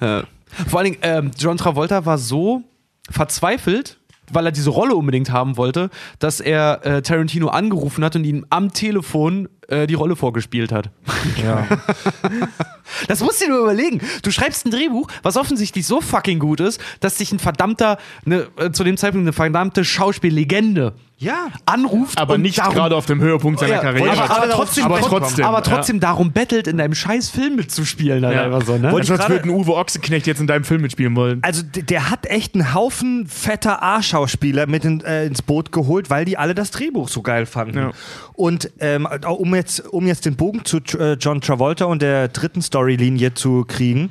Ja. 0.00 0.24
Vor 0.68 0.78
allen 0.78 0.92
Dingen, 0.92 0.98
ähm, 1.02 1.30
John 1.36 1.56
Travolta 1.56 2.06
war 2.06 2.18
so 2.18 2.62
verzweifelt, 3.10 3.98
weil 4.30 4.46
er 4.46 4.52
diese 4.52 4.70
Rolle 4.70 4.94
unbedingt 4.94 5.30
haben 5.30 5.56
wollte, 5.56 5.90
dass 6.18 6.40
er 6.40 6.84
äh, 6.84 7.02
Tarantino 7.02 7.48
angerufen 7.48 8.04
hat 8.04 8.16
und 8.16 8.24
ihm 8.24 8.46
am 8.50 8.72
Telefon 8.72 9.48
äh, 9.68 9.86
die 9.86 9.94
Rolle 9.94 10.16
vorgespielt 10.16 10.72
hat. 10.72 10.90
ja. 11.42 11.66
Das 13.08 13.20
musst 13.20 13.40
du 13.40 13.46
dir 13.46 13.50
nur 13.50 13.62
überlegen. 13.62 14.00
Du 14.22 14.30
schreibst 14.30 14.64
ein 14.64 14.70
Drehbuch, 14.70 15.08
was 15.22 15.36
offensichtlich 15.36 15.86
so 15.86 16.00
fucking 16.00 16.38
gut 16.38 16.60
ist, 16.60 16.80
dass 17.00 17.16
dich 17.16 17.32
ein 17.32 17.38
verdammter, 17.38 17.98
ne, 18.24 18.46
äh, 18.56 18.70
zu 18.70 18.84
dem 18.84 18.96
Zeitpunkt 18.96 19.24
eine 19.24 19.32
verdammte 19.32 19.84
Schauspiellegende 19.84 20.94
ja. 21.18 21.46
anruft. 21.64 22.18
Aber 22.18 22.34
und 22.34 22.42
nicht 22.42 22.58
darum- 22.58 22.74
gerade 22.74 22.94
auf 22.96 23.06
dem 23.06 23.20
Höhepunkt 23.20 23.60
seiner 23.60 23.74
Ja, 23.74 23.80
Karriere. 23.80 24.10
aber, 24.12 24.36
aber, 24.42 24.50
trotzdem, 24.50 24.84
aber 24.84 24.98
trotzdem, 25.00 25.18
trotzdem, 25.20 25.44
aber 25.46 25.56
ja. 25.58 25.62
trotzdem 25.62 26.00
darum 26.00 26.32
bettelt, 26.32 26.66
in 26.66 26.76
deinem 26.78 26.94
scheiß 26.94 27.30
Film 27.30 27.56
mitzuspielen. 27.56 28.24
Halt 28.24 28.36
Ja. 28.36 28.44
einfach 28.44 28.62
so, 28.66 28.76
ne? 28.76 28.92
Wollte 28.92 29.04
ich 29.06 29.10
als 29.10 29.20
gerade- 29.20 29.34
würde 29.34 29.44
ein 29.48 29.50
Uwe 29.50 29.74
Ochsenknecht 29.74 30.26
jetzt 30.26 30.40
in 30.40 30.46
deinem 30.46 30.64
Film 30.64 30.82
mitspielen 30.82 31.16
wollen. 31.16 31.38
Also 31.42 31.62
der 31.62 32.10
hat 32.10 32.26
echt 32.26 32.54
einen 32.54 32.74
Haufen 32.74 33.26
fetter 33.26 33.82
A-Schauspieler 33.82 34.66
mit 34.66 34.84
in, 34.84 35.00
äh, 35.02 35.26
ins 35.26 35.42
Boot 35.42 35.72
geholt, 35.72 36.10
weil 36.10 36.24
die 36.24 36.36
alle 36.38 36.54
das 36.54 36.70
Drehbuch 36.70 37.08
so 37.08 37.22
geil 37.22 37.46
fanden. 37.46 37.78
Ja. 37.78 37.90
Und 38.34 38.70
ähm, 38.80 39.06
auch 39.06 39.38
um, 39.38 39.54
jetzt, 39.54 39.80
um 39.88 40.06
jetzt 40.06 40.26
den 40.26 40.36
Bogen 40.36 40.64
zu 40.64 40.78
äh, 40.98 41.14
John 41.14 41.40
Travolta 41.40 41.86
und 41.86 42.02
der 42.02 42.28
dritten 42.28 42.60
Storylinie 42.62 43.34
zu 43.34 43.64
kriegen. 43.66 44.10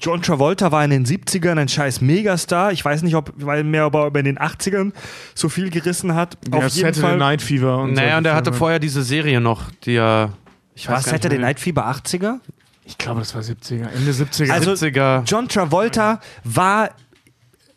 John 0.00 0.22
Travolta 0.22 0.70
war 0.70 0.84
in 0.84 0.90
den 0.90 1.04
70ern 1.06 1.58
ein 1.58 1.68
scheiß 1.68 2.00
Megastar. 2.00 2.72
Ich 2.72 2.84
weiß 2.84 3.02
nicht, 3.02 3.14
ob 3.16 3.32
weil 3.36 3.64
mehr 3.64 3.82
aber 3.84 4.06
in 4.18 4.24
den 4.24 4.38
80ern 4.38 4.92
so 5.34 5.48
viel 5.48 5.70
gerissen 5.70 6.14
hat. 6.14 6.38
Ja, 6.50 6.58
Auf 6.58 6.68
jeden 6.68 6.92
Saturday 6.94 7.00
Fall. 7.00 7.16
Night 7.18 7.42
Fever 7.42 7.78
und 7.78 7.94
Naja, 7.94 8.12
so. 8.12 8.18
und 8.18 8.24
er 8.26 8.34
hatte 8.34 8.52
vorher 8.52 8.78
diese 8.78 9.02
Serie 9.02 9.40
noch, 9.40 9.70
die 9.84 9.96
er. 9.96 10.32
Ich 10.74 10.88
nicht 10.88 11.02
Saturday. 11.02 11.38
Night 11.38 11.58
Fieber 11.58 11.86
80er? 11.88 12.38
Ich 12.84 12.96
glaube, 12.96 13.20
das 13.20 13.34
war 13.34 13.42
70er, 13.42 13.88
Ende 13.90 14.12
70er. 14.12 14.50
Also 14.50 14.72
70er. 14.72 15.24
John 15.24 15.48
Travolta 15.48 16.20
war 16.44 16.90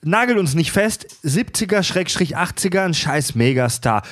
nagel 0.03 0.37
uns 0.37 0.53
nicht 0.53 0.71
fest, 0.71 1.07
70er 1.25 1.83
Schrägstrich 1.83 2.37
80er 2.37 2.85
ein 2.85 2.93
scheiß 2.93 3.33
Megastar. 3.35 4.03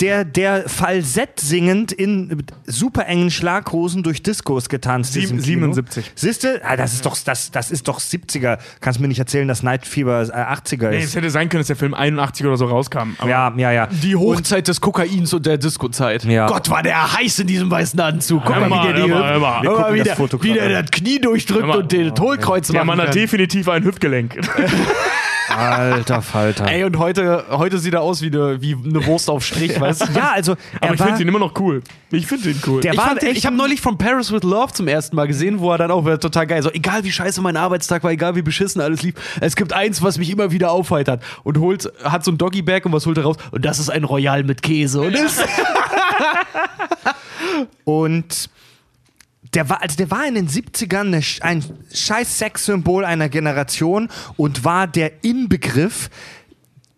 Der, 0.00 0.24
der 0.24 0.68
Falsett 0.68 1.40
singend 1.40 1.92
in 1.92 2.44
super 2.66 3.06
engen 3.06 3.30
Schlaghosen 3.30 4.02
durch 4.02 4.22
Discos 4.22 4.68
getanzt 4.68 5.16
ist. 5.16 5.28
Sieben- 5.28 5.38
im 5.38 5.44
Kino. 5.44 5.72
77. 5.72 6.12
Siehste? 6.14 6.60
Ah, 6.64 6.76
das 6.76 6.94
ist 6.94 7.06
doch 7.06 7.16
das, 7.24 7.50
das 7.50 7.70
ist 7.70 7.88
doch 7.88 8.00
70er. 8.00 8.58
Kannst 8.80 9.00
mir 9.00 9.08
nicht 9.08 9.18
erzählen, 9.18 9.46
dass 9.46 9.62
Night 9.62 9.86
Fever 9.86 10.22
äh, 10.22 10.32
80er 10.32 10.90
nee, 10.90 10.98
ist. 10.98 11.04
es 11.06 11.16
hätte 11.16 11.30
sein 11.30 11.48
können, 11.48 11.60
dass 11.60 11.68
der 11.68 11.76
Film 11.76 11.94
81 11.94 12.46
oder 12.46 12.56
so 12.56 12.66
rauskam. 12.66 13.14
Aber 13.18 13.30
ja, 13.30 13.52
ja, 13.56 13.72
ja. 13.72 13.86
Die 13.86 14.16
Hochzeit 14.16 14.68
des 14.68 14.80
Kokains 14.80 15.32
und 15.32 15.46
der 15.46 15.58
Disco-Zeit. 15.58 16.24
Ja. 16.24 16.46
Gott, 16.46 16.70
war 16.70 16.82
der 16.82 17.12
heiß 17.14 17.40
in 17.40 17.46
diesem 17.46 17.70
weißen 17.70 17.98
Anzug. 18.00 18.42
Guck 18.44 18.68
mal, 18.68 18.70
wie 18.70 18.92
der 18.92 19.04
die 19.04 19.12
hör 19.12 19.38
mal, 19.38 19.62
hör 19.62 19.80
mal. 19.80 19.94
Wie 19.94 20.02
das 20.02 20.16
der, 20.18 20.68
der 20.68 20.82
das 20.82 20.90
Knie 20.90 21.20
durchdrückt 21.20 21.74
und 21.74 21.92
den 21.92 22.12
Hohlkreuz 22.18 22.68
der 22.68 22.84
machen 22.84 22.98
Mann 22.98 23.06
hat 23.06 23.14
definitiv 23.14 23.68
ein 23.68 23.84
Hüftgelenk. 23.84 24.38
Alter 25.48 26.22
Falter. 26.22 26.66
Ey, 26.66 26.84
und 26.84 26.98
heute, 26.98 27.44
heute 27.50 27.78
sieht 27.78 27.94
er 27.94 28.02
aus 28.02 28.22
wie 28.22 28.26
eine, 28.26 28.60
wie 28.62 28.74
eine 28.74 29.04
Wurst 29.06 29.28
auf 29.28 29.44
Strich, 29.44 29.78
weißt 29.80 30.08
du? 30.08 30.12
ja, 30.12 30.32
also 30.32 30.52
Aber 30.52 30.88
er 30.88 30.94
ich 30.94 31.02
finde 31.02 31.22
ihn 31.22 31.28
immer 31.28 31.38
noch 31.38 31.58
cool. 31.60 31.82
Ich 32.10 32.26
finde 32.26 32.50
ihn 32.50 32.60
cool. 32.66 32.80
Der 32.80 32.92
Ich, 32.92 32.98
war 32.98 33.22
echt 33.22 33.36
ich 33.36 33.46
habe 33.46 33.56
neulich 33.56 33.80
von 33.80 33.98
Paris 33.98 34.32
with 34.32 34.42
Love 34.42 34.72
zum 34.72 34.88
ersten 34.88 35.16
Mal 35.16 35.26
gesehen, 35.26 35.60
wo 35.60 35.70
er 35.72 35.78
dann 35.78 35.90
auch 35.90 36.04
wieder 36.04 36.20
total 36.20 36.46
geil 36.46 36.62
so, 36.62 36.70
egal 36.70 37.04
wie 37.04 37.12
scheiße 37.12 37.40
mein 37.42 37.56
Arbeitstag 37.56 38.02
war, 38.04 38.10
egal 38.10 38.36
wie 38.36 38.42
beschissen 38.42 38.80
alles 38.80 39.02
lief, 39.02 39.14
es 39.40 39.56
gibt 39.56 39.72
eins, 39.72 40.02
was 40.02 40.18
mich 40.18 40.30
immer 40.30 40.50
wieder 40.52 40.70
aufheitert 40.70 41.22
und 41.42 41.58
holt, 41.58 41.90
hat 42.04 42.24
so 42.24 42.30
ein 42.30 42.38
Doggy-Bag 42.38 42.86
und 42.86 42.92
was 42.92 43.06
holt 43.06 43.18
er 43.18 43.24
raus? 43.24 43.36
Und 43.50 43.64
das 43.64 43.78
ist 43.78 43.90
ein 43.90 44.04
Royal 44.04 44.44
mit 44.44 44.62
Käse. 44.62 45.00
Und 45.00 45.14
ist, 45.14 45.42
Und 47.84 48.48
der 49.54 49.68
war, 49.68 49.82
also 49.82 49.96
der 49.96 50.10
war 50.10 50.26
in 50.26 50.34
den 50.34 50.48
70ern 50.48 51.00
eine, 51.00 51.22
ein 51.40 51.64
scheiß 51.92 52.38
Sexsymbol 52.38 53.04
einer 53.04 53.28
Generation 53.28 54.08
und 54.36 54.64
war 54.64 54.86
der 54.86 55.24
Inbegriff 55.24 56.10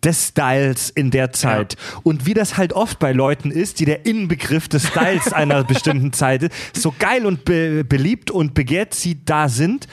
des 0.03 0.27
Styles 0.27 0.89
in 0.91 1.11
der 1.11 1.31
Zeit. 1.33 1.75
Und 2.03 2.25
wie 2.25 2.33
das 2.33 2.57
halt 2.57 2.73
oft 2.73 2.99
bei 2.99 3.11
Leuten 3.11 3.51
ist, 3.51 3.79
die 3.79 3.85
der 3.85 4.05
Inbegriff 4.05 4.67
des 4.67 4.87
Styles 4.87 5.33
einer 5.33 5.63
bestimmten 5.63 6.13
Zeit 6.13 6.43
ist, 6.43 6.53
so 6.73 6.93
geil 6.97 7.25
und 7.25 7.43
be 7.43 7.83
beliebt 7.83 8.31
und 8.31 8.53
begehrt 8.53 8.93
sie 8.93 9.25
da 9.25 9.49
sind, 9.49 9.87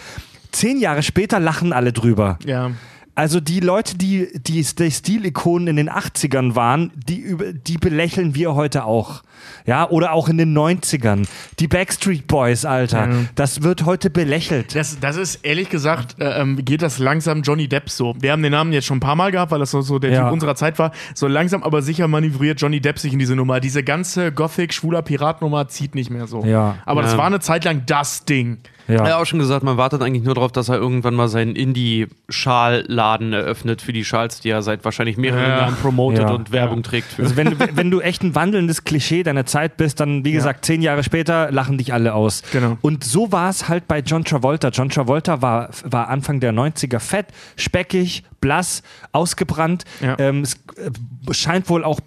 zehn 0.53 0.79
Jahre 0.79 1.03
später 1.03 1.41
lachen 1.41 1.73
alle 1.73 1.93
drüber. 1.93 2.39
ja. 2.45 2.73
Also 3.15 3.41
die 3.41 3.61
Leute, 3.61 3.99
die, 3.99 4.29
die, 4.35 4.63
die 4.65 4.91
Stilikonen 4.91 5.69
in 5.69 5.77
den 5.77 5.91
80ern 5.91 6.55
waren, 6.55 6.91
die, 7.09 7.19
über- 7.19 7.53
die 7.53 7.77
belächeln 7.77 8.35
wir 8.35 8.55
heute 8.55 8.85
auch. 8.87 9.23
Ja, 9.67 9.89
oder 9.91 10.13
auch 10.13 10.29
in 10.29 10.39
den 10.39 10.57
90ern. 10.57 11.27
Die 11.59 11.69
Backstreet 11.69 12.27
Boys, 12.27 12.65
Alter. 12.65 13.09
Das 13.35 13.63
wird 13.63 13.85
heute 13.85 14.09
belächelt. 14.09 14.75
Das, 14.75 14.99
das 15.01 15.17
ist 15.17 15.45
ehrlich 15.45 15.69
gesagt, 15.69 16.21
äh, 16.21 16.41
ähm, 16.41 16.65
geht 16.65 16.81
das 16.81 16.99
langsam 16.99 17.43
Johnny 17.43 17.69
Depp 17.69 17.91
so. 17.91 18.15
Wir 18.21 18.33
haben 18.33 18.43
den 18.43 18.53
Namen 18.53 18.73
jetzt 18.73 18.87
schon 18.87 18.97
ein 18.97 19.01
paar 19.01 19.17
Mal 19.17 19.31
gehabt, 19.31 19.53
weil 19.53 19.59
das 19.59 19.73
so, 19.73 19.83
so 19.83 19.99
der 19.99 20.11
Ja. 20.13 20.23
Typ 20.25 20.33
unserer 20.33 20.55
Zeit 20.55 20.79
war. 20.79 20.93
So 21.15 21.27
langsam 21.27 21.63
aber 21.65 21.83
sicher 21.83 22.09
manövriert 22.09 22.61
Johnny 22.61 22.81
Depp 22.81 22.99
sich 22.99 23.13
in 23.13 23.19
diese 23.19 23.37
Nummer. 23.37 23.61
Diese 23.61 23.83
ganze 23.83 24.33
Gothic-schwuler 24.33 25.03
Piratnummer 25.03 25.69
zieht 25.69 25.95
nicht 25.95 26.09
mehr 26.11 26.27
so. 26.27 26.45
Ja. 26.45 26.77
Aber 26.87 27.03
das 27.03 27.13
Ja. 27.13 27.19
war 27.19 27.27
eine 27.27 27.41
Zeit 27.41 27.65
lang 27.65 27.83
das 27.87 28.25
Ding. 28.25 28.59
Er 28.89 28.97
Ja. 28.97 29.05
hat 29.05 29.13
auch 29.13 29.25
schon 29.27 29.39
gesagt, 29.39 29.63
man 29.63 29.77
wartet 29.77 30.03
eigentlich 30.03 30.25
nur 30.25 30.35
darauf, 30.35 30.53
dass 30.53 30.69
er 30.69 30.77
irgendwann 30.77 31.15
mal 31.15 31.29
seinen 31.29 31.55
Indie-Schalladen 31.57 33.33
eröffnet 33.33 33.83
für 33.83 33.93
die 33.93 34.05
Schals, 34.05 34.41
die 34.41 34.51
er 34.51 34.63
seit 34.63 34.85
wahrscheinlich 34.85 35.17
mehreren 35.17 35.43
Ja. 35.43 35.59
Jahren 35.61 35.77
promotet 35.77 36.21
Ja. 36.23 36.31
und 36.31 36.53
Werbung 36.53 36.83
trägt 36.83 37.13
für. 37.13 37.23
Also 37.23 37.37
wenn, 37.37 37.51
du- 37.51 37.77
wenn 37.77 37.91
du 37.91 38.01
echt 38.01 38.23
ein 38.23 38.35
wandelndes 38.35 38.85
Klischee 38.85 39.23
deiner 39.23 39.47
Zeit 39.47 39.77
bist, 39.77 40.01
dann, 40.01 40.25
wie 40.25 40.33
gesagt, 40.33 40.65
zehn 40.65 40.83
Jahre 40.83 41.03
später 41.05 41.51
lachen 41.53 41.79
dich 41.79 41.93
alle 41.93 42.15
aus. 42.15 42.43
Genau. 42.53 42.79
Und 42.81 43.05
so 43.05 43.33
war 43.33 43.51
es 43.51 43.69
halt 43.69 43.87
bei 43.89 44.01
John 44.01 44.25
Travolta. 44.25 44.69
John 44.69 44.89
Travolta 44.89 45.43
war, 45.43 45.71
war 45.85 46.09
Anfang 46.09 46.41
der 46.41 46.53
90er 46.53 46.99
fett, 47.01 47.27
speckig, 47.57 48.25
blass, 48.41 48.83
ausgebrannt. 49.13 49.85
Ähm, 50.19 50.43
es 50.43 50.55
äh, 50.77 51.33
scheint 51.35 51.69
wohl 51.69 51.85
auch 51.85 52.01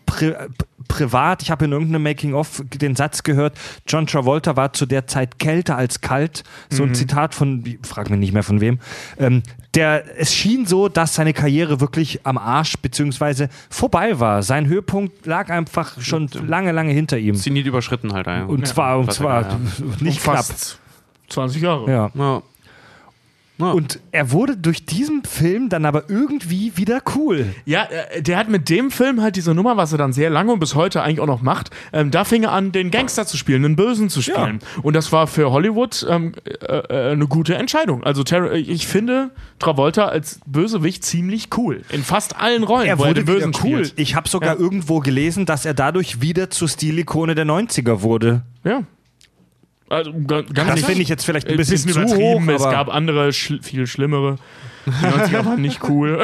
privat, 0.88 1.41
ich 1.41 1.51
habe 1.51 1.65
in 1.65 1.71
irgendeinem 1.71 2.03
Making-of 2.03 2.63
den 2.73 2.95
Satz 2.95 3.23
gehört, 3.23 3.57
John 3.88 4.07
Travolta 4.07 4.55
war 4.55 4.73
zu 4.73 4.86
der 4.86 5.07
Zeit 5.07 5.39
kälter 5.39 5.77
als 5.77 6.01
kalt. 6.01 6.43
So 6.69 6.83
Mhm. 6.83 6.91
ein 6.91 6.95
Zitat 6.95 7.36
von, 7.36 7.63
ich 7.65 7.77
frag 7.83 8.09
mich 8.09 8.19
nicht 8.19 8.33
mehr 8.33 8.43
von 8.43 8.61
wem. 8.61 8.79
Ähm, 9.17 9.43
der, 9.73 10.03
es 10.19 10.33
schien 10.33 10.65
so, 10.65 10.88
dass 10.88 11.15
seine 11.15 11.33
Karriere 11.33 11.81
wirklich 11.81 12.21
am 12.25 12.38
Arsch 12.38 12.77
beziehungsweise 12.81 13.49
vorbei 13.69 14.19
war. 14.19 14.41
Sein 14.43 14.67
Höhepunkt 14.67 15.25
lag 15.25 15.49
einfach 15.49 15.99
schon 16.01 16.29
lange, 16.47 16.71
lange 16.71 16.93
hinter 16.93 17.17
ihm. 17.17 17.36
Zenit 17.36 17.65
überschritten 17.65 18.13
halt. 18.13 18.27
Ja. 18.27 18.45
Und 18.45 18.65
zwar, 18.67 18.99
und 18.99 19.11
zwar 19.11 19.41
egal, 19.41 19.57
nicht 19.99 20.17
Um 20.19 20.23
knapp. 20.23 20.45
fast 20.45 20.79
20 21.29 21.61
Jahre. 21.61 21.91
Ja. 21.91 22.11
ja. 22.13 22.41
Ja. 23.57 23.71
Und 23.71 23.99
er 24.11 24.31
wurde 24.31 24.57
durch 24.57 24.85
diesen 24.85 25.23
Film 25.23 25.69
dann 25.69 25.85
aber 25.85 26.09
irgendwie 26.09 26.73
wieder 26.75 27.01
cool. 27.15 27.45
Ja, 27.65 27.83
äh, 27.85 28.21
der 28.21 28.37
hat 28.37 28.49
mit 28.49 28.69
dem 28.69 28.91
Film 28.91 29.21
halt 29.21 29.37
diese 29.37 29.53
Nummer, 29.53 29.77
was 29.77 29.91
er 29.93 29.97
dann 29.97 30.11
sehr 30.11 30.29
lange 30.29 30.51
und 30.51 30.59
bis 30.59 30.75
heute 30.75 31.01
eigentlich 31.01 31.21
auch 31.21 31.25
noch 31.25 31.41
macht, 31.41 31.69
ähm, 31.93 32.11
da 32.11 32.25
fing 32.25 32.43
er 32.43 32.51
an, 32.51 32.71
den 32.73 32.91
Gangster 32.91 33.25
zu 33.25 33.37
spielen, 33.37 33.63
den 33.63 33.75
Bösen 33.77 34.09
zu 34.09 34.21
spielen. 34.21 34.59
Und 34.83 34.93
das 34.93 35.11
war 35.13 35.27
für 35.27 35.51
Hollywood 35.51 36.05
ähm, 36.09 36.33
äh, 36.43 36.51
äh, 36.77 37.11
eine 37.13 37.27
gute 37.27 37.55
Entscheidung. 37.55 38.03
Also 38.03 38.23
Ter 38.23 38.51
ich 38.53 38.87
finde 38.87 39.31
Travolta 39.59 40.05
als 40.05 40.39
Bösewicht 40.45 41.05
ziemlich 41.05 41.47
cool. 41.57 41.81
In 41.91 42.03
fast 42.03 42.37
allen 42.37 42.63
Rollen, 42.63 42.87
Er 42.87 42.99
wurde 42.99 43.13
den 43.13 43.25
Bösen 43.25 43.53
cool. 43.63 43.85
spielt. 43.85 43.93
Ich 43.95 44.15
habe 44.15 44.27
sogar 44.27 44.55
Ja. 44.55 44.59
irgendwo 44.59 44.99
gelesen, 44.99 45.45
dass 45.45 45.65
er 45.65 45.73
dadurch 45.73 46.19
wieder 46.21 46.49
zur 46.49 46.67
Stilikone 46.67 47.35
der 47.35 47.45
90er 47.45 48.01
wurde. 48.01 48.41
Ja. 48.65 48.83
Also, 49.89 50.11
Das 50.11 50.79
finde 50.81 51.01
ich 51.03 51.09
jetzt 51.09 51.25
vielleicht 51.25 51.47
ein 51.47 51.53
Äh, 51.53 51.57
bisschen 51.57 51.77
zu 51.79 51.99
hoch, 52.01 52.41
übertrieben. 52.41 52.49
Es 52.49 52.63
gab 52.63 52.89
andere, 52.93 53.31
schl 53.33 53.61
viel 53.61 53.86
schlimmere. 53.88 54.38
Die 54.86 54.91
90er 54.91 55.45
waren 55.45 55.61
nicht 55.61 55.83
cool. 55.89 56.23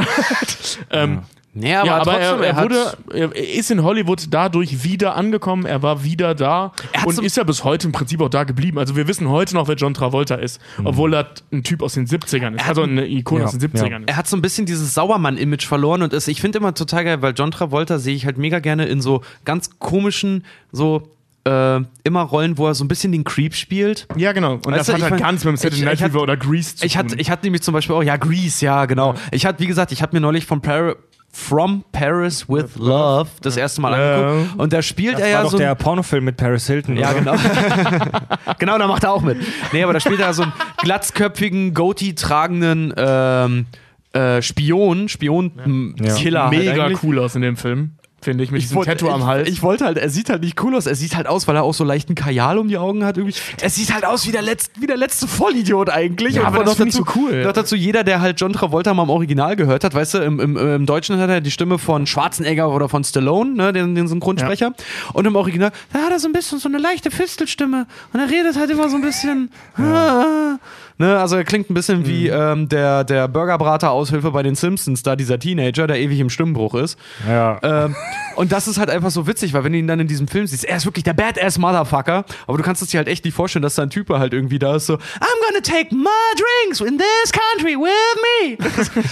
ähm, 0.89 1.19
Nee, 1.53 1.75
aber, 1.75 1.85
ja, 1.85 1.95
aber 1.97 2.03
trotzdem, 2.05 2.43
er, 2.43 2.47
er, 2.55 2.63
wurde, 2.63 2.97
er 3.13 3.35
ist 3.35 3.71
in 3.71 3.83
Hollywood 3.83 4.27
dadurch 4.29 4.85
wieder 4.85 5.17
angekommen. 5.17 5.65
Er 5.65 5.83
war 5.83 6.05
wieder 6.05 6.33
da 6.33 6.71
und 7.05 7.13
so- 7.15 7.21
ist 7.21 7.35
ja 7.35 7.43
bis 7.43 7.65
heute 7.65 7.87
im 7.87 7.91
Prinzip 7.91 8.21
auch 8.21 8.29
da 8.29 8.45
geblieben. 8.45 8.79
Also 8.79 8.95
wir 8.95 9.05
wissen 9.09 9.27
heute 9.27 9.55
noch, 9.55 9.67
wer 9.67 9.75
John 9.75 9.93
Travolta 9.93 10.35
ist, 10.35 10.61
obwohl 10.85 11.13
er 11.13 11.27
ein 11.51 11.63
Typ 11.63 11.81
aus 11.83 11.95
den 11.95 12.07
70ern 12.07 12.53
ist. 12.55 12.61
hat- 12.61 12.69
Also 12.69 12.83
eine 12.83 13.05
Ikone 13.05 13.41
Ja, 13.41 13.47
aus 13.47 13.57
den 13.57 13.59
70ern 13.69 14.03
Er 14.07 14.15
hat 14.15 14.27
so 14.29 14.37
ein 14.37 14.41
bisschen 14.41 14.65
dieses 14.65 14.93
Sauermann-Image 14.93 15.65
verloren 15.67 16.03
und 16.03 16.13
ist, 16.13 16.29
ich 16.29 16.39
finde 16.39 16.59
immer 16.59 16.73
total 16.73 17.03
geil, 17.03 17.21
weil 17.21 17.33
John 17.35 17.51
Travolta 17.51 17.99
sehe 17.99 18.15
ich 18.15 18.25
halt 18.25 18.37
mega 18.37 18.59
gerne 18.59 18.85
in 18.85 19.01
so 19.01 19.21
ganz 19.43 19.71
komischen, 19.77 20.45
so 20.71 21.03
äh, 21.45 21.79
immer 22.03 22.21
Rollen, 22.21 22.57
wo 22.57 22.67
er 22.67 22.73
so 22.75 22.83
ein 22.83 22.87
bisschen 22.87 23.11
den 23.11 23.23
Creep 23.23 23.55
spielt. 23.55 24.07
Ja, 24.15 24.31
genau. 24.31 24.53
Und 24.55 24.67
Weißt 24.67 24.79
das 24.79 24.87
du, 24.87 24.93
hat 24.93 25.01
halt 25.11 25.21
mein, 25.21 25.31
nichts 25.31 25.43
mit 25.45 25.53
dem 25.53 25.57
Saturday 25.57 25.85
Night 25.85 25.99
Fever 25.99 26.21
oder 26.21 26.37
Grease 26.37 26.75
zu 26.75 26.85
Ich 26.85 26.97
hatte, 26.97 27.09
tun. 27.09 27.19
ich 27.19 27.29
hatte 27.31 27.45
nämlich 27.45 27.61
zum 27.63 27.73
Beispiel 27.73 27.95
auch, 27.95 28.03
ja, 28.03 28.17
Grease, 28.17 28.63
ja, 28.65 28.85
genau. 28.85 29.15
Ich 29.31 29.45
hatte, 29.45 29.59
wie 29.59 29.67
gesagt, 29.67 29.91
ich 29.91 30.01
hatte 30.01 30.15
mir 30.15 30.21
neulich 30.21 30.45
von 30.45 30.61
Par 30.61 30.95
From 31.33 31.85
Paris 31.93 32.49
with 32.49 32.75
Love 32.75 33.29
das 33.41 33.55
erste 33.55 33.79
Mal 33.79 33.97
Ja. 33.97 34.17
angeguckt 34.31 34.59
und 34.59 34.73
da 34.73 34.81
spielt 34.81 35.13
das 35.13 35.21
er 35.21 35.25
war 35.27 35.31
ja 35.31 35.43
doch 35.43 35.51
so 35.51 35.57
der 35.57 35.75
Pornofilm 35.75 36.25
mit 36.25 36.35
Paris 36.35 36.67
Hilton. 36.67 36.97
Ja, 36.97 37.11
oder? 37.11 37.19
genau. 37.19 37.35
genau, 38.59 38.77
da 38.77 38.85
macht 38.87 39.05
er 39.05 39.13
auch 39.13 39.21
mit. 39.21 39.37
Nee, 39.71 39.81
aber 39.83 39.93
da 39.93 40.01
spielt 40.01 40.19
er 40.19 40.33
so 40.33 40.43
einen 40.43 40.51
glatzköpfigen, 40.79 41.73
Goatee 41.73 42.13
tragenden 42.15 42.93
ähm, 42.97 43.65
äh, 44.11 44.41
Spion, 44.41 45.07
Spion-Killer. 45.07 46.43
halt 46.49 46.51
Mega 46.57 46.83
eigentlich. 46.85 47.03
cool 47.03 47.17
aus 47.19 47.35
in 47.35 47.41
dem 47.43 47.55
Film, 47.55 47.91
finde 48.21 48.43
ich, 48.43 48.51
mit 48.51 48.61
diesem 48.61 48.77
wollte- 48.77 48.91
Tattoo 48.91 49.09
am 49.09 49.21
ich, 49.21 49.25
Hals. 49.27 49.49
Ich 49.49 49.61
wollte 49.63 49.85
halt, 49.85 49.97
er 49.97 50.09
sieht 50.09 50.29
halt 50.29 50.41
nicht 50.43 50.61
cool 50.63 50.75
aus. 50.75 50.85
Er 50.85 50.95
sieht 50.95 51.15
halt 51.15 51.27
aus, 51.27 51.47
weil 51.47 51.55
er 51.55 51.63
auch 51.63 51.73
so 51.73 51.83
leichten 51.83 52.15
Kajal 52.15 52.57
um 52.57 52.67
die 52.67 52.77
Augen 52.77 53.03
hat. 53.03 53.17
Irgendwie. 53.17 53.35
Er 53.59 53.69
sieht 53.69 53.93
halt 53.93 54.05
aus 54.05 54.27
wie 54.27 54.31
der, 54.31 54.43
Letz-, 54.43 54.69
wie 54.79 54.87
der 54.87 54.97
letzte 54.97 55.27
Vollidiot 55.27 55.89
eigentlich. 55.89 56.35
Ja, 56.35 56.41
Und 56.41 56.47
aber 56.47 56.57
noch 56.59 56.75
das 56.75 56.79
ich 56.85 56.93
dazu, 56.93 57.03
so 57.05 57.19
cool. 57.19 57.43
Noch 57.43 57.53
dazu 57.53 57.75
jeder, 57.75 58.03
der 58.03 58.21
halt 58.21 58.39
John 58.39 58.53
Travolta 58.53 58.93
mal 58.93 59.03
im 59.03 59.09
Original 59.09 59.55
gehört 59.55 59.83
hat, 59.83 59.93
weißt 59.93 60.13
du, 60.15 60.17
im, 60.19 60.39
im, 60.39 60.57
im 60.57 60.85
Deutschen 60.85 61.17
hat 61.17 61.29
er 61.29 61.41
die 61.41 61.51
Stimme 61.51 61.77
von 61.79 62.05
Schwarzenegger 62.07 62.69
oder 62.71 62.89
von 62.89 63.03
Stallone, 63.03 63.51
ne, 63.53 63.73
den, 63.73 63.95
den 63.95 64.07
Synchronsprecher. 64.07 64.73
Und 65.13 65.25
im 65.25 65.35
Original, 65.35 65.71
da 65.93 65.99
hat 65.99 66.11
er 66.11 66.19
so 66.19 66.27
ein 66.27 66.33
bisschen 66.33 66.59
so 66.59 66.69
eine 66.69 66.77
leichte 66.77 67.11
Fistelstimme. 67.11 67.87
Und 68.13 68.19
er 68.19 68.29
redet 68.29 68.55
halt 68.57 68.69
immer 68.69 68.89
so 68.89 68.95
ein 68.97 69.01
bisschen. 69.01 69.49
Ah, 69.77 70.57
Ne, 70.97 71.17
also 71.17 71.35
er 71.35 71.43
klingt 71.43 71.69
ein 71.69 71.73
bisschen 71.73 72.05
wie 72.05 72.27
ähm, 72.27 72.69
der, 72.69 73.03
der 73.03 73.27
Burgerbrater-Aushilfe 73.27 74.31
bei 74.31 74.43
den 74.43 74.55
Simpsons, 74.55 75.03
da 75.03 75.15
dieser 75.15 75.39
Teenager, 75.39 75.87
der 75.87 75.99
ewig 75.99 76.19
im 76.19 76.29
Stimmbruch 76.29 76.75
ist. 76.75 76.97
Ja. 77.27 77.59
Ähm, 77.63 77.95
und 78.35 78.51
das 78.51 78.67
ist 78.67 78.77
halt 78.77 78.89
einfach 78.89 79.09
so 79.11 79.27
witzig, 79.27 79.53
weil 79.53 79.63
wenn 79.63 79.73
du 79.73 79.79
ihn 79.79 79.87
dann 79.87 79.99
in 79.99 80.07
diesem 80.07 80.27
Film 80.27 80.45
siehst, 80.47 80.63
er 80.65 80.77
ist 80.77 80.85
wirklich 80.85 81.03
der 81.03 81.13
Badass 81.13 81.57
Motherfucker, 81.57 82.25
aber 82.47 82.57
du 82.57 82.63
kannst 82.63 82.81
es 82.81 82.89
dir 82.89 82.97
halt 82.97 83.07
echt 83.07 83.25
nicht 83.25 83.33
vorstellen, 83.33 83.63
dass 83.63 83.75
da 83.75 83.83
ein 83.83 83.89
Typ 83.89 84.09
halt 84.09 84.33
irgendwie 84.33 84.59
da 84.59 84.75
ist, 84.75 84.85
so, 84.87 84.95
I'm 84.95 84.99
gonna 85.47 85.61
take 85.61 85.93
my 85.95 86.07
drinks 86.35 86.81
in 86.81 86.97
this 86.97 87.31
country 87.31 87.75
with 87.75 88.57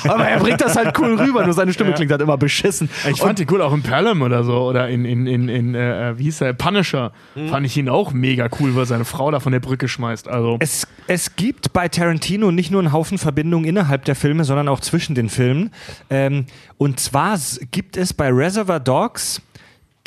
me. 0.05 0.09
aber 0.11 0.27
er 0.27 0.39
bringt 0.39 0.61
das 0.61 0.75
halt 0.75 0.97
cool 0.99 1.15
rüber, 1.19 1.43
nur 1.43 1.53
seine 1.53 1.73
Stimme 1.73 1.93
klingt 1.93 2.11
halt 2.11 2.21
immer 2.21 2.37
beschissen. 2.37 2.89
Ich 3.09 3.19
fand 3.19 3.39
ihn 3.39 3.47
cool, 3.51 3.61
auch 3.61 3.73
in 3.73 3.81
Pelham 3.83 4.21
oder 4.21 4.43
so, 4.43 4.53
oder 4.67 4.89
in, 4.89 5.05
in, 5.05 5.27
in, 5.27 5.49
in 5.49 5.75
äh, 5.75 6.17
wie 6.17 6.23
hieß 6.23 6.39
der, 6.39 6.53
Punisher, 6.53 7.11
Mhm. 7.35 7.49
fand 7.49 7.65
ich 7.65 7.77
ihn 7.77 7.89
auch 7.89 8.11
mega 8.11 8.47
cool, 8.59 8.75
weil 8.75 8.85
seine 8.85 9.05
Frau 9.05 9.29
da 9.31 9.39
von 9.39 9.51
der 9.51 9.59
Brücke 9.59 9.87
schmeißt. 9.87 10.27
Also, 10.27 10.57
Es, 10.59 10.87
es 11.07 11.35
gibt 11.35 11.68
bei 11.73 11.87
Tarantino 11.87 12.51
nicht 12.51 12.71
nur 12.71 12.81
einen 12.81 12.93
Haufen 12.93 13.17
Verbindungen 13.17 13.67
innerhalb 13.67 14.05
der 14.05 14.15
Filme, 14.15 14.43
sondern 14.43 14.67
auch 14.67 14.79
zwischen 14.79 15.15
den 15.15 15.29
Filmen. 15.29 15.71
Ähm, 16.09 16.45
und 16.77 16.99
zwar 16.99 17.37
gibt 17.71 17.97
es 17.97 18.13
bei 18.13 18.29
Reservoir 18.29 18.79
Dogs 18.79 19.41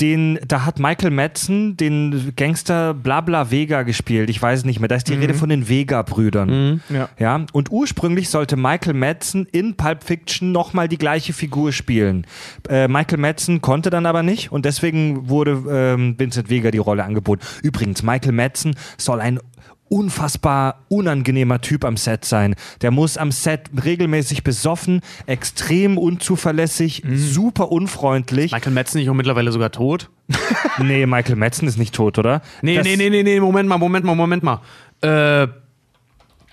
den, 0.01 0.39
da 0.47 0.65
hat 0.65 0.79
Michael 0.79 1.11
Madsen 1.11 1.77
den 1.77 2.33
Gangster 2.35 2.93
Blabla 2.93 3.51
Vega 3.51 3.83
gespielt. 3.83 4.31
Ich 4.31 4.41
weiß 4.41 4.61
es 4.61 4.65
nicht 4.65 4.81
mehr. 4.81 4.89
Da 4.89 4.97
ist 4.97 5.09
die 5.09 5.15
Rede 5.15 5.35
von 5.35 5.49
den 5.49 5.69
Vega-Brüdern. 5.69 6.83
ja. 6.89 7.09
Ja, 7.19 7.45
und 7.53 7.71
ursprünglich 7.71 8.29
sollte 8.29 8.57
Michael 8.57 8.95
Madsen 8.95 9.47
in 9.53 9.77
Pulp 9.77 10.03
Fiction 10.03 10.51
nochmal 10.51 10.89
die 10.89 10.99
gleiche 10.99 11.33
Figur 11.33 11.73
spielen. 11.73 12.27
Äh, 12.69 12.89
Michael 12.89 13.19
Madsen 13.19 13.61
konnte 13.61 13.91
dann 13.91 14.07
aber 14.07 14.23
nicht 14.23 14.51
und 14.51 14.65
deswegen 14.65 15.29
wurde 15.29 15.63
ähm, 15.71 16.17
Vincent 16.19 16.51
Vega 16.51 16.71
die 16.71 16.79
Rolle 16.79 17.05
angeboten. 17.05 17.43
Übrigens, 17.63 18.03
Michael 18.03 18.33
Madsen 18.33 18.75
soll 18.97 19.21
ein 19.21 19.39
unfassbar 19.93 20.85
unangenehmer 20.89 21.61
Typ 21.61 21.85
am 21.85 21.99
Set 21.99 22.25
sein. 22.25 22.55
Der 22.81 22.91
muss 22.91 23.19
am 23.19 23.31
Set 23.31 23.71
regelmäßig 23.85 24.43
besoffen, 24.43 25.03
extrem 25.27 25.99
unzuverlässig, 25.99 27.03
super 27.15 27.71
unfreundlich. 27.71 28.53
Michael 28.53 28.73
Madsen 28.73 28.99
nicht 29.01 29.11
auch 29.11 29.15
mittlerweile 29.15 29.53
sogar 29.53 29.71
tot? 29.71 30.09
nee, 30.79 31.05
Michael 31.05 31.37
Madsen 31.37 31.69
ist 31.69 31.77
nicht 31.77 31.95
tot, 31.95 32.19
oder? 32.19 32.41
Nee, 32.63 32.77
Das- 32.77 32.87
nee, 32.87 32.97
nee, 32.97 33.11
nee, 33.11 33.23
nee, 33.23 33.39
Moment 33.39 33.69
mal, 33.69 33.77
Moment 33.77 34.05
mal, 34.07 34.15
Moment 34.15 34.43
mal. 34.43 34.61
Äh, 35.03 35.49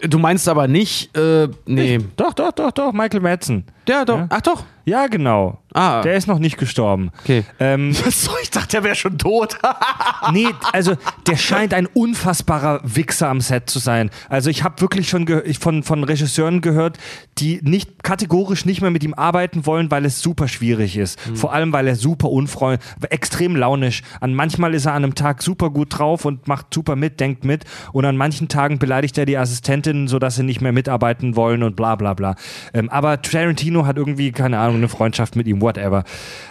du 0.01 0.19
meinst 0.19 0.49
aber 0.49 0.67
nicht, 0.67 1.15
äh, 1.17 1.47
nee. 1.65 1.99
Doch, 2.17 2.33
doch, 2.33 2.51
doch, 2.51 2.71
doch, 2.71 2.91
Michael 2.91 3.21
Madsen. 3.21 3.63
Ja, 3.89 4.05
doch. 4.05 4.19
Ja. 4.19 4.27
Ach 4.29 4.41
doch. 4.41 4.63
Ja, 4.85 5.07
genau. 5.07 5.59
Ah. 5.73 6.01
Der 6.01 6.15
ist 6.15 6.27
noch 6.27 6.39
nicht 6.39 6.57
gestorben. 6.57 7.11
Okay. 7.21 7.43
Ähm, 7.59 7.93
So, 8.09 8.31
ich 8.41 8.49
dachte, 8.49 8.69
der 8.69 8.83
wäre 8.83 8.95
schon 8.95 9.19
tot. 9.19 9.57
nee, 10.33 10.47
also 10.73 10.95
der 11.27 11.37
scheint 11.37 11.75
ein 11.75 11.85
unfassbarer 11.85 12.81
Wichser 12.83 13.29
am 13.29 13.39
Set 13.39 13.69
zu 13.69 13.77
sein. 13.77 14.09
Also 14.29 14.49
ich 14.49 14.63
habe 14.63 14.81
wirklich 14.81 15.09
schon 15.09 15.27
von, 15.59 15.83
von 15.83 16.03
Regisseuren 16.03 16.61
gehört, 16.61 16.97
die 17.37 17.59
nicht 17.61 18.03
kategorisch 18.03 18.65
nicht 18.65 18.81
mehr 18.81 18.89
mit 18.89 19.03
ihm 19.03 19.13
arbeiten 19.13 19.67
wollen, 19.67 19.91
weil 19.91 20.05
es 20.05 20.21
super 20.21 20.47
schwierig 20.47 20.97
ist. 20.97 21.19
Vor 21.35 21.53
allem, 21.53 21.71
weil 21.71 21.87
er 21.87 21.95
super 21.95 22.29
unfreundlich, 22.31 22.89
extrem 23.09 23.55
launisch. 23.55 24.01
An 24.21 24.33
manchmal 24.33 24.73
ist 24.73 24.85
er 24.85 24.93
an 24.93 25.03
einem 25.03 25.15
Tag 25.15 25.43
super 25.43 25.69
gut 25.69 25.99
drauf 25.99 26.25
und 26.25 26.47
macht 26.47 26.73
super 26.73 26.95
mit, 26.95 27.19
denkt 27.19 27.45
mit. 27.45 27.65
Und 27.93 28.05
an 28.05 28.17
manchen 28.17 28.47
Tagen 28.47 28.79
beleidigt 28.79 29.17
er 29.19 29.25
die 29.25 29.37
Assistentin, 29.37 30.07
sodass 30.07 30.35
sie 30.35 30.43
nicht 30.43 30.61
mehr 30.61 30.71
mitarbeiten 30.71 31.35
wollen 31.35 31.61
und 31.61 31.75
bla 31.75 31.95
bla 31.95 32.15
bla. 32.15 32.35
Ähm, 32.73 32.89
aber 32.89 33.21
Tarantino 33.21 33.78
hat 33.85 33.97
irgendwie, 33.97 34.31
keine 34.31 34.59
Ahnung, 34.59 34.77
eine 34.77 34.89
Freundschaft 34.89 35.35
mit 35.35 35.47
ihm, 35.47 35.61
whatever. 35.61 36.03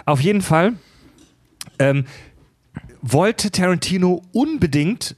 Auf 0.05 0.21
jeden 0.21 0.43
Fall 0.43 0.75
ähm, 1.79 2.05
wollte 3.03 3.51
Tarantino 3.51 4.23
unbedingt 4.33 5.17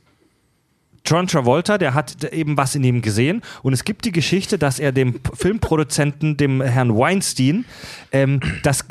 John 1.05 1.27
Travolta, 1.27 1.79
der 1.79 1.95
hat 1.95 2.25
eben 2.25 2.57
was 2.57 2.75
in 2.75 2.85
ihm 2.85 3.03
gesehen 3.03 3.43
und 3.63 3.73
es 3.73 3.85
gibt 3.85 4.05
die 4.05 4.13
Geschichte, 4.13 4.59
dass 4.59 4.79
er 4.79 4.93
dem 4.93 5.21
Filmproduzenten, 5.35 6.37
dem 6.37 6.61
Herrn 6.61 6.97
Weinstein, 6.97 7.65
ähm, 8.13 8.41
das, 8.63 8.85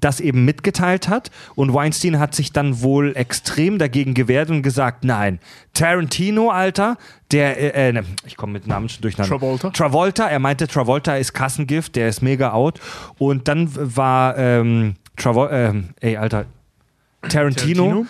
das 0.00 0.20
eben 0.20 0.44
mitgeteilt 0.44 1.08
hat 1.08 1.30
und 1.54 1.72
Weinstein 1.72 2.18
hat 2.18 2.34
sich 2.34 2.52
dann 2.52 2.82
wohl 2.82 3.16
extrem 3.16 3.78
dagegen 3.78 4.14
gewehrt 4.14 4.50
und 4.50 4.62
gesagt, 4.62 5.04
nein, 5.04 5.38
Tarantino, 5.72 6.50
Alter, 6.50 6.98
der, 7.30 7.58
äh, 7.58 7.88
äh, 7.88 7.92
ne, 7.92 8.04
ich 8.26 8.36
komme 8.36 8.54
mit 8.54 8.66
Namen 8.66 8.88
schon 8.88 9.02
durcheinander. 9.02 9.38
Travolta? 9.38 9.70
Travolta, 9.70 10.28
er 10.28 10.38
meinte, 10.38 10.66
Travolta 10.66 11.16
ist 11.16 11.32
Kassengift, 11.32 11.96
der 11.96 12.08
ist 12.08 12.22
mega 12.22 12.52
out 12.52 12.80
und 13.18 13.48
dann 13.48 13.70
war 13.72 14.36
ähm, 14.36 14.96
Travol 15.16 15.48
ähm, 15.52 15.88
ey, 16.00 16.16
Alter, 16.16 16.46
Tarantino, 17.22 17.84
Tarantino? 17.84 18.06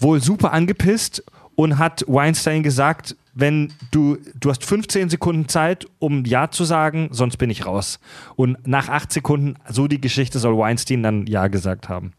wohl 0.00 0.20
super 0.20 0.52
angepisst 0.52 1.22
und 1.58 1.76
hat 1.76 2.04
Weinstein 2.06 2.62
gesagt, 2.62 3.16
wenn 3.34 3.72
du, 3.90 4.16
du 4.38 4.48
hast 4.48 4.64
15 4.64 5.10
Sekunden 5.10 5.48
Zeit, 5.48 5.88
um 5.98 6.24
Ja 6.24 6.52
zu 6.52 6.62
sagen, 6.62 7.08
sonst 7.10 7.36
bin 7.36 7.50
ich 7.50 7.66
raus. 7.66 7.98
Und 8.36 8.64
nach 8.68 8.88
8 8.88 9.12
Sekunden, 9.12 9.56
so 9.68 9.88
die 9.88 10.00
Geschichte, 10.00 10.38
soll 10.38 10.56
Weinstein 10.56 11.02
dann 11.02 11.26
Ja 11.26 11.48
gesagt 11.48 11.88
haben. 11.88 12.12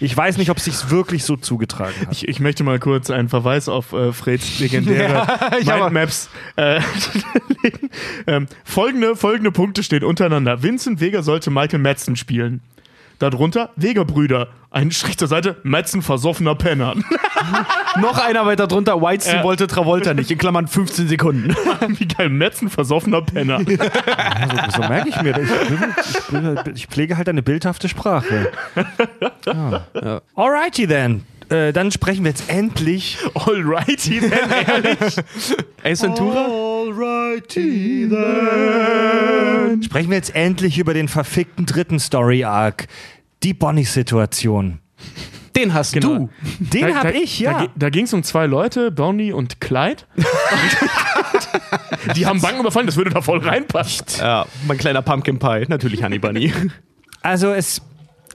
Ich 0.00 0.16
weiß 0.16 0.38
nicht, 0.38 0.48
ob 0.48 0.56
es 0.56 0.64
sich 0.64 0.88
wirklich 0.88 1.24
so 1.24 1.36
zugetragen 1.36 1.94
hat. 2.00 2.12
Ich, 2.12 2.26
ich 2.26 2.40
möchte 2.40 2.64
mal 2.64 2.78
kurz 2.78 3.10
einen 3.10 3.28
Verweis 3.28 3.68
auf 3.68 3.92
äh, 3.92 4.14
Freds 4.14 4.60
legendäre 4.60 5.26
Mindmaps 5.66 6.30
äh, 6.56 6.80
legen. 7.62 7.90
Ähm, 8.26 8.46
folgende, 8.64 9.14
folgende 9.14 9.52
Punkte 9.52 9.82
stehen 9.82 10.04
untereinander. 10.04 10.62
Vincent 10.62 11.00
Vega 11.00 11.22
sollte 11.22 11.50
Michael 11.50 11.80
Madsen 11.80 12.16
spielen. 12.16 12.60
Darunter 13.18 13.70
Vega-Brüder. 13.76 14.48
Ein 14.70 14.90
Strich 14.90 15.16
zur 15.16 15.28
Seite, 15.28 15.56
Madsen 15.62 16.02
versoffener 16.02 16.54
Penner. 16.54 16.94
Noch 18.00 18.18
einer 18.18 18.44
weiter 18.44 18.66
drunter, 18.66 19.00
Weinstein 19.00 19.36
Ja. 19.36 19.44
wollte 19.44 19.66
Travolta 19.66 20.12
nicht, 20.12 20.30
in 20.30 20.36
Klammern 20.36 20.68
15 20.68 21.08
Sekunden. 21.08 21.54
Michael 21.88 22.28
Madsen 22.28 22.68
versoffener 22.68 23.22
Penner. 23.22 23.60
So, 23.60 24.82
so 24.82 24.88
merke 24.88 25.08
ich 25.08 25.22
mir. 25.22 25.34
Ich, 25.38 25.50
ich, 26.66 26.74
ich 26.74 26.86
pflege 26.88 27.16
halt 27.16 27.28
eine 27.28 27.42
bildhafte 27.42 27.88
Sprache. 27.88 28.52
Ja. 29.46 30.20
Alrighty 30.34 30.86
then. 30.88 31.24
Äh, 31.48 31.72
dann 31.72 31.90
sprechen 31.92 32.24
wir 32.24 32.30
jetzt 32.30 32.48
endlich 32.48 33.18
Alrighty, 33.34 34.20
then, 34.20 34.32
ehrlich. 34.66 35.16
Ace 35.84 36.02
Ventura? 36.02 36.44
Alrighty 36.46 38.08
then. 38.10 39.82
Sprechen 39.82 40.10
wir 40.10 40.16
jetzt 40.16 40.34
endlich 40.34 40.78
über 40.78 40.94
den 40.94 41.08
verfickten 41.08 41.66
dritten 41.66 41.98
Story-Arc. 42.00 42.86
Die 43.42 43.54
Bonnie-Situation. 43.54 44.78
Den 45.54 45.72
hast 45.72 45.92
Genau. 45.92 46.18
du. 46.18 46.30
Den 46.58 46.94
hab 46.96 47.14
ich, 47.14 47.38
ja. 47.38 47.64
Da, 47.64 47.66
da 47.76 47.90
ging 47.90 48.04
es 48.04 48.12
um 48.12 48.22
zwei 48.22 48.46
Leute, 48.46 48.90
Bonnie 48.90 49.32
und 49.32 49.60
Clyde. 49.60 50.02
die 52.16 52.26
haben 52.26 52.40
Banken 52.40 52.60
überfallen, 52.60 52.86
das 52.86 52.96
würde 52.96 53.10
da 53.10 53.20
voll 53.22 53.38
reinpassen. 53.38 54.06
Ja, 54.18 54.46
mein 54.66 54.78
kleiner 54.78 55.02
Pumpkin 55.02 55.38
Pie. 55.38 55.64
Natürlich 55.68 56.02
Honey 56.02 56.18
Bunny. 56.18 56.52
Also 57.22 57.52
es, 57.52 57.80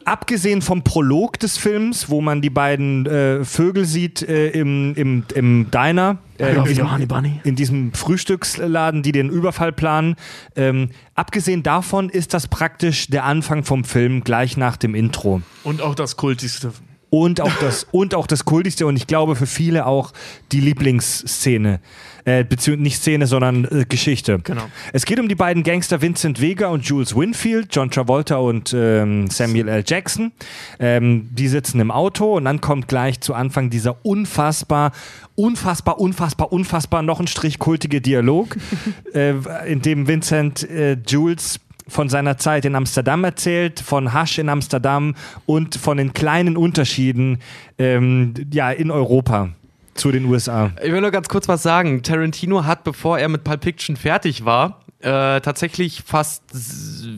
abgesehen 0.05 0.61
vom 0.61 0.83
Prolog 0.83 1.39
des 1.39 1.57
Films, 1.57 2.09
wo 2.09 2.21
man 2.21 2.41
die 2.41 2.49
beiden 2.49 3.05
äh, 3.05 3.45
Vögel 3.45 3.85
sieht 3.85 4.21
äh, 4.21 4.49
im, 4.49 4.93
im, 4.95 5.23
im 5.33 5.71
Diner, 5.71 6.17
äh, 6.37 6.55
in, 6.55 6.63
diesem, 6.65 6.91
Honey 6.91 7.05
Bunny. 7.05 7.39
in 7.43 7.55
diesem 7.55 7.93
Frühstücksladen, 7.93 9.03
die 9.03 9.11
den 9.11 9.29
Überfall 9.29 9.71
planen, 9.71 10.15
ähm, 10.55 10.89
abgesehen 11.15 11.63
davon 11.63 12.09
ist 12.09 12.33
das 12.33 12.47
praktisch 12.47 13.07
der 13.07 13.23
Anfang 13.25 13.63
vom 13.63 13.83
Film 13.83 14.23
gleich 14.23 14.57
nach 14.57 14.77
dem 14.77 14.95
Intro. 14.95 15.41
Und 15.63 15.81
auch 15.81 15.95
das 15.95 16.17
Kultigste. 16.17 16.71
Und 17.11 17.41
auch 17.41 17.53
das, 17.59 17.85
und 17.91 18.15
auch 18.15 18.25
das 18.25 18.45
Kultigste 18.45 18.87
und 18.87 18.95
ich 18.95 19.05
glaube 19.05 19.35
für 19.35 19.45
viele 19.45 19.85
auch 19.85 20.13
die 20.51 20.61
Lieblingsszene. 20.61 21.81
Äh, 22.23 22.43
beziehungsweise 22.43 22.83
nicht 22.83 22.97
Szene, 22.97 23.27
sondern 23.27 23.65
äh, 23.65 23.85
Geschichte. 23.89 24.39
Genau. 24.43 24.63
Es 24.93 25.05
geht 25.05 25.19
um 25.19 25.27
die 25.27 25.35
beiden 25.35 25.63
Gangster 25.63 26.01
Vincent 26.01 26.39
Vega 26.39 26.67
und 26.67 26.85
Jules 26.85 27.15
Winfield, 27.15 27.75
John 27.75 27.89
Travolta 27.89 28.37
und 28.37 28.73
ähm, 28.77 29.27
Samuel 29.29 29.67
L. 29.67 29.83
Jackson. 29.85 30.31
Ähm, 30.79 31.29
die 31.31 31.47
sitzen 31.47 31.79
im 31.79 31.89
Auto 31.89 32.37
und 32.37 32.45
dann 32.45 32.61
kommt 32.61 32.87
gleich 32.87 33.19
zu 33.21 33.33
Anfang 33.33 33.71
dieser 33.71 34.05
unfassbar, 34.05 34.91
unfassbar, 35.35 35.99
unfassbar, 35.99 36.53
unfassbar 36.53 37.01
noch 37.01 37.19
ein 37.19 37.27
Strich 37.27 37.57
kultige 37.57 38.01
Dialog, 38.01 38.55
äh, 39.13 39.33
in 39.65 39.81
dem 39.81 40.07
Vincent 40.07 40.69
äh, 40.69 40.97
Jules 41.07 41.59
von 41.91 42.09
seiner 42.09 42.37
Zeit 42.37 42.65
in 42.65 42.75
Amsterdam 42.75 43.23
erzählt, 43.23 43.79
von 43.81 44.13
Hasch 44.13 44.39
in 44.39 44.49
Amsterdam 44.49 45.15
und 45.45 45.75
von 45.75 45.97
den 45.97 46.13
kleinen 46.13 46.57
Unterschieden 46.57 47.39
ähm, 47.77 48.33
ja, 48.51 48.71
in 48.71 48.89
Europa 48.91 49.49
zu 49.93 50.11
den 50.11 50.25
USA. 50.25 50.71
Ich 50.83 50.91
will 50.91 51.01
nur 51.01 51.11
ganz 51.11 51.27
kurz 51.27 51.47
was 51.49 51.61
sagen. 51.63 52.01
Tarantino 52.01 52.63
hat, 52.65 52.83
bevor 52.85 53.19
er 53.19 53.27
mit 53.27 53.43
Pulp 53.43 53.63
Fiction 53.63 53.97
fertig 53.97 54.45
war, 54.45 54.79
äh, 55.01 55.41
tatsächlich 55.41 56.03
fast 56.05 56.43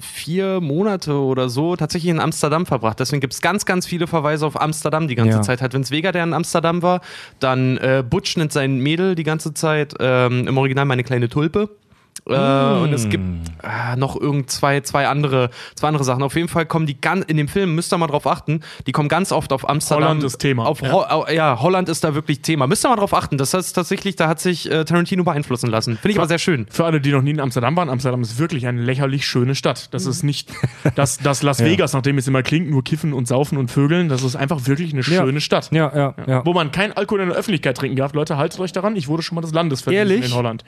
vier 0.02 0.60
Monate 0.62 1.14
oder 1.20 1.50
so 1.50 1.76
tatsächlich 1.76 2.10
in 2.10 2.20
Amsterdam 2.20 2.66
verbracht. 2.66 3.00
Deswegen 3.00 3.20
gibt 3.22 3.34
es 3.34 3.42
ganz, 3.42 3.66
ganz 3.66 3.86
viele 3.86 4.08
Verweise 4.08 4.46
auf 4.48 4.60
Amsterdam 4.60 5.08
die 5.08 5.16
ganze 5.16 5.38
Ja. 5.38 5.42
Zeit. 5.42 5.62
Hat 5.62 5.74
Vince 5.74 5.92
Vega, 5.92 6.12
der 6.12 6.24
in 6.24 6.34
Amsterdam 6.34 6.82
war, 6.82 7.02
dann 7.40 7.78
äh, 7.78 8.04
Butch 8.08 8.38
nennt 8.38 8.54
sein 8.54 8.80
Mädel 8.80 9.16
die 9.16 9.24
ganze 9.24 9.54
Zeit, 9.54 9.94
ähm, 10.00 10.48
im 10.48 10.58
Original 10.58 10.86
meine 10.86 11.04
kleine 11.04 11.30
Tulpe. 11.30 11.70
Äh, 12.26 12.34
Und 12.34 12.94
es 12.94 13.10
gibt 13.10 13.24
äh, 13.64 13.96
noch 13.98 14.20
irgend 14.20 14.50
zwei, 14.50 14.80
zwei 14.82 15.08
andere, 15.08 15.50
zwei 15.76 15.88
andere 15.88 16.04
Sachen. 16.04 16.24
Auf 16.24 16.36
jeden 16.36 16.48
Fall 16.48 16.66
kommen 16.66 16.86
die 16.86 17.00
ganz 17.00 17.26
in 17.26 17.38
dem 17.38 17.48
Film, 17.48 17.76
müsst 17.76 17.94
ihr 17.94 17.98
mal 17.98 18.08
drauf 18.08 18.28
achten, 18.28 18.62
die 18.88 18.92
kommen 18.92 19.10
ganz 19.10 19.32
oft 19.32 19.52
auf 19.52 19.68
Amsterdam. 19.68 20.04
Holland 20.06 20.24
ist 20.24 20.38
Thema. 20.38 20.66
Auf 20.66 20.82
Ja. 20.82 20.92
Ho 20.92 21.26
ja, 21.32 21.62
Holland 21.62 21.90
ist 21.90 22.04
da 22.04 22.16
wirklich 22.16 22.42
Thema. 22.42 22.68
Müsst 22.68 22.86
ihr 22.86 22.90
mal 22.90 22.96
drauf 22.96 23.14
achten. 23.14 23.38
Das 23.38 23.54
heißt 23.54 23.76
tatsächlich, 23.76 24.16
da 24.16 24.28
hat 24.28 24.40
sich 24.40 24.72
äh, 24.72 24.86
Tarantino 24.86 25.24
beeinflussen 25.24 25.70
lassen. 25.70 25.98
Finde 25.98 26.12
ich 26.12 26.18
aber 26.18 26.28
sehr 26.28 26.40
schön. 26.40 26.66
Für 26.70 26.86
alle, 26.86 27.02
die 27.02 27.12
noch 27.12 27.22
nie 27.22 27.32
in 27.32 27.40
Amsterdam 27.40 27.76
waren, 27.76 27.90
Amsterdam 27.90 28.22
ist 28.22 28.40
wirklich 28.40 28.68
eine 28.68 28.82
lächerlich 28.82 29.26
schöne 29.26 29.56
Stadt. 29.56 29.94
Das 29.94 30.06
ist 30.06 30.24
nicht 30.24 30.50
das, 30.96 31.18
das 31.18 31.44
Las 31.44 31.60
Vegas, 31.64 31.94
nachdem 31.94 32.18
es 32.18 32.28
immer 32.28 32.44
klingt, 32.44 32.70
nur 32.70 32.84
kiffen 32.84 33.14
und 33.14 33.28
saufen 33.28 33.58
und 33.58 33.70
vögeln. 33.70 34.08
Das 34.10 34.24
ist 34.24 34.36
einfach 34.36 34.66
wirklich 34.68 34.94
eine 34.94 35.04
schöne 35.04 35.42
Stadt. 35.42 35.72
Ja, 35.72 35.92
ja, 35.96 36.16
ja. 36.26 36.46
Wo 36.46 36.54
man 36.54 36.72
kein 36.72 36.94
Alkohol 36.94 37.22
in 37.22 37.30
der 37.30 37.38
Öffentlichkeit 37.38 37.78
trinken 37.78 37.98
darf. 37.98 38.14
Leute, 38.14 38.38
haltet 38.38 38.60
euch 38.60 38.72
daran. 38.72 38.96
Ich 38.96 39.08
wurde 39.08 39.24
schon 39.24 39.36
mal 39.36 39.42
des 39.42 39.54
Landes 39.54 39.82
verwiesen 39.82 40.24
in 40.24 40.34
Holland. 40.34 40.64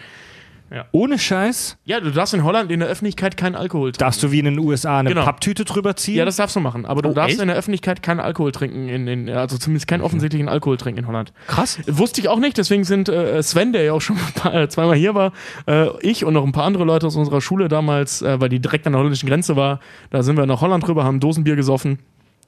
Ohne 0.91 1.17
Scheiß 1.19 1.77
Ja, 1.85 1.99
du 1.99 2.11
darfst 2.11 2.33
in 2.33 2.43
Holland 2.43 2.71
in 2.71 2.79
der 2.79 2.89
Öffentlichkeit 2.89 3.37
keinen 3.37 3.55
Alkohol 3.55 3.91
trinken. 3.91 3.99
darfst 3.99 4.21
du 4.23 4.31
wie 4.31 4.39
in 4.39 4.45
den 4.45 4.59
USA 4.59 4.99
eine 4.99 5.09
Genau. 5.09 5.23
Papptüte 5.23 5.63
drüber 5.63 5.95
ziehen. 5.95 6.15
Ja, 6.15 6.25
das 6.25 6.35
darfst 6.35 6.55
du 6.55 6.59
machen. 6.59 6.85
Aber 6.85 7.01
du 7.01 7.09
Oh, 7.09 7.13
darfst 7.13 7.33
echt? 7.33 7.41
in 7.41 7.47
der 7.47 7.55
Öffentlichkeit 7.55 8.01
keinen 8.03 8.19
Alkohol 8.19 8.51
trinken. 8.51 8.89
In, 8.89 9.07
in, 9.07 9.29
also 9.29 9.57
zumindest 9.57 9.87
keinen 9.87 10.01
offensichtlichen 10.01 10.49
Alkohol 10.49 10.77
trinken 10.77 10.99
in 11.01 11.07
Holland. 11.07 11.31
Krass. 11.47 11.79
Wusste 11.87 12.19
ich 12.21 12.27
auch 12.29 12.39
nicht, 12.39 12.57
deswegen 12.57 12.83
sind 12.83 13.07
äh, 13.09 13.41
Sven, 13.43 13.73
der 13.73 13.83
ja 13.83 13.93
auch 13.93 14.01
schon 14.01 14.17
paar, 14.35 14.53
äh, 14.53 14.67
zweimal 14.69 14.95
hier 14.95 15.15
war, 15.15 15.31
äh, 15.67 15.87
ich 16.01 16.25
und 16.25 16.33
noch 16.33 16.43
ein 16.43 16.51
paar 16.51 16.65
andere 16.65 16.83
Leute 16.83 17.07
aus 17.07 17.15
unserer 17.15 17.41
Schule 17.41 17.67
damals, 17.67 18.21
äh, 18.21 18.39
weil 18.41 18.49
die 18.49 18.59
direkt 18.59 18.85
an 18.87 18.93
der 18.93 18.99
holländischen 18.99 19.29
Grenze 19.29 19.55
war, 19.55 19.79
da 20.09 20.23
sind 20.23 20.35
wir 20.37 20.45
nach 20.45 20.61
Holland 20.61 20.87
rüber, 20.87 21.03
haben 21.03 21.19
Dosenbier 21.19 21.55
gesoffen 21.55 21.99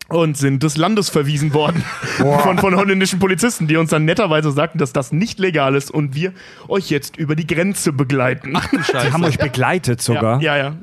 und 0.09 0.37
sind 0.37 0.63
des 0.63 0.77
Landes 0.77 1.09
verwiesen 1.09 1.53
worden 1.53 1.83
von, 2.17 2.57
von 2.57 2.75
holländischen 2.75 3.19
Polizisten, 3.19 3.67
die 3.67 3.77
uns 3.77 3.89
dann 3.89 4.05
netterweise 4.05 4.51
sagten, 4.51 4.77
dass 4.77 4.93
das 4.93 5.11
nicht 5.11 5.39
legal 5.39 5.75
ist 5.75 5.91
und 5.91 6.15
wir 6.15 6.33
euch 6.67 6.89
jetzt 6.89 7.17
über 7.17 7.35
die 7.35 7.47
Grenze 7.47 7.91
begleiten. 7.93 8.57
die 8.73 9.11
haben 9.11 9.23
euch 9.23 9.37
begleitet 9.37 10.01
sogar. 10.01 10.41
ja, 10.41 10.57
ja. 10.57 10.63
ja. 10.63 10.75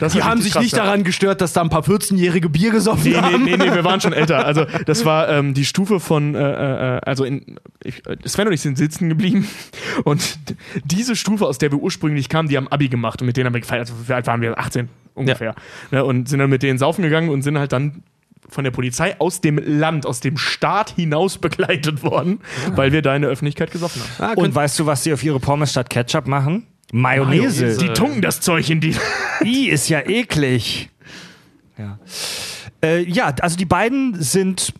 Das 0.00 0.14
Die 0.14 0.22
haben 0.22 0.40
sich 0.40 0.54
krass, 0.54 0.62
nicht 0.62 0.76
ja. 0.76 0.84
daran 0.84 1.04
gestört, 1.04 1.40
dass 1.40 1.52
da 1.52 1.60
ein 1.60 1.68
paar 1.68 1.82
14-jährige 1.82 2.48
Bier 2.48 2.70
gesoffen 2.70 3.04
Nee, 3.04 3.10
nee, 3.10 3.16
haben. 3.16 3.44
nee, 3.44 3.56
nee, 3.56 3.72
wir 3.72 3.84
waren 3.84 4.00
schon 4.00 4.12
älter. 4.12 4.44
Also 4.44 4.64
das 4.86 5.04
war 5.04 5.28
ähm, 5.28 5.54
die 5.54 5.64
Stufe 5.64 6.00
von, 6.00 6.34
äh, 6.34 6.96
äh, 6.96 7.00
also 7.04 7.24
in, 7.24 7.58
ich, 7.84 8.02
Sven 8.24 8.48
und 8.48 8.52
ich 8.52 8.60
sind 8.60 8.78
sitzen 8.78 9.08
geblieben 9.08 9.46
und 10.04 10.38
diese 10.84 11.14
Stufe, 11.14 11.46
aus 11.46 11.58
der 11.58 11.70
wir 11.70 11.78
ursprünglich 11.78 12.28
kamen, 12.28 12.48
die 12.48 12.56
haben 12.56 12.68
Abi 12.68 12.88
gemacht 12.88 13.20
und 13.20 13.26
mit 13.26 13.36
denen 13.36 13.46
haben 13.46 13.54
wir 13.54 13.60
gefeiert. 13.60 13.90
Also 13.90 13.94
wie 14.08 14.12
alt 14.12 14.26
waren 14.26 14.40
wir? 14.40 14.58
18 14.58 14.88
ungefähr. 15.14 15.54
Ne, 15.90 16.04
und 16.04 16.28
sind 16.28 16.38
dann 16.38 16.50
mit 16.50 16.62
denen 16.62 16.78
saufen 16.78 17.02
gegangen 17.02 17.28
und 17.28 17.42
sind 17.42 17.58
halt 17.58 17.72
dann 17.72 18.02
von 18.48 18.64
der 18.64 18.70
Polizei 18.70 19.18
aus 19.20 19.40
dem 19.40 19.58
Land, 19.58 20.06
aus 20.06 20.20
dem 20.20 20.36
Staat 20.36 20.90
hinaus 20.90 21.38
begleitet 21.38 22.02
worden, 22.02 22.40
weil 22.74 22.92
wir 22.92 23.02
da 23.02 23.14
in 23.14 23.22
der 23.22 23.30
Öffentlichkeit 23.30 23.70
gesoffen 23.70 24.02
haben. 24.18 24.32
Ah, 24.32 24.40
Und 24.40 24.54
weißt 24.54 24.78
du, 24.78 24.86
was 24.86 25.04
sie 25.04 25.12
auf 25.12 25.22
ihre 25.22 25.40
Pommes 25.40 25.70
statt 25.70 25.90
Ketchup 25.90 26.26
machen? 26.26 26.66
Mayonnaise. 26.92 27.78
Die 27.78 27.88
tunken 27.88 28.20
das 28.20 28.40
Zeug 28.40 28.68
in 28.68 28.80
die. 28.80 28.94
I 29.42 29.68
ist 29.70 29.88
ja 29.88 30.00
eklig. 30.00 30.90
Ja. 31.78 31.98
Äh, 32.84 33.02
ja, 33.08 33.34
also 33.40 33.56
die 33.56 33.64
beiden 33.64 34.20
sind 34.20 34.74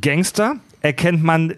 Gangster. 0.00 0.56
Erkennt 0.80 1.22
man, 1.22 1.54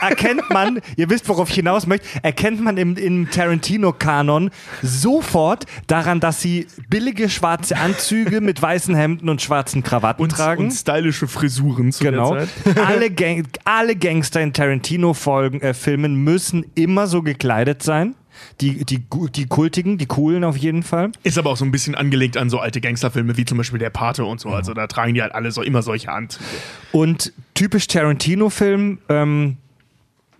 erkennt 0.00 0.48
man, 0.50 0.80
ihr 0.96 1.10
wisst, 1.10 1.28
worauf 1.28 1.48
ich 1.48 1.56
hinaus 1.56 1.86
möchte, 1.86 2.06
erkennt 2.22 2.62
man 2.62 2.76
im, 2.76 2.96
im 2.96 3.30
Tarantino-Kanon 3.30 4.50
sofort 4.82 5.64
daran, 5.86 6.20
dass 6.20 6.40
sie 6.40 6.66
billige 6.88 7.28
schwarze 7.28 7.76
Anzüge 7.76 8.40
mit 8.40 8.60
weißen 8.60 8.94
Hemden 8.94 9.28
und 9.28 9.42
schwarzen 9.42 9.82
Krawatten 9.82 10.28
tragen. 10.28 10.64
Und 10.64 10.70
stylische 10.72 11.28
Frisuren 11.28 11.92
zu 11.92 12.04
Genau. 12.04 12.34
der 12.34 12.46
Zeit. 12.64 12.78
Alle, 12.86 13.10
Gang 13.14 13.46
alle 13.64 13.96
Gangster 13.96 14.40
in 14.40 14.52
Tarantino-Folgen, 14.52 15.60
äh, 15.60 15.74
müssen 15.96 16.64
immer 16.74 17.06
so 17.06 17.22
gekleidet 17.22 17.82
sein. 17.82 18.14
Die, 18.60 18.84
die, 18.84 19.04
die 19.34 19.46
kultigen, 19.46 19.98
die 19.98 20.06
coolen 20.06 20.44
auf 20.44 20.56
jeden 20.56 20.82
Fall. 20.82 21.12
Ist 21.22 21.38
aber 21.38 21.50
auch 21.50 21.56
so 21.56 21.64
ein 21.64 21.70
bisschen 21.70 21.94
angelegt 21.94 22.36
an 22.36 22.50
so 22.50 22.58
alte 22.58 22.80
Gangsterfilme 22.80 23.36
wie 23.36 23.44
zum 23.44 23.58
Beispiel 23.58 23.78
Der 23.78 23.90
Pate 23.90 24.24
und 24.24 24.40
so. 24.40 24.50
Also 24.50 24.74
da 24.74 24.86
tragen 24.86 25.14
die 25.14 25.22
halt 25.22 25.34
alle 25.34 25.50
so 25.50 25.62
immer 25.62 25.82
solche 25.82 26.10
Anzüge. 26.10 26.44
Und 26.92 27.32
typisch 27.54 27.86
Tarantino-Film 27.86 28.98
ähm, 29.08 29.56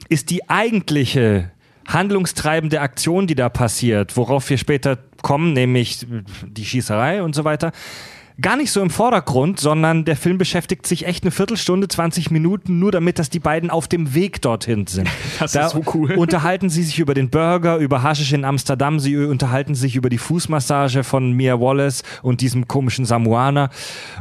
ist 0.08 0.30
die 0.30 0.48
eigentliche 0.48 1.50
handlungstreibende 1.86 2.80
Aktion, 2.80 3.26
die 3.26 3.34
da 3.34 3.48
passiert, 3.48 4.16
worauf 4.16 4.48
wir 4.48 4.58
später 4.58 4.98
kommen, 5.22 5.52
nämlich 5.52 6.06
die 6.46 6.64
Schießerei 6.64 7.22
und 7.22 7.34
so 7.34 7.44
weiter. 7.44 7.72
Gar 8.40 8.56
nicht 8.56 8.72
so 8.72 8.82
im 8.82 8.90
Vordergrund, 8.90 9.60
sondern 9.60 10.04
der 10.04 10.16
Film 10.16 10.38
beschäftigt 10.38 10.88
sich 10.88 11.06
echt 11.06 11.22
eine 11.22 11.30
Viertelstunde, 11.30 11.86
20 11.86 12.32
Minuten, 12.32 12.80
nur 12.80 12.90
damit, 12.90 13.20
dass 13.20 13.30
die 13.30 13.38
beiden 13.38 13.70
auf 13.70 13.86
dem 13.86 14.12
Weg 14.12 14.42
dorthin 14.42 14.88
sind. 14.88 15.08
Das 15.38 15.52
da 15.52 15.66
ist 15.66 15.72
so 15.72 15.82
cool. 15.94 16.12
Unterhalten 16.16 16.70
sie 16.70 16.84
sich 16.84 17.00
über 17.00 17.12
den 17.12 17.28
Burger, 17.28 17.76
über 17.78 18.02
Haschisch 18.02 18.32
in 18.32 18.44
Amsterdam, 18.44 19.00
sie 19.00 19.16
unterhalten 19.16 19.74
sich 19.74 19.96
über 19.96 20.08
die 20.08 20.18
Fußmassage 20.18 21.02
von 21.02 21.32
Mia 21.32 21.60
Wallace 21.60 22.02
und 22.22 22.40
diesem 22.40 22.68
komischen 22.68 23.04
Samoaner. 23.04 23.70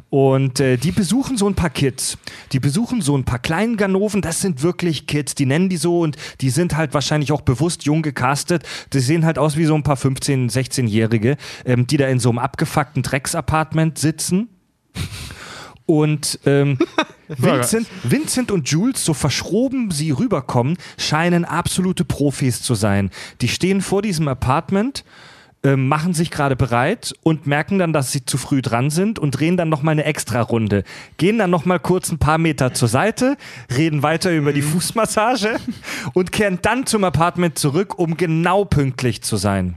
Und 0.09 0.59
äh, 0.59 0.77
die 0.77 0.91
besuchen 0.91 1.37
so 1.37 1.47
ein 1.47 1.53
paar 1.53 1.69
Kids. 1.69 2.17
Die 2.51 2.59
besuchen 2.59 3.01
so 3.01 3.15
ein 3.15 3.25
paar 3.25 3.39
kleinen 3.39 3.77
Ganoven, 3.77 4.21
das 4.21 4.41
sind 4.41 4.63
wirklich 4.63 5.05
Kids, 5.05 5.35
die 5.35 5.45
nennen 5.45 5.69
die 5.69 5.77
so 5.77 5.99
und 5.99 6.17
die 6.41 6.49
sind 6.49 6.75
halt 6.75 6.93
wahrscheinlich 6.93 7.31
auch 7.31 7.41
bewusst 7.41 7.83
jung 7.83 8.01
gecastet. 8.01 8.63
Die 8.91 8.99
sehen 8.99 9.23
halt 9.23 9.37
aus 9.37 9.55
wie 9.55 9.65
so 9.65 9.75
ein 9.75 9.83
paar 9.83 9.97
15-, 9.97 10.51
16-Jährige, 10.51 11.37
ähm, 11.65 11.85
die 11.85 11.97
da 11.97 12.07
in 12.07 12.19
so 12.19 12.29
einem 12.29 12.39
abgefuckten 12.39 13.03
Drecksapartment 13.03 14.02
sitzen. 14.03 14.49
Und 15.87 16.39
ähm, 16.45 16.77
Vincent, 17.27 17.87
Vincent 18.03 18.51
und 18.51 18.69
Jules, 18.69 19.03
so 19.03 19.13
verschroben 19.13 19.89
sie 19.91 20.11
rüberkommen, 20.11 20.77
scheinen 20.97 21.45
absolute 21.45 22.05
Profis 22.05 22.61
zu 22.61 22.75
sein. 22.75 23.09
Die 23.41 23.47
stehen 23.47 23.81
vor 23.81 24.01
diesem 24.01 24.27
Apartment 24.27 25.03
äh, 25.63 25.77
machen 25.77 26.13
sich 26.13 26.29
gerade 26.29 26.55
bereit 26.57 27.13
und 27.23 27.47
merken 27.47 27.79
dann, 27.79 27.93
dass 27.93 28.11
sie 28.11 28.25
zu 28.25 28.37
früh 28.37 28.61
dran 28.61 28.89
sind 28.89 29.17
und 29.17 29.31
drehen 29.31 29.55
dann 29.55 29.69
nochmal 29.69 29.93
eine 29.93 30.03
extra 30.03 30.41
Runde. 30.41 30.83
Gehen 31.17 31.37
dann 31.37 31.49
nochmal 31.49 31.79
kurz 31.79 32.11
ein 32.11 32.17
paar 32.17 32.37
Meter 32.37 32.73
zur 32.73 32.89
Seite, 32.89 33.37
reden 33.75 34.03
weiter 34.03 34.31
über 34.33 34.51
die 34.51 34.61
Fußmassage 34.61 35.55
und 36.13 36.31
kehren 36.33 36.59
dann 36.61 36.85
zum 36.85 37.05
Apartment 37.05 37.57
zurück, 37.57 37.97
um 37.97 38.17
genau 38.17 38.65
pünktlich 38.65 39.21
zu 39.23 39.37
sein. 39.37 39.75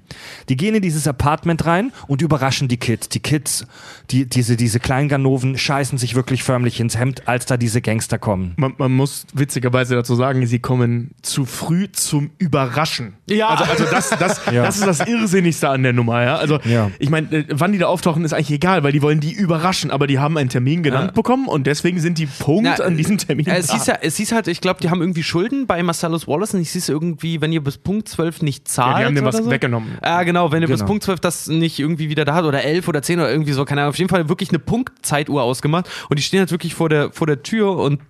Die 0.48 0.56
gehen 0.56 0.74
in 0.74 0.82
dieses 0.82 1.06
Apartment 1.06 1.64
rein 1.66 1.92
und 2.08 2.20
überraschen 2.20 2.66
die 2.66 2.78
Kids. 2.78 3.08
Die 3.08 3.20
Kids, 3.20 3.64
die, 4.10 4.26
diese, 4.26 4.56
diese 4.56 4.80
kleinen 4.80 5.08
Ganoven 5.08 5.56
scheißen 5.56 5.98
sich 5.98 6.16
wirklich 6.16 6.42
förmlich 6.42 6.80
ins 6.80 6.96
Hemd, 6.98 7.28
als 7.28 7.46
da 7.46 7.56
diese 7.56 7.80
Gangster 7.80 8.18
kommen. 8.18 8.54
Man, 8.56 8.74
man 8.78 8.92
muss 8.92 9.26
witzigerweise 9.34 9.94
dazu 9.94 10.16
sagen, 10.16 10.46
sie 10.46 10.58
kommen 10.58 11.12
zu 11.22 11.44
früh 11.44 11.86
zum 11.92 12.30
Überraschen. 12.38 13.14
Ja. 13.28 13.48
Also, 13.50 13.64
also 13.64 13.84
das, 13.84 14.10
das, 14.10 14.40
Ja. 14.52 14.64
das 14.64 14.78
ist 14.78 14.86
das 14.86 15.06
Irrsinnigste 15.06 15.75
an 15.76 15.84
der 15.84 15.92
Nummer. 15.92 16.22
Ja? 16.24 16.36
Also 16.36 16.58
Ja. 16.64 16.90
ich 16.98 17.08
meine, 17.08 17.30
äh, 17.32 17.44
wann 17.50 17.70
die 17.72 17.78
da 17.78 17.86
auftauchen, 17.86 18.24
ist 18.24 18.32
eigentlich 18.32 18.50
egal, 18.50 18.82
weil 18.82 18.90
die 18.92 19.00
wollen 19.02 19.20
die 19.20 19.32
überraschen, 19.32 19.90
aber 19.92 20.06
die 20.08 20.18
haben 20.18 20.36
einen 20.36 20.48
Termin 20.48 20.82
genannt 20.82 21.14
bekommen 21.14 21.46
und 21.46 21.66
deswegen 21.68 22.00
sind 22.00 22.18
die 22.18 22.26
Punkt 22.26 22.64
Na, 22.78 22.84
an 22.84 22.96
diesem 22.96 23.18
Termin. 23.18 23.46
äh, 23.46 23.56
Es 23.56 23.70
hieß, 23.72 23.86
ja, 23.86 23.98
es 24.02 24.16
hieß 24.16 24.32
halt, 24.32 24.48
ich 24.48 24.60
glaube, 24.60 24.80
die 24.82 24.90
haben 24.90 25.00
irgendwie 25.00 25.22
Schulden 25.22 25.66
bei 25.66 25.82
Marcellus 25.82 26.26
Wallace 26.26 26.54
und 26.54 26.60
es 26.62 26.72
hieß 26.72 26.88
irgendwie, 26.88 27.40
wenn 27.40 27.52
ihr 27.52 27.62
bis 27.62 27.78
Punkt 27.78 28.08
12 28.08 28.42
nicht 28.42 28.66
zahlt. 28.68 28.92
Ja, 28.94 28.98
die 28.98 29.04
haben 29.06 29.14
dem 29.14 29.24
was 29.24 29.36
so. 29.36 29.50
weggenommen. 29.50 29.98
Ja, 30.02 30.22
genau, 30.24 30.50
wenn 30.52 30.62
ihr 30.62 30.68
bis 30.68 30.80
Genau. 30.80 30.88
Punkt 30.88 31.04
12 31.04 31.20
das 31.20 31.46
nicht 31.46 31.78
irgendwie 31.78 32.08
wieder 32.08 32.24
da 32.24 32.34
hat 32.34 32.44
oder 32.44 32.62
11 32.64 32.88
oder 32.88 33.02
10 33.02 33.20
oder 33.20 33.30
irgendwie 33.30 33.52
so, 33.52 33.64
keine 33.64 33.82
Ahnung, 33.82 33.90
auf 33.90 33.98
jeden 33.98 34.10
Fall 34.10 34.28
wirklich 34.28 34.48
eine 34.50 34.58
Punktzeituhr 34.58 35.42
ausgemacht 35.42 35.88
und 36.08 36.18
die 36.18 36.22
stehen 36.22 36.40
halt 36.40 36.50
wirklich 36.50 36.74
vor 36.74 36.88
der, 36.88 37.12
vor 37.12 37.26
der 37.26 37.42
Tür 37.42 37.76
und 37.78 38.00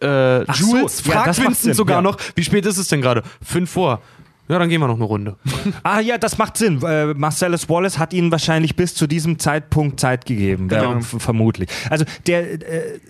äh, 0.00 0.44
Ach 0.46 0.54
so, 0.54 0.76
Jules 0.76 1.04
ja, 1.04 1.12
fragt 1.12 1.26
macht 1.38 1.46
Vincent 1.48 1.76
sogar 1.76 1.96
ja. 1.98 2.02
noch, 2.02 2.16
wie 2.34 2.42
spät 2.44 2.64
ist 2.66 2.78
es 2.78 2.88
denn 2.88 3.02
gerade? 3.02 3.22
Fünf 3.42 3.70
vor. 3.70 4.00
Ja, 4.48 4.58
dann 4.58 4.68
gehen 4.68 4.80
wir 4.80 4.88
noch 4.88 4.96
eine 4.96 5.04
Runde. 5.04 5.36
Ah 5.82 6.00
ja, 6.00 6.18
das 6.18 6.36
macht 6.38 6.56
Sinn. 6.58 6.82
Äh, 6.82 7.14
Marcellus 7.14 7.68
Wallace 7.68 7.98
hat 7.98 8.12
ihnen 8.12 8.30
wahrscheinlich 8.30 8.76
bis 8.76 8.94
zu 8.94 9.06
diesem 9.06 9.38
Zeitpunkt 9.38 9.98
Zeit 10.00 10.26
gegeben, 10.26 10.68
Genau. 10.68 11.00
vermutlich. 11.00 11.68
Also 11.88 12.04
der, 12.26 12.52
äh, 12.62 13.00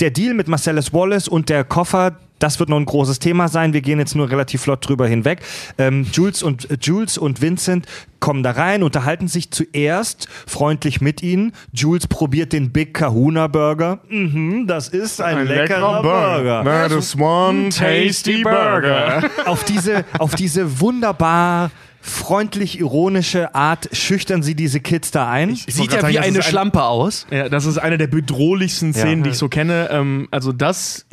der 0.00 0.10
Deal 0.10 0.34
mit 0.34 0.48
Marcellus 0.48 0.92
Wallace 0.92 1.28
und 1.28 1.48
der 1.48 1.64
Koffer, 1.64 2.16
das 2.38 2.58
wird 2.58 2.68
noch 2.68 2.76
ein 2.76 2.84
großes 2.84 3.18
Thema 3.18 3.48
sein. 3.48 3.72
Wir 3.72 3.82
gehen 3.82 3.98
jetzt 3.98 4.16
nur 4.16 4.30
relativ 4.30 4.62
flott 4.62 4.86
drüber 4.86 5.06
hinweg. 5.06 5.42
Ähm, 5.78 6.06
Jules, 6.12 6.42
und, 6.42 6.70
äh, 6.70 6.76
Jules 6.80 7.16
und 7.16 7.40
Vincent 7.40 7.86
kommen 8.18 8.42
da 8.42 8.52
rein, 8.52 8.82
unterhalten 8.82 9.28
sich 9.28 9.50
zuerst 9.50 10.28
freundlich 10.46 11.00
mit 11.00 11.22
ihnen. 11.22 11.52
Jules 11.72 12.06
probiert 12.06 12.52
den 12.52 12.72
Big 12.72 12.94
Kahuna 12.94 13.46
Burger. 13.46 14.00
Mhm, 14.08 14.66
das 14.66 14.88
ist 14.88 15.20
ein, 15.20 15.46
leckerer, 15.46 16.02
Burger. 16.02 16.64
That 16.64 16.92
is 16.92 17.16
one 17.18 17.68
tasty 17.68 18.42
burger. 18.42 19.22
auf 19.46 19.64
diese, 19.64 20.04
auf 20.18 20.34
diese 20.34 20.80
wunderbar 20.80 21.70
freundlich 22.04 22.78
ironische 22.80 23.54
Art 23.54 23.88
schüchtern 23.92 24.42
sie 24.42 24.54
diese 24.56 24.80
Kids 24.80 25.12
da 25.12 25.30
ein. 25.30 25.50
Ich 25.50 25.66
Sieht 25.66 25.92
ja 25.92 26.00
sagen, 26.00 26.12
wie 26.12 26.18
eine 26.18 26.38
ein- 26.38 26.42
Schlampe 26.42 26.82
aus. 26.82 27.26
Ja, 27.30 27.48
das 27.48 27.64
ist 27.64 27.78
eine 27.78 27.96
der 27.96 28.08
bedrohlichsten 28.08 28.92
Szenen, 28.92 29.18
Ja. 29.18 29.24
die 29.24 29.30
ich 29.30 29.38
so 29.38 29.48
kenne. 29.48 29.88
Ähm, 29.90 30.26
also 30.32 30.52
das 30.52 31.06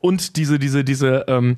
und 0.00 0.36
diese, 0.36 0.58
diese, 0.58 0.82
diese 0.82 1.24
ähm, 1.28 1.56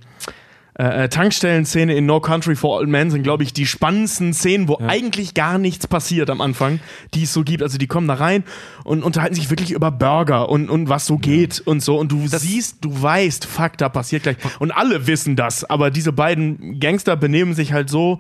äh, 0.77 1.05
äh, 1.05 1.09
Tankstellen-Szene 1.09 1.95
in 1.95 2.07
No 2.07 2.21
Country 2.21 2.57
for 2.57 2.79
Old 2.79 2.89
Men 2.89 3.11
sind, 3.11 3.23
glaube 3.23 3.45
ich, 3.45 3.53
die 3.53 3.65
spannendsten 3.65 4.33
Szenen, 4.35 4.67
wo 4.67 4.79
eigentlich 4.79 5.35
gar 5.35 5.57
nichts 5.59 5.87
passiert 5.87 6.31
am 6.31 6.41
Anfang, 6.41 6.81
die 7.15 7.23
es 7.23 7.33
so 7.33 7.45
gibt. 7.45 7.63
Also 7.63 7.79
die 7.79 7.87
kommen 7.87 8.09
da 8.09 8.15
rein 8.15 8.43
und 8.83 9.05
unterhalten 9.05 9.37
sich 9.37 9.51
wirklich 9.51 9.71
über 9.71 9.93
Burger 9.93 10.49
und, 10.49 10.69
und 10.71 10.89
was 10.89 11.07
so 11.07 11.17
geht 11.17 11.61
und 11.65 11.81
so. 11.81 11.97
Und 11.97 12.11
du 12.11 12.27
siehst, 12.27 12.85
du 12.85 13.03
weißt, 13.03 13.47
fuck, 13.47 13.79
da 13.79 13.89
passiert 13.89 14.25
gleich. 14.25 14.37
Und 14.59 14.73
alle 14.73 15.07
wissen 15.07 15.37
das, 15.37 15.63
aber 15.63 15.93
diese 15.93 16.13
beiden 16.13 16.81
Gangster 16.81 17.17
benehmen 17.17 17.55
sich 17.55 17.73
halt 17.73 17.89
so 17.89 18.19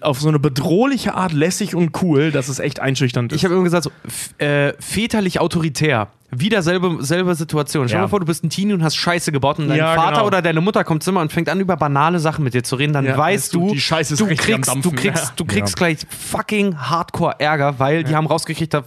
auf 0.00 0.20
so 0.20 0.28
eine 0.28 0.38
bedrohliche 0.38 1.14
Art 1.14 1.32
lässig 1.32 1.74
und 1.74 2.02
cool, 2.02 2.30
dass 2.30 2.48
es 2.48 2.60
echt 2.60 2.78
einschüchternd 2.78 3.32
ist. 3.32 3.38
Ich 3.38 3.44
habe 3.44 3.54
immer 3.54 3.64
gesagt, 3.64 3.84
so, 3.84 3.90
äh, 4.38 4.74
väterlich 4.78 5.40
autoritär. 5.40 6.08
Wieder 6.30 6.60
selbe, 6.62 6.96
selbe 7.04 7.34
Situation. 7.34 7.86
Stell 7.88 7.96
dir 7.96 8.00
Ja. 8.00 8.02
mal 8.06 8.08
vor, 8.08 8.20
du 8.20 8.26
bist 8.26 8.42
ein 8.44 8.50
Teenie 8.50 8.72
und 8.72 8.82
hast 8.82 8.96
Scheiße 8.96 9.30
gebaut 9.32 9.58
und 9.58 9.68
dein 9.68 9.78
Ja, 9.78 9.94
Vater 9.94 10.12
genau. 10.16 10.26
oder 10.26 10.42
deine 10.42 10.60
Mutter 10.60 10.82
kommt 10.84 11.02
Zimmer 11.02 11.20
und 11.20 11.32
fängt 11.32 11.48
an, 11.48 11.60
über 11.60 11.76
banale 11.76 12.18
Sachen 12.18 12.42
mit 12.44 12.52
dir 12.54 12.62
zu 12.64 12.76
reden. 12.76 12.92
Dann 12.92 13.04
Ja, 13.04 13.16
weißt 13.16 13.54
du, 13.54 13.68
du, 13.68 13.74
du 13.74 13.74
kriegst, 13.74 14.10
du 14.10 14.72
Dampfen. 14.72 14.96
kriegst, 14.96 15.24
Ja. 15.24 15.32
du 15.36 15.44
kriegst 15.44 15.76
gleich 15.76 15.98
fucking 16.08 16.76
Hardcore-Ärger, 16.76 17.78
weil 17.78 18.02
die 18.04 18.14
haben 18.16 18.26
rausgekriegt, 18.26 18.74
äh, 18.74 18.82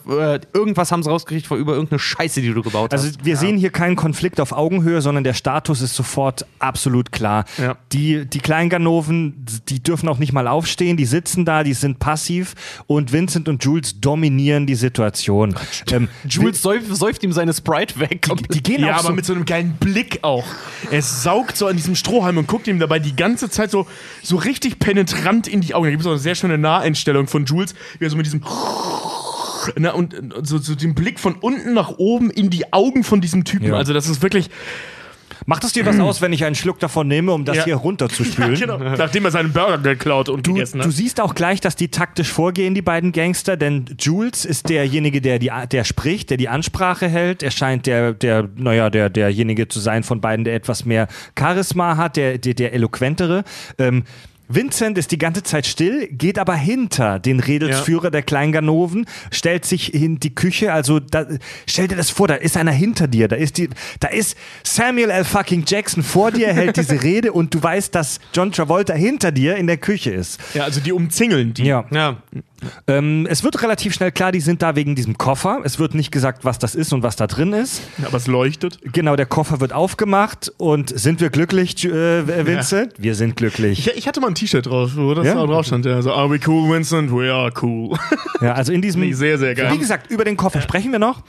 irgendwas 0.53 0.91
haben 0.91 1.01
sie 1.03 1.09
rausgekriegt 1.09 1.47
vor 1.47 1.57
über 1.57 1.73
irgendeine 1.73 1.99
Scheiße, 1.99 2.41
die 2.41 2.53
du 2.53 2.61
gebaut 2.61 2.91
Also 2.91 3.07
hast. 3.07 3.23
wir 3.23 3.37
sehen 3.37 3.57
hier 3.57 3.69
keinen 3.71 3.95
Konflikt 3.95 4.39
auf 4.41 4.51
Augenhöhe, 4.51 5.01
sondern 5.01 5.23
der 5.23 5.33
Status 5.33 5.81
ist 5.81 5.95
sofort 5.95 6.45
absolut 6.59 7.11
klar. 7.11 7.45
Die, 7.93 8.25
die 8.25 8.39
Kleinganoven, 8.39 9.45
die 9.69 9.81
dürfen 9.81 10.09
auch 10.09 10.17
nicht 10.19 10.33
mal 10.33 10.47
aufstehen, 10.47 10.97
die 10.97 11.05
sitzen 11.05 11.45
da, 11.45 11.63
die 11.63 11.73
sind 11.73 11.99
passiv 11.99 12.55
und 12.87 13.11
Vincent 13.13 13.47
und 13.49 13.63
Jules 13.63 13.99
dominieren 13.99 14.65
die 14.65 14.75
Situation. 14.75 15.55
Ähm, 15.91 16.07
Jules 16.27 16.61
säuft, 16.61 16.95
säuft 16.95 17.23
ihm 17.23 17.28
seine 17.31 17.53
Sprite 17.53 17.99
weg. 17.99 18.27
die, 18.39 18.47
die 18.47 18.63
gehen 18.63 18.81
Ja, 18.81 18.95
auch 18.95 18.99
aber 18.99 19.09
so, 19.09 19.13
mit 19.13 19.25
so 19.25 19.33
einem 19.33 19.45
geilen 19.45 19.77
Blick 19.79 20.19
auch. 20.23 20.45
Er 20.91 21.01
saugt 21.01 21.57
so 21.57 21.67
an 21.67 21.75
diesem 21.75 21.95
Strohhalm 21.95 22.37
und 22.37 22.47
guckt 22.47 22.67
ihm 22.67 22.79
dabei 22.79 22.99
die 22.99 23.15
ganze 23.15 23.49
Zeit 23.49 23.71
so, 23.71 23.87
so 24.21 24.37
richtig 24.37 24.79
penetrant 24.79 25.47
in 25.47 25.61
die 25.61 25.73
Augen. 25.73 25.85
Da 25.85 25.91
gibt 25.91 26.01
es 26.01 26.07
auch 26.07 26.11
eine 26.11 26.19
sehr 26.19 26.35
schöne 26.35 26.57
Naheinstellung 26.57 27.27
von 27.27 27.45
Jules, 27.45 27.75
wie 27.99 28.05
er 28.05 28.09
so 28.09 28.17
mit 28.17 28.25
diesem 28.25 28.41
Na, 29.77 29.91
und 29.91 30.15
so, 30.43 30.57
so 30.57 30.75
den 30.75 30.95
Blick 30.95 31.19
von 31.19 31.35
unten 31.35 31.73
nach 31.73 31.97
oben 31.97 32.29
in 32.31 32.49
die 32.49 32.71
Augen 32.73 33.03
von 33.03 33.21
diesem 33.21 33.43
Typen. 33.43 33.67
Ja. 33.67 33.75
Also 33.75 33.93
das 33.93 34.07
ist 34.07 34.21
wirklich, 34.21 34.49
Macht 35.45 35.63
es 35.63 35.73
dir 35.73 35.85
was 35.85 35.99
aus, 35.99 36.21
wenn 36.21 36.33
ich 36.33 36.43
einen 36.45 36.55
Schluck 36.55 36.79
davon 36.79 37.07
nehme, 37.07 37.31
um 37.31 37.45
das 37.45 37.57
Ja. 37.57 37.65
hier 37.65 37.75
runterzuspülen? 37.75 38.55
genau, 38.59 38.77
nachdem 38.77 39.25
er 39.25 39.31
seinen 39.31 39.53
Burger 39.53 39.77
geklaut 39.77 40.29
und 40.29 40.45
Du, 40.45 40.53
gegessen 40.53 40.79
du 40.79 40.85
hat. 40.85 40.91
siehst 40.91 41.19
auch 41.21 41.35
gleich, 41.35 41.61
dass 41.61 41.75
die 41.75 41.89
taktisch 41.89 42.29
vorgehen, 42.31 42.75
die 42.75 42.81
beiden 42.81 43.11
Gangster, 43.11 43.57
denn 43.57 43.85
Jules 43.99 44.45
ist 44.45 44.69
derjenige, 44.69 45.21
der, 45.21 45.39
die, 45.39 45.51
der 45.71 45.83
spricht, 45.83 46.29
der 46.29 46.37
die 46.37 46.49
Ansprache 46.49 47.07
hält. 47.07 47.43
Er 47.43 47.51
scheint 47.51 47.85
der, 47.85 48.13
der, 48.13 48.47
naja, 48.55 48.89
der, 48.89 49.09
derjenige 49.09 49.67
zu 49.67 49.79
sein 49.79 50.03
von 50.03 50.21
beiden, 50.21 50.45
der 50.45 50.55
etwas 50.55 50.85
mehr 50.85 51.07
Charisma 51.37 51.97
hat, 51.97 52.17
der, 52.17 52.37
der, 52.37 52.53
der 52.53 52.73
eloquentere. 52.73 53.43
Ähm, 53.77 54.03
Vincent 54.49 54.97
ist 54.97 55.11
die 55.11 55.19
ganze 55.19 55.43
Zeit 55.43 55.67
still, 55.67 56.07
geht 56.07 56.39
aber 56.39 56.55
hinter 56.55 57.19
den 57.19 57.39
Redelsführer 57.39 58.09
der 58.09 58.23
Kleinganoven, 58.23 59.05
stellt 59.31 59.63
sich 59.63 59.93
in 59.93 60.19
die 60.19 60.33
Küche, 60.33 60.73
also 60.73 60.99
da, 60.99 61.27
stell 61.67 61.87
dir 61.87 61.95
das 61.95 62.09
vor, 62.09 62.27
da 62.27 62.33
ist 62.33 62.57
einer 62.57 62.71
hinter 62.71 63.07
dir, 63.07 63.27
da 63.27 63.35
ist 63.35 63.57
die, 63.57 63.69
da 63.99 64.07
ist 64.07 64.35
Samuel 64.63 65.11
L. 65.11 65.23
fucking 65.23 65.63
Jackson 65.67 66.01
vor 66.01 66.31
dir, 66.31 66.51
hält 66.51 66.77
diese 66.77 67.03
Rede 67.03 67.31
und 67.31 67.53
du 67.53 67.61
weißt, 67.61 67.93
dass 67.93 68.19
John 68.33 68.51
Travolta 68.51 68.93
hinter 68.93 69.31
dir 69.31 69.55
in 69.55 69.67
der 69.67 69.77
Küche 69.77 70.09
ist. 70.09 70.39
Ja, 70.55 70.63
also 70.63 70.79
die 70.79 70.91
umzingeln 70.93 71.53
die. 71.53 71.65
Ja. 71.65 71.85
Ja. 71.91 72.17
Ähm, 72.87 73.27
es 73.29 73.43
wird 73.43 73.61
relativ 73.61 73.93
schnell 73.93 74.11
klar, 74.11 74.31
die 74.31 74.39
sind 74.41 74.61
da 74.61 74.75
wegen 74.75 74.95
diesem 74.95 75.17
Koffer. 75.17 75.61
Es 75.63 75.79
wird 75.79 75.93
nicht 75.95 76.11
gesagt, 76.11 76.45
was 76.45 76.59
das 76.59 76.75
ist 76.75 76.93
und 76.93 77.03
was 77.03 77.15
da 77.15 77.27
drin 77.27 77.53
ist. 77.53 77.81
Aber 78.05 78.17
es 78.17 78.27
leuchtet. 78.27 78.79
Genau, 78.93 79.15
der 79.15 79.25
Koffer 79.25 79.59
wird 79.59 79.73
aufgemacht 79.73 80.51
und 80.57 80.97
sind 80.97 81.21
wir 81.21 81.29
glücklich, 81.29 81.85
äh, 81.85 82.45
Vincent? 82.45 82.93
Wir 82.97 83.15
sind 83.15 83.35
glücklich. 83.35 83.79
Ich, 83.87 83.97
ich 83.97 84.07
hatte 84.07 84.19
mal 84.21 84.27
ein 84.27 84.35
T-Shirt 84.35 84.65
drauf, 84.65 84.91
wo 84.95 85.13
das 85.13 85.25
Ja? 85.25 85.35
da 85.35 85.45
drauf 85.45 85.65
stand. 85.65 85.85
Ja, 85.85 86.01
so, 86.01 86.13
are 86.13 86.29
we 86.29 86.39
cool, 86.47 86.69
Vincent? 86.73 87.11
We 87.11 87.31
are 87.33 87.51
cool. 87.61 87.97
Ja, 88.41 88.53
also 88.53 88.71
in 88.71 88.81
diesem. 88.81 89.01
Sehr, 89.13 89.37
sehr 89.37 89.53
geil. 89.53 89.73
Wie 89.73 89.77
gesagt, 89.77 90.09
über 90.11 90.23
den 90.23 90.37
Koffer 90.37 90.61
sprechen 90.61 90.93
wir 90.93 90.99
noch. 90.99 91.23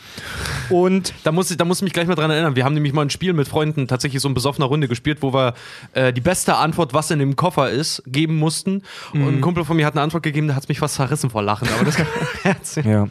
Und 0.69 1.13
Da 1.25 1.33
muss, 1.33 1.51
ich, 1.51 1.57
da 1.57 1.65
muss 1.65 1.79
ich 1.79 1.83
mich 1.83 1.93
gleich 1.93 2.07
mal 2.07 2.15
dran 2.15 2.31
erinnern. 2.31 2.55
Wir 2.55 2.65
haben 2.65 2.75
nämlich 2.75 2.93
mal 2.93 3.03
ein 3.03 3.11
Spiel 3.11 3.33
mit 3.33 3.49
Freunden 3.49 3.89
tatsächlich 3.89 4.23
so 4.23 4.29
in 4.29 4.35
besoffener 4.35 4.67
Runde 4.67 4.87
gespielt, 4.87 5.19
wo 5.21 5.33
wir 5.35 5.55
äh, 5.93 6.13
die 6.13 6.21
beste 6.21 6.55
Antwort, 6.55 6.95
was 6.95 7.11
in 7.11 7.19
dem 7.19 7.35
Koffer 7.35 7.69
ist, 7.69 8.03
geben 8.07 8.37
mussten. 8.37 8.83
Und 9.13 9.27
ein 9.27 9.41
Kumpel 9.41 9.65
von 9.65 9.77
mir 9.77 9.87
hat 9.87 9.95
eine 9.95 10.03
Antwort 10.03 10.23
gegeben, 10.23 10.47
da 10.49 10.55
hat 10.55 10.63
es 10.63 10.69
mich 10.69 10.79
fast 10.79 10.95
zerrissen 10.95 11.20
vor 11.29 11.43
Lachen. 11.43 11.69
Aber 11.69 11.85
das 11.85 11.97
kann 11.97 12.07
man 12.07 12.27
erzählen. 12.55 12.89
Ja. 12.89 13.09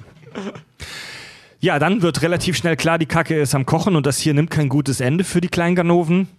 Ja, 1.61 1.77
dann 1.77 2.02
wird 2.02 2.22
relativ 2.22 2.56
schnell 2.56 2.77
klar, 2.77 2.98
die 2.98 3.06
Kacke 3.06 3.38
ist 3.38 3.53
am 3.53 3.65
Kochen 3.65 3.95
und 3.98 4.06
das 4.06 4.18
hier 4.18 4.34
nimmt 4.34 4.49
kein 4.49 4.69
gutes 4.69 5.02
Ende 5.02 5.26
für 5.26 5.41
die 5.41 5.49
Kleinganoven. 5.49 6.30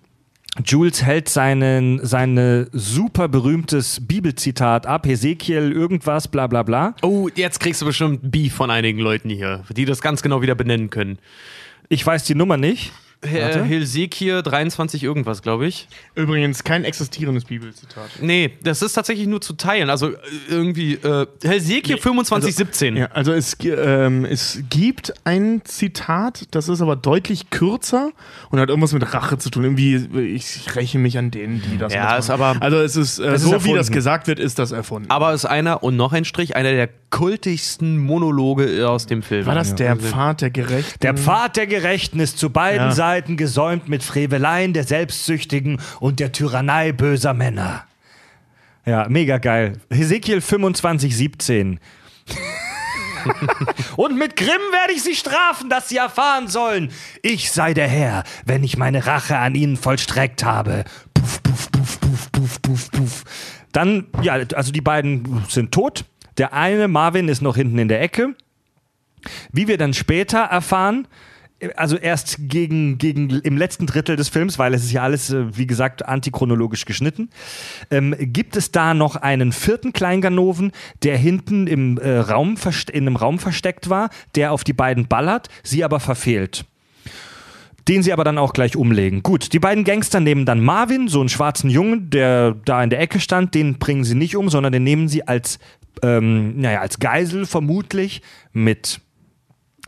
Jules 0.64 1.02
hält 1.02 1.28
seinen, 1.28 2.05
seine 2.05 2.68
super 2.72 3.28
berühmtes 3.28 4.06
Bibelzitat 4.06 4.86
ab, 4.86 5.06
Hesekiel 5.06 5.70
irgendwas, 5.72 6.26
bla 6.26 6.47
bla 6.47 6.62
bla. 6.62 6.94
Oh, 7.02 7.28
jetzt 7.34 7.60
kriegst 7.60 7.82
du 7.82 7.86
bestimmt 7.86 8.32
Beef 8.32 8.55
von 8.55 8.70
einigen 8.70 8.98
Leuten 8.98 9.28
hier, 9.28 9.62
die 9.68 9.84
das 9.84 10.01
ganz 10.01 10.22
genau 10.22 10.42
wieder 10.42 10.55
benennen 10.55 10.90
können. 10.90 11.18
Ich 11.88 12.05
weiß 12.05 12.24
die 12.24 12.34
Nummer 12.34 12.56
nicht. 12.56 12.92
Herr 13.22 13.64
Hilsekir 13.64 14.40
23 14.40 15.02
irgendwas, 15.05 15.42
glaube 15.42 15.66
ich. 15.66 15.88
Übrigens 16.14 16.64
kein 16.64 16.84
existierendes 16.84 17.44
Bibelzitat. 17.44 18.09
Nee, 18.22 18.52
das 18.62 18.80
ist 18.80 18.94
tatsächlich 18.94 19.26
nur 19.26 19.42
zu 19.42 19.52
teilen. 19.52 19.90
Also 19.90 20.09
äh, 20.12 20.16
irgendwie 20.48 20.94
äh, 20.94 21.26
Helsekir 21.44 22.01
2517. 22.01 22.97
Ja, 22.97 23.06
also 23.12 23.32
es, 23.32 23.59
ähm, 23.62 24.24
es 24.24 24.62
gibt 24.70 25.12
ein 25.24 25.60
Zitat, 25.64 26.44
das 26.52 26.70
ist 26.70 26.80
aber 26.80 26.97
deutlich 26.97 27.51
kürzer 27.51 28.10
und 28.48 28.59
hat 28.59 28.70
irgendwas 28.70 28.94
mit 28.94 29.12
Rache 29.12 29.36
zu 29.36 29.51
tun. 29.51 29.64
Irgendwie, 29.64 29.97
ich 30.34 30.74
räche 30.74 30.98
mich 30.98 31.18
an 31.18 31.30
denen, 31.30 31.60
die 31.60 31.76
das 31.76 31.92
Ja, 31.92 32.05
machen. 32.05 32.18
ist 32.20 32.30
aber- 32.30 32.56
Also 32.60 32.78
es 32.78 32.97
ist, 32.97 33.18
äh, 33.18 33.34
ist 33.34 33.42
so 33.42 33.51
wie 33.51 33.55
erfunden. 33.55 33.76
das 33.76 33.90
gesagt 33.90 34.28
wird, 34.28 34.38
ist 34.38 34.59
das 34.59 34.72
erfunden. 34.72 35.10
Aber 35.10 35.34
ist 35.34 35.44
einer, 35.44 35.82
und 35.82 35.94
noch 35.97 36.14
ein 36.14 36.24
Strich, 36.24 36.56
einer 36.56 36.72
der 36.72 36.88
kultigsten 37.10 37.98
Monologe 37.98 38.88
aus 38.88 39.05
dem 39.06 39.22
Film. 39.22 39.44
War 39.44 39.55
das 39.56 39.74
der 39.74 39.97
Pfad 39.97 40.40
der 40.40 40.51
Gerechten? 40.51 40.98
Der 41.02 41.14
Pfad 41.14 41.56
der 41.56 41.66
Gerechten 41.66 42.18
ist 42.20 42.38
zu 42.38 42.48
beiden 42.48 42.78
Ja. 42.88 42.92
Seiten 42.92 43.10
gesäumt 43.19 43.89
mit 43.89 44.03
Freveleien 44.03 44.73
der 44.73 44.85
Selbstsüchtigen 44.85 45.81
und 46.01 46.20
der 46.20 46.32
Tyrannei 46.32 46.93
böser 46.93 47.35
Männer. 47.35 47.85
Ja, 48.87 49.07
mega 49.09 49.39
geil. 49.39 49.78
Hesekiel 49.91 50.41
25, 50.41 51.16
17. 51.16 51.81
Und 53.97 54.16
mit 54.16 54.37
Grimm 54.37 54.49
werde 54.49 54.95
ich 54.95 55.03
sie 55.03 55.15
strafen, 55.15 55.69
dass 55.69 55.89
sie 55.89 55.99
erfahren 55.99 56.49
sollen. 56.49 56.91
Ich 57.23 57.53
sei 57.53 57.74
der 57.74 57.89
Herr, 57.89 58.24
wenn 58.47 58.65
ich 58.65 58.78
meine 58.78 59.07
Rache 59.07 59.37
an 59.37 59.55
ihnen 59.55 59.77
vollstreckt 59.77 60.43
habe. 60.43 60.85
Puff, 61.12 61.43
puff, 61.43 61.70
puff, 61.70 62.01
puff, 62.01 62.32
puff, 62.32 62.62
puff, 62.62 62.91
puff. 62.91 63.24
Dann, 63.73 64.07
ja, 64.23 64.35
also 64.55 64.73
die 64.73 64.81
beiden 64.81 65.45
sind 65.49 65.73
tot. 65.73 66.05
Der 66.39 66.55
eine, 66.55 66.89
Marvin, 66.89 67.28
ist 67.28 67.43
noch 67.43 67.57
hinten 67.57 67.78
in 67.78 67.89
der 67.89 68.01
Ecke. 68.01 68.35
Wie 69.53 69.69
wir 69.69 69.77
dann 69.77 69.93
später 69.93 70.39
erfahren, 70.39 71.07
also 71.77 71.97
erst 71.97 72.37
gegen, 72.49 72.99
gegen 72.99 73.31
im 73.31 73.57
letzten 73.57 73.87
Drittel 73.87 74.16
des 74.16 74.28
Films, 74.28 74.59
weil 74.59 74.74
es 74.74 74.85
ist 74.85 74.93
ja 74.93 75.03
alles, 75.03 75.31
äh, 75.31 75.57
wie 75.57 75.66
gesagt, 75.66 76.07
antichronologisch 76.07 76.85
geschnitten, 76.85 77.31
ähm, 77.91 78.15
gibt 78.19 78.57
es 78.57 78.73
da 78.73 78.95
noch 78.95 79.16
einen 79.16 79.53
vierten 79.53 79.93
Kleinganoven, 79.93 80.73
der 81.03 81.16
hinten 81.16 81.66
im, 81.66 81.99
äh, 81.99 82.19
Raum 82.19 82.57
in 82.93 83.07
einem 83.07 83.16
Raum 83.16 83.39
versteckt 83.39 83.91
war, 83.91 84.11
der 84.35 84.53
auf 84.53 84.65
die 84.65 84.73
beiden 84.73 85.07
ballert, 85.07 85.49
sie 85.62 85.85
aber 85.85 86.01
verfehlt. 86.01 86.65
Den 87.89 88.03
sie 88.03 88.12
aber 88.12 88.24
dann 88.24 88.39
auch 88.39 88.53
gleich 88.53 88.77
umlegen. 88.77 89.23
Gut, 89.23 89.53
die 89.53 89.59
beiden 89.59 89.85
Gangster 89.85 90.20
nehmen 90.20 90.47
dann 90.47 90.61
Marvin, 90.61 91.09
so 91.09 91.20
einen 91.20 91.28
schwarzen 91.28 91.70
Jungen, 91.70 92.11
der 92.11 92.53
da 92.65 92.82
in 92.82 92.91
der 92.91 93.01
Ecke 93.01 93.20
stand, 93.20 93.55
den 93.55 93.78
bringen 93.78 94.05
sie 94.05 94.15
nicht 94.15 94.37
um, 94.37 94.49
sondern 94.49 94.73
den 94.73 94.85
nehmen 94.85 95.09
sie 95.09 95.27
als, 95.27 95.59
ähm, 96.03 96.61
naja, 96.61 96.81
als 96.81 96.99
Geisel 96.99 97.47
vermutlich 97.47 98.23
mit. 98.53 99.01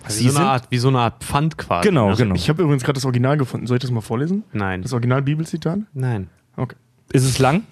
Wie 0.09 0.29
so, 0.29 0.39
eine 0.39 0.49
Art, 0.49 0.67
wie 0.71 0.79
so 0.79 0.89
eine 0.89 0.99
Art 0.99 1.23
Pfand 1.23 1.59
quasi. 1.59 1.89
Genau, 1.89 2.11
ne? 2.11 2.17
genau. 2.17 2.35
Ich 2.35 2.49
habe 2.49 2.63
übrigens 2.63 2.85
gerade 2.85 2.95
das 2.95 3.05
Original 3.05 3.37
gefunden. 3.37 3.67
Soll 3.67 3.77
ich 3.77 3.83
das 3.83 3.91
mal 3.91 4.01
vorlesen? 4.01 4.45
Nein. 4.53 4.83
Das 4.83 4.93
Original-Bibelzitat? 4.93 5.81
Nein. 5.95 6.29
Okay. 6.57 6.77
Ist 7.13 7.25
es 7.25 7.39
lang? 7.39 7.65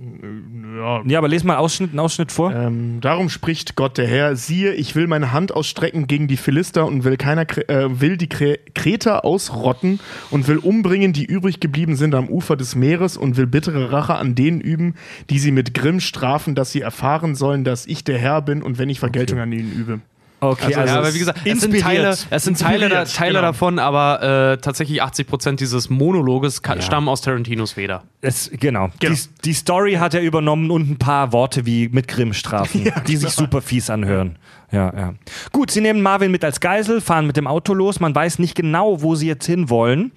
Ja. 0.00 1.02
Ja, 1.04 1.18
aber 1.18 1.28
les 1.28 1.44
mal 1.44 1.56
Ausschnitt, 1.56 1.90
einen 1.90 1.98
Ausschnitt 1.98 2.32
vor. 2.32 2.54
Ähm, 2.54 3.00
darum 3.02 3.28
spricht 3.28 3.76
Gott 3.76 3.98
der 3.98 4.06
Herr: 4.06 4.34
Siehe, 4.34 4.72
ich 4.72 4.94
will 4.94 5.06
meine 5.06 5.32
Hand 5.32 5.52
ausstrecken 5.52 6.06
gegen 6.06 6.26
die 6.26 6.38
Philister 6.38 6.86
und 6.86 7.04
will, 7.04 7.18
keiner, 7.18 7.42
äh, 7.68 8.00
will 8.00 8.16
die 8.16 8.28
Kre 8.28 8.58
Kreter 8.74 9.26
ausrotten 9.26 10.00
und 10.30 10.48
will 10.48 10.56
umbringen, 10.56 11.12
die 11.12 11.26
übrig 11.26 11.60
geblieben 11.60 11.96
sind 11.96 12.14
am 12.14 12.28
Ufer 12.28 12.56
des 12.56 12.76
Meeres 12.76 13.18
und 13.18 13.36
will 13.36 13.46
bittere 13.46 13.92
Rache 13.92 14.14
an 14.14 14.34
denen 14.34 14.62
üben, 14.62 14.94
die 15.28 15.38
sie 15.38 15.52
mit 15.52 15.74
Grimm 15.74 16.00
strafen, 16.00 16.54
dass 16.54 16.72
sie 16.72 16.80
erfahren 16.80 17.34
sollen, 17.34 17.64
dass 17.64 17.84
ich 17.84 18.02
der 18.02 18.16
Herr 18.16 18.40
bin 18.40 18.62
und 18.62 18.78
wenn 18.78 18.88
ich 18.88 19.00
Vergeltung 19.00 19.38
an 19.38 19.52
ihnen 19.52 19.70
übe. 19.70 20.00
Okay, 20.40 20.74
Also, 20.74 20.80
ja, 20.80 20.98
aber 20.98 21.14
wie 21.14 21.18
gesagt, 21.18 21.40
es 21.44 21.60
sind 21.60 21.80
Teile, 21.80 22.16
es 22.30 22.44
sind 22.44 22.58
Teile, 22.58 22.88
da, 22.88 23.04
Teile 23.04 23.32
genau. 23.34 23.42
davon, 23.42 23.78
aber 23.78 24.52
äh, 24.52 24.58
tatsächlich 24.58 25.02
80% 25.02 25.56
dieses 25.56 25.90
Monologes 25.90 26.62
Ja. 26.66 26.80
stammen 26.80 27.08
aus 27.08 27.20
Tarantinos 27.20 27.72
Feder. 27.72 28.04
Es, 28.22 28.50
genau. 28.52 28.90
Genau. 29.00 29.14
Die, 29.14 29.20
die 29.44 29.52
Story 29.52 29.94
hat 29.94 30.14
er 30.14 30.22
übernommen 30.22 30.70
und 30.70 30.90
ein 30.90 30.98
paar 30.98 31.32
Worte 31.32 31.66
wie 31.66 31.88
mit 31.88 32.08
Grimm 32.08 32.32
strafen, 32.32 32.90
die 33.06 33.16
sich 33.16 33.30
super 33.30 33.60
fies 33.60 33.90
anhören. 33.90 34.36
Ja, 34.72 34.92
ja. 34.96 35.14
Gut, 35.52 35.70
sie 35.72 35.80
nehmen 35.80 36.00
Marvin 36.00 36.30
mit 36.30 36.44
als 36.44 36.60
Geisel, 36.60 37.00
fahren 37.00 37.26
mit 37.26 37.36
dem 37.36 37.48
Auto 37.48 37.74
los. 37.74 37.98
Man 37.98 38.14
weiß 38.14 38.38
nicht 38.38 38.54
genau, 38.54 39.02
wo 39.02 39.16
sie 39.16 39.26
jetzt 39.26 39.46
hin 39.46 39.68
wollen. 39.68 40.12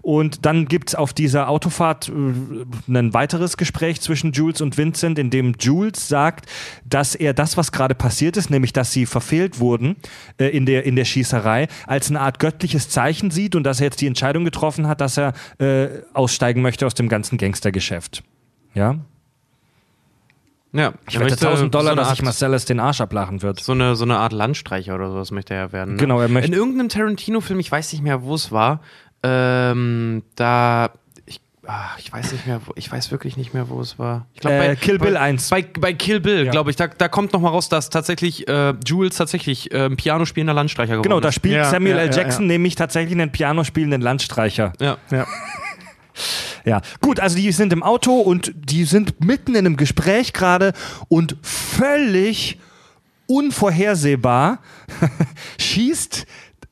Und 0.00 0.46
dann 0.46 0.66
gibt 0.66 0.90
es 0.90 0.94
auf 0.94 1.12
dieser 1.12 1.48
Autofahrt 1.48 2.08
äh, 2.08 2.12
ein 2.88 3.14
weiteres 3.14 3.56
Gespräch 3.56 4.00
zwischen 4.00 4.32
Jules 4.32 4.60
und 4.60 4.78
Vincent, 4.78 5.18
in 5.18 5.30
dem 5.30 5.54
Jules 5.58 6.08
sagt, 6.08 6.46
dass 6.84 7.16
er 7.16 7.34
das, 7.34 7.56
was 7.56 7.72
gerade 7.72 7.96
passiert 7.96 8.36
ist, 8.36 8.48
nämlich 8.48 8.72
dass 8.72 8.92
sie 8.92 9.06
verfehlt 9.06 9.58
wurden 9.58 9.96
äh, 10.38 10.46
in, 10.46 10.66
der, 10.66 10.84
in 10.84 10.94
der 10.94 11.04
Schießerei, 11.04 11.66
als 11.86 12.08
eine 12.08 12.20
Art 12.20 12.38
göttliches 12.38 12.88
Zeichen 12.88 13.32
sieht 13.32 13.56
und 13.56 13.64
dass 13.64 13.80
er 13.80 13.86
jetzt 13.86 14.00
die 14.00 14.06
Entscheidung 14.06 14.44
getroffen 14.44 14.86
hat, 14.86 15.00
dass 15.00 15.18
er 15.18 15.32
äh, 15.58 15.88
aussteigen 16.14 16.62
möchte 16.62 16.86
aus 16.86 16.94
dem 16.94 17.08
ganzen 17.08 17.38
Gangstergeschäft. 17.38 18.22
Ja? 18.74 19.00
Ja, 20.76 20.92
Ich 21.08 21.14
wette 21.18 21.30
möchte 21.30 21.46
1000 21.48 21.74
Dollar, 21.74 21.90
so 21.92 21.96
dass 21.96 22.10
sich 22.10 22.22
Marcellus 22.22 22.64
den 22.64 22.80
Arsch 22.80 23.00
ablachen 23.00 23.42
wird. 23.42 23.60
so 23.60 23.72
eine, 23.72 23.96
so 23.96 24.04
eine 24.04 24.18
Art 24.18 24.32
Landstreicher 24.32 24.94
oder 24.94 25.10
sowas 25.10 25.30
möchte 25.30 25.54
er 25.54 25.60
ja 25.60 25.72
werden. 25.72 25.94
Ne? 25.94 26.00
Genau, 26.00 26.20
er 26.20 26.28
möchte- 26.28 26.48
In 26.48 26.54
irgendeinem 26.56 26.88
Tarantino-Film, 26.88 27.60
ich 27.60 27.70
weiß 27.72 27.92
nicht 27.92 28.02
mehr, 28.02 28.22
wo 28.22 28.34
es 28.34 28.52
war, 28.52 28.80
ähm, 29.22 30.22
da. 30.36 30.90
Ich, 31.24 31.40
ah, 31.66 31.88
ich 31.98 32.12
weiß 32.12 32.32
nicht 32.32 32.46
mehr, 32.46 32.60
wo, 32.64 32.72
ich 32.76 32.90
weiß 32.92 33.10
wirklich 33.10 33.36
nicht 33.36 33.52
mehr, 33.54 33.68
wo 33.68 33.80
es 33.80 33.98
war. 33.98 34.26
Ich 34.34 34.40
glaub, 34.40 34.52
Äh, 34.52 34.76
Kill 34.76 34.98
Bill 34.98 35.14
bei, 35.14 35.20
1. 35.20 35.50
Bei, 35.50 35.62
bei 35.80 35.92
Kill 35.94 36.20
Bill, 36.20 36.48
glaube 36.50 36.70
ich, 36.70 36.76
da, 36.76 36.86
da 36.86 37.08
kommt 37.08 37.32
noch 37.32 37.40
mal 37.40 37.48
raus, 37.48 37.68
dass 37.68 37.90
tatsächlich 37.90 38.46
äh, 38.48 38.74
Jules 38.86 39.16
tatsächlich 39.16 39.72
äh, 39.72 39.86
ein 39.86 39.96
Piano 39.96 40.24
spielender 40.26 40.54
Landstreicher 40.54 40.92
geworden 40.92 41.02
Genau, 41.04 41.20
da 41.20 41.30
ist. 41.30 41.34
spielt 41.34 41.56
Ja, 41.56 41.64
Samuel 41.64 41.96
ja, 41.96 42.02
L. 42.02 42.10
ja, 42.10 42.16
Jackson 42.16 42.44
ja. 42.44 42.48
nämlich 42.48 42.76
tatsächlich 42.76 43.12
einen 43.18 43.32
Piano 43.32 43.64
spielenden 43.64 44.00
Landstreicher. 44.02 44.72
Ja. 44.80 44.98
Ja. 45.10 45.26
Ja, 46.64 46.80
gut, 47.00 47.20
also 47.20 47.36
die 47.36 47.52
sind 47.52 47.72
im 47.72 47.82
Auto 47.82 48.14
und 48.20 48.52
die 48.54 48.84
sind 48.84 49.24
mitten 49.24 49.54
in 49.54 49.66
einem 49.66 49.76
Gespräch 49.76 50.32
gerade 50.32 50.72
und 51.08 51.36
völlig 51.42 52.58
unvorhersehbar 53.26 54.60
schießt 55.58 56.26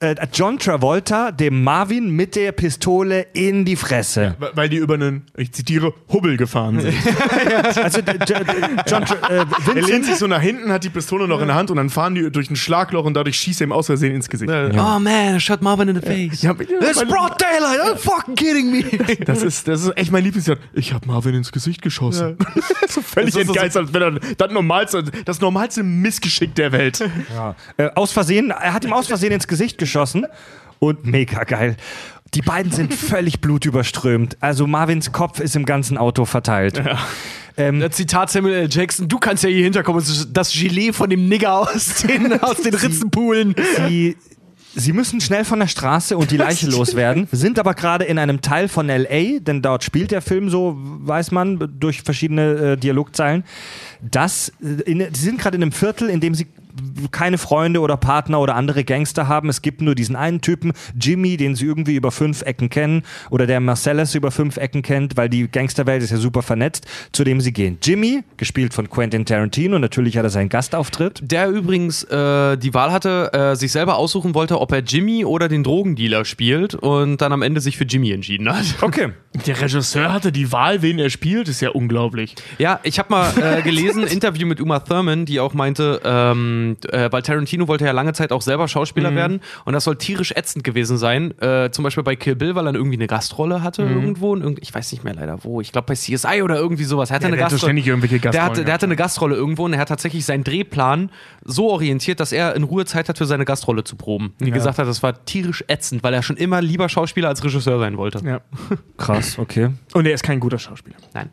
äh, 0.05 0.27
John 0.33 0.59
Travolta 0.59 1.31
dem 1.33 1.63
Marvin 1.65 2.11
mit 2.11 2.37
der 2.37 2.53
Pistole 2.53 3.27
in 3.33 3.65
die 3.65 3.77
Fresse. 3.77 4.37
Weil 4.55 4.69
die 4.69 4.77
über 4.77 4.95
einen, 4.95 5.25
ich 5.37 5.53
zitiere, 5.53 5.93
Hubbel 6.13 6.37
gefahren 6.37 6.81
sind. 6.81 6.95
Also 7.83 8.01
d- 8.03 8.19
d- 8.19 8.35
John 8.87 9.05
Tra 9.05 9.15
äh, 9.29 9.35
Er 9.37 9.45
lehnt 9.45 9.77
Vincent, 9.77 10.05
sich 10.07 10.17
so 10.17 10.27
nach 10.27 10.41
hinten, 10.41 10.71
hat 10.73 10.85
die 10.85 10.91
Pistole 10.91 11.27
noch 11.29 11.41
in 11.41 11.47
der 11.49 11.57
Hand 11.57 11.71
und 11.71 11.77
dann 11.77 11.91
fahren 11.91 12.15
die 12.15 12.31
durch 12.31 12.51
ein 12.51 12.57
Schlagloch 12.57 13.05
und 13.05 13.15
dadurch 13.15 13.37
schießt 13.39 13.61
er 13.61 13.67
ihm 13.67 13.73
aus 13.73 13.87
Versehen 13.87 14.15
ins 14.15 14.29
Gesicht. 14.29 14.51
Oh 14.51 14.99
man, 14.99 15.41
shot 15.41 15.63
Marvin 15.63 15.89
in 15.89 15.97
the 15.97 16.03
face. 16.03 16.43
Ja, 16.43 16.53
ja, 16.53 16.89
It's 16.89 17.05
broad 17.05 17.41
daylight, 17.41 17.81
are 17.81 17.91
you 17.91 17.97
fucking 17.97 18.35
kidding 18.35 18.71
me? 18.71 18.85
Das 19.25 19.43
ist, 19.43 19.67
das 19.69 19.83
ist 19.85 19.97
echt 19.97 20.13
mein 20.13 20.25
Lieblingswort. 20.25 20.59
Ich 20.75 20.93
habe 20.93 21.07
Marvin 21.07 21.35
ins 21.35 21.51
Gesicht 21.53 21.83
geschossen. 21.83 22.37
so 22.89 23.01
völlig 23.01 23.33
Das 23.35 23.41
ist 23.43 23.47
so- 23.49 23.53
entgeistert, 23.55 23.85
als 23.87 23.95
wäre 23.95 24.13
das, 24.21 24.37
das, 24.37 24.51
normalste, 24.53 25.05
das 25.25 25.41
normalste 25.41 25.83
Missgeschick 25.83 26.55
der 26.55 26.73
Welt. 26.73 27.01
äh, 27.77 27.89
aus 27.95 28.13
Versehen, 28.13 28.51
er 28.51 28.73
hat 28.73 28.85
ihm 28.85 28.93
aus 28.93 29.07
Versehen 29.07 29.33
ins 29.33 29.47
Gesicht 29.49 29.79
geschossen 29.79 29.94
und 30.79 31.07
mega 31.07 31.45
geil. 31.45 31.77
Die 32.35 32.43
beiden 32.43 32.73
sind 32.73 32.93
völlig 32.95 33.41
blutüberströmt. 33.41 34.37
Also 34.41 34.67
Marvins 34.67 35.13
Kopf 35.13 35.41
ist 35.41 35.57
im 35.57 35.65
ganzen 35.65 35.97
Auto 35.97 36.25
verteilt. 36.25 36.83
Ähm, 37.57 37.81
Das 37.81 37.93
Zitat 37.93 38.31
Samuel 38.31 38.55
L. 38.55 38.69
Jackson, 38.71 39.09
du 39.09 39.19
kannst 39.19 39.45
ja 39.45 39.49
hier 39.49 39.63
hinterkommen, 39.63 40.05
das 40.33 40.53
Gelee 40.53 40.93
von 40.93 41.09
dem 41.09 41.29
Nigger 41.29 41.59
aus 41.59 42.03
den, 42.09 42.41
aus 42.41 42.63
den 42.63 42.75
Ritzenpoolen. 42.75 43.55
Sie, 43.87 44.17
sie 44.75 44.93
müssen 44.93 45.21
schnell 45.21 45.45
von 45.45 45.61
der 45.61 45.69
Straße 45.69 46.17
und 46.17 46.33
die 46.33 46.37
Leiche 46.37 46.67
loswerden, 46.71 47.29
sind 47.31 47.61
aber 47.61 47.75
gerade 47.75 48.05
in 48.05 48.19
einem 48.19 48.41
Teil 48.41 48.67
von 48.67 48.89
LA, 48.89 49.39
denn 49.39 49.63
dort 49.63 49.85
spielt 49.85 50.11
der 50.11 50.21
Film 50.21 50.51
so, 50.51 50.75
weiß 50.77 51.31
man, 51.31 51.79
durch 51.79 52.03
verschiedene 52.03 52.73
äh, 52.73 52.77
Dialogzeilen. 52.77 53.45
Das, 54.03 54.53
äh, 54.61 54.83
in, 54.91 55.07
sie 55.15 55.25
sind 55.25 55.39
gerade 55.41 55.57
in 55.57 55.63
einem 55.63 55.73
Viertel, 55.73 56.11
in 56.11 56.19
dem 56.19 56.35
sie 56.35 56.49
keine 57.11 57.39
Freunde 57.39 57.81
oder 57.81 57.97
Partner 57.97 58.41
oder 58.41 58.55
andere 58.55 58.85
Gangster 58.85 59.29
haben. 59.29 59.49
Es 59.49 59.63
gibt 59.63 59.81
nur 59.81 59.95
diesen 59.95 60.17
einen 60.17 60.41
Typen, 60.41 60.73
Jimmy, 61.01 61.37
den 61.37 61.55
sie 61.55 61.67
irgendwie 61.67 61.95
über 61.95 62.11
fünf 62.11 62.43
Ecken 62.43 62.71
kennen 62.71 63.03
oder 63.31 63.47
der 63.47 63.61
Marcellus 63.61 64.15
über 64.15 64.31
fünf 64.31 64.57
Ecken 64.57 64.83
kennt, 64.83 65.17
weil 65.17 65.29
die 65.29 65.49
Gangsterwelt 65.49 66.03
ist 66.03 66.11
ja 66.11 66.17
super 66.17 66.43
vernetzt, 66.43 66.87
zu 67.13 67.25
dem 67.25 67.41
sie 67.41 67.53
gehen. 67.53 67.79
Jimmy, 67.83 68.23
gespielt 68.37 68.75
von 68.75 68.91
Quentin 68.91 69.25
Tarantino, 69.25 69.79
natürlich 69.79 70.17
hat 70.17 70.25
er 70.25 70.31
seinen 70.31 70.49
Gastauftritt. 70.49 71.21
Der 71.23 71.49
übrigens 71.49 72.05
äh, 72.05 72.57
die 72.57 72.75
Wahl 72.75 72.93
hatte, 72.93 73.33
äh, 73.33 73.57
sich 73.57 73.73
selber 73.73 73.97
aussuchen 73.97 74.35
wollte, 74.35 74.61
ob 74.61 74.73
er 74.73 74.81
Jimmy 74.81 75.25
oder 75.25 75.49
den 75.49 75.63
Drogendealer 75.63 76.25
spielt 76.25 76.75
und 76.75 77.21
dann 77.21 77.33
am 77.33 77.43
Ende 77.43 77.61
sich 77.61 77.77
für 77.77 77.85
Jimmy 77.85 78.11
entschieden 78.11 78.49
hat. 78.53 78.65
Okay. 78.85 79.13
Der 79.47 79.61
Regisseur 79.61 80.13
hatte 80.13 80.31
die 80.31 80.53
Wahl, 80.53 80.83
wen 80.83 80.99
er 80.99 81.09
spielt, 81.09 81.49
ist 81.49 81.61
ja 81.61 81.71
unglaublich. 81.71 82.35
Ja, 82.59 82.81
ich 82.83 82.99
habe 82.99 83.09
mal 83.11 83.33
äh, 83.37 83.63
gelesen, 83.65 84.05
ein 84.05 84.11
Interview 84.11 84.47
mit 84.47 84.61
Uma 84.61 84.81
Thurman, 84.81 85.25
die 85.25 85.41
auch 85.41 85.55
meinte, 85.55 86.01
ähm, 86.05 86.64
äh, 86.93 87.11
weil 87.13 87.23
Tarantino 87.23 87.69
wollte 87.69 87.85
ja 87.85 87.93
lange 87.93 88.13
Zeit 88.13 88.33
auch 88.33 88.43
selber 88.43 88.69
Schauspieler 88.69 89.15
werden 89.15 89.41
und 89.65 89.73
das 89.73 89.85
soll 89.85 89.97
tierisch 89.97 90.33
ätzend 90.33 90.65
gewesen 90.65 90.99
sein. 90.99 91.39
Äh, 91.41 91.71
zum 91.71 91.85
Beispiel 91.85 92.03
bei 92.03 92.17
Kill 92.17 92.35
Bill, 92.37 92.55
weil 92.55 92.67
er 92.67 92.75
irgendwie 92.75 92.97
eine 92.97 93.07
Gastrolle 93.07 93.63
hatte 93.63 93.83
irgendwo. 93.83 94.35
In 94.35 94.43
irgend, 94.43 94.59
ich 94.63 94.75
weiß 94.75 94.93
nicht 94.93 95.05
mehr 95.05 95.15
leider 95.15 95.45
wo. 95.45 95.61
Ich 95.61 95.73
glaube 95.73 95.87
bei 95.87 95.95
CSI 95.95 96.43
oder 96.43 96.57
irgendwie 96.57 96.85
sowas. 96.85 97.11
Er 97.11 97.17
hatte 97.17 97.25
Ja, 97.25 97.29
eine 97.29 97.37
der 97.37 97.45
Gastrolle. 97.45 97.61
ständig 97.61 97.87
irgendwelche 97.87 98.19
der, 98.19 98.31
Gastrollen 98.33 98.51
hatte, 98.51 98.65
der 98.65 98.75
hatte 98.75 98.87
eine 98.87 98.97
Gastrolle 98.97 99.35
irgendwo 99.37 99.65
und 99.65 99.73
er 99.73 99.79
hat 99.81 99.89
tatsächlich 99.89 100.25
seinen 100.25 100.45
Drehplan 100.45 101.11
so 101.45 101.71
orientiert, 101.71 102.21
dass 102.21 102.33
er 102.33 102.55
in 102.57 102.63
Ruhe 102.65 102.85
Zeit 102.85 103.09
hat 103.09 103.19
für 103.19 103.27
seine 103.27 103.45
Gastrolle 103.45 103.85
zu 103.85 103.97
proben. 103.97 104.35
Wie 104.39 104.51
gesagt 104.51 104.79
hat, 104.79 104.87
das 104.87 105.03
war 105.03 105.25
tierisch 105.25 105.65
ätzend, 105.69 106.03
weil 106.03 106.15
er 106.15 106.23
schon 106.23 106.37
immer 106.37 106.61
lieber 106.63 106.89
Schauspieler 106.89 107.29
als 107.29 107.43
Regisseur 107.45 107.79
sein 107.79 107.97
wollte. 107.97 108.21
Ja. 108.25 108.41
Krass, 108.97 109.39
okay. 109.39 109.71
Und 109.93 110.07
er 110.07 110.15
ist 110.15 110.23
kein 110.23 110.41
guter 110.41 110.59
Schauspieler. 110.59 110.97
Nein. 111.13 111.31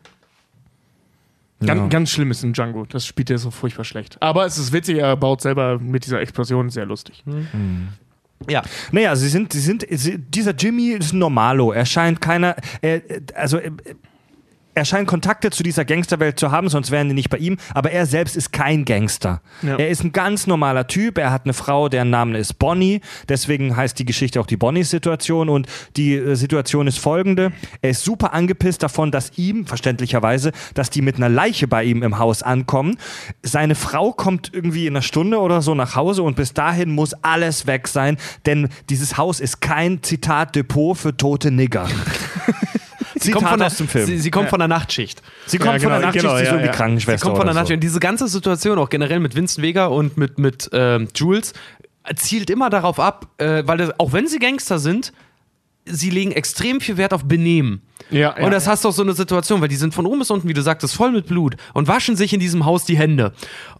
Ganz, 1.66 1.80
Ja. 1.80 1.86
ganz 1.88 2.10
schlimm 2.10 2.30
ist 2.30 2.42
ein 2.42 2.52
Django. 2.52 2.84
Das 2.86 3.06
spielt 3.06 3.30
er 3.30 3.38
so 3.38 3.50
furchtbar 3.50 3.84
schlecht. 3.84 4.16
Aber 4.20 4.44
es 4.46 4.58
ist 4.58 4.72
witzig, 4.72 4.98
er 4.98 5.16
baut 5.16 5.40
selber 5.40 5.78
mit 5.78 6.04
dieser 6.04 6.20
Explosion 6.20 6.70
sehr 6.70 6.86
lustig. 6.86 7.22
Ja. 8.48 8.62
Naja, 8.90 9.14
sie 9.14 9.28
sind, 9.28 9.52
sie 9.52 9.60
sind, 9.60 9.86
sie, 9.88 10.18
dieser 10.18 10.52
Jimmy 10.54 10.90
ist 10.90 11.12
ein 11.12 11.18
Normalo. 11.18 11.70
Er 11.72 11.86
scheint 11.86 12.20
keiner, 12.20 12.56
er, 12.80 13.00
also, 13.34 13.58
äh, 13.58 13.70
er 14.74 14.84
scheint 14.84 15.06
Kontakte 15.06 15.50
zu 15.50 15.62
dieser 15.62 15.84
Gangsterwelt 15.84 16.38
zu 16.38 16.50
haben, 16.50 16.68
sonst 16.68 16.90
wären 16.90 17.08
die 17.08 17.14
nicht 17.14 17.30
bei 17.30 17.38
ihm. 17.38 17.58
Aber 17.74 17.90
er 17.90 18.06
selbst 18.06 18.36
ist 18.36 18.52
kein 18.52 18.84
Gangster. 18.84 19.42
Ja. 19.62 19.76
Er 19.76 19.88
ist 19.88 20.02
ein 20.02 20.12
ganz 20.12 20.46
normaler 20.46 20.86
Typ. 20.86 21.18
Er 21.18 21.30
hat 21.30 21.44
eine 21.44 21.52
Frau, 21.52 21.88
deren 21.88 22.10
Name 22.10 22.38
ist 22.38 22.58
Bonnie. 22.58 23.00
Deswegen 23.28 23.76
heißt 23.76 23.98
die 23.98 24.04
Geschichte 24.04 24.40
auch 24.40 24.46
die 24.46 24.56
Bonnie-Situation. 24.56 25.48
Und 25.48 25.66
die 25.96 26.14
äh, 26.14 26.34
Situation 26.34 26.86
ist 26.86 26.98
folgende. 26.98 27.52
Er 27.82 27.90
ist 27.90 28.04
super 28.04 28.32
angepisst 28.32 28.82
davon, 28.82 29.10
dass 29.10 29.36
ihm, 29.36 29.66
verständlicherweise, 29.66 30.52
dass 30.74 30.90
die 30.90 31.02
mit 31.02 31.16
einer 31.16 31.28
Leiche 31.28 31.68
bei 31.68 31.84
ihm 31.84 32.02
im 32.02 32.18
Haus 32.18 32.42
ankommen. 32.42 32.96
Seine 33.42 33.74
Frau 33.74 34.12
kommt 34.12 34.50
irgendwie 34.54 34.86
in 34.86 34.94
einer 34.94 35.02
Stunde 35.02 35.38
oder 35.38 35.62
so 35.62 35.74
nach 35.74 35.96
Hause 35.96 36.22
und 36.22 36.36
bis 36.36 36.54
dahin 36.54 36.90
muss 36.90 37.14
alles 37.22 37.66
weg 37.66 37.88
sein, 37.88 38.16
denn 38.46 38.68
dieses 38.88 39.16
Haus 39.16 39.40
ist 39.40 39.60
kein 39.60 40.02
Zitat 40.02 40.56
Depot 40.56 40.96
für 40.96 41.16
tote 41.16 41.50
Nigger. 41.50 41.88
Zitat 43.22 43.38
Kommt 43.38 43.48
von 43.50 43.58
der, 43.58 43.66
aus 43.68 43.76
dem 43.76 43.88
Film. 43.88 44.06
Sie, 44.06 44.18
sie 44.18 44.30
kommt 44.30 44.48
von 44.50 44.58
der 44.58 44.68
Nachtschicht. 44.68 45.22
Sie 45.46 45.58
kommt 45.58 45.74
Ja, 45.74 45.78
von 45.80 45.80
der 45.80 45.98
genau, 45.98 46.06
Nachtschicht, 46.06 46.24
genau, 46.24 46.36
sie 46.36 46.42
ist 46.42 46.48
ja, 46.48 46.52
irgendwie 46.54 46.66
ja. 46.66 46.72
Krankenschwester. 46.72 47.26
kommt 47.26 47.36
von 47.38 47.46
der 47.46 47.54
Nachtschicht. 47.54 47.76
Und 47.76 47.80
diese 47.84 48.00
ganze 48.00 48.28
Situation 48.28 48.78
auch 48.78 48.88
generell 48.88 49.20
mit 49.20 49.34
Vincent 49.34 49.62
Vega 49.62 49.86
und 49.86 50.16
mit, 50.16 50.38
mit 50.38 50.68
ähm, 50.72 51.08
Jules 51.14 51.52
zielt 52.16 52.50
immer 52.50 52.70
darauf 52.70 52.98
ab, 52.98 53.26
äh, 53.38 53.62
weil 53.66 53.78
das, 53.78 53.98
auch 53.98 54.12
wenn 54.12 54.26
sie 54.26 54.38
Gangster 54.38 54.78
sind, 54.78 55.12
sie 55.84 56.10
legen 56.10 56.32
extrem 56.32 56.80
viel 56.80 56.96
Wert 56.96 57.12
auf 57.12 57.24
Benehmen. 57.24 57.82
Ja, 58.10 58.36
ja. 58.36 58.44
Und 58.44 58.50
das 58.50 58.66
hast 58.66 58.84
du 58.84 58.88
auch 58.88 58.92
so 58.92 59.02
eine 59.02 59.14
Situation, 59.14 59.60
weil 59.60 59.68
die 59.68 59.76
sind 59.76 59.94
von 59.94 60.06
oben 60.06 60.20
bis 60.20 60.30
unten, 60.30 60.48
wie 60.48 60.54
du 60.54 60.62
sagtest, 60.62 60.94
voll 60.94 61.12
mit 61.12 61.26
Blut 61.26 61.56
und 61.72 61.88
waschen 61.88 62.16
sich 62.16 62.32
in 62.32 62.40
diesem 62.40 62.64
Haus 62.64 62.84
die 62.84 62.96
Hände. 62.96 63.32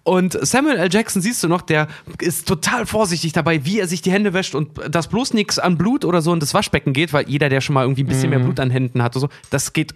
Und 0.05 0.39
Samuel 0.41 0.77
L. 0.77 0.89
Jackson 0.93 1.23
siehst 1.23 1.43
du 1.43 1.49
noch, 1.49 1.63
der 1.63 1.89
ist 2.21 2.49
total 2.49 2.87
vorsichtig 2.87 3.33
dabei, 3.33 3.65
wie 3.65 3.79
er 3.79 3.89
sich 3.89 4.03
die 4.03 4.11
Hände 4.11 4.33
wäscht 4.33 4.55
und 4.55 4.71
dass 4.91 5.09
bloß 5.09 5.35
nichts 5.35 5.59
an 5.59 5.77
Blut 5.77 6.05
oder 6.05 6.23
so 6.23 6.33
in 6.33 6.41
das 6.41 6.55
Waschbecken 6.55 6.93
geht, 6.93 7.13
weil 7.13 7.29
jeder, 7.29 7.49
der 7.49 7.61
schon 7.61 7.75
mal 7.75 7.83
irgendwie 7.83 8.05
ein 8.05 8.09
bisschen 8.09 8.31
mehr 8.31 8.39
Blut 8.39 8.59
an 8.59 8.71
Händen 8.71 9.03
hat 9.03 9.17
oder 9.17 9.29
so, 9.29 9.29
das 9.51 9.73
geht 9.73 9.95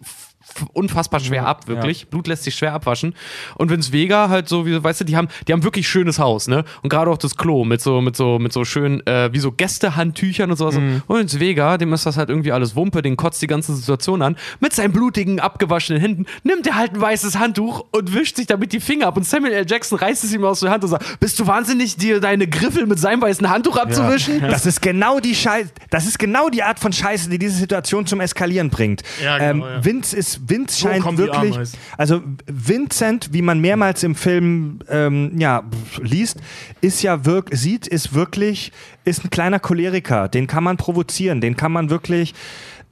unfassbar 0.73 1.21
schwer 1.21 1.47
ab, 1.47 1.69
wirklich. 1.69 2.09
Blut 2.09 2.27
lässt 2.27 2.45
sich 2.45 2.55
schwer 2.55 2.73
abwaschen. 2.73 3.15
Und 3.57 3.71
Vince 3.71 3.93
Vega 3.93 4.29
halt 4.29 4.49
so, 4.49 4.67
wie, 4.67 4.83
weißt 4.83 5.01
du, 5.01 5.05
die 5.05 5.17
haben, 5.17 5.29
die 5.47 5.53
haben 5.53 5.65
wirklich 5.65 5.89
schönes 5.89 6.19
Haus, 6.19 6.49
ne? 6.49 6.65
Und 6.83 6.91
gerade 6.91 7.11
auch 7.11 7.19
das 7.19 7.37
Klo 7.37 7.65
mit 7.65 7.81
so, 7.81 8.01
mit 8.01 8.17
so, 8.17 8.39
mit 8.39 8.53
so 8.53 8.65
schönen, 8.65 9.07
äh, 9.07 9.33
wie 9.33 9.39
so 9.39 9.53
Gästehandtüchern 9.53 10.51
und 10.51 10.57
sowas. 10.57 10.77
Und 10.77 11.03
Vince 11.09 11.41
Vega, 11.41 11.79
dem 11.79 11.93
ist 11.93 12.07
das 12.07 12.17
halt 12.17 12.31
irgendwie 12.31 12.53
alles 12.53 12.77
Wumpe, 12.77 13.03
den 13.03 13.17
kotzt 13.17 13.43
die 13.43 13.47
ganze 13.47 13.75
Situation 13.75 14.23
an. 14.23 14.37
Mit 14.61 14.73
seinen 14.73 14.93
blutigen, 14.93 15.41
abgewaschenen 15.41 16.01
Händen 16.01 16.27
nimmt 16.45 16.67
er 16.67 16.77
halt 16.77 16.95
ein 16.95 17.01
weißes 17.01 17.39
Handtuch 17.39 17.85
und 17.93 18.15
wischt 18.15 18.37
sich 18.37 18.47
damit 18.47 18.73
die 18.73 18.81
Finger 18.81 19.09
ab. 19.09 19.17
Und 19.17 19.25
Samuel 19.27 19.53
L. 19.53 19.67
Jackson 19.69 19.99
reißt 19.99 20.25
es 20.25 20.33
ihm 20.33 20.45
aus 20.45 20.61
der 20.61 20.71
Hand 20.71 20.85
und 20.85 20.91
sagt, 20.91 21.21
bist 21.21 21.39
du 21.39 21.47
wahnsinnig, 21.47 21.97
dir 21.97 22.21
deine 22.21 22.47
Griffel 22.47 22.87
mit 22.87 22.99
seinem 22.99 23.21
weißen 23.21 23.49
Handtuch 23.49 23.77
abzuwischen? 23.77 24.41
Das 24.41 24.67
ist 24.67 24.81
genau 24.83 25.21
die 25.21 25.35
Scheiße, 25.35 25.71
das 25.91 26.07
ist 26.07 26.19
genau 26.19 26.49
die 26.49 26.63
Art 26.63 26.79
von 26.79 26.93
Scheiße, 26.93 27.29
die 27.31 27.39
diese 27.39 27.57
Situation 27.57 28.07
zum 28.07 28.21
Eskalieren 28.21 28.71
bringt. 28.71 29.03
Ja, 29.23 29.39
genau, 29.39 29.67
ähm, 29.67 29.73
ja. 29.73 29.85
Vince 29.85 30.17
ist, 30.17 30.36
So 30.71 30.89
scheint 30.89 31.05
die 31.05 31.19
wirklich, 31.19 31.59
also 31.97 32.23
Vincent, 32.47 33.33
wie 33.33 33.43
man 33.43 33.61
mehrmals 33.61 34.03
im 34.03 34.15
Film 34.15 34.81
ähm, 34.89 35.33
ja, 35.39 35.63
liest, 36.01 36.39
ist 36.81 37.03
ja 37.03 37.25
wirklich, 37.25 37.61
sieht, 37.61 37.87
ist 37.87 38.15
wirklich, 38.15 38.73
ist 39.05 39.25
ein 39.25 39.31
kleiner 39.31 39.59
Choleriker, 39.59 40.29
den 40.29 40.47
kann 40.47 40.65
man 40.65 40.77
provozieren, 40.77 41.41
den 41.41 41.57
kann 41.57 41.73
man 41.73 41.91
wirklich, 41.91 42.35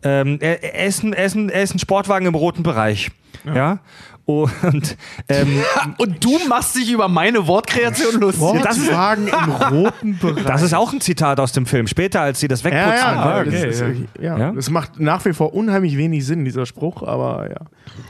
ähm, 0.02 0.38
er, 0.40 0.62
er, 0.62 0.86
ist 0.86 1.02
ein, 1.02 1.12
er, 1.12 1.24
ist 1.24 1.34
ein, 1.34 1.48
er 1.48 1.62
ist 1.62 1.74
ein 1.74 1.78
Sportwagen 1.78 2.26
im 2.26 2.34
roten 2.34 2.62
Bereich. 2.62 3.10
Ja. 3.44 3.80
Und 4.26 4.96
ähm, 5.28 5.48
Und 5.98 6.24
du 6.24 6.38
machst 6.48 6.76
dich 6.76 6.90
über 6.90 7.08
meine 7.08 7.46
Wortkreation 7.46 8.20
lustig. 8.20 8.62
das 8.62 8.78
ist- 8.78 8.86
Wortwagen 8.86 9.28
im 9.28 9.50
roten 9.84 10.18
Bereich. 10.18 10.44
das 10.44 10.62
ist 10.62 10.72
auch 10.74 10.92
ein 10.92 11.00
Zitat 11.00 11.38
aus 11.40 11.52
dem 11.52 11.66
Film. 11.66 11.86
Später, 11.86 12.22
als 12.22 12.40
sie 12.40 12.48
das 12.48 12.62
ja, 12.62 12.70
wegputzen. 12.70 12.94
ja, 12.96 13.34
wollten. 13.34 13.52
das, 13.52 13.62
ist, 13.64 13.84
ja. 14.20 14.38
Ja? 14.38 14.52
das 14.52 14.70
macht 14.70 14.98
nach 14.98 15.24
wie 15.26 15.32
vor 15.34 15.52
unheimlich 15.54 15.96
wenig 15.98 16.24
Sinn, 16.24 16.44
dieser 16.44 16.64
Spruch, 16.64 17.02
aber 17.02 17.50
ja. 17.50 17.66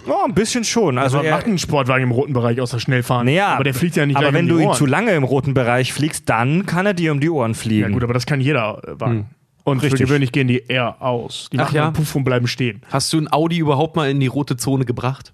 Ja, 0.07 0.24
ein 0.24 0.35
bisschen 0.35 0.62
schon. 0.65 0.99
Also 0.99 1.19
Also 1.19 1.28
er, 1.28 1.35
macht 1.36 1.47
ein 1.47 1.59
Sportwagen 1.59 2.05
im 2.05 2.11
roten 2.12 2.32
Bereich 2.32 2.61
außer 2.61 2.78
schnell 2.78 3.03
fahren. 3.03 3.27
naja, 3.27 3.49
aber 3.49 3.65
der 3.65 3.74
fliegt 3.74 3.97
ja 3.97 4.07
nicht 4.07 4.16
Aber 4.16 4.32
wenn 4.32 4.45
um 4.45 4.49
du 4.51 4.59
ihn 4.61 4.69
Ohren. 4.69 4.77
zu 4.77 4.86
lange 4.86 5.12
im 5.12 5.24
roten 5.24 5.53
Bereich 5.55 5.93
fliegst, 5.93 6.28
dann 6.28 6.65
kann 6.66 6.86
er 6.86 6.95
dir 6.95 7.11
um 7.12 7.20
die 7.20 7.31
Ohren 7.31 7.55
fliegen. 7.55 7.82
Ja 7.82 7.89
gut, 7.89 8.05
aber 8.05 8.15
das 8.15 8.24
kann 8.27 8.41
jeder 8.41 8.81
äh, 8.86 9.01
Wagen. 9.01 9.27
Und 9.65 9.78
für 9.81 9.86
Richtig. 9.86 10.03
gewöhnlich 10.03 10.31
gehen 10.31 10.47
die 10.47 10.62
eher 10.69 11.01
aus. 11.01 11.49
Die 11.51 11.59
Ach 11.59 11.65
machen 11.65 11.77
ja? 11.77 11.85
einen 11.86 11.93
Puff 11.95 12.15
und 12.15 12.24
bleiben 12.24 12.47
stehen. 12.47 12.82
Hast 12.91 13.11
du 13.15 13.19
ein 13.19 13.32
Audi 13.32 13.57
überhaupt 13.59 13.97
mal 13.97 14.11
in 14.11 14.20
die 14.20 14.27
rote 14.27 14.59
Zone 14.59 14.85
gebracht? 14.85 15.32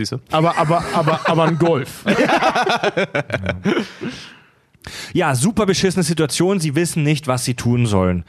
Siehst 0.00 0.12
du? 0.12 0.20
Aber, 0.30 0.56
aber, 0.56 0.82
aber, 0.94 1.20
aber 1.28 1.44
ein 1.44 1.58
Golf. 1.58 2.04
Ja, 5.12 5.34
super 5.34 5.66
beschissene 5.66 6.02
Situation. 6.02 6.58
Sie 6.58 6.74
wissen 6.74 7.02
nicht, 7.02 7.26
was 7.26 7.44
sie 7.44 7.54
tun 7.54 7.84
sollen. 7.84 8.24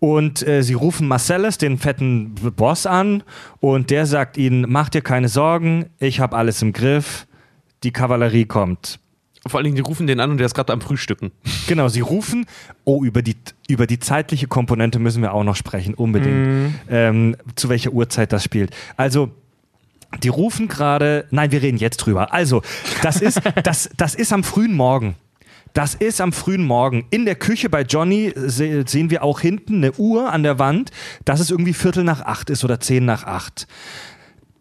Und 0.00 0.46
äh, 0.46 0.62
sie 0.62 0.72
rufen 0.72 1.06
Marcellus, 1.06 1.58
den 1.58 1.76
fetten 1.76 2.34
Boss, 2.56 2.86
an 2.86 3.22
und 3.60 3.90
der 3.90 4.06
sagt 4.06 4.38
ihnen, 4.38 4.64
mach 4.66 4.88
dir 4.88 5.02
keine 5.02 5.28
Sorgen, 5.28 5.90
ich 5.98 6.20
habe 6.20 6.36
alles 6.36 6.62
im 6.62 6.72
Griff, 6.72 7.26
die 7.82 7.92
Kavallerie 7.92 8.46
kommt. 8.46 8.98
Vor 9.46 9.58
allen 9.58 9.64
Dingen, 9.64 9.76
die 9.76 9.82
rufen 9.82 10.06
den 10.06 10.20
an 10.20 10.30
und 10.30 10.38
der 10.38 10.46
ist 10.46 10.54
gerade 10.54 10.72
am 10.72 10.80
Frühstücken. 10.80 11.30
Genau, 11.66 11.88
sie 11.88 12.00
rufen, 12.00 12.46
oh, 12.84 13.04
über 13.04 13.20
die, 13.20 13.36
über 13.68 13.86
die 13.86 13.98
zeitliche 13.98 14.46
Komponente 14.46 14.98
müssen 14.98 15.22
wir 15.22 15.34
auch 15.34 15.44
noch 15.44 15.56
sprechen, 15.56 15.92
unbedingt, 15.94 16.74
ähm, 16.88 17.36
zu 17.54 17.68
welcher 17.68 17.92
Uhrzeit 17.92 18.32
das 18.32 18.42
spielt. 18.42 18.74
Also, 18.96 19.30
die 20.22 20.28
rufen 20.28 20.68
gerade, 20.68 21.26
nein, 21.30 21.50
wir 21.50 21.62
reden 21.62 21.78
jetzt 21.78 21.98
drüber. 21.98 22.32
Also, 22.32 22.62
das 23.02 23.20
ist, 23.20 23.40
das, 23.62 23.90
das 23.96 24.14
ist 24.14 24.32
am 24.32 24.44
frühen 24.44 24.74
Morgen. 24.74 25.16
Das 25.72 25.94
ist 25.96 26.20
am 26.20 26.32
frühen 26.32 26.64
Morgen. 26.64 27.06
In 27.10 27.24
der 27.24 27.34
Küche 27.34 27.68
bei 27.68 27.82
Johnny 27.82 28.32
se 28.36 28.84
sehen 28.86 29.10
wir 29.10 29.24
auch 29.24 29.40
hinten 29.40 29.78
eine 29.78 29.92
Uhr 29.94 30.32
an 30.32 30.44
der 30.44 30.60
Wand, 30.60 30.92
dass 31.24 31.40
es 31.40 31.50
irgendwie 31.50 31.74
Viertel 31.74 32.04
nach 32.04 32.20
acht 32.20 32.48
ist 32.48 32.62
oder 32.64 32.78
zehn 32.78 33.04
nach 33.04 33.24
acht. 33.24 33.66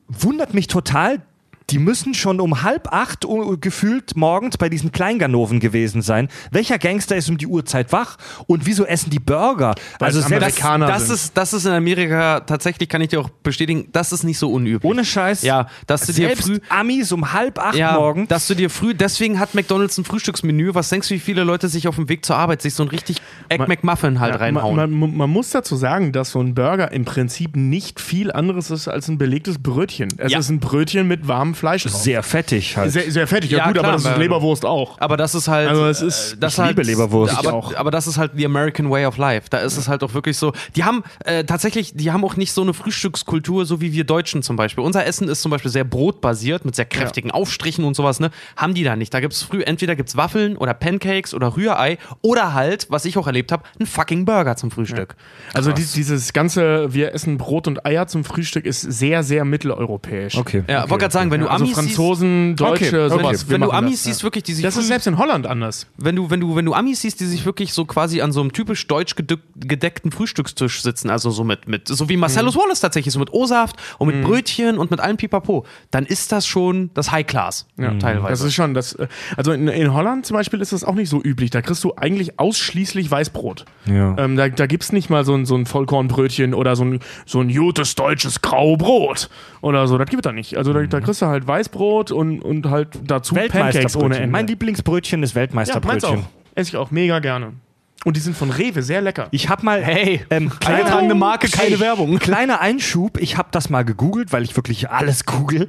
Wundert 0.07 0.55
mich 0.55 0.67
total. 0.67 1.21
Die 1.69 1.80
müssen 1.80 2.14
schon 2.14 2.40
um 2.40 2.64
halb 2.64 2.91
acht 2.91 3.26
uh, 3.26 3.57
gefühlt 3.60 4.15
morgens 4.15 4.57
bei 4.57 4.69
diesen 4.69 4.91
Kleinganoven 4.91 5.60
gewesen 5.60 6.02
sein. 6.02 6.27
Welcher 6.52 6.77
Gangster 6.77 7.15
ist 7.15 7.30
um 7.30 7.38
die 7.38 7.48
Uhrzeit 7.48 7.91
wach? 7.91 8.18
Und 8.48 8.65
wieso 8.65 8.85
essen 8.85 9.10
die 9.10 9.19
Burger? 9.19 9.76
Also 9.99 10.19
es 10.19 10.26
selbst 10.27 10.44
Amerikaner 10.61 10.88
das, 10.88 11.06
sind. 11.07 11.15
ist, 11.15 11.38
das 11.38 11.53
ist 11.53 11.65
in 11.65 11.72
Amerika 11.72 12.41
tatsächlich, 12.41 12.90
kann 12.90 13.02
ich 13.02 13.10
dir 13.10 13.22
auch 13.22 13.30
bestätigen, 13.30 13.88
das 13.91 14.11
ist 14.11 14.23
nicht 14.23 14.38
so 14.38 14.52
unüblich. 14.52 14.84
ohne 14.90 15.06
Scheiß. 15.06 15.41
Ja, 15.44 15.68
dass 15.88 16.06
du 16.06 16.14
dir 16.14 16.35
früh. 16.35 16.60
Amis 16.69 17.11
um 17.11 17.34
halb 17.34 17.60
acht 17.60 17.76
Ja, 17.76 17.94
morgens. 17.94 18.27
dass 18.27 18.48
du 18.48 18.56
dir 18.56 18.69
früh, 18.69 18.94
deswegen 18.94 19.40
hat 19.40 19.56
McDonalds 19.56 19.98
ein 19.98 20.03
Frühstücksmenü. 20.06 20.72
Was 20.73 20.90
denkst 20.90 21.07
du, 21.07 21.15
wie 21.15 21.19
viele 21.19 21.44
Leute 21.44 21.69
sich 21.69 21.88
auf 21.88 21.95
dem 21.95 22.10
Weg 22.10 22.26
zur 22.26 22.35
Arbeit 22.35 22.61
sich 22.61 22.73
so 22.73 22.84
ein 22.84 22.90
richtig 22.90 23.18
Egg 23.49 23.60
Man- 23.60 23.68
McMuffin 23.69 24.19
halt 24.19 24.34
Ja, 24.34 24.40
reinhauen? 24.40 24.76
Man, 24.76 24.91
man, 24.91 25.15
man 25.15 25.30
muss 25.30 25.49
dazu 25.52 25.76
sagen, 25.76 26.11
dass 26.11 26.31
so 26.31 26.40
ein 26.41 26.53
Burger 26.56 26.91
im 26.91 27.06
Prinzip 27.06 27.56
nicht 27.56 27.99
viel 28.02 28.31
anderes 28.31 28.69
ist 28.72 28.88
als 28.88 29.07
ein 29.07 29.18
belegtes 29.18 29.60
Brötchen. 29.60 30.10
Es 30.18 30.31
Ja. 30.31 30.40
ist 30.40 30.49
ein 30.49 30.60
Brötchen 30.60 31.07
mit 31.07 31.27
warmem 31.27 31.52
Fleisch 31.55 31.84
drauf. 31.84 32.01
Sehr 32.01 32.23
fettig 32.23 32.77
halt. 32.77 32.91
sehr, 32.91 33.09
sehr 33.11 33.27
fettig. 33.27 33.51
Ja, 33.51 33.59
Ja, 33.59 33.65
gut, 33.65 33.73
klar, 33.75 33.85
aber 33.85 33.93
das 33.93 34.05
ist 34.05 34.17
Leberwurst 34.17 34.65
auch. 34.65 34.99
Aber 34.99 35.17
das 35.17 35.35
ist 35.35 35.47
halt. 35.47 35.69
Also 35.69 35.85
es 35.85 36.01
ist- 36.01 36.34
äh, 36.34 36.38
das 36.39 36.53
ich 36.53 36.57
liebe 36.65 36.77
halt, 36.77 36.88
Leberwurst. 36.88 37.34
Aber, 37.38 37.47
Ich 37.49 37.53
auch. 37.53 37.75
aber 37.75 37.91
das 37.91 38.07
ist 38.07 38.17
halt 38.17 38.31
the 38.35 38.45
American 38.45 38.89
way 38.89 39.05
of 39.05 39.17
life. 39.17 39.47
Da 39.49 39.59
ist 39.59 39.77
es 39.77 39.88
halt 39.88 40.03
auch 40.03 40.13
wirklich 40.13 40.38
so. 40.38 40.53
Die 40.75 40.84
haben 40.84 41.03
äh, 41.25 41.43
tatsächlich, 41.43 41.93
die 41.95 42.11
haben 42.11 42.23
auch 42.25 42.35
nicht 42.35 42.51
so 42.53 42.61
eine 42.61 42.73
Frühstückskultur, 42.73 43.65
so 43.65 43.81
wie 43.81 43.91
wir 43.93 44.03
Deutschen 44.03 44.43
zum 44.43 44.55
Beispiel. 44.55 44.84
Unser 44.84 45.05
Essen 45.05 45.27
ist 45.27 45.41
zum 45.41 45.51
Beispiel 45.51 45.71
sehr 45.71 45.84
brotbasiert 45.84 46.65
mit 46.65 46.75
sehr 46.75 46.85
kräftigen 46.85 47.31
Aufstrichen 47.31 47.84
und 47.85 47.95
sowas. 47.95 48.19
Ne, 48.19 48.31
haben 48.55 48.73
die 48.73 48.84
da 48.84 48.95
nicht. 48.95 49.13
Da 49.13 49.19
gibt's 49.19 49.41
früh 49.43 49.61
entweder 49.63 49.95
gibt's 49.95 50.15
Waffeln 50.17 50.57
oder 50.57 50.73
Pancakes 50.73 51.34
oder 51.34 51.55
Rührei 51.57 51.97
oder 52.21 52.53
halt, 52.53 52.88
was 52.89 53.05
ich 53.05 53.17
auch 53.17 53.27
erlebt 53.27 53.51
habe, 53.51 53.63
ein 53.80 53.85
fucking 53.85 54.25
Burger 54.25 54.55
zum 54.55 54.71
Frühstück. 54.71 55.15
Also 55.53 55.71
die, 55.71 55.84
dieses 55.85 56.34
ganze, 56.34 56.93
wir 56.93 57.13
essen 57.13 57.38
Brot 57.38 57.67
und 57.67 57.85
Eier 57.85 58.07
zum 58.07 58.23
Frühstück 58.23 58.65
ist 58.65 58.81
sehr, 58.81 59.23
sehr 59.23 59.45
mitteleuropäisch. 59.45 60.38
okay. 60.38 60.63
Ja, 60.67 60.89
wollte 60.89 61.03
gerade 61.03 61.13
sagen, 61.13 61.31
wenn 61.31 61.42
du 61.43 61.49
Also 61.49 61.63
Amis 61.65 61.75
siehst, 61.75 61.95
Franzosen, 61.95 62.55
Deutsche, 62.55 62.85
Okay, 62.85 63.09
sowas. 63.09 63.47
wir 63.47 63.53
wenn 63.53 63.61
du 63.61 63.71
Amis 63.71 63.91
das, 63.93 64.03
siehst, 64.03 64.23
wirklich, 64.23 64.43
die 64.43 64.53
sich 64.53 64.63
Das 64.63 64.77
ist 64.77 64.87
selbst 64.87 65.05
in 65.07 65.17
Holland 65.17 65.45
anders. 65.45 65.87
wenn 65.97 66.15
du, 66.15 66.29
wenn 66.29 66.39
du, 66.39 66.55
wenn 66.55 66.65
du 66.65 66.73
Amis 66.73 67.01
siehst, 67.01 67.19
die 67.19 67.25
sich 67.25 67.45
wirklich 67.45 67.73
so 67.73 67.85
quasi 67.85 68.21
an 68.21 68.31
so 68.31 68.41
einem 68.41 68.51
typisch 68.53 68.87
deutsch 68.87 69.15
gedeckten 69.15 70.11
Frühstückstisch 70.11 70.81
sitzen, 70.81 71.09
also 71.09 71.29
so 71.29 71.43
mit, 71.43 71.67
mit 71.67 71.87
so 71.87 72.09
wie 72.09 72.17
Marcellus 72.17 72.55
Wallace 72.55 72.79
tatsächlich, 72.79 73.13
so 73.13 73.19
mit 73.19 73.33
O-Saft 73.33 73.75
und 73.99 74.07
mit 74.07 74.23
Brötchen 74.23 74.77
und 74.77 74.89
mit 74.91 74.99
allem 74.99 75.17
Pipapo, 75.17 75.65
dann 75.91 76.05
ist 76.05 76.31
das 76.31 76.47
schon 76.47 76.89
das 76.93 77.11
High 77.11 77.25
Class, 77.27 77.67
teilweise. 77.77 78.29
Das 78.29 78.41
ist 78.41 78.53
schon, 78.53 78.73
das, 78.73 78.93
äh, 78.93 79.07
also 79.37 79.51
in, 79.51 79.67
in 79.67 79.93
Holland 79.93 80.25
zum 80.25 80.35
Beispiel 80.35 80.61
ist 80.61 80.73
das 80.73 80.83
auch 80.83 80.95
nicht 80.95 81.09
so 81.09 81.21
üblich. 81.21 81.49
Da 81.49 81.61
kriegst 81.61 81.83
du 81.83 81.93
eigentlich 81.95 82.39
ausschließlich 82.39 83.11
Weißbrot. 83.11 83.65
Ja. 83.85 84.15
Ähm, 84.17 84.37
da 84.37 84.47
da 84.49 84.67
gibt 84.67 84.83
es 84.83 84.91
nicht 84.93 85.09
mal 85.09 85.25
so 85.25 85.33
ein, 85.35 85.45
so 85.45 85.55
ein 85.55 85.65
Vollkornbrötchen 85.65 86.53
oder 86.53 86.75
so 86.75 86.85
ein, 86.85 86.99
so 87.25 87.39
ein 87.41 87.51
gutes 87.53 87.95
deutsches 87.95 88.41
Graubrot 88.41 89.29
oder 89.61 89.87
so. 89.87 89.97
Das 89.97 90.07
gibt 90.07 90.23
es 90.25 90.29
da 90.29 90.31
nicht. 90.31 90.57
Also 90.57 90.71
da, 90.73 90.83
da 90.83 91.01
kriegst 91.01 91.21
du 91.21 91.25
halt 91.25 91.32
Weißbrot 91.47 92.11
und, 92.11 92.41
und 92.41 92.69
halt 92.69 92.99
dazu 93.05 93.34
Pancakes 93.35 93.55
ohne 93.55 93.72
Weltmeisterbrötchen. 93.76 94.23
Ende. 94.23 94.31
Mein 94.31 94.47
Lieblingsbrötchen 94.47 95.23
ist 95.23 95.35
ja, 95.35 95.41
meins 95.41 95.69
Weltmeisterbrötchen. 95.69 96.19
auch. 96.19 96.23
Esse 96.55 96.69
ich 96.69 96.77
auch 96.77 96.91
mega 96.91 97.19
gerne. 97.19 97.53
Und 98.05 98.18
die 98.18 98.22
sind 98.22 98.35
von 98.35 98.51
Rewe 98.51 98.81
sehr 98.84 99.01
lecker. 99.01 99.27
ich 99.31 99.49
habe 99.49 99.64
mal 99.64 99.81
Hey, 99.84 100.26
ähm, 100.30 100.51
eingetragene 100.65 101.15
Marke, 101.15 101.47
keine 101.49 101.80
Werbung. 101.80 102.19
Kleiner 102.19 102.60
Einschub, 102.60 103.18
ich 103.18 103.38
habe 103.38 103.49
das 103.51 103.69
mal 103.69 103.84
gegoogelt, 103.84 104.31
weil 104.31 104.43
ich 104.43 104.55
wirklich 104.55 104.89
alles 104.89 105.26
google 105.26 105.68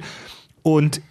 und 0.61 1.01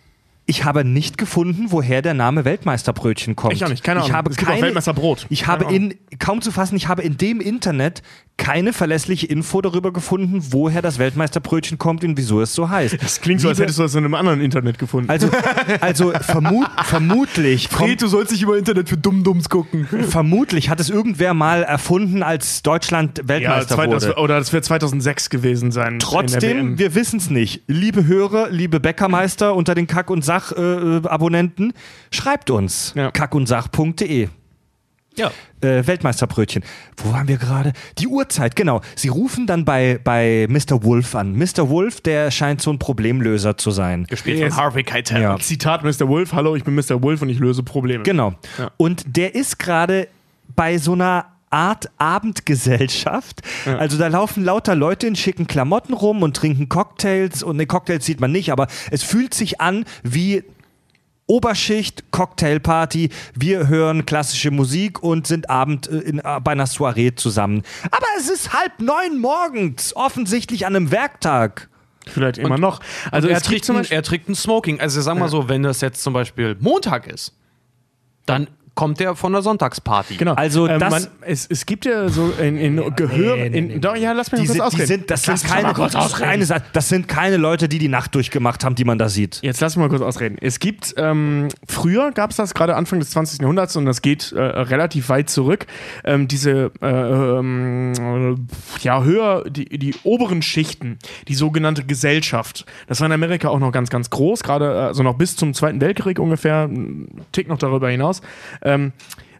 Ich 0.47 0.65
habe 0.65 0.85
nicht 0.85 1.17
gefunden, 1.17 1.67
woher 1.71 2.03
der 2.03 2.13
Name 2.13 2.45
Weltmeisterbrötchen 2.45 3.35
kommt. 3.35 3.55
Ich 3.55 3.65
auch 3.65 3.69
nicht, 3.71 3.83
keine 3.83 4.01
Ich 4.01 4.07
Ahnung. 4.07 4.17
habe 4.17 4.31
Es 4.31 4.37
gibt 4.37 4.49
auch 4.49 4.55
keine, 4.55 4.67
Weltmeisterbrot. 4.67 5.27
Ich 5.31 5.47
habe 5.47 5.73
in, 5.75 5.95
kaum 6.19 6.43
zu 6.43 6.51
fassen, 6.51 6.77
ich 6.77 6.87
habe 6.89 7.03
in 7.03 7.17
dem 7.17 7.41
Internet 7.41 8.03
keine 8.37 8.73
verlässliche 8.73 9.27
Info 9.27 9.61
darüber 9.61 9.93
gefunden, 9.93 10.45
woher 10.51 10.83
das 10.83 10.99
Weltmeisterbrötchen 10.99 11.79
kommt 11.79 12.03
und 12.03 12.17
wieso 12.17 12.41
es 12.41 12.53
so 12.53 12.69
heißt. 12.69 13.01
Das 13.01 13.21
klingt 13.21 13.41
so, 13.41 13.49
als 13.49 13.61
hättest 13.61 13.79
du 13.79 13.85
das 13.85 13.95
in 13.95 14.05
einem 14.05 14.15
anderen 14.15 14.41
Internet 14.41 14.79
gefunden. 14.79 15.09
Also, 15.09 15.31
also 15.81 16.11
vermut, 16.11 16.67
vermutlich, 16.85 17.71
kommt, 17.71 18.03
du 18.03 18.09
sollst 18.09 18.33
nicht 18.33 18.43
über 18.43 18.59
Internet 18.59 18.89
für 18.89 18.97
Dummdums 18.97 19.49
gucken. 19.49 19.87
vermutlich 20.09 20.69
hat 20.69 20.81
es 20.81 20.91
irgendwer 20.91 21.33
mal 21.33 21.63
erfunden, 21.63 22.25
als 22.25 22.63
Deutschland 22.63 23.19
ja, 23.19 23.29
Weltmeister 23.29 23.77
das, 23.77 24.07
wurde. 24.09 24.19
oder 24.19 24.39
das 24.39 24.53
wird 24.53 24.65
2006 24.65 25.31
gewesen 25.31 25.71
sein. 25.71 26.01
Trotzdem, 26.01 26.77
wir 26.77 26.97
wissen 26.97 27.19
es 27.19 27.31
nicht. 27.31 27.63
Liebe 27.69 28.05
Hörer, 28.05 28.51
liebe 28.51 28.81
Bäckermeister 28.81 29.55
unter 29.55 29.77
den 29.77 29.87
Kack- 29.87 30.11
und 30.11 30.25
Sach-Abonnenten, 30.41 31.73
schreibt 32.11 32.51
uns 32.51 32.93
Ja. 32.97 33.11
kackundsach.de. 33.11 34.29
Ja. 35.17 35.31
Äh, 35.61 35.87
Weltmeisterbrötchen. 35.87 36.65
Wo 36.97 37.13
waren 37.13 37.29
wir 37.29 37.37
gerade? 37.37 37.73
Die 37.99 38.09
Uhrzeit, 38.09 38.57
genau. 38.57 38.81
Sie 38.97 39.07
rufen 39.07 39.47
dann 39.47 39.65
bei, 39.65 40.01
bei 40.03 40.49
Mr. 40.51 40.83
Wolf 40.83 41.15
an. 41.15 41.37
Mr. 41.37 41.69
Wolf, 41.69 42.01
der 42.01 42.33
scheint 42.33 42.61
so 42.61 42.73
ein 42.73 42.81
Problemlöser 42.81 43.57
zu 43.57 43.71
sein. 43.71 44.07
Gespielt 44.09 44.41
Yes. 44.41 44.55
von 44.55 44.63
Harvey 44.65 44.83
Keitel. 44.83 45.23
Ja. 45.23 45.39
Zitat 45.39 45.85
Mr. 45.85 46.09
Wolf, 46.09 46.33
hallo, 46.33 46.57
ich 46.57 46.65
bin 46.65 46.75
Mr. 46.75 47.01
Wolf 47.01 47.23
und 47.23 47.29
ich 47.29 47.39
löse 47.39 47.63
Probleme. 47.63 48.03
Genau. 48.03 48.35
Ja. 48.59 48.73
Und 48.77 49.05
der 49.17 49.37
ist 49.37 49.61
gerade 49.61 50.09
bei 50.57 50.79
so 50.79 50.95
einer 50.95 51.27
Art 51.55 51.89
Abendgesellschaft. 51.99 53.43
Also 53.65 53.97
da 53.97 54.09
laufen 54.09 54.45
lauter 54.45 54.75
Leute 54.75 55.07
in 55.07 55.15
schicken 55.15 55.47
Klamotten 55.47 55.95
rum 55.95 56.25
und 56.25 56.37
trinken 56.37 56.69
Cocktails. 56.69 57.45
Und 57.45 57.57
ne, 57.59 57.67
Cocktails 57.67 58.05
sieht 58.05 58.21
man 58.21 58.33
nicht, 58.33 58.51
aber 58.51 58.67
es 58.91 59.05
fühlt 59.05 59.35
sich 59.35 59.61
an 59.61 59.85
wie 60.03 60.43
Oberschicht, 61.27 62.11
Cocktailparty. 62.11 63.11
Wir 63.35 63.69
hören 63.69 64.05
klassische 64.05 64.51
Musik 64.51 65.03
und 65.03 65.29
sind 65.29 65.49
Abend 65.49 65.89
äh, 65.89 65.99
in, 65.99 66.19
äh, 66.19 66.41
bei 66.43 66.53
einer 66.53 66.67
Soiree 66.67 67.15
zusammen. 67.15 67.63
Aber 67.91 68.07
es 68.19 68.29
ist 68.29 68.53
halb 68.53 68.81
neun 68.81 69.21
morgens, 69.21 69.95
offensichtlich 69.95 70.67
an 70.67 70.75
einem 70.75 70.91
Werktag. 70.91 71.69
Vielleicht 72.07 72.37
immer 72.37 72.59
noch. 72.59 72.81
Also 73.13 73.29
er 73.29 73.41
trägt, 73.41 73.65
zum 73.65 73.77
ein, 73.77 73.83
Beispiel, 73.83 73.97
er 73.97 74.03
trägt 74.03 74.29
ein 74.29 74.35
Smoking. 74.35 74.81
Also 74.81 75.01
sag 75.01 75.17
mal 75.17 75.29
so, 75.29 75.49
wenn 75.49 75.63
das 75.63 75.81
jetzt 75.81 76.03
zum 76.03 76.13
Beispiel 76.13 76.57
Montag 76.61 77.07
ist, 77.07 77.33
dann 78.27 78.49
kommt 78.75 79.01
er 79.01 79.15
von 79.17 79.33
der 79.33 79.43
Sonntagsparty. 79.43 80.17
genau. 80.17 80.35
also 80.35 80.67
ähm, 80.67 80.81
das- 80.81 80.91
man, 80.91 81.07
es, 81.23 81.47
es 81.49 81.67
gibt 81.67 81.85
ja 81.85 82.09
so 82.09 82.33
in, 82.41 82.57
in 82.57 82.77
Gehör, 82.97 83.37
nee, 83.37 83.49
nee, 83.51 83.59
in, 83.59 83.67
nee. 83.69 83.79
doch, 83.79 83.97
ja, 83.97 84.13
lass 84.13 84.33
mich 84.33 84.43
Die 84.43 84.49
mal 84.49 84.55
kurz 84.59 84.73
sind, 84.73 84.79
die 84.79 84.83
ausreden. 84.83 84.87
sind, 84.87 85.11
das, 85.11 85.27
Lass 85.27 85.41
sind 85.41 85.51
keine, 85.51 85.73
kurz 85.75 85.95
ausreden. 85.95 86.29
eine 86.29 86.45
Sache, 86.47 86.63
das 86.73 86.89
sind 86.89 87.09
keine 87.09 87.37
Leute, 87.37 87.69
die 87.69 87.79
die 87.79 87.89
Nacht 87.89 88.15
durchgemacht 88.15 88.65
haben, 88.65 88.75
die 88.75 88.85
man 88.85 88.99
da 88.99 89.09
sieht. 89.09 89.39
Jetzt 89.43 89.61
lass 89.61 89.77
mich 89.77 89.83
mal 89.83 89.89
kurz 89.89 90.03
ausreden. 90.03 90.37
Es 90.41 90.59
gibt, 90.59 90.95
ähm, 90.97 91.49
früher 91.69 92.13
gab 92.13 92.31
es 92.31 92.37
das 92.37 92.55
gerade 92.55 92.77
Anfang 92.77 92.99
des 93.01 93.11
20. 93.11 93.41
Jahrhunderts 93.41 93.77
und 93.77 93.85
das 93.87 94.03
geht 94.03 94.33
äh, 94.33 94.41
relativ 94.41 95.09
weit 95.09 95.31
zurück. 95.31 95.67
Ähm, 96.05 96.29
diese, 96.29 96.71
äh, 96.83 96.87
ähm, 97.39 97.93
äh, 97.97 98.85
ja, 98.85 99.03
höher, 99.03 99.45
die, 99.49 99.67
die 99.79 99.95
oberen 100.03 100.43
Schichten, 100.43 100.99
die 101.29 101.35
sogenannte 101.35 101.85
Gesellschaft. 101.85 102.67
Das 102.87 103.01
war 103.01 103.07
in 103.07 103.13
Amerika 103.13 103.49
auch 103.49 103.59
noch 103.59 103.73
ganz, 103.73 103.91
ganz 103.91 104.11
groß, 104.11 104.43
gerade 104.43 104.73
also 104.83 105.03
noch 105.03 105.15
bis 105.15 105.37
zum 105.37 105.55
Zweiten 105.55 105.81
Weltkrieg 105.81 106.19
ungefähr, 106.19 106.63
einen 106.65 107.23
Tick 107.33 107.49
noch 107.49 107.59
darüber 107.59 107.89
hinaus. 107.89 108.21
Ähm, 108.65 108.93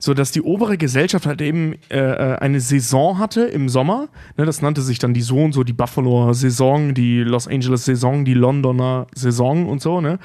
so 0.05 0.13
dass 0.13 0.33
die 0.33 0.43
obere 0.43 0.77
Gesellschaft 0.77 1.25
halt 1.25 1.41
eben 1.41 1.77
äh, 1.89 1.99
äh, 1.99 2.37
eine 2.37 2.61
Saison 2.61 3.19
hatte 3.19 3.41
im 3.41 3.71
Sommer. 3.71 4.09
Ne, 4.37 4.45
das 4.45 4.61
nannte 4.61 4.83
sich 4.83 4.99
dann 4.99 5.15
die 5.15 5.23
so 5.23 5.39
und 5.39 5.53
so, 5.53 5.65
die 5.65 5.73
Buffalo 5.73 6.35
Saison, 6.35 6.93
die 6.93 7.21
Los 7.21 7.49
Angeles 7.49 7.87
Saison, 7.87 8.27
die 8.27 8.35
Londoner 8.35 9.07
Saison 9.15 9.67
und 9.67 9.81
so. 9.81 10.03
Ne? 10.03 10.19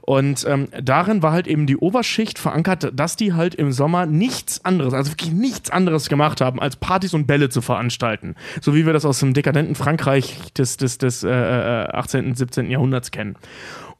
Und 0.00 0.46
ähm, 0.48 0.68
darin 0.82 1.22
war 1.22 1.32
halt 1.32 1.46
eben 1.46 1.66
die 1.66 1.76
Oberschicht 1.76 2.38
verankert, 2.38 2.90
dass 2.94 3.16
die 3.16 3.34
halt 3.34 3.54
im 3.54 3.70
Sommer 3.70 4.06
nichts 4.06 4.64
anderes, 4.64 4.94
also 4.94 5.12
wirklich 5.12 5.32
nichts 5.32 5.68
anderes 5.68 6.08
gemacht 6.08 6.40
haben, 6.40 6.58
als 6.58 6.76
Partys 6.76 7.12
und 7.12 7.26
Bälle 7.26 7.50
zu 7.50 7.60
veranstalten. 7.60 8.34
So 8.62 8.74
wie 8.74 8.86
wir 8.86 8.94
das 8.94 9.04
aus 9.04 9.20
dem 9.20 9.34
dekadenten 9.34 9.74
Frankreich 9.74 10.38
des, 10.54 10.78
des, 10.78 10.96
des 10.96 11.22
äh, 11.22 11.28
äh, 11.28 11.88
18., 11.88 12.34
17. 12.34 12.70
Jahrhunderts 12.70 13.10
kennen. 13.10 13.36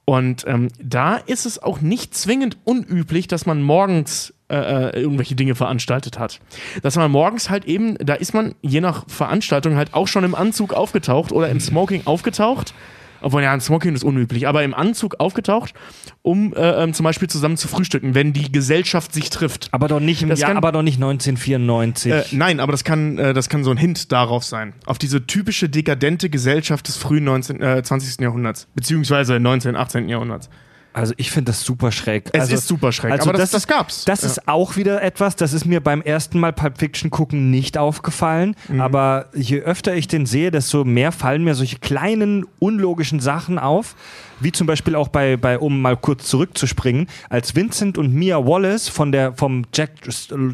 Und 0.06 0.44
ähm, 0.46 0.68
da 0.82 1.16
ist 1.16 1.44
es 1.44 1.62
auch 1.62 1.82
nicht 1.82 2.14
zwingend 2.14 2.56
unüblich, 2.64 3.28
dass 3.28 3.44
man 3.44 3.60
morgens 3.60 4.32
äh, 4.48 4.56
äh, 4.56 5.00
irgendwelche 5.00 5.34
Dinge 5.34 5.54
veranstaltet 5.54 6.18
hat. 6.18 6.40
Dass 6.82 6.96
man 6.96 7.10
morgens 7.10 7.50
halt 7.50 7.64
eben, 7.66 7.96
da 7.98 8.14
ist 8.14 8.34
man 8.34 8.54
je 8.62 8.80
nach 8.80 9.04
Veranstaltung 9.08 9.76
halt 9.76 9.94
auch 9.94 10.08
schon 10.08 10.24
im 10.24 10.34
Anzug 10.34 10.72
aufgetaucht 10.72 11.32
oder 11.32 11.48
im 11.48 11.60
Smoking 11.60 12.02
aufgetaucht. 12.06 12.74
Obwohl 13.20 13.42
ja, 13.42 13.52
ein 13.52 13.60
Smoking 13.60 13.96
ist 13.96 14.04
unüblich, 14.04 14.46
aber 14.46 14.62
im 14.62 14.72
Anzug 14.74 15.16
aufgetaucht, 15.18 15.74
um 16.22 16.54
äh, 16.54 16.84
ähm, 16.84 16.94
zum 16.94 17.02
Beispiel 17.02 17.28
zusammen 17.28 17.56
zu 17.56 17.66
frühstücken, 17.66 18.14
wenn 18.14 18.32
die 18.32 18.52
Gesellschaft 18.52 19.12
sich 19.12 19.28
trifft. 19.28 19.66
Aber 19.72 19.88
doch 19.88 19.98
nicht 19.98 20.22
im 20.22 20.28
Das 20.28 20.38
Jahr, 20.38 20.50
kann- 20.50 20.56
aber 20.56 20.70
doch 20.70 20.82
nicht 20.82 20.98
1994. 21.02 22.12
Äh, 22.12 22.22
nein, 22.30 22.60
aber 22.60 22.70
das 22.70 22.84
kann, 22.84 23.18
äh, 23.18 23.34
das 23.34 23.48
kann 23.48 23.64
so 23.64 23.72
ein 23.72 23.76
Hint 23.76 24.12
darauf 24.12 24.44
sein. 24.44 24.72
Auf 24.86 24.98
diese 24.98 25.26
typische 25.26 25.68
dekadente 25.68 26.30
Gesellschaft 26.30 26.86
des 26.86 26.96
frühen 26.96 27.24
19, 27.24 27.60
äh, 27.60 27.82
20. 27.82 28.22
Jahrhunderts. 28.22 28.68
Beziehungsweise 28.76 29.40
19., 29.40 29.74
18. 29.74 30.08
Jahrhunderts. 30.08 30.48
Also 30.94 31.14
ich 31.16 31.30
finde 31.30 31.52
das 31.52 31.62
super 31.62 31.92
schräg. 31.92 32.30
Es 32.32 32.40
also, 32.42 32.54
ist 32.54 32.66
super 32.66 32.90
schräg, 32.92 33.12
Also 33.12 33.28
aber 33.28 33.38
das- 33.38 33.50
das, 33.50 33.62
das 33.62 33.66
gab's. 33.68 34.04
Das 34.04 34.22
Ja. 34.22 34.28
ist 34.28 34.48
auch 34.48 34.76
wieder 34.76 35.00
etwas, 35.02 35.36
das 35.36 35.52
ist 35.52 35.64
mir 35.64 35.80
beim 35.80 36.00
ersten 36.02 36.40
Mal 36.40 36.52
Pulp 36.52 36.78
Fiction 36.78 37.10
gucken 37.10 37.50
nicht 37.50 37.78
aufgefallen. 37.78 38.56
Mhm. 38.68 38.80
Aber 38.80 39.26
je 39.34 39.60
öfter 39.60 39.94
ich 39.94 40.08
den 40.08 40.26
sehe, 40.26 40.50
desto 40.50 40.84
mehr 40.84 41.12
fallen 41.12 41.44
mir 41.44 41.54
solche 41.54 41.78
kleinen, 41.78 42.46
unlogischen 42.58 43.20
Sachen 43.20 43.58
auf. 43.58 43.94
Wie 44.40 44.50
zum 44.50 44.66
Beispiel 44.66 44.94
auch 44.96 45.08
bei, 45.08 45.36
bei 45.36 45.58
um 45.58 45.80
mal 45.80 45.96
kurz 45.96 46.26
zurückzuspringen, 46.28 47.06
als 47.28 47.54
Vincent 47.54 47.98
und 47.98 48.12
Mia 48.14 48.38
Wallace 48.44 48.88
von 48.88 49.12
der, 49.12 49.34
vom 49.34 49.64
Jack 49.74 49.90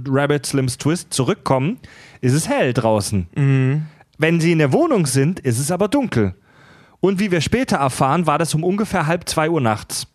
Rabbit 0.08 0.46
Slim's 0.46 0.76
Twist 0.78 1.12
zurückkommen, 1.14 1.78
ist 2.20 2.32
es 2.32 2.48
hell 2.48 2.72
draußen. 2.72 3.28
Mhm. 3.34 3.82
Wenn 4.18 4.40
sie 4.40 4.52
in 4.52 4.58
der 4.58 4.72
Wohnung 4.72 5.06
sind, 5.06 5.40
ist 5.40 5.58
es 5.58 5.70
aber 5.70 5.88
dunkel. 5.88 6.34
Und 7.00 7.18
wie 7.20 7.30
wir 7.30 7.40
später 7.40 7.76
erfahren, 7.76 8.26
war 8.26 8.38
das 8.38 8.54
um 8.54 8.64
ungefähr 8.64 9.06
halb 9.06 9.28
zwei 9.28 9.48
Uhr 9.50 9.60
nachts. 9.60 10.06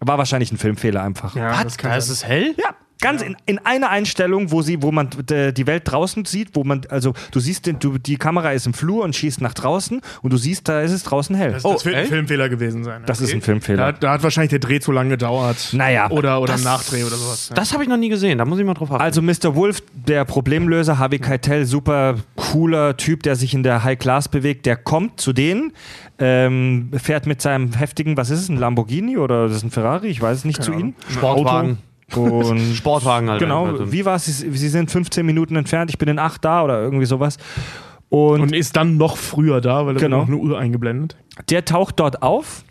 War 0.00 0.18
wahrscheinlich 0.18 0.52
ein 0.52 0.58
Filmfehler 0.58 1.02
einfach. 1.02 1.34
Ja, 1.34 1.50
Was? 1.52 1.62
das 1.64 1.78
kann 1.78 1.90
Da 1.90 1.96
ist 1.96 2.06
sein. 2.06 2.14
es 2.14 2.24
hell? 2.26 2.54
Ja, 2.56 2.70
ganz 3.00 3.22
in, 3.22 3.36
in 3.46 3.58
einer 3.60 3.90
Einstellung, 3.90 4.50
wo 4.50 4.60
sie, 4.62 4.82
wo 4.82 4.90
man 4.90 5.08
die 5.10 5.66
Welt 5.68 5.82
draußen 5.86 6.24
sieht, 6.24 6.50
wo 6.54 6.64
man, 6.64 6.80
also 6.88 7.14
du 7.30 7.38
siehst, 7.38 7.66
den, 7.66 7.78
du, 7.78 7.96
die 7.98 8.16
Kamera 8.16 8.50
ist 8.52 8.66
im 8.66 8.74
Flur 8.74 9.04
und 9.04 9.14
schießt 9.14 9.40
nach 9.40 9.54
draußen 9.54 10.00
und 10.22 10.32
du 10.32 10.36
siehst, 10.36 10.68
da 10.68 10.80
ist 10.82 10.90
es 10.92 11.04
draußen 11.04 11.36
hell. 11.36 11.52
Das, 11.52 11.64
Oh, 11.64 11.74
das 11.74 11.84
wird 11.84 11.94
ein 11.94 12.00
echt? 12.02 12.10
Filmfehler 12.10 12.48
gewesen 12.48 12.82
sein. 12.82 13.02
das 13.06 13.20
ist 13.20 13.32
ein 13.32 13.38
Da, 13.40 13.44
Filmfehler. 13.44 13.92
da 13.92 14.12
hat 14.12 14.22
wahrscheinlich 14.24 14.50
der 14.50 14.58
Dreh 14.58 14.80
zu 14.80 14.90
lange 14.90 15.10
gedauert. 15.10 15.68
Naja. 15.72 16.10
Oder, 16.10 16.40
oder 16.40 16.52
Das- 16.54 16.62
ein 16.62 16.64
Nachdreh 16.72 17.04
oder 17.04 17.14
sowas. 17.16 17.48
Ja. 17.50 17.54
Das 17.54 17.72
habe 17.72 17.84
ich 17.84 17.88
noch 17.88 17.96
nie 17.96 18.08
gesehen, 18.08 18.38
da 18.38 18.44
muss 18.44 18.58
ich 18.58 18.64
mal 18.64 18.74
drauf 18.74 18.90
achten. 18.90 19.02
Also 19.02 19.22
Mr. 19.22 19.54
Wolf, 19.54 19.80
der 19.94 20.24
Problemlöser, 20.24 20.98
Harvey 20.98 21.18
Keitel, 21.20 21.66
super 21.66 22.16
cooler 22.36 22.96
Typ, 22.96 23.22
der 23.22 23.36
sich 23.36 23.54
in 23.54 23.62
der 23.62 23.84
High 23.84 23.98
Class 23.98 24.28
bewegt, 24.28 24.66
der 24.66 24.76
kommt 24.76 25.20
zu 25.20 25.32
denen, 25.32 25.72
ähm, 26.18 26.90
fährt 26.96 27.26
mit 27.26 27.40
seinem 27.40 27.72
heftigen, 27.74 28.16
was 28.16 28.30
ist 28.30 28.40
es, 28.40 28.48
ein 28.48 28.56
Lamborghini 28.56 29.16
oder 29.18 29.46
das 29.48 29.58
ist 29.58 29.62
ein 29.64 29.70
Ferrari, 29.70 30.08
ich 30.08 30.20
weiß 30.20 30.38
es 30.38 30.44
nicht 30.44 30.62
zu 30.62 30.72
ihnen. 30.72 30.94
Sportwagen. 31.08 31.78
Und 32.16 32.58
Sportwagen 32.74 33.28
halt. 33.30 33.40
genau, 33.40 33.66
Also- 33.66 33.92
wie 33.92 34.04
war 34.04 34.16
es? 34.16 34.24
Sie, 34.24 34.50
sie 34.50 34.68
sind 34.68 34.90
15 34.90 35.24
Minuten 35.24 35.56
entfernt, 35.56 35.90
ich 35.90 35.98
bin 35.98 36.08
in 36.08 36.18
8 36.18 36.44
da 36.44 36.64
oder 36.64 36.80
irgendwie 36.82 37.04
sowas. 37.06 37.36
Und, 38.08 38.40
Und 38.40 38.54
ist 38.54 38.74
dann 38.76 38.96
noch 38.96 39.16
früher 39.18 39.60
da, 39.60 39.84
weil 39.86 39.94
da 39.94 40.00
Genau. 40.00 40.18
noch 40.20 40.26
eine 40.28 40.36
Uhr 40.38 40.58
eingeblendet. 40.58 41.16
der 41.50 41.64
taucht 41.66 42.00
dort 42.00 42.22
auf 42.22 42.64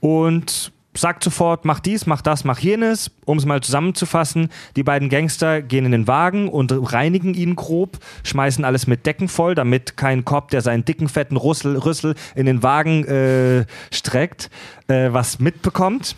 und 0.00 0.72
sagt 0.98 1.24
sofort, 1.24 1.64
mach 1.64 1.80
dies, 1.80 2.06
mach 2.06 2.22
das, 2.22 2.44
mach 2.44 2.58
jenes. 2.58 3.10
Um 3.24 3.38
es 3.38 3.46
mal 3.46 3.60
zusammenzufassen, 3.60 4.50
die 4.76 4.82
beiden 4.82 5.08
Gangster 5.08 5.62
gehen 5.62 5.84
in 5.84 5.92
den 5.92 6.06
Wagen 6.06 6.48
und 6.48 6.72
reinigen 6.92 7.34
ihn 7.34 7.56
grob, 7.56 7.98
schmeißen 8.24 8.64
alles 8.64 8.86
mit 8.86 9.06
Decken 9.06 9.28
voll, 9.28 9.54
damit 9.54 9.96
kein 9.96 10.24
Kopf, 10.24 10.50
der 10.50 10.60
seinen 10.60 10.84
dicken, 10.84 11.08
fetten 11.08 11.36
Rüssel, 11.36 11.76
Rüssel 11.76 12.14
in 12.34 12.46
den 12.46 12.62
Wagen 12.62 13.04
äh, 13.04 13.66
streckt, 13.90 14.50
äh, 14.88 15.12
was 15.12 15.38
mitbekommt. 15.38 16.16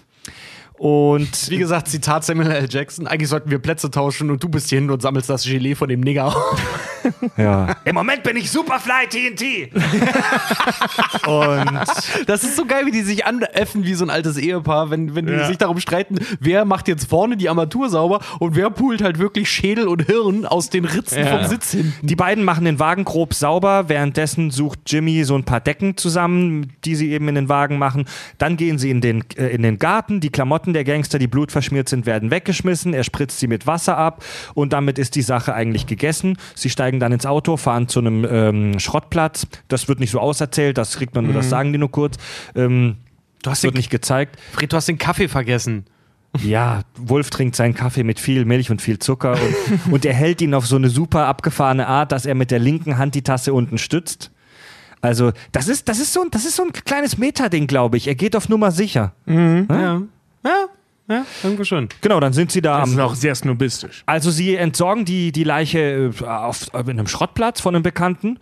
Und 0.80 1.50
Wie 1.50 1.58
gesagt, 1.58 1.88
Zitat 1.88 2.24
Samuel 2.24 2.50
L. 2.52 2.66
Jackson, 2.70 3.06
eigentlich 3.06 3.28
sollten 3.28 3.50
wir 3.50 3.58
Plätze 3.58 3.90
tauschen 3.90 4.30
und 4.30 4.42
du 4.42 4.48
bist 4.48 4.70
hier 4.70 4.78
hin 4.80 4.90
und 4.90 5.02
sammelst 5.02 5.28
das 5.28 5.44
Gelee 5.44 5.74
von 5.74 5.90
dem 5.90 6.00
Nigger. 6.00 6.34
ja. 7.36 7.76
im 7.84 7.94
Moment 7.94 8.22
bin 8.22 8.38
ich 8.38 8.50
Superfly 8.50 9.06
TNT. 9.10 9.74
und 11.26 11.80
Das 12.26 12.44
ist 12.44 12.56
so 12.56 12.64
geil, 12.64 12.86
wie 12.86 12.90
die 12.92 13.02
sich 13.02 13.26
anäffen 13.26 13.84
wie 13.84 13.92
so 13.92 14.06
ein 14.06 14.10
altes 14.10 14.38
Ehepaar, 14.38 14.88
wenn, 14.90 15.14
wenn 15.14 15.26
die 15.26 15.32
Ja. 15.34 15.46
sich 15.48 15.58
darum 15.58 15.80
streiten, 15.80 16.16
wer 16.40 16.64
macht 16.64 16.88
jetzt 16.88 17.10
vorne 17.10 17.36
die 17.36 17.50
Armatur 17.50 17.90
sauber 17.90 18.20
und 18.38 18.56
wer 18.56 18.70
pult 18.70 19.02
halt 19.02 19.18
wirklich 19.18 19.50
Schädel 19.50 19.86
und 19.86 20.06
Hirn 20.06 20.46
aus 20.46 20.70
den 20.70 20.86
Ritzen 20.86 21.18
Ja. 21.26 21.38
vom 21.40 21.46
Sitz 21.46 21.72
hinten. 21.72 22.06
Die 22.06 22.16
beiden 22.16 22.42
machen 22.42 22.64
den 22.64 22.78
Wagen 22.78 23.04
grob 23.04 23.34
sauber. 23.34 23.90
Währenddessen 23.90 24.50
sucht 24.50 24.78
Jimmy 24.86 25.24
so 25.24 25.34
ein 25.36 25.44
paar 25.44 25.60
Decken 25.60 25.98
zusammen, 25.98 26.72
die 26.86 26.94
sie 26.96 27.10
eben 27.12 27.28
in 27.28 27.34
den 27.34 27.48
Wagen 27.50 27.76
machen. 27.76 28.06
Dann 28.38 28.56
gehen 28.56 28.78
sie 28.78 28.90
in 28.90 29.02
den, 29.02 29.24
äh, 29.36 29.48
in 29.48 29.60
den 29.60 29.78
Garten. 29.78 30.20
Die 30.20 30.30
Klamotten 30.30 30.69
der 30.72 30.84
Gangster, 30.84 31.18
die 31.18 31.26
blutverschmiert 31.26 31.88
sind, 31.88 32.06
werden 32.06 32.30
weggeschmissen. 32.30 32.94
Er 32.94 33.04
spritzt 33.04 33.38
sie 33.38 33.46
mit 33.46 33.66
Wasser 33.66 33.96
ab 33.96 34.24
und 34.54 34.72
damit 34.72 34.98
ist 34.98 35.14
die 35.16 35.22
Sache 35.22 35.54
eigentlich 35.54 35.86
gegessen. 35.86 36.36
Sie 36.54 36.70
steigen 36.70 37.00
dann 37.00 37.12
ins 37.12 37.26
Auto, 37.26 37.56
fahren 37.56 37.88
zu 37.88 38.00
einem 38.00 38.26
ähm, 38.30 38.78
Schrottplatz. 38.78 39.46
Das 39.68 39.88
wird 39.88 40.00
nicht 40.00 40.10
so 40.10 40.20
auserzählt, 40.20 40.78
das 40.78 40.96
kriegt 40.96 41.14
man 41.14 41.24
nur, 41.24 41.34
das 41.34 41.48
sagen 41.50 41.72
die 41.72 41.78
nur 41.78 41.90
kurz. 41.90 42.16
Ähm, 42.54 42.96
Du 43.42 43.50
hast 43.50 43.62
wird 43.62 43.72
den- 43.74 43.78
nicht 43.78 43.90
gezeigt. 43.90 44.38
Fred, 44.52 44.70
du 44.72 44.76
hast 44.76 44.86
den 44.88 44.98
Kaffee 44.98 45.26
vergessen. 45.28 45.86
Ja, 46.44 46.82
Wolf 46.96 47.30
trinkt 47.30 47.56
seinen 47.56 47.74
Kaffee 47.74 48.04
mit 48.04 48.20
viel 48.20 48.44
Milch 48.44 48.70
und 48.70 48.80
viel 48.82 48.98
Zucker 48.98 49.32
und, 49.32 49.92
und 49.92 50.04
er 50.04 50.12
hält 50.14 50.40
ihn 50.42 50.52
auf 50.54 50.66
so 50.66 50.76
eine 50.76 50.90
super 50.90 51.26
abgefahrene 51.26 51.86
Art, 51.86 52.12
dass 52.12 52.26
er 52.26 52.34
mit 52.34 52.50
der 52.50 52.58
linken 52.58 52.98
Hand 52.98 53.14
die 53.14 53.22
Tasse 53.22 53.52
unten 53.54 53.78
stützt. 53.78 54.30
Also, 55.00 55.32
das 55.52 55.66
ist, 55.68 55.88
das 55.88 55.98
ist, 55.98 56.12
so, 56.12 56.20
ein- 56.20 56.30
das 56.30 56.44
ist 56.44 56.56
so 56.56 56.62
ein 56.62 56.72
kleines 56.72 57.16
Meta-Ding, 57.16 57.66
glaube 57.66 57.96
ich. 57.96 58.06
Er 58.06 58.14
geht 58.14 58.36
auf 58.36 58.50
Nummer 58.50 58.70
sicher. 58.70 59.14
Ja. 59.26 60.02
Ja, 60.44 60.66
ja, 61.08 61.24
irgendwo 61.42 61.64
schon. 61.64 61.88
Genau, 62.00 62.20
dann 62.20 62.32
sind 62.32 62.52
sie 62.52 62.62
da 62.62 62.80
Das 62.80 62.90
ist 62.90 62.98
auch 63.00 63.14
sehr 63.14 63.34
snobistisch. 63.34 64.02
Also 64.06 64.30
sie 64.30 64.54
entsorgen 64.56 65.04
die, 65.04 65.32
die 65.32 65.44
Leiche 65.44 66.12
äh, 66.20 66.24
auf, 66.24 66.72
auf 66.72 66.88
einem 66.88 67.06
Schrottplatz 67.08 67.60
von 67.60 67.74
einem 67.74 67.82
Bekannten. 67.82 68.38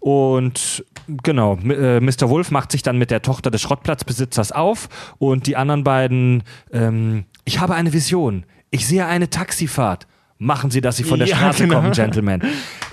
Und 0.00 0.84
genau, 1.22 1.54
m- 1.62 1.70
äh, 1.70 2.00
Mr. 2.00 2.28
Wolf 2.30 2.50
macht 2.50 2.72
sich 2.72 2.82
dann 2.82 2.98
mit 2.98 3.10
der 3.10 3.22
Tochter 3.22 3.50
des 3.50 3.60
Schrottplatzbesitzers 3.60 4.50
auf 4.52 4.88
und 5.18 5.46
die 5.46 5.56
anderen 5.56 5.84
beiden, 5.84 6.42
ähm, 6.72 7.24
ich 7.44 7.60
habe 7.60 7.74
eine 7.74 7.92
Vision. 7.92 8.44
Ich 8.70 8.86
sehe 8.86 9.06
eine 9.06 9.28
Taxifahrt. 9.30 10.06
Machen 10.42 10.70
Sie, 10.70 10.80
dass 10.80 10.96
Sie 10.96 11.04
von 11.04 11.18
der 11.18 11.28
Ja, 11.28 11.36
Straße 11.36 11.64
genau. 11.64 11.76
kommen, 11.82 11.92
Gentlemen. 11.92 12.42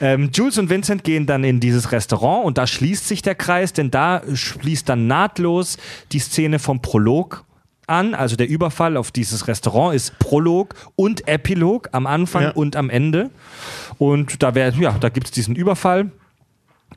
Ähm, 0.01 0.29
Jules 0.33 0.57
und 0.57 0.69
Vincent 0.69 1.05
gehen 1.05 1.25
dann 1.25 1.45
in 1.45 1.61
dieses 1.61 1.93
Restaurant 1.93 2.43
und 2.45 2.57
da 2.57 2.67
schließt 2.67 3.07
sich 3.07 3.21
der 3.21 3.35
Kreis, 3.35 3.71
denn 3.71 3.89
da 3.89 4.21
schließt 4.33 4.89
dann 4.89 5.07
nahtlos 5.07 5.77
die 6.11 6.19
Szene 6.19 6.59
vom 6.59 6.81
Prolog 6.81 7.45
an. 7.87 8.13
Also 8.13 8.35
der 8.35 8.47
Überfall 8.49 8.97
auf 8.97 9.11
dieses 9.11 9.47
Restaurant 9.47 9.95
ist 9.95 10.17
Prolog 10.19 10.75
und 10.95 11.27
Epilog 11.27 11.89
am 11.93 12.05
Anfang 12.07 12.43
Ja. 12.43 12.49
und 12.51 12.75
am 12.75 12.89
Ende. 12.89 13.29
Und 13.97 14.43
da, 14.43 14.53
wär, 14.55 14.69
ja, 14.73 14.95
da 14.99 15.09
gibt 15.09 15.27
es 15.27 15.31
diesen 15.31 15.55
Überfall. 15.55 16.11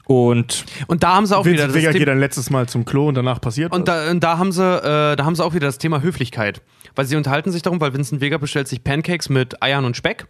Und 0.07 0.65
Und 0.89 1.03
da 1.03 1.15
haben 1.15 1.27
sie 1.27 1.37
auch 1.37 1.45
wieder 1.45 1.55
Vincent 1.65 1.69
das 1.71 1.77
Vega 1.77 1.89
Thema- 1.93 1.99
geht 2.01 2.09
dann 2.09 2.19
letztes 2.21 2.51
Mal 2.51 2.69
zum 2.69 2.85
Klo 2.85 3.09
und 3.09 3.15
danach 3.15 3.41
passiert 3.41 3.73
Und 3.73 3.87
was. 3.89 4.05
da, 4.05 4.11
und 4.11 4.21
da 4.25 4.39
haben 4.39 4.53
sie, 4.53 4.63
äh, 4.63 5.17
da 5.17 5.25
haben 5.25 5.35
sie 5.37 5.45
auch 5.45 5.55
wieder 5.55 5.67
das 5.67 5.79
Thema 5.79 6.03
Höflichkeit. 6.03 6.63
Weil 6.95 7.05
sie 7.07 7.17
unterhalten 7.17 7.51
sich 7.53 7.63
darum, 7.63 7.81
weil 7.81 7.93
Vincent 7.95 8.21
Vega 8.21 8.39
bestellt 8.39 8.69
sich 8.69 8.83
Pancakes 8.85 9.29
mit 9.29 9.63
Eiern 9.63 9.85
und 9.85 9.97
Speck. 9.97 10.27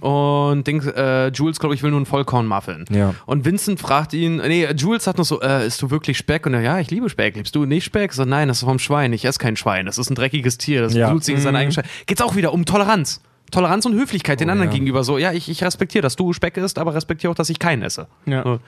Und 0.00 0.66
Dings, 0.66 0.86
äh, 0.86 1.28
Jules, 1.28 1.58
glaube 1.58 1.74
ich, 1.74 1.82
will 1.82 1.90
nur 1.90 1.98
einen 1.98 2.06
Vollkornmuffin. 2.06 2.84
Ja. 2.90 3.14
Und 3.24 3.44
Vincent 3.46 3.80
fragt 3.80 4.12
ihn, 4.12 4.36
nee, 4.36 4.66
Jules 4.76 5.04
sagt 5.04 5.16
noch 5.18 5.24
so, 5.24 5.40
äh, 5.40 5.66
isst 5.66 5.80
du 5.80 5.90
wirklich 5.90 6.18
Speck? 6.18 6.44
Und 6.46 6.52
er, 6.54 6.60
ja, 6.60 6.78
ich 6.78 6.90
liebe 6.90 7.08
Speck. 7.08 7.36
Liebst 7.36 7.54
du 7.54 7.64
nicht 7.64 7.84
Speck? 7.84 8.12
So, 8.12 8.24
nein, 8.24 8.48
das 8.48 8.58
ist 8.58 8.64
vom 8.64 8.78
Schwein. 8.78 9.12
Ich 9.14 9.24
esse 9.24 9.38
kein 9.38 9.56
Schwein. 9.56 9.86
Das 9.86 9.96
ist 9.96 10.10
ein 10.10 10.14
dreckiges 10.14 10.58
Tier. 10.58 10.82
Das 10.82 10.92
Ja. 10.94 11.08
blutet 11.08 11.24
sich 11.24 11.34
in 11.36 11.40
seinen 11.40 11.56
eigenen 11.56 11.72
Schwein. 11.72 11.86
Geht's 12.06 12.20
auch 12.20 12.36
wieder 12.36 12.52
um 12.52 12.66
Toleranz. 12.66 13.22
Toleranz 13.50 13.86
und 13.86 13.94
Höflichkeit 13.94 14.40
den 14.40 14.50
anderen 14.50 14.70
ja. 14.70 14.74
gegenüber. 14.74 15.04
So, 15.04 15.16
ja, 15.18 15.32
ich, 15.32 15.48
ich 15.48 15.62
respektiere, 15.64 16.02
dass 16.02 16.16
du 16.16 16.32
Speck 16.32 16.56
isst, 16.56 16.78
aber 16.78 16.94
respektiere 16.94 17.30
auch, 17.30 17.34
dass 17.36 17.48
ich 17.50 17.58
keinen 17.58 17.82
esse. 17.82 18.08
Ja. 18.26 18.42
So. 18.42 18.60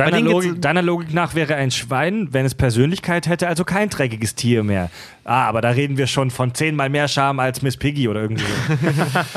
Deiner 0.00 0.20
Logik, 0.20 0.62
deiner 0.62 0.82
Logik 0.82 1.14
nach 1.14 1.34
wäre 1.34 1.54
ein 1.54 1.70
Schwein, 1.70 2.28
wenn 2.32 2.46
es 2.46 2.54
Persönlichkeit 2.54 3.28
hätte, 3.28 3.48
also 3.48 3.64
kein 3.64 3.88
dreckiges 3.88 4.34
Tier 4.34 4.62
mehr. 4.62 4.90
Ah, 5.24 5.46
aber 5.46 5.60
da 5.60 5.70
reden 5.70 5.96
wir 5.96 6.06
schon 6.06 6.30
von 6.30 6.54
zehnmal 6.54 6.88
mehr 6.88 7.08
Scham 7.08 7.38
als 7.38 7.62
Miss 7.62 7.76
Piggy 7.76 8.08
oder 8.08 8.22
irgendwie 8.22 8.44
so. 8.44 9.28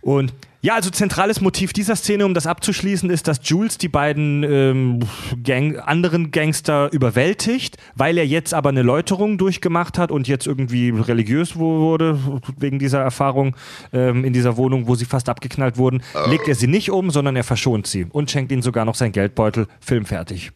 Und 0.00 0.32
ja, 0.60 0.74
also 0.74 0.90
zentrales 0.90 1.40
Motiv 1.40 1.72
dieser 1.72 1.94
Szene, 1.94 2.26
um 2.26 2.34
das 2.34 2.46
abzuschließen, 2.46 3.10
ist, 3.10 3.28
dass 3.28 3.40
Jules 3.42 3.78
die 3.78 3.88
beiden 3.88 4.42
ähm, 4.42 5.00
Gang, 5.44 5.78
anderen 5.78 6.32
Gangster 6.32 6.92
überwältigt, 6.92 7.76
weil 7.94 8.18
er 8.18 8.26
jetzt 8.26 8.52
aber 8.54 8.70
eine 8.70 8.82
Läuterung 8.82 9.38
durchgemacht 9.38 9.98
hat 9.98 10.10
und 10.10 10.26
jetzt 10.26 10.46
irgendwie 10.46 10.90
religiös 10.90 11.54
wurde 11.54 12.18
wegen 12.56 12.80
dieser 12.80 13.00
Erfahrung 13.00 13.54
ähm, 13.92 14.24
in 14.24 14.32
dieser 14.32 14.56
Wohnung, 14.56 14.88
wo 14.88 14.96
sie 14.96 15.04
fast 15.04 15.28
abgeknallt 15.28 15.76
wurden. 15.76 16.02
Legt 16.26 16.48
er 16.48 16.56
sie 16.56 16.66
nicht 16.66 16.90
um, 16.90 17.10
sondern 17.10 17.36
er 17.36 17.44
verschont 17.44 17.86
sie 17.86 18.06
und 18.10 18.30
schenkt 18.30 18.50
ihnen 18.50 18.62
sogar 18.62 18.84
noch 18.84 18.96
sein 18.96 19.12
Geldbeutel. 19.12 19.68
Film 19.80 20.06
fertig. 20.06 20.50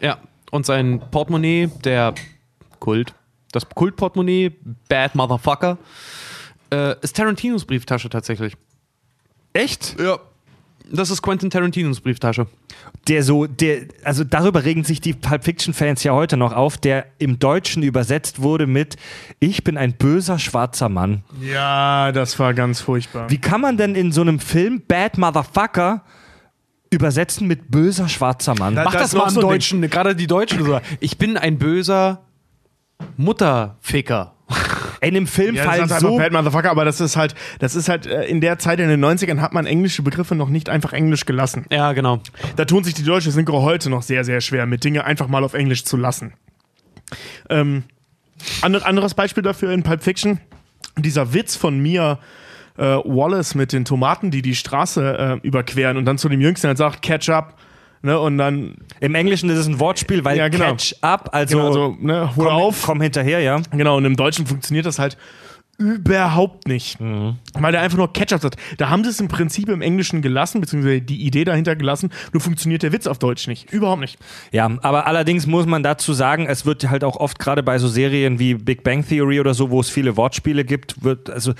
Ja, 0.00 0.18
und 0.50 0.66
sein 0.66 1.00
Portemonnaie, 1.12 1.68
der 1.84 2.14
Kult, 2.80 3.14
das 3.52 3.68
Kultportemonnaie, 3.68 4.50
Bad 4.88 5.14
Motherfucker, 5.14 5.78
äh, 6.72 6.96
ist 7.02 7.16
Tarantinos 7.16 7.64
Brieftasche 7.64 8.08
tatsächlich. 8.08 8.56
Echt? 9.58 9.96
Ja. 10.00 10.18
Das 10.90 11.10
ist 11.10 11.20
Quentin 11.20 11.50
Tarantinos 11.50 12.00
Brieftasche. 12.00 12.46
der 13.08 13.22
so, 13.22 13.46
der, 13.46 13.80
also 14.04 14.24
darüber 14.24 14.64
regen 14.64 14.84
sich 14.84 15.00
die 15.02 15.12
Pulp 15.12 15.44
Fiction-Fans 15.44 16.02
ja 16.04 16.12
heute 16.12 16.36
noch 16.38 16.52
auf, 16.54 16.78
der 16.78 17.06
im 17.18 17.38
Deutschen 17.38 17.82
übersetzt 17.82 18.40
wurde 18.40 18.66
mit 18.66 18.96
Ich 19.38 19.64
bin 19.64 19.76
ein 19.76 19.92
böser 19.94 20.38
schwarzer 20.38 20.88
Mann. 20.88 21.24
Ja, 21.42 22.10
das 22.12 22.38
war 22.38 22.54
ganz 22.54 22.80
furchtbar. 22.80 23.28
Wie 23.30 23.38
kann 23.38 23.60
man 23.60 23.76
denn 23.76 23.94
in 23.96 24.12
so 24.12 24.20
einem 24.22 24.38
Film 24.40 24.80
Bad 24.86 25.18
Motherfucker 25.18 26.04
übersetzen 26.90 27.46
mit 27.48 27.70
böser 27.70 28.08
schwarzer 28.08 28.54
Mann? 28.54 28.74
Da- 28.76 28.84
Mach 28.84 28.92
das 28.92 29.10
das, 29.10 29.14
mal 29.14 29.28
im 29.28 29.34
so 29.34 29.40
Deutschen, 29.42 29.82
gerade 29.90 30.14
die 30.16 30.26
Deutschen. 30.26 30.64
So. 30.64 30.80
Ich 31.00 31.18
bin 31.18 31.36
ein 31.36 31.58
böser 31.58 32.22
Mutterficker. 33.18 34.34
In 35.00 35.14
dem 35.14 35.26
Film 35.26 35.54
Ja, 35.54 35.62
das 35.64 35.70
fallen 35.70 35.82
heißt 35.84 35.92
einfach 35.92 36.08
so. 36.10 36.16
Bad 36.18 36.32
Motherfucker, 36.32 36.70
aber 36.70 36.84
das 36.84 37.00
ist 37.00 37.16
halt, 37.16 37.34
das 37.60 37.76
ist 37.76 37.88
halt, 37.88 38.06
äh, 38.06 38.24
in 38.24 38.40
der 38.40 38.58
Zeit 38.58 38.80
in 38.80 38.88
den 38.88 39.04
90ern 39.04 39.40
hat 39.40 39.52
man 39.54 39.66
englische 39.66 40.02
Begriffe 40.02 40.34
noch 40.34 40.48
nicht 40.48 40.68
einfach 40.68 40.92
englisch 40.92 41.24
gelassen. 41.24 41.66
Ja, 41.70 41.92
genau. 41.92 42.20
Da 42.56 42.64
tun 42.64 42.82
sich 42.84 42.94
die 42.94 43.04
deutsche 43.04 43.30
Synchro 43.30 43.62
heute 43.62 43.90
noch 43.90 44.02
sehr, 44.02 44.24
sehr 44.24 44.40
schwer, 44.40 44.66
mit 44.66 44.82
Dinge 44.84 45.04
einfach 45.04 45.28
mal 45.28 45.44
auf 45.44 45.54
Englisch 45.54 45.84
zu 45.84 45.96
lassen. 45.96 46.32
Ähm, 47.48 47.84
ander- 48.62 48.84
anderes 48.86 49.14
Beispiel 49.14 49.42
dafür 49.42 49.72
in 49.72 49.82
Pulp 49.82 50.02
Fiction, 50.02 50.40
dieser 50.96 51.32
Witz 51.32 51.56
von 51.56 51.78
Mia 51.80 52.18
äh, 52.76 52.82
Wallace 52.82 53.54
mit 53.54 53.72
den 53.72 53.84
Tomaten, 53.84 54.30
die 54.30 54.42
die 54.42 54.54
Straße 54.54 55.40
äh, 55.42 55.46
überqueren 55.46 55.96
und 55.96 56.04
dann 56.04 56.18
zu 56.18 56.28
dem 56.28 56.40
Jüngsten 56.40 56.68
halt 56.68 56.78
sagt, 56.78 57.02
catch 57.02 57.28
up. 57.30 57.58
Ne, 58.02 58.18
und 58.18 58.38
dann, 58.38 58.76
Im 59.00 59.14
Englischen 59.14 59.50
ist 59.50 59.58
es 59.58 59.66
ein 59.66 59.80
Wortspiel, 59.80 60.24
weil 60.24 60.38
Ja, 60.38 60.48
genau. 60.48 60.66
Catch 60.66 60.94
Up, 61.00 61.30
also, 61.32 61.56
genau, 61.56 61.72
so, 61.72 61.96
ne, 62.00 62.36
hol 62.36 62.46
komm, 62.46 62.54
auf. 62.54 62.82
komm 62.82 63.00
hinterher, 63.00 63.40
ja. 63.40 63.60
Genau, 63.72 63.96
und 63.96 64.04
im 64.04 64.16
Deutschen 64.16 64.46
funktioniert 64.46 64.86
das 64.86 64.98
halt 64.98 65.16
überhaupt 65.78 66.66
nicht. 66.66 66.98
Weil 67.00 67.72
der 67.72 67.80
einfach 67.82 67.98
nur 67.98 68.12
Ketchup 68.12 68.40
sagt. 68.40 68.56
Da 68.78 68.88
haben 68.88 69.04
sie 69.04 69.10
es 69.10 69.20
im 69.20 69.28
Prinzip 69.28 69.68
im 69.68 69.80
Englischen 69.80 70.22
gelassen, 70.22 70.60
beziehungsweise 70.60 71.00
die 71.00 71.22
Idee 71.22 71.44
dahinter 71.44 71.76
gelassen, 71.76 72.10
nur 72.32 72.40
funktioniert 72.40 72.82
der 72.82 72.92
Witz 72.92 73.06
auf 73.06 73.18
Deutsch 73.18 73.46
nicht. 73.46 73.72
Überhaupt 73.72 74.00
nicht. 74.00 74.18
Ja, 74.50 74.68
aber 74.82 75.06
allerdings 75.06 75.46
muss 75.46 75.66
man 75.66 75.84
dazu 75.84 76.12
sagen, 76.12 76.46
es 76.46 76.66
wird 76.66 76.90
halt 76.90 77.04
auch 77.04 77.16
oft 77.16 77.38
gerade 77.38 77.62
bei 77.62 77.78
so 77.78 77.86
Serien 77.86 78.40
wie 78.40 78.54
Big 78.54 78.82
Bang 78.82 79.06
Theory 79.06 79.38
oder 79.38 79.54
so, 79.54 79.70
wo 79.70 79.80
es 79.80 79.88
viele 79.88 80.16
Wortspiele 80.16 80.64
gibt, 80.64 81.04
wird, 81.04 81.30
also 81.30 81.52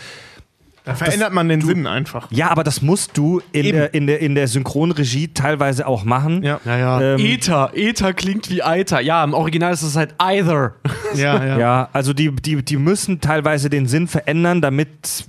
Da 0.88 0.94
verändert 0.94 1.34
man 1.34 1.50
den 1.50 1.60
Sinn 1.60 1.86
einfach. 1.86 2.28
Ja, 2.30 2.48
aber 2.48 2.64
das 2.64 2.80
musst 2.80 3.18
du 3.18 3.42
in, 3.52 3.66
Eben. 3.66 3.76
der, 3.76 3.94
in, 3.94 4.06
der, 4.06 4.20
in 4.20 4.34
der 4.34 4.48
Synchronregie 4.48 5.28
teilweise 5.28 5.86
auch 5.86 6.02
machen. 6.04 6.42
Ja, 6.42 6.58
Ja, 6.64 6.78
ja. 6.78 7.00
Ähm, 7.14 7.20
Ether. 7.20 7.72
Ether 7.74 8.14
klingt 8.14 8.48
wie 8.48 8.62
Eiter. 8.62 9.02
Ja, 9.02 9.22
im 9.22 9.34
Original 9.34 9.70
ist 9.74 9.82
es 9.82 9.96
halt 9.96 10.14
either. 10.16 10.76
ja, 11.14 11.44
ja. 11.44 11.58
Ja, 11.58 11.88
also 11.92 12.14
die, 12.14 12.34
die, 12.34 12.64
die 12.64 12.76
müssen 12.78 13.20
teilweise 13.20 13.68
den 13.68 13.86
Sinn 13.86 14.08
verändern, 14.08 14.62
damit, 14.62 15.26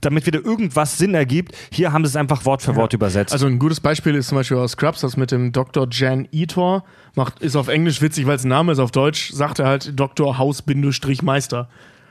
damit 0.00 0.26
wieder 0.26 0.44
irgendwas 0.44 0.98
Sinn 0.98 1.14
ergibt. 1.14 1.54
Hier 1.70 1.92
haben 1.92 2.04
sie 2.04 2.08
es 2.08 2.16
einfach 2.16 2.44
Wort 2.44 2.62
für 2.62 2.74
Wort 2.74 2.92
übersetzt. 2.92 3.32
Also 3.32 3.46
ein 3.46 3.60
gutes 3.60 3.78
Beispiel 3.78 4.16
ist 4.16 4.26
zum 4.28 4.38
Beispiel 4.38 4.56
aus 4.56 4.72
Scrubs, 4.72 5.02
das 5.02 5.16
mit 5.16 5.30
dem 5.30 5.52
Dr. 5.52 5.86
Jan 5.88 6.26
Etor. 6.32 6.82
Macht, 7.14 7.38
ist 7.38 7.54
auf 7.54 7.68
Englisch 7.68 8.02
witzig, 8.02 8.26
weil 8.26 8.34
es 8.34 8.44
ein 8.44 8.48
Name 8.48 8.72
ist. 8.72 8.80
Auf 8.80 8.90
Deutsch 8.90 9.30
sagt 9.30 9.60
er 9.60 9.66
halt 9.66 9.92
Dr. 9.94 10.36
Haus-Meister. 10.36 11.68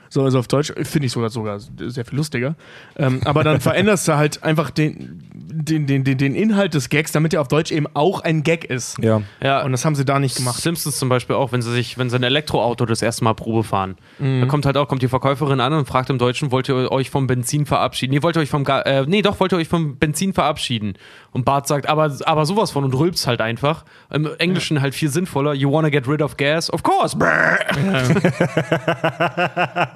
So, 0.08 0.24
also 0.24 0.38
auf 0.38 0.48
Deutsch 0.48 0.72
finde 0.82 1.06
ich 1.06 1.12
sogar 1.12 1.30
sogar 1.30 1.58
sehr 1.60 2.04
viel 2.04 2.16
lustiger. 2.16 2.54
Ähm, 2.96 3.20
aber 3.24 3.44
dann 3.44 3.60
veränderst 3.60 4.08
du 4.08 4.16
halt 4.16 4.42
einfach 4.42 4.70
den, 4.70 5.22
den, 5.34 5.86
den, 5.86 6.04
den, 6.04 6.18
den 6.18 6.34
Inhalt 6.34 6.74
des 6.74 6.88
Gags, 6.88 7.12
damit 7.12 7.34
er 7.34 7.40
auf 7.40 7.48
Deutsch 7.48 7.72
eben 7.72 7.86
auch 7.94 8.20
ein 8.20 8.42
Gag 8.42 8.64
ist. 8.64 8.96
ja. 9.02 9.22
Ja, 9.42 9.64
Und 9.64 9.72
das 9.72 9.84
haben 9.84 9.94
sie 9.94 10.04
da 10.04 10.18
nicht 10.18 10.36
gemacht. 10.36 10.60
Simpsons 10.60 10.98
zum 10.98 11.08
Beispiel 11.08 11.36
auch, 11.36 11.52
wenn 11.52 11.62
sie 11.62 11.72
sich, 11.72 11.98
wenn 11.98 12.10
sie 12.10 12.16
ein 12.16 12.22
Elektroauto 12.22 12.86
das 12.86 13.02
erste 13.02 13.24
Mal 13.24 13.34
Probe 13.34 13.64
fahren. 13.64 13.96
Mhm. 14.18 14.40
Da 14.40 14.46
kommt 14.46 14.66
halt 14.66 14.76
auch, 14.76 14.88
kommt 14.88 15.02
die 15.02 15.08
Verkäuferin 15.08 15.60
an 15.60 15.72
und 15.72 15.86
fragt 15.86 16.10
im 16.10 16.18
Deutschen, 16.18 16.50
wollt 16.50 16.68
ihr 16.68 16.90
euch 16.90 17.10
vom 17.10 17.26
Benzin 17.26 17.66
verabschieden? 17.66 18.14
Nee, 18.14 18.22
wollt 18.22 18.36
ihr 18.36 18.40
euch 18.40 18.50
vom 18.50 18.64
Ga 18.64 18.80
äh, 18.82 19.04
nee, 19.06 19.22
doch, 19.22 19.38
wollt 19.40 19.52
ihr 19.52 19.58
euch 19.58 19.68
vom 19.68 19.98
Benzin 19.98 20.32
verabschieden? 20.32 20.94
Und 21.32 21.44
Bart 21.44 21.66
sagt, 21.66 21.88
aber, 21.88 22.14
aber 22.24 22.46
sowas 22.46 22.70
von 22.70 22.84
und 22.84 22.94
rülpst 22.94 23.26
halt 23.26 23.40
einfach. 23.40 23.84
Im 24.10 24.28
Englischen 24.38 24.80
halt 24.80 24.94
viel 24.94 25.10
sinnvoller. 25.10 25.54
You 25.54 25.70
wanna 25.70 25.90
get 25.90 26.08
rid 26.08 26.22
of 26.22 26.36
gas? 26.36 26.72
Of 26.72 26.82
course. 26.82 27.16
Brrr. 27.16 27.58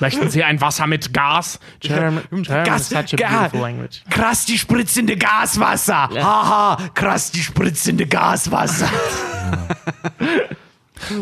Möchten 0.00 0.30
Sie 0.30 0.42
ein 0.44 0.60
Wasser 0.60 0.86
mit 0.86 1.12
Gas? 1.12 1.60
German, 1.80 2.24
German 2.30 2.64
Gas, 2.64 2.82
is 2.82 2.88
such 2.88 2.96
a 2.96 3.16
Gas. 3.16 3.30
beautiful 3.30 3.60
language. 3.60 4.02
Krass, 4.10 4.44
die 4.44 4.58
spritzende 4.58 5.16
Gaswasser. 5.16 6.08
Haha, 6.14 6.78
krass, 6.94 7.30
die 7.30 7.42
spritzende 7.42 8.06
Gaswasser. 8.06 8.88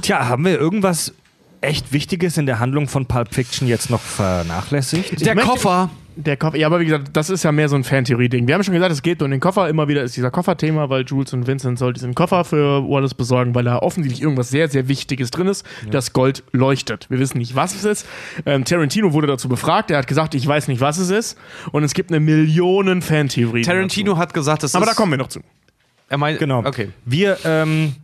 Tja, 0.02 0.27
haben 0.28 0.44
wir 0.44 0.59
irgendwas 0.59 1.12
echt 1.60 1.93
Wichtiges 1.93 2.36
in 2.36 2.47
der 2.47 2.59
Handlung 2.60 2.89
von 2.89 3.06
Pulp 3.06 3.35
Fiction 3.35 3.66
jetzt 3.69 3.90
noch 3.90 4.01
vernachlässigt? 4.01 5.24
Der 5.24 5.36
Koffer. 5.36 5.90
Der 6.20 6.36
Koffer, 6.36 6.57
ja, 6.57 6.66
aber 6.66 6.81
wie 6.81 6.85
gesagt, 6.85 7.11
das 7.12 7.31
ist 7.31 7.45
ja 7.45 7.53
mehr 7.53 7.69
so 7.69 7.77
ein 7.77 7.85
Fantheorie-Ding. 7.85 8.49
Wir 8.49 8.57
haben 8.57 8.65
schon 8.65 8.74
gesagt, 8.74 8.90
es 8.90 9.03
geht 9.03 9.23
um 9.23 9.31
den 9.31 9.39
Koffer. 9.39 9.69
Immer 9.69 9.86
wieder 9.86 10.03
ist 10.03 10.16
dieser 10.16 10.32
Kofferthema, 10.32 10.90
weil 10.90 11.05
Jules 11.05 11.32
und 11.32 11.47
Vincent 11.47 11.78
soll 11.78 11.93
diesen 11.93 12.12
Koffer 12.16 12.45
für 12.45 12.82
Wallace 12.89 13.15
besorgen, 13.15 13.55
weil 13.55 13.62
da 13.62 13.78
offensichtlich 13.78 14.20
irgendwas 14.23 14.49
sehr, 14.49 14.69
sehr 14.69 14.89
Wichtiges 14.89 15.31
drin 15.31 15.47
ist. 15.47 15.65
Das 15.93 16.12
Gold 16.12 16.43
leuchtet. 16.51 17.09
Wir 17.09 17.20
wissen 17.20 17.39
nicht, 17.39 17.55
was 17.55 17.73
es 17.73 17.85
ist. 17.85 18.07
Ähm, 18.47 18.65
Tarantino 18.65 19.12
wurde 19.12 19.28
dazu 19.28 19.49
befragt. 19.49 19.93
Er 19.93 19.99
hat 19.99 20.09
gesagt, 20.09 20.35
ich 20.35 20.45
weiß 20.45 20.66
nicht, 20.66 20.81
was 20.81 20.99
es 20.99 21.11
ist. 21.11 21.39
Und 21.70 21.85
es 21.85 21.95
gibt 21.95 22.11
eine 22.11 22.19
Millionen 22.19 23.01
Fantheorien. 23.01 23.65
Tarantino 23.65 24.16
hat 24.16 24.35
gesagt, 24.35 24.65
es 24.65 24.73
Dazu. 24.73 24.82
Aber 24.82 24.90
ist. 24.90 24.99
da 24.99 25.01
kommen 25.01 25.12
wir 25.12 25.19
noch 25.19 25.28
zu. 25.28 25.39
Er 26.09 26.19
meint, 26.19 26.40
Genau. 26.40 26.65
Okay. 26.65 26.89
Wir, 27.05 27.39
ähm, 27.45 27.95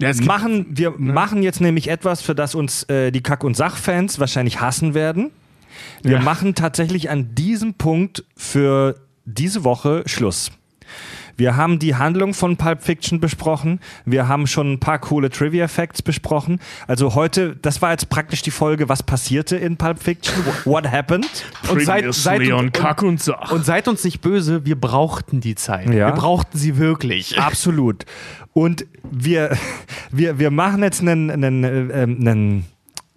Ja, 0.00 0.10
machen, 0.24 0.64
wir 0.70 0.94
machen 0.96 1.42
jetzt 1.42 1.60
nämlich 1.60 1.88
etwas, 1.88 2.22
für 2.22 2.34
das 2.34 2.54
uns 2.54 2.84
äh, 2.84 3.10
die 3.10 3.22
Kack- 3.22 3.44
und 3.44 3.54
Sachfans 3.54 4.18
wahrscheinlich 4.18 4.62
hassen 4.62 4.94
werden. 4.94 5.30
Wir 6.02 6.12
Ja. 6.16 6.20
machen 6.20 6.54
tatsächlich 6.54 7.10
an 7.10 7.34
diesem 7.34 7.74
Punkt 7.74 8.24
für 8.36 8.96
diese 9.24 9.64
Woche 9.64 10.02
Schluss. 10.06 10.50
Wir 11.36 11.56
haben 11.56 11.80
die 11.80 11.96
Handlung 11.96 12.32
von 12.32 12.56
Pulp 12.56 12.82
Fiction 12.84 13.18
besprochen. 13.18 13.80
Wir 14.04 14.28
haben 14.28 14.46
schon 14.46 14.74
ein 14.74 14.78
paar 14.78 15.00
coole 15.00 15.30
Trivia-Facts 15.30 16.02
besprochen. 16.02 16.60
Also 16.86 17.16
heute, 17.16 17.56
das 17.56 17.82
war 17.82 17.90
jetzt 17.90 18.08
praktisch 18.08 18.42
die 18.42 18.52
Folge, 18.52 18.88
was 18.88 19.02
passierte 19.02 19.56
in 19.56 19.76
Pulp 19.76 20.00
Fiction? 20.00 20.32
What 20.64 20.88
happened? 20.90 21.26
Und 21.68 21.82
seid, 21.82 22.12
seid, 22.14 22.52
und, 22.52 22.72
Kack 22.72 23.02
und 23.02 23.20
Sach. 23.20 23.50
und 23.50 23.64
seid 23.64 23.88
uns 23.88 24.04
nicht 24.04 24.20
böse, 24.20 24.64
wir 24.64 24.80
brauchten 24.80 25.40
die 25.40 25.56
Zeit. 25.56 25.88
Ja. 25.88 26.06
Wir 26.06 26.12
brauchten 26.12 26.56
sie 26.56 26.76
wirklich. 26.76 27.36
Absolut. 27.40 28.04
Und 28.52 28.86
wir, 29.02 29.56
wir, 30.12 30.38
wir 30.38 30.52
machen 30.52 30.84
jetzt 30.84 31.00
einen, 31.00 31.30
einen, 31.32 31.64
äh, 31.64 32.02
ähm, 32.02 32.18
einen 32.20 32.64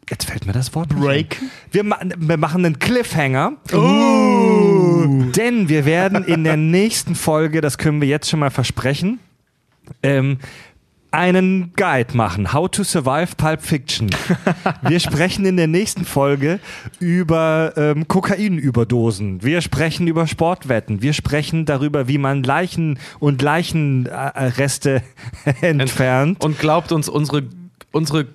Jetzt 0.09 0.25
fällt 0.25 0.45
mir 0.45 0.53
das 0.53 0.73
Wort. 0.73 0.89
Break. 0.89 1.41
Wir, 1.71 1.83
ma 1.83 1.99
wir 2.17 2.37
machen 2.37 2.65
einen 2.65 2.79
Cliffhanger. 2.79 3.53
Denn 3.71 5.69
wir 5.69 5.85
werden 5.85 6.23
in 6.23 6.43
der 6.43 6.57
nächsten 6.57 7.15
Folge, 7.15 7.59
das 7.61 7.77
können 7.77 7.99
wir 7.99 8.07
jetzt 8.07 8.29
schon 8.29 8.39
mal 8.39 8.49
versprechen, 8.49 9.19
ähm, 10.03 10.37
einen 11.11 11.73
Guide 11.75 12.15
machen. 12.15 12.53
How 12.53 12.69
to 12.69 12.83
Survive 12.83 13.35
Pulp 13.37 13.61
Fiction. 13.61 14.09
Wir 14.81 14.99
sprechen 14.99 15.45
in 15.45 15.57
der 15.57 15.67
nächsten 15.67 16.05
Folge 16.05 16.59
über 16.99 17.73
ähm, 17.75 18.07
Kokainüberdosen. 18.07 19.43
Wir 19.43 19.61
sprechen 19.61 20.07
über 20.07 20.27
Sportwetten. 20.27 21.01
Wir 21.01 21.13
sprechen 21.13 21.65
darüber, 21.65 22.07
wie 22.07 22.17
man 22.17 22.43
Leichen 22.43 22.99
und 23.19 23.41
Leichenreste 23.41 25.01
entfernt. 25.61 26.43
Und 26.43 26.59
glaubt 26.59 26.91
uns, 26.91 27.09
unsere, 27.09 27.43
unsere, 27.91 28.27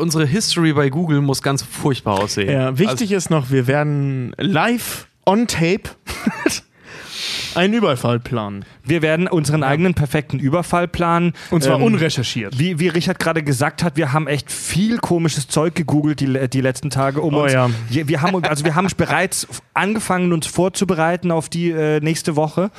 unsere 0.00 0.26
History 0.26 0.72
bei 0.72 0.88
Google 0.90 1.20
muss 1.20 1.42
ganz 1.42 1.62
furchtbar 1.62 2.20
aussehen. 2.20 2.50
Ja, 2.50 2.78
wichtig 2.78 3.12
ist 3.12 3.30
noch, 3.30 3.50
wir 3.50 3.66
werden 3.66 4.34
live 4.38 5.06
on 5.26 5.46
tape 5.46 5.90
einen 7.54 7.74
Überfall 7.74 8.18
planen. 8.18 8.64
Wir 8.84 9.02
werden 9.02 9.28
unseren 9.28 9.62
eigenen 9.62 9.94
perfekten 9.94 10.38
Überfall 10.38 10.88
planen. 10.88 11.34
Und 11.50 11.62
zwar 11.62 11.76
Ähm, 11.76 11.84
unrecherchiert. 11.84 12.58
Wie, 12.58 12.78
wie 12.78 12.88
Richard 12.88 13.18
gerade 13.18 13.42
gesagt 13.42 13.82
hat, 13.82 13.96
wir 13.96 14.12
haben 14.12 14.26
echt 14.26 14.50
viel 14.50 14.98
komisches 14.98 15.48
Zeug 15.48 15.74
gegoogelt 15.74 16.20
die, 16.20 16.48
die 16.48 16.60
letzten 16.60 16.90
Tage. 16.90 17.20
Um 17.20 17.34
Oh 17.34 17.42
uns, 17.42 17.52
ja. 17.52 17.70
wir, 17.88 18.08
wir 18.08 18.22
haben, 18.22 18.42
also 18.44 18.64
wir 18.64 18.74
haben 18.74 18.88
bereits 18.96 19.46
angefangen, 19.74 20.32
uns 20.32 20.46
vorzubereiten 20.46 21.30
auf 21.30 21.48
die 21.48 21.70
äh, 21.70 22.00
nächste 22.00 22.36
Woche. 22.36 22.70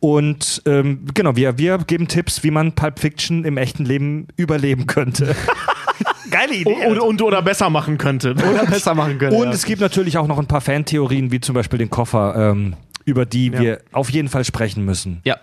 Und 0.00 0.62
ähm, 0.66 1.06
genau, 1.14 1.36
wir, 1.36 1.58
wir 1.58 1.78
geben 1.78 2.06
Tipps, 2.06 2.42
wie 2.42 2.50
man 2.50 2.72
Pulp 2.72 2.98
Fiction 2.98 3.44
im 3.44 3.56
echten 3.56 3.84
Leben 3.84 4.28
überleben 4.36 4.86
könnte. 4.86 5.34
Geile 6.36 6.54
Idee. 6.54 6.86
Und, 6.86 6.98
und, 7.00 7.22
oder 7.22 7.40
besser 7.40 7.70
machen 7.70 7.96
könnte. 7.96 8.32
Oder 8.34 8.66
besser 8.66 8.94
machen 8.94 9.18
können. 9.18 9.34
Und 9.34 9.46
ja. 9.46 9.52
es 9.52 9.64
gibt 9.64 9.80
natürlich 9.80 10.18
auch 10.18 10.26
noch 10.26 10.38
ein 10.38 10.46
paar 10.46 10.60
Fantheorien, 10.60 11.32
wie 11.32 11.40
zum 11.40 11.54
Beispiel 11.54 11.78
den 11.78 11.88
Koffer, 11.88 12.34
ähm, 12.36 12.74
über 13.04 13.24
die 13.24 13.58
wir 13.58 13.80
auf 13.92 14.10
jeden 14.10 14.28
Fall 14.28 14.44
sprechen 14.44 14.84
müssen. 14.84 15.20
Ja. 15.24 15.36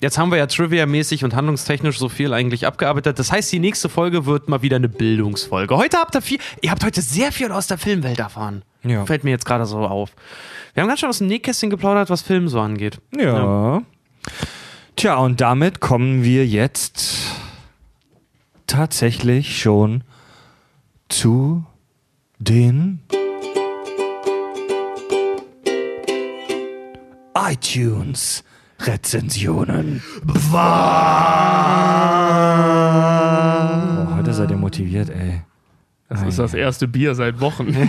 Jetzt 0.00 0.16
haben 0.16 0.30
wir 0.30 0.38
ja 0.38 0.46
trivia-mäßig 0.46 1.24
und 1.24 1.36
handlungstechnisch 1.36 1.98
so 1.98 2.08
viel 2.08 2.32
eigentlich 2.32 2.66
abgearbeitet. 2.66 3.18
Das 3.18 3.30
heißt, 3.30 3.52
die 3.52 3.58
nächste 3.58 3.90
Folge 3.90 4.24
wird 4.24 4.48
mal 4.48 4.62
wieder 4.62 4.76
eine 4.76 4.88
Bildungsfolge. 4.88 5.76
Heute 5.76 5.98
habt 5.98 6.14
ihr 6.14 6.22
viel, 6.22 6.38
ihr 6.62 6.70
habt 6.70 6.82
heute 6.82 7.02
sehr 7.02 7.32
viel 7.32 7.52
aus 7.52 7.66
der 7.66 7.76
Filmwelt 7.76 8.18
erfahren. 8.18 8.62
Ja. 8.82 9.04
Fällt 9.04 9.24
mir 9.24 9.30
jetzt 9.30 9.44
gerade 9.44 9.66
so 9.66 9.78
auf. 9.80 10.10
Wir 10.72 10.82
haben 10.82 10.88
ganz 10.88 11.00
schön 11.00 11.10
aus 11.10 11.18
dem 11.18 11.26
Nähkästchen 11.26 11.68
geplaudert, 11.68 12.08
was 12.08 12.22
Film 12.22 12.48
so 12.48 12.60
angeht. 12.60 12.98
Ja. 13.14 13.82
Tja, 14.96 15.16
und 15.16 15.42
damit 15.42 15.80
kommen 15.80 16.24
wir 16.24 16.46
jetzt 16.46 17.18
tatsächlich 18.66 19.60
schon 19.60 20.02
zu 21.10 21.64
den 22.38 23.00
iTunes 27.34 28.44
Rezensionen. 28.80 30.02
Oh, 34.00 34.16
heute 34.16 34.32
seid 34.32 34.50
ihr 34.50 34.56
motiviert, 34.56 35.10
ey. 35.10 35.42
Das 36.08 36.22
ist 36.22 36.38
das 36.38 36.54
erste 36.54 36.88
Bier 36.88 37.14
seit 37.14 37.40
Wochen. 37.40 37.68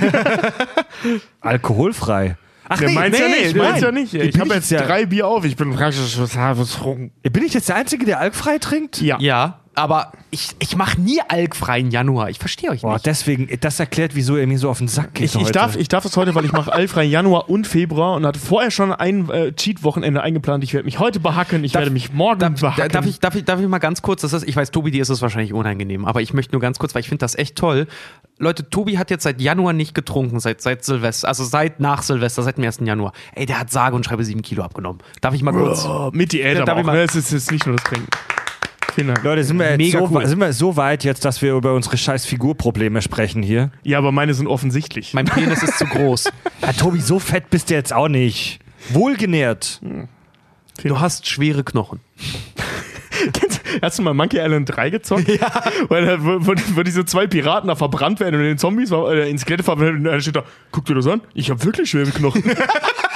Alkoholfrei. 1.41 2.37
Ach 2.69 2.77
Der 2.79 2.89
meint's 2.91 3.19
ja 3.19 3.27
nicht, 3.27 3.55
nein. 3.55 3.65
meint's 3.65 3.81
ja 3.81 3.91
nicht. 3.91 4.13
Ich 4.13 4.39
habe 4.39 4.53
jetzt 4.53 4.69
ja- 4.71 4.81
drei 4.85 5.05
Bier 5.07 5.27
auf. 5.27 5.43
Ich 5.43 5.55
bin 5.55 5.73
praktisch 5.73 6.15
total 6.15 6.55
betrunken. 6.55 7.11
Bin 7.23 7.43
ich 7.43 7.53
jetzt 7.53 7.67
der 7.69 7.77
Einzige, 7.77 8.05
der 8.05 8.19
alkfrei 8.19 8.59
trinkt? 8.59 9.01
Ja. 9.01 9.17
Ja, 9.19 9.60
aber 9.73 10.11
ich, 10.31 10.49
ich 10.59 10.75
mache 10.75 10.99
nie 10.99 11.19
alkfreien 11.27 11.91
Januar. 11.91 12.29
Ich 12.29 12.39
verstehe 12.39 12.69
euch 12.71 12.81
Boah, 12.81 12.93
nicht. 12.93 13.05
deswegen, 13.05 13.47
das 13.61 13.79
erklärt, 13.79 14.15
wieso 14.15 14.35
ihr 14.37 14.45
mir 14.47 14.59
so 14.59 14.69
auf 14.69 14.79
den 14.79 14.87
Sack 14.87 15.13
geht 15.13 15.25
Ich, 15.27 15.35
ich, 15.35 15.41
heute. 15.41 15.51
darf, 15.53 15.75
ich 15.77 15.87
darf 15.87 16.03
es 16.05 16.15
heute, 16.17 16.35
weil 16.35 16.45
ich 16.45 16.51
mache 16.51 16.71
allfrei 16.73 17.03
Januar 17.03 17.49
und 17.49 17.67
Februar 17.67 18.15
und 18.15 18.25
hatte 18.25 18.39
vorher 18.39 18.69
schon 18.71 18.91
ein 18.91 19.29
äh, 19.29 19.53
Cheat-Wochenende 19.53 20.21
eingeplant. 20.21 20.63
Ich 20.63 20.73
werde 20.73 20.85
mich 20.85 20.99
heute 20.99 21.19
behacken, 21.19 21.63
ich 21.63 21.73
werde 21.73 21.89
mich 21.91 22.11
morgen 22.13 22.39
Darf, 22.39 22.59
behacken. 22.59 22.91
darf, 22.91 23.05
ich, 23.05 23.19
darf, 23.19 23.35
ich, 23.35 23.45
darf 23.45 23.59
ich 23.61 23.67
mal 23.67 23.79
ganz 23.79 24.01
kurz, 24.01 24.21
das 24.21 24.33
ist, 24.33 24.47
ich 24.47 24.55
weiß, 24.55 24.71
Tobi, 24.71 24.91
dir 24.91 25.01
ist 25.01 25.09
es 25.09 25.21
wahrscheinlich 25.21 25.53
unangenehm, 25.53 26.05
aber 26.05 26.21
ich 26.21 26.33
möchte 26.33 26.51
nur 26.53 26.61
ganz 26.61 26.77
kurz, 26.77 26.93
weil 26.93 26.99
ich 27.01 27.07
finde 27.09 27.19
das 27.23 27.35
echt 27.35 27.55
toll. 27.55 27.87
Leute, 28.39 28.69
Tobi 28.69 28.97
hat 28.97 29.09
jetzt 29.11 29.23
seit 29.23 29.39
Januar 29.39 29.73
nicht 29.73 29.93
getrunken, 29.93 30.39
seit, 30.39 30.61
seit 30.61 30.83
Silvester, 30.83 31.27
also 31.27 31.43
seit 31.43 31.79
nach 31.79 32.01
Silvester, 32.01 32.43
seit 32.43 32.57
dem 32.57 32.63
1. 32.65 32.79
Januar. 32.83 33.13
Ey, 33.35 33.45
der 33.45 33.59
hat 33.59 33.71
sage 33.71 33.95
und 33.95 34.03
schreibe 34.05 34.23
sieben 34.25 34.41
Kilo 34.41 34.63
abgenommen. 34.63 35.01
Darf 35.21 35.33
ich 35.33 35.43
mal 35.43 35.51
kurz. 35.53 35.85
oh, 35.85 36.09
mit 36.11 36.33
Diät 36.33 36.57
Darf 36.57 36.67
aber 36.69 36.79
ich 36.81 36.85
mal- 36.85 36.95
Ne? 36.95 37.03
Es 37.03 37.15
ist 37.15 37.31
jetzt 37.31 37.51
nicht 37.51 37.65
nur 37.67 37.75
das 37.75 37.85
Trinken. 37.85 38.07
Vielen 38.95 39.07
Dank. 39.07 39.23
Leute, 39.23 39.43
sind 39.43 39.57
wir, 39.57 39.69
jetzt 39.69 39.77
Mega 39.77 39.99
so, 39.99 40.09
cool. 40.11 40.27
sind 40.27 40.39
wir 40.39 40.53
so 40.53 40.75
weit 40.75 41.03
jetzt, 41.03 41.23
dass 41.23 41.41
wir 41.41 41.53
über 41.53 41.73
unsere 41.73 41.97
scheiß 41.97 42.25
Figurprobleme 42.25 43.01
sprechen 43.01 43.41
hier? 43.41 43.71
Ja, 43.83 43.97
aber 43.97 44.11
meine 44.11 44.33
sind 44.33 44.47
offensichtlich. 44.47 45.13
Mein 45.13 45.25
Penis 45.25 45.63
ist 45.63 45.77
zu 45.77 45.85
groß. 45.85 46.29
Ja, 46.61 46.73
Tobi, 46.73 46.99
so 47.01 47.17
fett 47.17 47.49
bist 47.49 47.71
du 47.71 47.73
jetzt 47.73 47.91
auch 47.91 48.07
nicht. 48.07 48.59
Wohlgenährt. 48.89 49.81
Du 50.83 50.99
hast 50.99 51.27
schwere 51.27 51.63
Knochen. 51.63 51.99
Hast 53.81 53.99
du 53.99 54.03
mal 54.03 54.13
Monkey 54.13 54.37
Island 54.37 54.69
3 54.75 54.89
gezockt? 54.89 55.27
Ja. 55.27 55.51
Weil 55.87 56.05
da, 56.05 56.23
wo, 56.23 56.45
wo, 56.45 56.53
wo 56.75 56.83
diese 56.83 57.05
zwei 57.05 57.27
Piraten 57.27 57.67
da 57.67 57.75
verbrannt 57.75 58.19
werden 58.19 58.35
und 58.35 58.41
in 58.41 58.47
den 58.47 58.57
Zombies 58.57 58.91
äh, 58.91 59.29
in 59.29 59.37
Skelette 59.37 59.63
verbrannt 59.63 59.87
werden 59.87 60.01
und 60.01 60.07
einer 60.07 60.21
steht 60.21 60.35
da, 60.35 60.43
guck 60.71 60.85
dir 60.85 60.95
das 60.95 61.07
an, 61.07 61.21
ich 61.33 61.49
habe 61.49 61.63
wirklich 61.63 61.89
schwere 61.89 62.11
Knochen. 62.11 62.43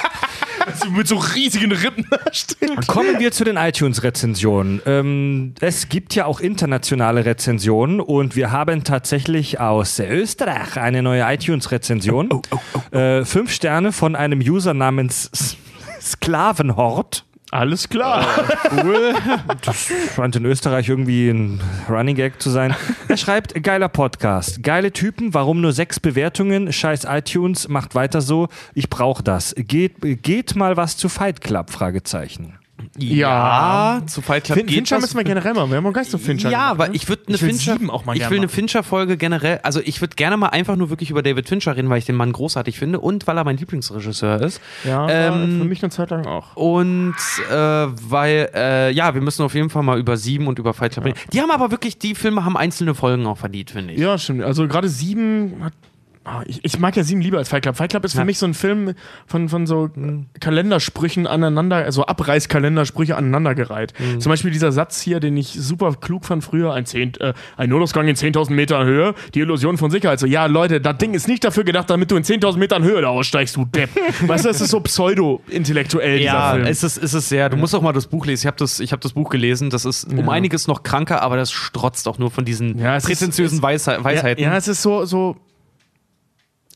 Mit 0.90 1.08
so 1.08 1.16
riesigen 1.16 1.72
Rippen 1.72 2.06
da 2.10 2.18
steht. 2.32 2.86
Kommen 2.86 3.18
wir 3.18 3.32
zu 3.32 3.44
den 3.44 3.56
iTunes-Rezensionen. 3.56 4.80
Ähm, 4.86 5.54
es 5.60 5.88
gibt 5.88 6.14
ja 6.14 6.26
auch 6.26 6.40
internationale 6.40 7.24
Rezensionen 7.24 8.00
und 8.00 8.36
wir 8.36 8.50
haben 8.50 8.84
tatsächlich 8.84 9.60
aus 9.60 9.98
Österreich 9.98 10.76
eine 10.76 11.02
neue 11.02 11.22
iTunes-Rezension. 11.22 12.42
Äh, 12.90 13.24
fünf 13.24 13.52
Sterne 13.52 13.92
von 13.92 14.16
einem 14.16 14.40
User 14.40 14.74
namens 14.74 15.56
Sklavenhort. 16.00 17.24
Alles 17.56 17.88
klar. 17.88 18.26
Cool. 18.84 19.14
Das 19.62 19.90
scheint 20.14 20.36
in 20.36 20.44
Österreich 20.44 20.88
irgendwie 20.88 21.30
ein 21.30 21.60
Running 21.88 22.16
Gag 22.16 22.42
zu 22.42 22.50
sein. 22.50 22.74
Er 23.08 23.16
schreibt, 23.16 23.62
geiler 23.62 23.88
Podcast. 23.88 24.62
Geile 24.62 24.92
Typen, 24.92 25.32
warum 25.34 25.60
nur 25.60 25.72
sechs 25.72 25.98
Bewertungen? 26.00 26.72
Scheiß 26.72 27.04
iTunes, 27.08 27.68
macht 27.68 27.94
weiter 27.94 28.20
so. 28.20 28.48
Ich 28.74 28.90
brauch 28.90 29.22
das. 29.22 29.54
Geht, 29.56 30.22
geht 30.22 30.56
mal 30.56 30.76
was 30.76 30.96
zu 30.96 31.08
Fight 31.08 31.40
Club? 31.40 31.70
Fragezeichen. 31.70 32.55
Ja, 32.98 34.02
zu 34.06 34.22
Fight 34.22 34.44
Club 34.44 34.58
Fin 34.58 34.66
geht 34.66 34.76
Fincher 34.76 34.96
was. 34.96 35.02
müssen 35.02 35.16
wir 35.18 35.24
generell 35.24 35.54
mal. 35.54 35.68
Wir 35.68 35.76
haben 35.76 35.84
noch 35.84 35.92
gar 35.92 36.02
nicht 36.02 36.10
so 36.10 36.18
Fincher. 36.18 36.50
Ja, 36.50 36.58
gemacht, 36.58 36.70
aber 36.72 36.88
ne? 36.88 36.96
ich 36.96 37.08
würde 37.08 37.22
eine 37.28 37.38
Fincher 37.38 37.76
auch 37.88 38.04
mal 38.04 38.16
Ich 38.16 38.28
will 38.30 38.38
eine. 38.38 38.48
Fincher 38.48 38.82
Folge 38.82 39.16
generell, 39.16 39.60
also 39.62 39.80
ich 39.84 40.00
würde 40.00 40.14
gerne 40.16 40.36
mal 40.36 40.48
einfach 40.48 40.76
nur 40.76 40.90
wirklich 40.90 41.10
über 41.10 41.22
David 41.22 41.48
Fincher 41.48 41.76
reden, 41.76 41.88
weil 41.88 41.98
ich 41.98 42.04
den 42.04 42.16
Mann 42.16 42.32
großartig 42.32 42.78
finde 42.78 43.00
und 43.00 43.26
weil 43.26 43.36
er 43.38 43.44
mein 43.44 43.56
Lieblingsregisseur 43.56 44.40
ist. 44.42 44.60
Ja, 44.84 45.08
Ähm, 45.08 45.58
für 45.58 45.64
mich 45.64 45.82
eine 45.82 45.90
Zeit 45.90 46.10
lang 46.10 46.26
auch. 46.26 46.56
Und 46.56 47.14
äh, 47.50 47.54
weil, 47.54 48.50
äh, 48.54 48.90
ja, 48.92 49.14
wir 49.14 49.20
müssen 49.20 49.42
auf 49.42 49.54
jeden 49.54 49.70
Fall 49.70 49.82
mal 49.82 49.98
über 49.98 50.16
Sieben 50.16 50.46
und 50.46 50.58
über 50.58 50.74
Fight 50.74 50.92
Club 50.92 51.06
reden. 51.06 51.18
Die 51.32 51.40
haben 51.40 51.50
aber 51.50 51.70
wirklich, 51.70 51.98
die 51.98 52.14
Filme 52.14 52.44
haben 52.44 52.56
einzelne 52.56 52.94
Folgen 52.94 53.26
auch 53.26 53.38
verdient, 53.38 53.70
finde 53.70 53.94
ich. 53.94 54.00
Ja, 54.00 54.18
stimmt. 54.18 54.42
Also 54.42 54.68
gerade 54.68 54.88
sieben 54.88 55.56
hat. 55.64 55.72
Ah, 56.26 56.42
Ich, 56.46 56.60
ich 56.62 56.78
mag 56.78 56.94
ja 56.96 57.02
sieben 57.04 57.20
lieber 57.22 57.38
als 57.38 57.48
Fight 57.48 57.62
Club. 57.62 57.76
Fight 57.76 57.90
Club 57.90 58.04
ist 58.04 58.12
für 58.12 58.18
Ja. 58.18 58.24
mich 58.24 58.38
so 58.38 58.46
ein 58.46 58.52
Film 58.54 58.92
von, 59.26 59.48
von 59.48 59.66
so 59.66 59.88
Kalendersprüchen 60.40 61.26
aneinander, 61.26 61.76
also 61.76 62.04
Abreißkalendersprüche 62.06 63.16
aneinandergereiht. 63.16 63.92
Zum 64.18 64.30
Beispiel 64.30 64.50
dieser 64.50 64.72
Satz 64.72 65.00
hier, 65.00 65.20
den 65.20 65.36
ich 65.36 65.48
super 65.48 65.94
klug 66.00 66.24
fand 66.24 66.44
früher, 66.44 66.72
ein, 66.74 66.86
Zehn, 66.86 67.14
äh, 67.20 67.32
ein 67.56 67.70
Notausgang 67.70 68.06
in 68.08 68.16
10.000 68.16 68.52
Meter 68.52 68.84
Höhe, 68.84 69.14
die 69.34 69.40
Illusion 69.40 69.78
von 69.78 69.90
Sicherheit. 69.90 70.18
So, 70.20 70.26
ja, 70.26 70.46
Leute, 70.46 70.80
das 70.80 70.98
Ding 70.98 71.14
ist 71.14 71.28
nicht 71.28 71.44
dafür 71.44 71.64
gedacht, 71.64 71.88
damit 71.90 72.10
du 72.10 72.16
in 72.16 72.22
10.000 72.24 72.58
Metern 72.58 72.82
Höhe 72.84 73.00
da 73.00 73.08
aussteigst, 73.08 73.56
du 73.56 73.64
Depp. 73.64 73.90
weißt 74.26 74.44
du, 74.44 74.48
das 74.48 74.60
ist 74.60 74.70
so 74.70 74.80
pseudo-intellektuell, 74.80 76.18
dieser 76.18 76.32
Ja, 76.32 76.52
Film. 76.52 76.66
es 76.66 76.82
ist, 76.82 76.96
es 77.02 77.14
ist 77.14 77.28
sehr. 77.28 77.48
Du 77.48 77.56
musst 77.56 77.74
auch 77.74 77.82
mal 77.82 77.92
das 77.92 78.06
Buch 78.06 78.26
lesen. 78.26 78.42
Ich 78.42 78.46
habe 78.46 78.56
das, 78.58 78.80
ich 78.80 78.92
hab 78.92 79.00
das 79.00 79.12
Buch 79.12 79.30
gelesen. 79.30 79.70
Das 79.70 79.84
ist 79.84 80.04
um 80.04 80.28
einiges 80.28 80.66
noch 80.66 80.82
kranker, 80.82 81.22
aber 81.22 81.36
das 81.36 81.50
strotzt 81.52 82.08
auch 82.08 82.18
nur 82.18 82.30
von 82.30 82.44
diesen 82.44 82.78
Ja, 82.78 82.96
es 82.96 83.04
ist- 83.04 83.18
prätentiösen 83.20 83.58
es- 83.58 83.62
Weisheit, 83.62 84.02
Weisheiten. 84.04 84.42
Ja, 84.42 84.50
ja, 84.52 84.56
es 84.56 84.68
ist 84.68 84.82
so, 84.82 85.04
so. 85.04 85.36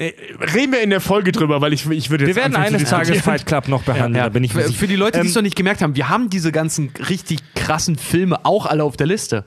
Äh, 0.00 0.12
Reden 0.54 0.72
wir 0.72 0.80
in 0.82 0.90
der 0.90 1.00
Folge 1.00 1.30
drüber, 1.30 1.60
weil 1.60 1.72
ich, 1.72 1.88
ich 1.90 2.10
würde 2.10 2.24
jetzt 2.24 2.34
Wir 2.34 2.42
werden 2.42 2.56
eines 2.56 2.84
Tages. 2.88 3.20
Fight 3.20 3.46
Club 3.46 3.68
noch 3.68 3.82
behandeln, 3.82 4.14
Ja, 4.16 4.22
da 4.24 4.28
bin 4.30 4.42
ich 4.44 4.54
mir 4.54 4.62
für, 4.62 4.66
sicher. 4.68 4.78
für 4.80 4.86
die 4.88 4.96
Leute, 4.96 5.20
die 5.20 5.26
es 5.26 5.32
Ähm, 5.36 5.40
noch 5.40 5.42
nicht 5.42 5.56
gemerkt 5.56 5.82
haben, 5.82 5.94
wir 5.94 6.08
haben 6.08 6.30
diese 6.30 6.50
ganzen 6.52 6.90
richtig 7.08 7.40
krassen 7.54 7.96
Filme 7.96 8.44
auch 8.44 8.66
alle 8.66 8.82
auf 8.82 8.96
der 8.96 9.06
Liste. 9.06 9.44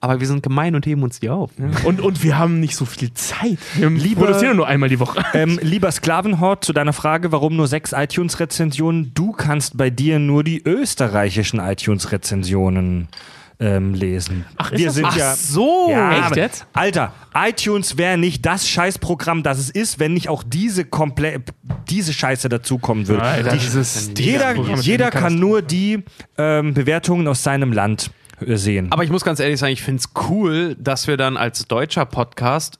aber 0.00 0.20
wir 0.20 0.26
sind 0.26 0.42
gemein 0.42 0.74
und 0.74 0.84
heben 0.84 1.02
uns 1.02 1.18
die 1.20 1.30
auf. 1.30 1.50
Und, 1.84 2.00
und 2.02 2.22
wir 2.22 2.36
haben 2.36 2.60
nicht 2.60 2.76
so 2.76 2.84
viel 2.84 3.14
Zeit. 3.14 3.56
Wir 3.76 3.88
Lieber- 3.88 4.26
produzieren 4.26 4.56
nur 4.56 4.66
einmal 4.66 4.90
die 4.90 5.00
Woche. 5.00 5.24
Ähm, 5.32 5.58
lieber 5.62 5.90
Sklavenhort, 5.90 6.62
zu 6.62 6.74
deiner 6.74 6.92
Frage, 6.92 7.32
warum 7.32 7.56
nur 7.56 7.68
sechs 7.68 7.92
iTunes-Rezensionen? 7.92 9.12
Du 9.14 9.32
kannst 9.32 9.78
bei 9.78 9.88
dir 9.88 10.18
nur 10.18 10.44
die 10.44 10.60
österreichischen 10.62 11.58
iTunes-Rezensionen 11.58 13.08
ähm, 13.60 13.94
lesen. 13.94 14.44
Ach, 14.56 14.72
ist 14.72 14.78
wir 14.78 14.86
das 14.86 14.94
so? 14.94 15.00
sind 15.00 15.06
Ach 15.06 15.16
ja, 15.16 15.34
so. 15.34 15.86
Ja, 15.90 16.26
Echt 16.26 16.36
jetzt? 16.36 16.66
Alter, 16.72 17.12
iTunes 17.34 17.96
wäre 17.98 18.18
nicht 18.18 18.44
das 18.44 18.68
Scheißprogramm, 18.68 19.42
das 19.42 19.58
es 19.58 19.70
ist, 19.70 19.98
wenn 20.00 20.12
nicht 20.14 20.28
auch 20.28 20.42
diese 20.42 20.84
komplett 20.84 21.42
diese 21.88 22.12
Scheiße 22.12 22.48
dazukommen 22.48 23.06
würde. 23.08 23.22
Alter, 23.22 23.50
Die- 23.52 23.58
dieses- 23.58 24.10
jeder 24.18 24.54
jeder 24.76 25.10
kann 25.10 25.36
nur 25.38 25.62
die 25.62 26.02
ähm, 26.36 26.74
Bewertungen 26.74 27.26
aus 27.28 27.42
seinem 27.42 27.72
Land 27.72 28.10
äh, 28.44 28.56
sehen. 28.56 28.90
Aber 28.90 29.04
ich 29.04 29.10
muss 29.10 29.24
ganz 29.24 29.38
ehrlich 29.40 29.60
sagen, 29.60 29.72
ich 29.72 29.82
finde 29.82 30.00
es 30.00 30.10
cool, 30.28 30.76
dass 30.80 31.06
wir 31.06 31.16
dann 31.16 31.36
als 31.36 31.66
deutscher 31.66 32.04
Podcast 32.06 32.78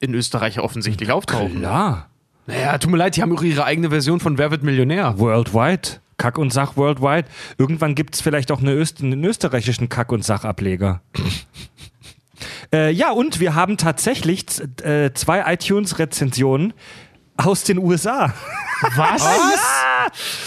in 0.00 0.14
Österreich 0.14 0.58
offensichtlich 0.60 1.10
auftauchen. 1.12 1.58
Klar. 1.60 2.08
Naja, 2.46 2.78
tut 2.78 2.90
mir 2.90 2.96
leid, 2.96 3.14
die 3.16 3.22
haben 3.22 3.36
auch 3.36 3.42
ihre 3.42 3.64
eigene 3.64 3.90
Version 3.90 4.20
von 4.20 4.38
Wer 4.38 4.50
wird 4.50 4.62
Millionär. 4.62 5.18
Worldwide. 5.18 6.00
Kack- 6.18 6.38
und 6.38 6.52
Sach 6.52 6.76
worldwide. 6.76 7.28
Irgendwann 7.56 7.94
gibt 7.94 8.14
es 8.14 8.20
vielleicht 8.20 8.52
auch 8.52 8.60
eine 8.60 8.72
Öst 8.72 9.00
einen 9.00 9.24
österreichischen 9.24 9.88
Kack- 9.88 10.12
und 10.12 10.24
Sach-Ableger. 10.24 11.00
äh, 12.72 12.90
ja, 12.90 13.10
und 13.10 13.40
wir 13.40 13.54
haben 13.54 13.76
tatsächlich 13.76 14.44
äh, 14.82 15.12
zwei 15.14 15.52
iTunes-Rezensionen 15.52 16.74
aus 17.36 17.62
den 17.64 17.78
USA. 17.78 18.34
Was? 18.96 19.24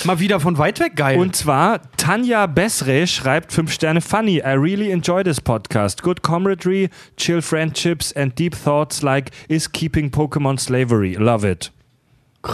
Mal 0.06 0.19
wieder 0.19 0.39
von 0.39 0.57
weit 0.57 0.80
weg 0.80 0.95
geil. 0.95 1.18
Und 1.19 1.35
zwar 1.35 1.81
Tanja 1.98 2.48
Besre 2.48 3.07
schreibt 3.07 3.52
5 3.52 3.72
Sterne 3.72 4.02
funny. 4.02 4.38
I 4.38 4.56
really 4.57 4.91
enjoy 4.91 5.23
this 5.23 5.39
podcast. 5.39 6.02
Good 6.03 6.23
camaraderie, 6.23 6.89
chill 7.18 7.41
friendships 7.41 8.14
and 8.15 8.38
deep 8.38 8.56
thoughts 8.56 9.02
like 9.02 9.31
is 9.48 9.72
keeping 9.72 10.10
Pokémon 10.11 10.60
slavery. 10.60 11.15
Love 11.15 11.49
it. 11.49 11.72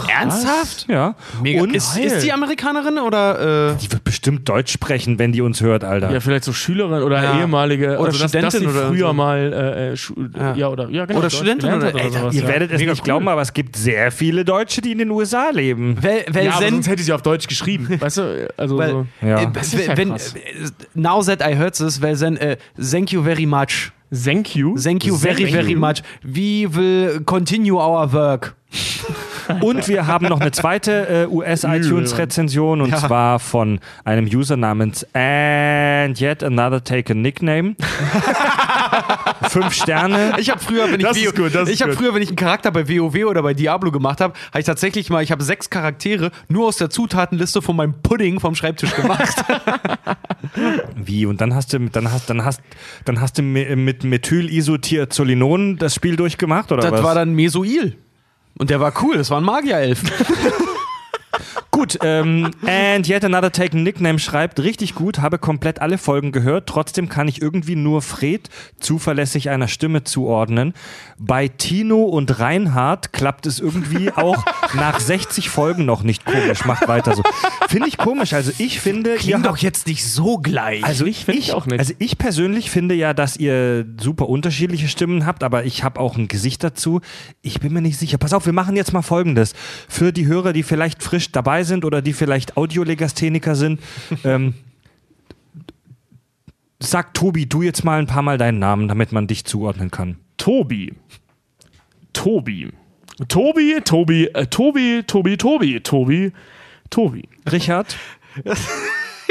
Ernsthaft? 0.08 0.86
Ja. 0.88 1.14
Mega. 1.42 1.62
Und 1.62 1.74
ist, 1.74 1.96
ist 1.96 2.22
die 2.24 2.32
Amerikanerin 2.32 2.98
oder 2.98 3.70
äh, 3.72 3.76
die 3.76 3.90
wird 3.90 4.04
bestimmt 4.04 4.48
Deutsch 4.48 4.72
sprechen, 4.72 5.18
wenn 5.18 5.32
die 5.32 5.40
uns 5.40 5.60
hört, 5.60 5.84
Alter. 5.84 6.10
Ja, 6.10 6.20
vielleicht 6.20 6.44
so 6.44 6.52
Schülerin 6.52 7.02
oder 7.02 7.22
Ja. 7.22 7.38
ehemalige. 7.38 7.96
Oder 7.98 8.06
also 8.08 8.18
dass, 8.22 8.32
dass 8.32 8.54
Studentin 8.54 8.60
sie 8.60 8.66
oder 8.78 8.88
früher 8.88 9.06
so. 9.08 9.12
mal. 9.14 9.38
Äh, 9.52 9.92
äh, 9.92 9.96
Ja. 10.38 10.54
ja. 10.54 10.68
oder. 10.68 10.88
Ja, 10.90 11.06
genau, 11.06 11.18
Oder 11.20 11.30
Studentin 11.30 11.72
oder- 11.72 11.94
Ey, 11.94 12.10
sowas, 12.10 12.34
Ihr 12.34 12.42
ja. 12.42 12.48
werdet 12.48 12.72
es 12.72 12.78
Mega 12.78 12.92
nicht 12.92 13.00
cool. 13.00 13.04
glauben, 13.04 13.28
aber 13.28 13.42
es 13.42 13.52
gibt 13.52 13.76
sehr 13.76 14.10
viele 14.12 14.44
Deutsche, 14.44 14.80
die 14.82 14.92
in 14.92 14.98
den 14.98 15.10
USA 15.10 15.50
leben. 15.50 15.96
Well, 16.02 16.24
well, 16.32 16.44
Ja, 16.44 16.58
sonst 16.58 16.88
hätte 16.88 17.02
sie 17.02 17.12
auf 17.12 17.22
Deutsch 17.22 17.46
geschrieben. 17.46 17.88
Weißt 18.00 18.18
du? 18.18 18.48
Also. 18.56 18.78
well, 18.78 19.06
so. 19.20 19.26
Ja. 19.26 19.42
äh, 19.42 19.48
Das 19.52 19.72
ist 19.72 19.86
ja 19.86 19.96
wenn, 19.96 20.10
krass. 20.10 20.34
äh, 20.34 20.38
now 20.94 21.22
that 21.22 21.40
I 21.40 21.56
heard 21.56 21.74
this, 21.74 22.00
well 22.02 22.16
then, 22.16 22.36
äh, 22.36 22.56
thank 22.78 23.12
you 23.12 23.22
very 23.22 23.46
much. 23.46 23.90
Thank 24.10 24.56
you. 24.56 24.74
Thank 24.78 25.04
you 25.04 25.16
very, 25.16 25.36
Thank 25.36 25.50
very 25.50 25.72
you. 25.72 25.78
much. 25.78 26.02
We 26.22 26.66
will 26.74 27.20
continue 27.24 27.76
our 27.78 28.10
work. 28.12 28.54
Und 29.60 29.88
wir 29.88 30.06
haben 30.06 30.26
noch 30.28 30.40
eine 30.40 30.50
zweite 30.50 31.24
äh, 31.24 31.26
US-iTunes-Rezension 31.26 32.80
und 32.80 32.90
Ja. 32.90 32.96
zwar 32.98 33.38
von 33.38 33.80
einem 34.04 34.26
User 34.26 34.56
namens 34.56 35.06
And 35.14 36.20
Yet 36.20 36.42
Another 36.44 36.82
Taken 36.84 37.22
Nickname. 37.22 37.74
Fünf 39.48 39.72
Sterne. 39.74 40.32
Ich 40.38 40.50
habe 40.50 40.60
früher, 40.60 40.90
wenn 40.90 41.00
Das 41.00 41.16
gut, 41.34 41.54
das 41.54 41.68
ich 41.68 41.82
gut. 41.82 41.94
früher, 41.94 42.14
wenn 42.14 42.22
ich 42.22 42.28
einen 42.28 42.36
Charakter 42.36 42.70
bei 42.70 42.88
WoW 42.88 43.24
oder 43.26 43.42
bei 43.42 43.54
Diablo 43.54 43.90
gemacht 43.90 44.20
habe, 44.20 44.34
habe 44.50 44.60
ich 44.60 44.66
tatsächlich 44.66 45.08
mal, 45.10 45.22
ich 45.22 45.30
habe 45.32 45.42
sechs 45.42 45.70
Charaktere 45.70 46.30
nur 46.48 46.66
aus 46.66 46.76
der 46.76 46.90
Zutatenliste 46.90 47.62
von 47.62 47.76
meinem 47.76 47.94
Pudding 48.02 48.40
vom 48.40 48.54
Schreibtisch 48.54 48.94
gemacht. 48.94 49.36
Wie? 50.96 51.26
Und 51.26 51.40
dann 51.40 51.54
hast 51.54 51.72
du, 51.72 51.78
dann 51.78 52.10
hast, 52.12 52.28
dann 52.30 52.44
hast, 52.44 52.60
dann 53.04 53.20
hast 53.20 53.38
du 53.38 53.42
mi- 53.42 53.74
mit 53.76 54.04
Methylisothiazolinon 54.04 55.76
das 55.78 55.94
Spiel 55.94 56.16
durchgemacht 56.16 56.72
oder 56.72 56.82
das 56.82 56.92
was? 56.92 57.02
war 57.02 57.14
dann 57.14 57.32
Mesoil. 57.34 57.96
Und 58.58 58.70
der 58.70 58.80
war 58.80 58.92
cool, 59.02 59.16
das 59.16 59.30
war 59.30 59.40
ein 59.40 59.44
Magierelf. 59.44 60.02
Gut, 61.78 61.96
ähm, 62.02 62.50
and 62.66 63.06
yet 63.08 63.24
another 63.24 63.52
taken 63.52 63.84
nickname 63.84 64.18
schreibt, 64.18 64.58
richtig 64.58 64.96
gut, 64.96 65.20
habe 65.20 65.38
komplett 65.38 65.80
alle 65.80 65.96
Folgen 65.96 66.32
gehört, 66.32 66.68
trotzdem 66.68 67.08
kann 67.08 67.28
ich 67.28 67.40
irgendwie 67.40 67.76
nur 67.76 68.02
Fred 68.02 68.50
zuverlässig 68.80 69.48
einer 69.48 69.68
Stimme 69.68 70.02
zuordnen. 70.02 70.74
Bei 71.18 71.46
Tino 71.46 72.02
und 72.02 72.40
Reinhard 72.40 73.12
klappt 73.12 73.46
es 73.46 73.60
irgendwie 73.60 74.10
auch 74.16 74.44
nach 74.74 74.98
60 74.98 75.50
Folgen 75.50 75.84
noch 75.84 76.02
nicht 76.02 76.24
komisch, 76.24 76.64
macht 76.64 76.88
weiter 76.88 77.14
so. 77.14 77.22
Finde 77.68 77.86
ich 77.86 77.96
komisch, 77.96 78.32
also 78.32 78.50
ich 78.58 78.80
finde, 78.80 79.14
Klingt 79.14 79.46
doch 79.46 79.58
jetzt 79.58 79.86
nicht 79.86 80.04
so 80.04 80.38
gleich. 80.38 80.82
also 80.82 81.06
Ich 81.06 81.26
finde 81.26 81.40
ich 81.40 81.52
auch 81.52 81.66
nicht. 81.66 81.78
Also 81.78 81.94
ich 82.00 82.18
persönlich 82.18 82.72
finde 82.72 82.96
ja, 82.96 83.14
dass 83.14 83.36
ihr 83.36 83.86
super 84.00 84.28
unterschiedliche 84.28 84.88
Stimmen 84.88 85.26
habt, 85.26 85.44
aber 85.44 85.64
ich 85.64 85.84
habe 85.84 86.00
auch 86.00 86.16
ein 86.16 86.26
Gesicht 86.26 86.64
dazu. 86.64 87.02
Ich 87.40 87.60
bin 87.60 87.72
mir 87.72 87.82
nicht 87.82 88.00
sicher. 88.00 88.18
Pass 88.18 88.32
auf, 88.32 88.46
wir 88.46 88.52
machen 88.52 88.74
jetzt 88.74 88.92
mal 88.92 89.02
Folgendes. 89.02 89.52
Für 89.88 90.12
die 90.12 90.26
Hörer, 90.26 90.52
die 90.52 90.64
vielleicht 90.64 91.04
frisch 91.04 91.30
dabei 91.30 91.62
sind 91.62 91.67
oder 91.84 92.02
die 92.02 92.12
vielleicht 92.12 92.56
Audiolegastheniker 92.56 93.54
sind, 93.54 93.80
ähm, 94.24 94.54
sag 96.80 97.14
Tobi, 97.14 97.46
du 97.46 97.62
jetzt 97.62 97.84
mal 97.84 97.98
ein 97.98 98.06
paar 98.06 98.22
Mal 98.22 98.38
deinen 98.38 98.58
Namen, 98.58 98.88
damit 98.88 99.12
man 99.12 99.26
dich 99.26 99.44
zuordnen 99.44 99.90
kann. 99.90 100.18
Tobi. 100.36 100.94
Tobi. 102.12 102.70
Tobi, 103.26 103.80
Tobi, 103.84 104.26
äh, 104.26 104.46
Tobi, 104.46 105.02
Tobi, 105.04 105.36
Tobi, 105.36 105.80
Tobi, 105.80 106.32
Tobi. 106.90 107.28
Richard? 107.50 107.96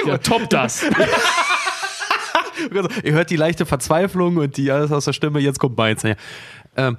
Ja, 0.06 0.20
top 0.20 0.48
das. 0.52 0.84
Ihr 3.04 3.14
hört 3.14 3.32
die 3.32 3.36
leichte 3.36 3.66
Verzweiflung 3.66 4.38
und 4.38 4.58
die 4.58 4.72
alles 4.72 4.92
aus 4.92 5.06
der 5.06 5.14
Stimme, 5.14 5.40
jetzt 5.40 5.58
kommt 5.60 5.76
meins. 5.76 6.04
Ähm, 6.76 6.98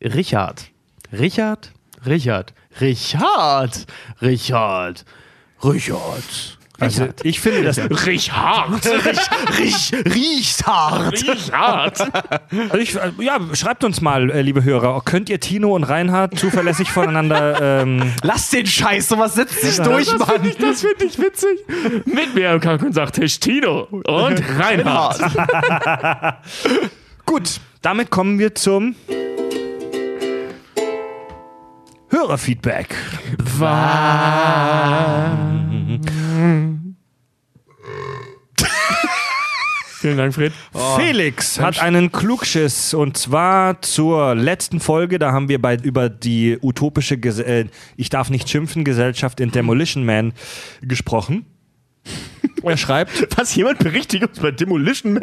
Richard. 0.00 0.68
Richard? 1.12 1.70
Richard. 2.04 2.52
Richard. 2.80 3.86
Richard. 4.20 5.04
Richard. 5.62 6.58
Also 6.80 7.08
ich 7.22 7.38
finde 7.38 7.62
das. 7.62 7.78
Richard. 8.06 8.84
Rich, 9.58 9.92
riecht 10.04 10.66
hart. 10.66 11.12
Richard. 11.12 12.00
Also 12.70 12.76
ich, 12.78 12.96
äh, 12.96 13.12
ja, 13.20 13.38
schreibt 13.52 13.84
uns 13.84 14.00
mal, 14.00 14.30
äh, 14.30 14.42
liebe 14.42 14.64
Hörer, 14.64 15.00
könnt 15.04 15.28
ihr 15.28 15.38
Tino 15.38 15.76
und 15.76 15.84
Reinhard 15.84 16.36
zuverlässig 16.36 16.90
voneinander 16.90 17.82
ähm, 17.82 18.12
Lass 18.22 18.50
den 18.50 18.66
Scheiß, 18.66 19.08
sowas 19.08 19.34
setzt 19.34 19.60
sich 19.60 19.76
durch, 19.76 20.08
Das 20.08 20.18
Mann. 20.18 20.28
finde 20.28 20.48
ich, 20.48 20.56
das 20.56 20.80
find 20.80 21.02
ich 21.02 21.18
witzig. 21.18 21.58
Mit 22.04 22.34
mir 22.34 22.50
am 22.50 22.60
Kack-und-Sachtisch 22.60 23.38
Tino 23.38 23.82
und 23.90 24.42
Reinhard. 24.58 25.20
Gut, 27.26 27.60
damit 27.82 28.10
kommen 28.10 28.40
wir 28.40 28.56
zum 28.56 28.96
Hörerfeedback. 32.12 32.94
Vielen 40.02 40.16
Dank, 40.18 40.34
Fred. 40.34 40.52
Felix 40.98 41.58
hat 41.58 41.80
einen 41.80 42.12
Klugschiss 42.12 42.92
und 42.92 43.16
zwar 43.16 43.80
zur 43.80 44.34
letzten 44.34 44.80
Folge, 44.80 45.18
da 45.18 45.32
haben 45.32 45.48
wir 45.48 45.62
bei, 45.62 45.76
über 45.76 46.10
die 46.10 46.58
utopische, 46.60 47.16
Ges 47.16 47.38
äh, 47.38 47.66
ich 47.96 48.10
darf 48.10 48.28
nicht 48.28 48.46
schimpfen, 48.50 48.84
Gesellschaft 48.84 49.40
in 49.40 49.50
Demolition 49.50 50.04
Man 50.04 50.34
gesprochen. 50.82 51.46
Er 52.62 52.76
schreibt, 52.76 53.26
Was, 53.36 53.54
jemand 53.54 53.80
berichtigt 53.80 54.24
uns 54.26 54.38
bei 54.38 54.50
Demolition 54.50 55.14
Man? 55.14 55.22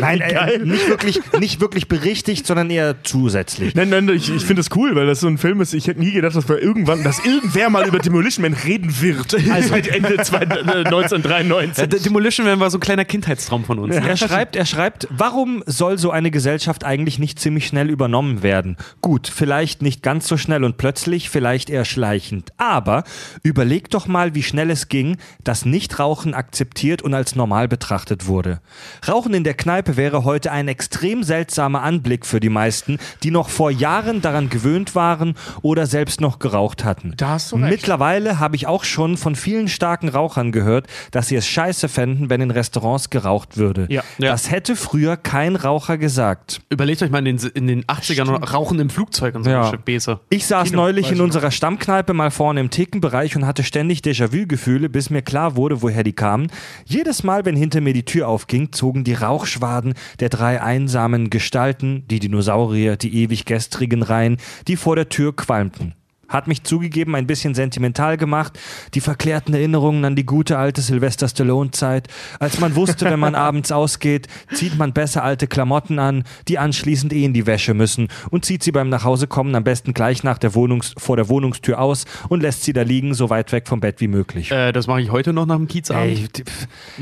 nein, 0.00 0.20
äh, 0.20 0.58
nicht, 0.58 0.88
wirklich, 0.88 1.20
nicht 1.38 1.60
wirklich 1.60 1.86
berichtigt, 1.88 2.46
sondern 2.46 2.70
eher 2.70 3.02
zusätzlich. 3.04 3.74
Nein, 3.74 3.88
nein, 3.90 4.08
ich, 4.08 4.28
ich 4.34 4.44
finde 4.44 4.62
das 4.62 4.74
cool, 4.76 4.94
weil 4.96 5.06
das 5.06 5.20
so 5.20 5.28
ein 5.28 5.38
Film 5.38 5.60
ist. 5.60 5.74
Ich 5.74 5.86
hätte 5.86 6.00
nie 6.00 6.10
gedacht, 6.12 6.34
dass 6.34 6.48
wir 6.48 6.60
irgendwann, 6.60 7.04
dass 7.04 7.24
irgendwer 7.24 7.70
mal 7.70 7.86
über 7.86 7.98
Demolition 8.00 8.42
Man 8.42 8.54
reden 8.54 9.00
wird. 9.00 9.34
Also 9.50 9.68
seit 9.70 9.88
Ende 9.88 10.16
zwei- 10.24 10.42
äh, 10.42 10.84
1993. 10.84 11.88
Der 11.88 12.00
Demolition 12.00 12.46
Man 12.46 12.58
war 12.60 12.70
so 12.70 12.78
ein 12.78 12.80
kleiner 12.80 13.04
Kindheitstraum 13.04 13.64
von 13.64 13.78
uns. 13.78 13.94
Er 13.94 14.16
schreibt, 14.16 14.56
er 14.56 14.66
schreibt, 14.66 15.06
warum 15.10 15.62
soll 15.66 15.98
so 15.98 16.10
eine 16.10 16.30
Gesellschaft 16.30 16.84
eigentlich 16.84 17.18
nicht 17.18 17.38
ziemlich 17.38 17.66
schnell 17.66 17.90
übernommen 17.90 18.42
werden? 18.42 18.76
Gut, 19.00 19.28
vielleicht 19.32 19.82
nicht 19.82 20.02
ganz 20.02 20.26
so 20.26 20.36
schnell 20.36 20.64
und 20.64 20.78
plötzlich, 20.78 21.30
vielleicht 21.30 21.70
eher 21.70 21.84
schleichend. 21.84 22.50
Aber 22.56 23.04
überleg 23.42 23.88
doch 23.90 24.06
mal, 24.08 24.34
wie 24.34 24.42
schnell 24.42 24.70
es 24.70 24.88
ging, 24.88 25.16
dass 25.44 25.64
Nichtrauchen 25.64 26.34
akzeptiert 26.34 26.61
und 27.02 27.14
als 27.14 27.36
normal 27.36 27.68
betrachtet 27.68 28.26
wurde. 28.26 28.60
Rauchen 29.08 29.34
in 29.34 29.44
der 29.44 29.54
Kneipe 29.54 29.96
wäre 29.96 30.24
heute 30.24 30.52
ein 30.52 30.68
extrem 30.68 31.22
seltsamer 31.22 31.82
Anblick 31.82 32.26
für 32.26 32.40
die 32.40 32.48
meisten, 32.48 32.98
die 33.22 33.30
noch 33.30 33.48
vor 33.48 33.70
Jahren 33.70 34.20
daran 34.22 34.48
gewöhnt 34.48 34.94
waren 34.94 35.34
oder 35.62 35.86
selbst 35.86 36.20
noch 36.20 36.38
geraucht 36.38 36.84
hatten. 36.84 37.14
Da 37.16 37.30
hast 37.30 37.52
du 37.52 37.56
recht. 37.56 37.70
Mittlerweile 37.70 38.38
habe 38.38 38.56
ich 38.56 38.66
auch 38.66 38.84
schon 38.84 39.16
von 39.16 39.36
vielen 39.36 39.68
starken 39.68 40.08
Rauchern 40.08 40.52
gehört, 40.52 40.86
dass 41.10 41.28
sie 41.28 41.36
es 41.36 41.46
scheiße 41.46 41.88
fänden, 41.88 42.30
wenn 42.30 42.40
in 42.40 42.50
Restaurants 42.50 43.10
geraucht 43.10 43.56
würde. 43.56 43.86
Ja. 43.88 44.02
Ja. 44.18 44.30
Das 44.32 44.50
hätte 44.50 44.76
früher 44.76 45.16
kein 45.16 45.56
Raucher 45.56 45.98
gesagt. 45.98 46.60
Überlegt 46.70 47.02
euch 47.02 47.10
mal 47.10 47.26
in 47.26 47.36
den, 47.36 47.50
in 47.54 47.66
den 47.66 47.84
80ern 47.84 48.24
noch 48.24 48.52
Rauchen 48.52 48.78
im 48.78 48.90
Flugzeug 48.90 49.34
und 49.34 49.44
so 49.44 49.50
Ja. 49.50 49.72
Bese. 49.84 50.20
Ich 50.30 50.46
saß 50.46 50.70
Kino, 50.70 50.82
neulich 50.82 51.10
in 51.10 51.20
unserer 51.20 51.50
Stammkneipe 51.50 52.12
mal 52.12 52.30
vorne 52.30 52.60
im 52.60 52.70
Thekenbereich 52.70 53.36
und 53.36 53.46
hatte 53.46 53.62
ständig 53.64 54.00
Déjà-vu-Gefühle, 54.00 54.88
bis 54.88 55.10
mir 55.10 55.22
klar 55.22 55.56
wurde, 55.56 55.82
woher 55.82 56.02
die 56.02 56.12
kamen. 56.12 56.50
Jedes 56.84 57.22
Mal, 57.22 57.44
wenn 57.44 57.56
hinter 57.56 57.80
mir 57.80 57.92
die 57.92 58.04
Tür 58.04 58.28
aufging, 58.28 58.72
zogen 58.72 59.04
die 59.04 59.14
Rauchschwaden 59.14 59.94
der 60.20 60.28
drei 60.28 60.60
einsamen 60.60 61.30
Gestalten, 61.30 62.06
die 62.08 62.20
Dinosaurier, 62.20 62.96
die 62.96 63.14
ewig 63.22 63.44
gestrigen 63.44 64.02
rein, 64.02 64.36
die 64.68 64.76
vor 64.76 64.96
der 64.96 65.08
Tür 65.08 65.34
qualmten. 65.34 65.94
Hat 66.32 66.46
mich 66.48 66.62
zugegeben 66.64 67.14
ein 67.14 67.26
bisschen 67.26 67.54
sentimental 67.54 68.16
gemacht, 68.16 68.58
die 68.94 69.00
verklärten 69.00 69.54
Erinnerungen 69.54 70.04
an 70.04 70.16
die 70.16 70.24
gute 70.26 70.58
alte 70.58 70.80
Sylvester 70.80 71.28
Stallone-Zeit, 71.28 72.08
als 72.38 72.58
man 72.60 72.74
wusste, 72.74 73.04
wenn 73.04 73.20
man 73.20 73.34
abends 73.36 73.70
ausgeht, 73.72 74.28
zieht 74.54 74.76
man 74.78 74.92
besser 74.92 75.22
alte 75.22 75.46
Klamotten 75.46 75.98
an, 75.98 76.24
die 76.48 76.58
anschließend 76.58 77.12
eh 77.12 77.24
in 77.24 77.34
die 77.34 77.46
Wäsche 77.46 77.74
müssen 77.74 78.08
und 78.30 78.44
zieht 78.44 78.62
sie 78.62 78.72
beim 78.72 78.88
Nachhausekommen 78.88 79.54
am 79.54 79.64
besten 79.64 79.92
gleich 79.94 80.22
nach 80.24 80.38
der 80.38 80.54
Wohnungs 80.54 80.94
vor 80.96 81.16
der 81.16 81.28
Wohnungstür 81.28 81.78
aus 81.80 82.04
und 82.28 82.40
lässt 82.42 82.62
sie 82.64 82.72
da 82.72 82.82
liegen, 82.82 83.14
so 83.14 83.28
weit 83.30 83.52
weg 83.52 83.68
vom 83.68 83.80
Bett 83.80 84.00
wie 84.00 84.08
möglich. 84.08 84.50
Äh, 84.50 84.72
das 84.72 84.86
mache 84.86 85.00
ich 85.02 85.10
heute 85.10 85.32
noch 85.32 85.46
nach 85.46 85.56
dem 85.56 85.68
Kiezabend. 85.68 86.38
Ey, 86.38 86.44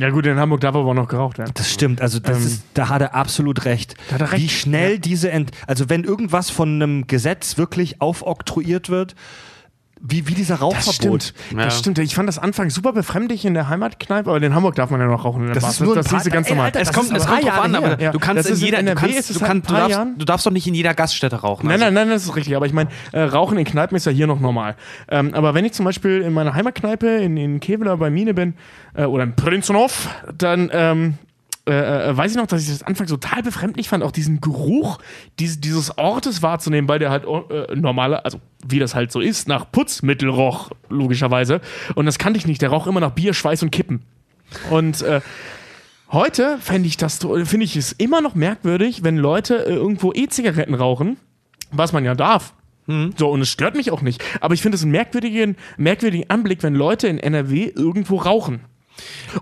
Ja 0.01 0.11
gut, 0.11 0.27
in 0.27 0.39
Hamburg 0.39 0.61
darf 0.61 0.75
aber 0.75 0.95
noch 0.95 1.09
geraucht 1.09 1.39
werden. 1.39 1.53
Das 1.55 1.73
stimmt, 1.73 2.01
also 2.01 2.19
das 2.19 2.39
Ähm, 2.39 2.47
ist, 2.47 2.65
da 2.75 2.89
hat 2.89 3.03
er 3.03 3.15
absolut 3.15 3.65
recht. 3.65 3.95
da 4.09 4.15
hat 4.15 4.21
er 4.23 4.33
recht, 4.33 4.43
Wie 4.43 4.49
schnell 4.49 4.99
diese, 4.99 5.31
Ent 5.31 5.51
also 5.67 5.89
wenn 5.89 6.05
irgendwas 6.05 6.51
von 6.51 6.75
einem 6.83 7.07
Gesetz 7.07 7.59
wirklich 7.59 8.01
aufoktroyiert 8.01 8.89
wird, 8.91 9.15
wie, 10.03 10.27
wie 10.29 10.33
dieser 10.33 10.55
Das 10.55 10.63
Rauchverbot. 10.63 11.23
stimmt. 11.25 11.59
Ja. 11.59 11.65
Das 11.67 11.79
stimmt. 11.79 11.99
Ich 11.99 12.15
fand 12.15 12.27
das 12.27 12.39
Anfang 12.39 12.71
super 12.71 12.95
befremdlich 12.95 13.45
in 13.45 13.53
der 13.53 13.69
Heimatkneipe, 13.69 14.31
aber 14.31 14.43
in 14.43 14.55
Hamburg 14.55 14.75
darf 14.75 14.89
man 14.89 14.99
ja 14.99 15.07
noch 15.07 15.27
rauchen. 15.27 15.43
In 15.43 15.47
der 15.49 15.55
Das 15.57 15.63
Bar. 15.65 15.71
ist 15.73 15.81
nur 15.81 15.93
ein 15.93 15.97
das 15.97 16.09
paar- 16.09 16.21
ist 16.23 16.31
ganz 16.33 16.49
normal. 16.49 16.65
Alter, 16.67 16.81
es 16.81 16.89
das 16.89 16.97
kommt, 16.97 17.15
es 17.15 17.27
kommt 17.27 17.45
drauf 17.45 17.61
an, 17.61 17.75
aber 17.75 17.97
du 17.97 18.19
kannst 18.19 18.39
Das 18.39 18.47
in 18.47 18.53
ist 18.55 18.61
in 18.61 18.65
jeder, 18.65 18.83
du 18.83 18.95
kannst, 18.95 19.29
du, 19.39 19.45
ein 19.45 19.61
du, 19.63 19.73
darfst, 19.75 19.99
du 20.17 20.25
darfst 20.25 20.47
doch 20.47 20.53
nicht 20.53 20.67
in 20.67 20.73
jeder 20.75 20.95
Gaststätte 20.95 21.37
rauchen. 21.37 21.67
Nein, 21.67 21.75
also. 21.83 21.85
nein, 21.85 21.95
nein, 21.95 22.09
das 22.09 22.25
ist 22.25 22.35
richtig. 22.35 22.57
Aber 22.57 22.65
ich 22.65 22.73
meine, 22.73 22.89
äh, 23.13 23.21
Rauchen 23.21 23.59
in 23.59 23.67
Kneipen 23.67 23.95
ist 23.95 24.07
ja 24.07 24.13
hier 24.13 24.27
noch 24.27 24.41
normal. 24.41 24.75
Ähm, 25.11 25.35
aber 25.35 25.53
wenn 25.53 25.67
ich 25.67 25.73
zum 25.73 25.85
Beispiel 25.85 26.23
in 26.23 26.33
meiner 26.33 26.55
Heimatkneipe 26.55 27.07
in, 27.07 27.37
in 27.37 27.61
Kevela 27.61 27.97
bei 27.97 28.09
Mine 28.09 28.33
bin 28.33 28.55
äh, 28.95 29.05
oder 29.05 29.25
in 29.25 29.37
Prinzenhof, 29.37 30.09
dann 30.35 30.71
ähm, 30.73 31.19
äh, 31.67 32.11
äh, 32.11 32.17
weiß 32.17 32.33
ich 32.33 32.37
noch, 32.37 32.47
dass 32.47 32.63
ich 32.63 32.69
das 32.69 32.83
anfangs 32.83 33.11
total 33.11 33.43
befremdlich 33.43 33.89
fand, 33.89 34.03
auch 34.03 34.13
diesen 34.13 34.41
Geruch 34.41 34.99
dieses, 35.39 35.61
dieses 35.61 35.97
Ortes 35.99 36.43
wahrzunehmen, 36.43 36.89
weil 36.89 36.99
der 36.99 37.11
halt 37.11 37.25
äh, 37.25 37.75
normale, 37.77 38.25
also 38.25 38.41
wie 38.67 38.79
das 38.79 38.95
halt 38.95 39.13
so 39.13 39.21
ist, 39.21 39.49
nach 39.49 39.71
Putzmittel 39.71 40.29
roch, 40.29 40.71
logischerweise. 40.89 41.61
Und 41.95 42.07
das 42.07 42.19
kannte 42.19 42.39
ich 42.39 42.47
nicht. 42.47 42.63
Der 42.63 42.71
roch 42.71 42.87
immer 42.87 43.01
nach 43.01 43.13
Bier, 43.13 43.35
Schweiß 43.35 43.63
und 43.63 43.71
Kippen. 43.71 44.03
Und 44.71 45.03
äh, 45.03 45.21
Heute 46.13 46.59
fände 46.59 46.89
ich 46.89 46.97
das, 46.97 47.19
finde 47.19 47.65
ich 47.65 47.77
es 47.77 47.93
immer 47.93 48.21
noch 48.21 48.35
merkwürdig, 48.35 49.05
wenn 49.05 49.17
Leute 49.17 49.65
äh, 49.65 49.75
irgendwo 49.75 50.13
E-Zigaretten 50.13 50.75
rauchen, 50.75 51.19
was 51.71 51.93
man 51.93 52.05
ja 52.05 52.17
darf. 52.17 52.53
So, 53.17 53.31
und 53.31 53.41
es 53.43 53.49
stört 53.49 53.77
mich 53.77 53.93
auch 53.93 54.03
nicht. 54.03 54.21
Aber 54.41 54.55
ich 54.55 54.63
finde 54.63 54.75
es 54.75 54.83
einen 54.83 54.91
merkwürdigen, 54.91 55.57
merkwürdigen 55.77 56.29
Anblick, 56.29 56.65
wenn 56.65 56.75
Leute 56.75 57.07
in 57.07 57.19
NRW 57.19 57.67
irgendwo 57.67 58.17
rauchen. 58.17 58.63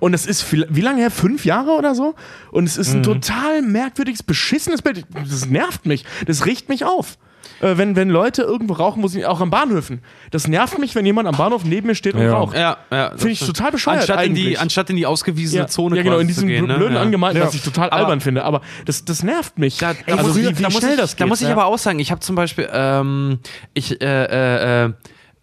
Und 0.00 0.14
es 0.14 0.26
ist, 0.26 0.42
viel, 0.42 0.66
wie 0.70 0.80
lange 0.80 1.00
her? 1.00 1.10
Fünf 1.10 1.44
Jahre 1.44 1.70
oder 1.72 1.94
so? 1.94 2.14
Und 2.50 2.64
es 2.64 2.76
ist 2.76 2.92
ein 2.94 3.02
total 3.02 3.62
merkwürdiges, 3.62 4.22
beschissenes 4.22 4.82
Bild. 4.82 5.04
Das 5.28 5.46
nervt 5.46 5.86
mich. 5.86 6.04
Das 6.26 6.46
riecht 6.46 6.68
mich 6.68 6.84
auf. 6.84 7.18
Äh, 7.60 7.76
wenn, 7.76 7.96
wenn 7.96 8.08
Leute 8.08 8.42
irgendwo 8.42 8.74
rauchen, 8.74 9.00
muss 9.00 9.14
ich 9.16 9.26
auch 9.26 9.40
an 9.40 9.50
Bahnhöfen. 9.50 10.00
Das 10.30 10.46
nervt 10.46 10.78
mich, 10.78 10.94
wenn 10.94 11.04
jemand 11.04 11.26
am 11.26 11.36
Bahnhof 11.36 11.64
neben 11.64 11.88
mir 11.88 11.94
steht 11.96 12.14
und 12.14 12.22
Ja. 12.22 12.32
raucht. 12.34 12.56
Ja, 12.56 12.76
ja. 12.92 13.10
Finde 13.10 13.30
ich 13.30 13.40
total 13.40 13.72
bescheuert 13.72 13.98
Anstatt 14.00 14.26
in, 14.26 14.34
die, 14.34 14.58
anstatt 14.58 14.90
in 14.90 14.96
die 14.96 15.06
ausgewiesene 15.06 15.66
Zone 15.66 15.96
ja, 15.96 16.02
genau, 16.02 16.18
in 16.18 16.28
diesem 16.28 16.42
zu 16.42 16.46
gehen. 16.46 16.66
Ne? 16.66 16.76
blöden 16.76 16.94
ja. 16.94 17.02
Angemalten, 17.02 17.40
Ja. 17.40 17.46
was 17.48 17.54
ich 17.54 17.62
total 17.62 17.90
Aber- 17.90 17.96
albern 17.96 18.20
finde. 18.20 18.44
Aber 18.44 18.60
das, 18.84 19.04
das 19.04 19.22
nervt 19.24 19.58
mich. 19.58 19.78
Da, 19.78 19.94
also 20.06 20.36
wie, 20.36 20.56
wie 20.56 20.62
da 20.62 20.68
muss 20.68 20.78
schnell 20.78 20.92
ich, 20.94 21.00
das 21.00 21.16
geht. 21.16 21.20
Da 21.22 21.26
muss 21.26 21.40
ich 21.40 21.48
aber 21.48 21.66
auch 21.66 21.78
sagen, 21.78 21.98
ich 21.98 22.10
habe 22.12 22.20
zum 22.20 22.36
Beispiel, 22.36 22.68
ähm, 22.72 23.38
ich, 23.74 24.00
äh, 24.00 24.04
äh, 24.04 24.84
äh, 24.86 24.92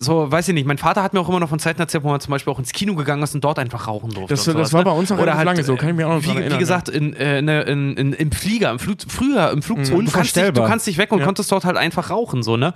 so, 0.06 0.32
weiß 0.32 0.48
ich 0.48 0.54
nicht, 0.54 0.66
mein 0.68 0.78
Vater 0.78 1.04
hat 1.04 1.14
mir 1.14 1.20
auch 1.20 1.28
immer 1.30 1.40
noch 1.40 1.50
von 1.50 1.60
Zeiten 1.60 1.82
erzählt, 1.82 2.04
wo 2.04 2.10
man 2.10 2.20
zum 2.20 2.32
Beispiel 2.32 2.54
auch 2.54 2.60
ins 2.60 2.72
Kino 2.72 2.96
gegangen 2.96 3.22
ist 3.24 3.36
und 3.36 3.44
dort 3.44 3.60
einfach 3.60 3.88
rauchen 3.88 4.12
durfte. 4.12 4.34
Das- 4.34 4.46
das 4.46 4.72
war 4.74 4.82
ne? 4.82 4.86
bei 4.86 4.92
uns 4.92 5.12
auch 5.12 5.16
Oder 5.16 5.24
relativ 5.34 5.38
halt, 5.38 5.46
lange 5.48 5.64
so, 5.64 5.76
kann 5.76 5.90
ich 5.90 5.96
mich 5.96 6.06
auch 6.06 6.14
noch 6.16 6.24
wie, 6.24 6.30
erinnern, 6.30 6.54
Wie 6.54 6.58
gesagt, 6.58 6.88
in, 6.90 7.14
äh, 7.14 7.42
ne, 7.42 7.62
in, 7.64 7.98
in, 7.98 8.14
im 8.14 8.32
Flieger, 8.32 8.72
im 8.72 8.80
Flug, 8.80 8.98
früher 9.08 9.52
im 9.52 9.62
Flugzeug, 9.62 10.06
du, 10.06 10.12
kannst 10.12 10.36
dich, 10.36 10.44
du 10.52 10.64
kannst 10.64 10.88
dich 10.88 10.98
weg 10.98 11.12
und 11.12 11.20
Ja. 11.20 11.26
konntest 11.26 11.52
dort 11.52 11.66
halt 11.66 11.78
einfach 11.78 12.10
rauchen, 12.10 12.44
so, 12.44 12.56
ne? 12.58 12.74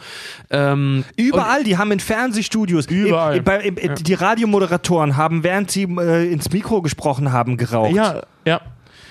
Ähm, 0.50 1.06
Überall, 1.16 1.64
die 1.64 1.78
haben 1.78 1.92
in 1.92 2.00
Fernsehstudios, 2.00 2.88
Überall. 2.88 3.38
Im, 3.38 3.44
bei, 3.44 3.60
im, 3.60 3.76
die 3.96 4.14
Radiomoderatoren 4.14 5.16
haben, 5.18 5.44
während 5.44 5.72
sie 5.72 5.84
äh, 5.84 6.32
ins 6.32 6.52
Mikro 6.52 6.82
gesprochen 6.82 7.32
haben, 7.32 7.58
geraucht. 7.58 7.94
Ja, 7.96 8.22
ja. 8.46 8.62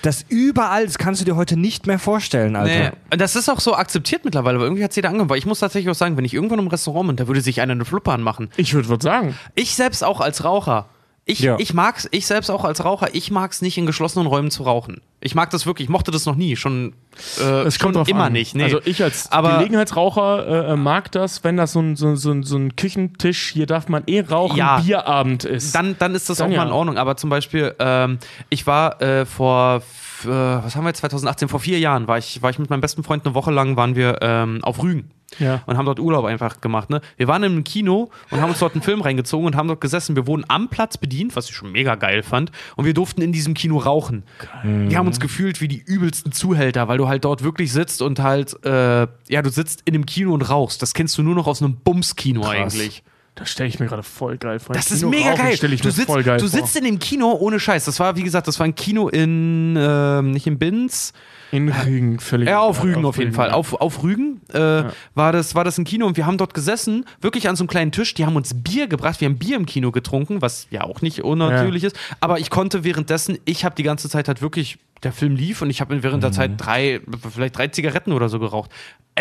Das 0.01 0.25
überall, 0.29 0.85
das 0.85 0.97
kannst 0.97 1.21
du 1.21 1.25
dir 1.25 1.35
heute 1.35 1.57
nicht 1.57 1.87
mehr 1.87 1.99
vorstellen, 1.99 2.55
Alter. 2.55 2.91
Nee, 2.91 2.91
und 3.11 3.19
das 3.21 3.35
ist 3.35 3.49
auch 3.49 3.59
so 3.59 3.75
akzeptiert 3.75 4.25
mittlerweile, 4.25 4.55
aber 4.55 4.65
irgendwie 4.65 4.83
hat 4.83 4.91
es 4.91 4.95
jeder 4.95 5.09
angenommen. 5.09 5.29
Weil 5.29 5.37
ich 5.37 5.45
muss 5.45 5.59
tatsächlich 5.59 5.89
auch 5.89 5.95
sagen, 5.95 6.17
wenn 6.17 6.25
ich 6.25 6.33
irgendwann 6.33 6.59
im 6.59 6.67
Restaurant 6.67 7.07
bin, 7.07 7.15
da 7.15 7.27
würde 7.27 7.41
sich 7.41 7.61
einer 7.61 7.73
eine 7.73 7.85
Fluppe 7.85 8.11
anmachen. 8.11 8.49
Ich 8.57 8.73
würde 8.73 8.87
würd 8.87 9.01
sagen. 9.01 9.35
Ich 9.55 9.75
selbst 9.75 10.03
auch 10.03 10.21
als 10.21 10.43
Raucher. 10.43 10.87
Ich, 11.29 11.39
Ja. 11.41 11.57
ich 11.59 11.73
mag's, 11.73 12.07
ich 12.11 12.25
selbst 12.25 12.49
auch 12.49 12.63
als 12.65 12.83
Raucher, 12.83 13.09
ich 13.13 13.29
mag's 13.29 13.61
nicht 13.61 13.77
in 13.77 13.85
geschlossenen 13.85 14.25
Räumen 14.27 14.49
zu 14.51 14.63
rauchen. 14.63 15.01
Ich 15.21 15.35
mag 15.35 15.49
das 15.51 15.65
wirklich, 15.65 15.85
ich 15.85 15.89
mochte 15.91 16.09
das 16.11 16.25
noch 16.25 16.35
nie, 16.35 16.55
schon, 16.55 16.93
äh, 17.39 17.43
Es 17.63 17.77
kommt 17.77 17.95
schon 17.95 18.05
immer 18.07 18.25
an. 18.25 18.33
nicht. 18.33 18.55
Nee. 18.55 18.63
Also 18.63 18.79
ich 18.85 19.03
als 19.03 19.31
Aber- 19.31 19.57
Gelegenheitsraucher 19.57 20.47
äh, 20.69 20.73
äh, 20.73 20.75
mag 20.75 21.11
das, 21.11 21.43
wenn 21.43 21.55
das 21.57 21.73
so 21.73 21.81
ein, 21.81 21.95
so, 21.95 22.15
so, 22.15 22.41
so 22.41 22.57
ein 22.57 22.75
Küchentisch, 22.75 23.51
hier 23.53 23.65
darf 23.67 23.89
man 23.89 24.03
eh 24.07 24.21
rauchen, 24.21 24.57
Ja. 24.57 24.79
Bierabend 24.79 25.43
ist. 25.43 25.75
dann, 25.75 25.95
dann 25.99 26.15
ist 26.15 26.29
das 26.29 26.39
Dann 26.39 26.49
auch 26.49 26.53
ja. 26.53 26.61
mal 26.61 26.67
in 26.67 26.73
Ordnung. 26.73 26.97
Aber 26.97 27.15
zum 27.15 27.29
Beispiel, 27.29 27.75
ähm, 27.79 28.17
ich 28.49 28.65
war 28.65 29.01
äh, 29.01 29.25
vor, 29.25 29.83
äh, 30.23 30.27
was 30.27 30.75
haben 30.75 30.83
wir 30.83 30.89
jetzt, 30.89 30.99
2018, 30.99 31.47
vor 31.47 31.59
vier 31.59 31.77
Jahren, 31.79 32.07
war 32.07 32.17
ich, 32.17 32.41
war 32.41 32.49
ich 32.49 32.57
mit 32.57 32.69
meinem 32.69 32.81
besten 32.81 33.03
Freund 33.03 33.25
eine 33.25 33.35
Woche 33.35 33.51
lang, 33.51 33.75
waren 33.77 33.95
wir 33.95 34.17
ähm, 34.21 34.59
auf 34.63 34.81
Rügen. 34.81 35.11
Ja. 35.37 35.61
Und 35.65 35.77
haben 35.77 35.85
dort 35.85 35.99
Urlaub 35.99 36.25
einfach 36.25 36.61
gemacht. 36.61 36.89
Ne? 36.89 37.01
Wir 37.17 37.27
waren 37.27 37.43
in 37.43 37.51
einem 37.51 37.63
Kino 37.63 38.09
und 38.31 38.41
haben 38.41 38.49
uns 38.49 38.59
dort 38.59 38.73
einen 38.73 38.81
Film 38.81 39.01
reingezogen 39.01 39.45
und 39.45 39.55
haben 39.55 39.67
dort 39.67 39.81
gesessen. 39.81 40.15
Wir 40.15 40.25
wurden 40.27 40.45
am 40.47 40.69
Platz 40.69 40.97
bedient, 40.97 41.35
was 41.35 41.49
ich 41.49 41.55
schon 41.55 41.71
mega 41.71 41.95
geil 41.95 42.23
fand. 42.23 42.51
Und 42.75 42.85
wir 42.85 42.93
durften 42.93 43.21
in 43.21 43.31
diesem 43.31 43.53
Kino 43.53 43.77
rauchen. 43.77 44.23
Wir 44.63 44.97
haben 44.97 45.07
uns 45.07 45.19
gefühlt 45.19 45.61
wie 45.61 45.67
die 45.67 45.77
übelsten 45.79 46.31
Zuhälter, 46.31 46.87
weil 46.87 46.97
du 46.97 47.07
halt 47.07 47.25
dort 47.25 47.43
wirklich 47.43 47.71
sitzt 47.71 48.01
und 48.01 48.19
halt, 48.19 48.63
äh, 48.65 49.07
ja, 49.27 49.41
du 49.41 49.49
sitzt 49.49 49.81
in 49.85 49.95
einem 49.95 50.05
Kino 50.05 50.33
und 50.33 50.41
rauchst. 50.41 50.81
Das 50.81 50.93
kennst 50.93 51.17
du 51.17 51.23
nur 51.23 51.35
noch 51.35 51.47
aus 51.47 51.61
einem 51.61 51.75
Bums-Kino 51.75 52.45
eigentlich. 52.45 53.03
Das 53.35 53.49
stelle 53.49 53.69
ich 53.69 53.79
mir 53.79 53.87
gerade 53.87 54.03
voll 54.03 54.37
geil 54.37 54.59
vor. 54.59 54.75
Das 54.75 54.91
ist 54.91 54.99
Kino 54.99 55.09
mega 55.11 55.31
rauchen 55.31 55.37
geil. 55.37 55.57
Du, 55.57 55.91
sitzt, 55.91 56.07
geil 56.07 56.39
du 56.39 56.47
sitzt 56.47 56.75
in 56.75 56.83
dem 56.83 56.99
Kino 56.99 57.31
ohne 57.31 57.59
Scheiß. 57.59 57.85
Das 57.85 57.99
war, 57.99 58.15
wie 58.17 58.23
gesagt, 58.23 58.47
das 58.47 58.59
war 58.59 58.65
ein 58.65 58.75
Kino 58.75 59.07
in, 59.07 59.77
ähm, 59.79 60.31
nicht 60.31 60.45
in 60.45 60.59
Binz, 60.59 61.13
in 61.51 61.69
Rügen, 61.69 62.19
völlig. 62.19 62.47
ja, 62.49 62.59
auf 62.59 62.83
Rügen 62.83 63.05
auf, 63.05 63.17
jeden 63.17 63.29
Rügen, 63.29 63.35
Fall. 63.35 63.49
ja. 63.49 63.53
Auf, 63.53 63.73
auf 63.73 64.03
Rügen 64.03 64.41
äh, 64.53 64.83
war, 65.15 65.31
das, 65.31 65.55
war 65.55 65.63
das 65.63 65.77
ein 65.77 65.83
Kino 65.85 66.05
und 66.05 66.17
wir 66.17 66.25
haben 66.25 66.37
dort 66.37 66.53
gesessen, 66.53 67.05
wirklich 67.21 67.49
an 67.49 67.55
so 67.55 67.63
einem 67.63 67.69
kleinen 67.69 67.91
Tisch. 67.91 68.13
Die 68.13 68.25
haben 68.25 68.35
uns 68.35 68.53
Bier 68.53 68.87
gebracht. 68.87 69.21
Wir 69.21 69.27
haben 69.27 69.37
Bier 69.37 69.57
im 69.57 69.65
Kino 69.65 69.91
getrunken, 69.91 70.41
was 70.41 70.67
ja 70.69 70.83
auch 70.83 71.01
nicht 71.01 71.23
unnatürlich 71.23 71.83
ist. 71.83 71.97
Aber 72.19 72.39
ich 72.39 72.49
konnte 72.49 72.83
währenddessen, 72.83 73.37
ich 73.45 73.65
habe 73.65 73.75
die 73.75 73.83
ganze 73.83 74.09
Zeit 74.09 74.27
halt 74.27 74.41
wirklich, 74.41 74.77
der 75.03 75.13
Film 75.13 75.35
lief 75.35 75.61
und 75.61 75.69
ich 75.69 75.81
habe 75.81 76.03
während 76.03 76.23
der 76.23 76.31
Zeit 76.31 76.51
drei, 76.57 77.01
vielleicht 77.31 77.57
drei 77.57 77.67
Zigaretten 77.67 78.11
oder 78.11 78.29
so 78.29 78.39
geraucht. 78.39 78.71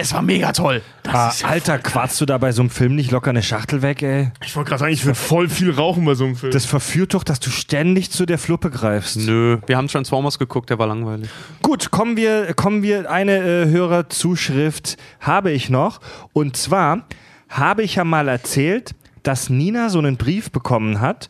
Es 0.00 0.12
war 0.12 0.22
mega 0.22 0.52
toll. 0.52 0.82
Ah, 1.08 1.32
Alter, 1.42 1.78
quatschst 1.78 2.20
du 2.20 2.26
da 2.26 2.38
bei 2.38 2.52
so 2.52 2.62
einem 2.62 2.70
Film 2.70 2.94
nicht 2.94 3.10
locker 3.10 3.30
eine 3.30 3.42
Schachtel 3.42 3.82
weg, 3.82 4.02
ey? 4.02 4.30
Ich 4.44 4.54
wollte 4.54 4.68
gerade 4.68 4.80
sagen, 4.80 4.92
ich 4.92 5.04
würde 5.04 5.18
voll 5.18 5.48
viel 5.48 5.72
rauchen 5.72 6.04
bei 6.04 6.14
so 6.14 6.24
einem 6.24 6.36
Film. 6.36 6.52
Das 6.52 6.66
verführt 6.66 7.14
doch, 7.14 7.24
dass 7.24 7.40
du 7.40 7.50
ständig 7.50 8.10
zu 8.10 8.24
der 8.24 8.38
Fluppe 8.38 8.70
greifst. 8.70 9.16
Nö, 9.16 9.58
wir 9.66 9.76
haben 9.76 9.88
Transformers 9.88 10.38
geguckt, 10.38 10.70
der 10.70 10.78
war 10.78 10.86
langweilig. 10.86 11.28
Gut, 11.62 11.90
kommen 11.90 12.16
wir, 12.16 12.54
kommen 12.54 12.82
wir, 12.82 13.10
eine 13.10 13.38
äh, 13.38 13.66
Hörerzuschrift 13.66 14.98
habe 15.20 15.50
ich 15.50 15.68
noch. 15.68 16.00
Und 16.32 16.56
zwar 16.56 17.04
habe 17.48 17.82
ich 17.82 17.96
ja 17.96 18.04
mal 18.04 18.28
erzählt, 18.28 18.94
dass 19.24 19.50
Nina 19.50 19.88
so 19.88 19.98
einen 19.98 20.16
Brief 20.16 20.52
bekommen 20.52 21.00
hat, 21.00 21.28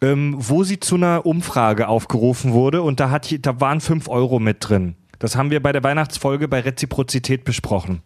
ähm, 0.00 0.34
wo 0.38 0.64
sie 0.64 0.80
zu 0.80 0.94
einer 0.94 1.26
Umfrage 1.26 1.88
aufgerufen 1.88 2.52
wurde 2.52 2.82
und 2.82 3.00
da, 3.00 3.10
hat, 3.10 3.34
da 3.44 3.60
waren 3.60 3.80
5 3.80 4.08
Euro 4.08 4.38
mit 4.38 4.58
drin. 4.60 4.94
Das 5.18 5.36
haben 5.36 5.50
wir 5.50 5.60
bei 5.60 5.72
der 5.72 5.82
Weihnachtsfolge 5.82 6.46
bei 6.46 6.60
Reziprozität 6.60 7.44
besprochen. 7.44 8.02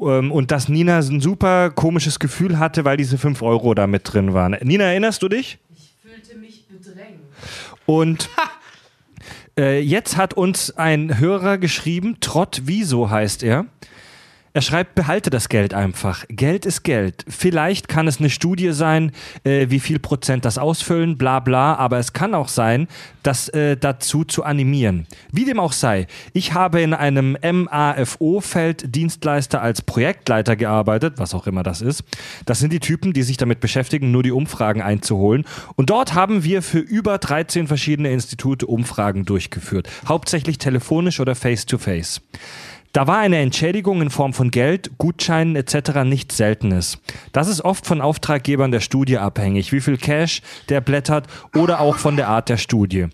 Ähm, 0.00 0.32
und 0.32 0.50
dass 0.50 0.68
Nina 0.68 0.98
ein 0.98 1.20
super 1.20 1.70
komisches 1.70 2.18
Gefühl 2.18 2.58
hatte, 2.58 2.84
weil 2.84 2.96
diese 2.96 3.18
5 3.18 3.42
Euro 3.42 3.74
da 3.74 3.86
mit 3.86 4.12
drin 4.12 4.34
waren. 4.34 4.56
Nina, 4.62 4.84
erinnerst 4.84 5.22
du 5.22 5.28
dich? 5.28 5.58
Ich 5.70 5.94
fühlte 6.02 6.38
mich 6.38 6.66
bedrängt. 6.66 7.20
Und 7.86 8.28
äh, 9.58 9.80
jetzt 9.80 10.16
hat 10.16 10.34
uns 10.34 10.76
ein 10.76 11.18
Hörer 11.18 11.58
geschrieben, 11.58 12.16
Trott 12.20 12.62
Wieso 12.64 13.10
heißt 13.10 13.42
er. 13.44 13.66
Er 14.54 14.60
schreibt, 14.60 14.94
behalte 14.94 15.30
das 15.30 15.48
Geld 15.48 15.72
einfach. 15.72 16.26
Geld 16.28 16.66
ist 16.66 16.82
Geld. 16.82 17.24
Vielleicht 17.26 17.88
kann 17.88 18.06
es 18.06 18.18
eine 18.18 18.28
Studie 18.28 18.72
sein, 18.72 19.12
äh, 19.44 19.70
wie 19.70 19.80
viel 19.80 19.98
Prozent 19.98 20.44
das 20.44 20.58
ausfüllen, 20.58 21.16
bla 21.16 21.40
bla, 21.40 21.74
aber 21.76 21.98
es 21.98 22.12
kann 22.12 22.34
auch 22.34 22.48
sein, 22.48 22.86
das 23.22 23.48
äh, 23.48 23.78
dazu 23.78 24.24
zu 24.24 24.44
animieren. 24.44 25.06
Wie 25.30 25.46
dem 25.46 25.58
auch 25.58 25.72
sei, 25.72 26.06
ich 26.34 26.52
habe 26.52 26.82
in 26.82 26.92
einem 26.92 27.38
MAFO-Feld 27.42 28.94
Dienstleister 28.94 29.62
als 29.62 29.80
Projektleiter 29.80 30.56
gearbeitet, 30.56 31.14
was 31.16 31.34
auch 31.34 31.46
immer 31.46 31.62
das 31.62 31.80
ist. 31.80 32.04
Das 32.44 32.58
sind 32.58 32.74
die 32.74 32.80
Typen, 32.80 33.14
die 33.14 33.22
sich 33.22 33.38
damit 33.38 33.60
beschäftigen, 33.60 34.10
nur 34.10 34.22
die 34.22 34.32
Umfragen 34.32 34.82
einzuholen. 34.82 35.46
Und 35.76 35.88
dort 35.88 36.12
haben 36.12 36.44
wir 36.44 36.60
für 36.60 36.78
über 36.78 37.16
13 37.16 37.68
verschiedene 37.68 38.12
Institute 38.12 38.66
Umfragen 38.66 39.24
durchgeführt. 39.24 39.88
Hauptsächlich 40.06 40.58
telefonisch 40.58 41.20
oder 41.20 41.34
face-to-face. 41.34 42.20
Da 42.92 43.06
war 43.06 43.18
eine 43.18 43.38
Entschädigung 43.38 44.02
in 44.02 44.10
Form 44.10 44.34
von 44.34 44.50
Geld, 44.50 44.98
Gutscheinen 44.98 45.56
etc. 45.56 46.04
nichts 46.04 46.36
Seltenes. 46.36 46.98
Das 47.32 47.48
ist 47.48 47.62
oft 47.62 47.86
von 47.86 48.02
Auftraggebern 48.02 48.70
der 48.70 48.80
Studie 48.80 49.16
abhängig, 49.16 49.72
wie 49.72 49.80
viel 49.80 49.96
Cash 49.96 50.42
der 50.68 50.82
blättert 50.82 51.26
oder 51.56 51.80
auch 51.80 51.96
von 51.96 52.16
der 52.16 52.28
Art 52.28 52.50
der 52.50 52.58
Studie. 52.58 53.06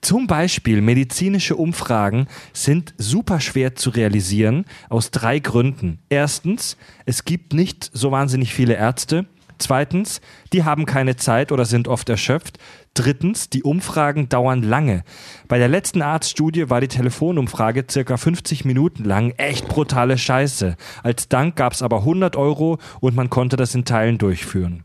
Zum 0.00 0.26
Beispiel 0.26 0.80
medizinische 0.80 1.54
Umfragen 1.54 2.28
sind 2.54 2.94
super 2.96 3.40
schwer 3.40 3.74
zu 3.74 3.90
realisieren 3.90 4.64
aus 4.88 5.10
drei 5.10 5.38
Gründen. 5.38 5.98
Erstens, 6.08 6.78
es 7.04 7.26
gibt 7.26 7.52
nicht 7.52 7.90
so 7.92 8.10
wahnsinnig 8.10 8.54
viele 8.54 8.74
Ärzte. 8.74 9.26
Zweitens, 9.58 10.22
die 10.54 10.64
haben 10.64 10.86
keine 10.86 11.16
Zeit 11.16 11.52
oder 11.52 11.66
sind 11.66 11.88
oft 11.88 12.08
erschöpft. 12.08 12.58
Drittens, 12.96 13.50
die 13.50 13.62
Umfragen 13.62 14.30
dauern 14.30 14.62
lange. 14.62 15.04
Bei 15.48 15.58
der 15.58 15.68
letzten 15.68 16.00
Arztstudie 16.00 16.70
war 16.70 16.80
die 16.80 16.88
Telefonumfrage 16.88 17.84
circa 17.90 18.16
50 18.16 18.64
Minuten 18.64 19.04
lang. 19.04 19.34
Echt 19.36 19.68
brutale 19.68 20.16
Scheiße. 20.16 20.76
Als 21.02 21.28
Dank 21.28 21.56
gab 21.56 21.74
es 21.74 21.82
aber 21.82 21.98
100 21.98 22.36
Euro 22.36 22.78
und 23.00 23.14
man 23.14 23.28
konnte 23.28 23.56
das 23.56 23.74
in 23.74 23.84
Teilen 23.84 24.16
durchführen. 24.16 24.84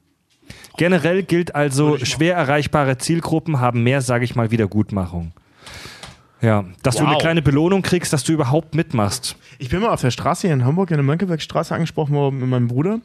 Generell 0.78 1.24
gilt 1.24 1.56
also, 1.56 1.98
schwer 2.04 2.36
erreichbare 2.36 2.98
Zielgruppen 2.98 3.62
haben 3.62 3.84
mehr, 3.84 4.02
sage 4.02 4.26
ich 4.26 4.36
mal, 4.36 4.52
Wiedergutmachung. 4.52 5.32
Ja, 6.42 6.66
dass 6.84 6.96
du 6.96 7.04
Wow. 7.04 7.12
eine 7.12 7.18
kleine 7.18 7.42
Belohnung 7.42 7.82
kriegst, 7.82 8.12
dass 8.12 8.24
du 8.26 8.34
überhaupt 8.34 8.76
mitmachst. 8.76 9.38
Ich 9.58 9.70
bin 9.70 9.80
mal 9.80 9.90
auf 9.90 10.02
der 10.02 10.12
Straße 10.12 10.48
hier 10.48 10.54
in 10.54 10.66
Hamburg, 10.66 10.92
in 10.92 10.98
der 10.98 11.06
Mönckebergstraße 11.06 11.74
angesprochen 11.74 12.14
worden 12.16 12.40
mit 12.40 12.50
meinem 12.50 12.68
Bruder, 12.68 13.00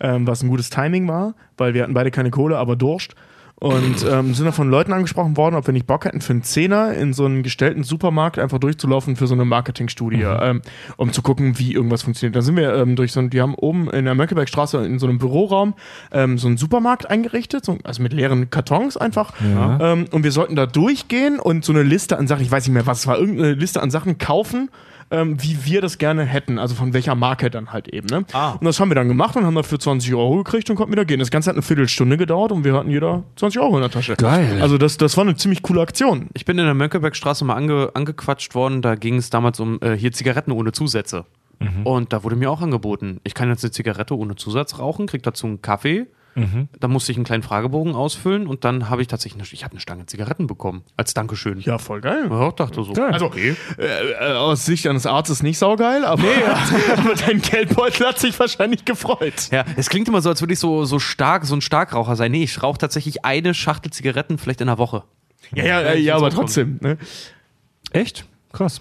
ähm, 0.00 0.26
was 0.26 0.42
ein 0.42 0.48
gutes 0.48 0.70
Timing 0.70 1.06
war, 1.06 1.34
weil 1.56 1.74
wir 1.74 1.82
hatten 1.84 1.94
beide 1.94 2.10
keine 2.10 2.30
Kohle, 2.30 2.58
aber 2.58 2.74
Durst. 2.74 3.14
Und 3.60 4.06
ähm, 4.10 4.32
sind 4.32 4.46
dann 4.46 4.54
von 4.54 4.70
Leuten 4.70 4.94
angesprochen 4.94 5.36
worden, 5.36 5.54
ob 5.54 5.66
wir 5.66 5.74
nicht 5.74 5.86
Bock 5.86 6.06
hätten, 6.06 6.22
für 6.22 6.32
einen 6.32 6.42
Zehner 6.42 6.94
in 6.94 7.12
so 7.12 7.26
einen 7.26 7.42
gestellten 7.42 7.84
Supermarkt 7.84 8.38
einfach 8.38 8.58
durchzulaufen 8.58 9.16
für 9.16 9.26
so 9.26 9.34
eine 9.34 9.44
Marketingstudie, 9.44 10.22
ähm, 10.22 10.62
um 10.96 11.12
zu 11.12 11.20
gucken, 11.20 11.58
wie 11.58 11.74
irgendwas 11.74 12.02
funktioniert. 12.02 12.34
Da 12.34 12.40
sind 12.40 12.56
wir 12.56 12.74
ähm, 12.74 12.96
durch 12.96 13.12
so 13.12 13.20
ein, 13.20 13.28
die 13.28 13.42
haben 13.42 13.54
oben 13.54 13.90
in 13.90 14.06
der 14.06 14.14
Mönckebergstraße 14.14 14.78
in 14.86 14.98
so 14.98 15.06
einem 15.06 15.18
Büroraum 15.18 15.74
ähm, 16.10 16.38
so 16.38 16.48
einen 16.48 16.56
Supermarkt 16.56 17.10
eingerichtet, 17.10 17.66
so, 17.66 17.76
also 17.84 18.02
mit 18.02 18.14
leeren 18.14 18.48
Kartons 18.48 18.96
einfach. 18.96 19.34
Ähm, 19.80 20.06
und 20.10 20.24
wir 20.24 20.32
sollten 20.32 20.56
da 20.56 20.64
durchgehen 20.64 21.38
und 21.38 21.62
so 21.62 21.72
eine 21.72 21.82
Liste 21.82 22.18
an 22.18 22.26
Sachen, 22.26 22.42
ich 22.42 22.50
weiß 22.50 22.66
nicht 22.66 22.74
mehr, 22.74 22.86
was 22.86 23.00
es 23.00 23.06
war, 23.06 23.18
irgendeine 23.18 23.52
Liste 23.52 23.82
an 23.82 23.90
Sachen 23.90 24.16
kaufen 24.16 24.70
ähm, 25.10 25.42
wie 25.42 25.64
wir 25.64 25.80
das 25.80 25.98
gerne 25.98 26.24
hätten, 26.24 26.58
also 26.58 26.74
von 26.74 26.92
welcher 26.92 27.14
Marke 27.14 27.50
dann 27.50 27.72
halt 27.72 27.88
eben. 27.88 28.06
Ne? 28.08 28.24
Ah. 28.32 28.52
Und 28.52 28.64
das 28.64 28.78
haben 28.80 28.90
wir 28.90 28.94
dann 28.94 29.08
gemacht 29.08 29.36
und 29.36 29.44
haben 29.44 29.54
dafür 29.54 29.78
20 29.78 30.14
Euro 30.14 30.36
gekriegt 30.42 30.70
und 30.70 30.76
konnten 30.76 30.92
wieder 30.92 31.04
gehen. 31.04 31.18
Das 31.18 31.30
Ganze 31.30 31.50
hat 31.50 31.56
eine 31.56 31.62
Viertelstunde 31.62 32.16
gedauert 32.16 32.52
und 32.52 32.64
wir 32.64 32.74
hatten 32.74 32.90
jeder 32.90 33.24
20 33.36 33.60
Euro 33.60 33.76
in 33.76 33.82
der 33.82 33.90
Tasche. 33.90 34.16
Geil. 34.16 34.60
Also 34.60 34.78
das, 34.78 34.96
das 34.96 35.16
war 35.16 35.24
eine 35.24 35.36
ziemlich 35.36 35.62
coole 35.62 35.80
Aktion. 35.80 36.28
Ich 36.34 36.44
bin 36.44 36.58
in 36.58 36.64
der 36.64 36.74
Mönckebergstraße 36.74 37.44
mal 37.44 37.54
ange, 37.54 37.90
angequatscht 37.94 38.54
worden. 38.54 38.82
Da 38.82 38.94
ging 38.94 39.16
es 39.16 39.30
damals 39.30 39.60
um 39.60 39.78
äh, 39.80 39.96
hier 39.96 40.12
Zigaretten 40.12 40.52
ohne 40.52 40.72
Zusätze. 40.72 41.24
Und 41.84 42.12
da 42.14 42.24
wurde 42.24 42.36
mir 42.36 42.50
auch 42.50 42.62
angeboten, 42.62 43.20
ich 43.22 43.34
kann 43.34 43.50
jetzt 43.50 43.62
eine 43.62 43.70
Zigarette 43.70 44.16
ohne 44.16 44.34
Zusatz 44.34 44.78
rauchen, 44.78 45.06
krieg 45.06 45.22
dazu 45.22 45.46
einen 45.46 45.60
Kaffee. 45.60 46.06
Da 46.78 46.88
musste 46.88 47.12
ich 47.12 47.18
einen 47.18 47.24
kleinen 47.24 47.42
Fragebogen 47.42 47.94
ausfüllen 47.94 48.46
und 48.46 48.64
dann 48.64 48.88
habe 48.88 49.02
ich 49.02 49.08
tatsächlich 49.08 49.42
eine, 49.42 49.48
ich 49.52 49.64
habe 49.64 49.72
eine 49.72 49.80
Stange 49.80 50.06
Zigaretten 50.06 50.46
bekommen 50.46 50.84
als 50.96 51.12
Dankeschön. 51.12 51.60
Ja, 51.60 51.78
voll 51.78 52.00
geil. 52.00 52.28
Ja, 52.30 52.48
ich 52.48 52.54
dachte 52.54 52.82
so. 52.82 52.92
Also, 52.92 53.32
äh, 53.34 53.54
äh, 53.78 54.32
aus 54.34 54.64
Sicht 54.64 54.86
eines 54.86 55.06
Arztes 55.06 55.42
nicht 55.42 55.58
saugeil, 55.58 56.04
aber, 56.04 56.22
aber 56.96 57.14
dein 57.14 57.42
Geldbeutel 57.42 58.06
hat 58.06 58.18
sich 58.18 58.38
wahrscheinlich 58.38 58.84
gefreut. 58.84 59.48
Ja, 59.50 59.64
es 59.76 59.88
klingt 59.88 60.08
immer 60.08 60.22
so, 60.22 60.28
als 60.28 60.40
würde 60.40 60.54
ich 60.54 60.60
so, 60.60 60.84
so 60.84 60.98
stark, 60.98 61.44
so 61.44 61.54
ein 61.54 61.60
Starkraucher 61.60 62.16
sein. 62.16 62.30
Nee, 62.32 62.44
ich 62.44 62.62
rauche 62.62 62.78
tatsächlich 62.78 63.24
eine 63.24 63.52
Schachtel 63.54 63.92
Zigaretten 63.92 64.38
vielleicht 64.38 64.60
in 64.60 64.68
der 64.68 64.78
Woche. 64.78 65.04
Ja, 65.54 65.64
ja, 65.64 65.80
äh, 65.80 65.98
ja, 65.98 66.16
aber 66.16 66.30
trotzdem. 66.30 66.78
Ne? 66.80 66.96
Echt? 67.92 68.24
Krass. 68.52 68.80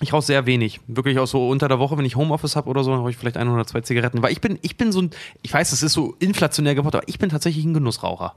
Ich 0.00 0.12
rauche 0.12 0.22
sehr 0.22 0.44
wenig. 0.46 0.80
Wirklich 0.86 1.18
auch 1.18 1.26
so 1.26 1.48
unter 1.48 1.68
der 1.68 1.78
Woche, 1.78 1.96
wenn 1.96 2.04
ich 2.04 2.16
Homeoffice 2.16 2.56
habe 2.56 2.68
oder 2.68 2.84
so, 2.84 2.90
dann 2.90 3.00
habe 3.00 3.10
ich 3.10 3.16
vielleicht 3.16 3.36
ein 3.36 3.48
oder 3.48 3.66
zwei 3.66 3.80
Zigaretten. 3.80 4.22
Weil 4.22 4.32
ich 4.32 4.40
bin, 4.40 4.58
ich 4.62 4.76
bin 4.76 4.92
so 4.92 5.00
ein, 5.00 5.10
ich 5.42 5.52
weiß, 5.52 5.70
das 5.70 5.82
ist 5.82 5.92
so 5.92 6.14
inflationär 6.18 6.74
geworden, 6.74 6.96
aber 6.96 7.08
ich 7.08 7.18
bin 7.18 7.30
tatsächlich 7.30 7.64
ein 7.64 7.74
Genussraucher. 7.74 8.34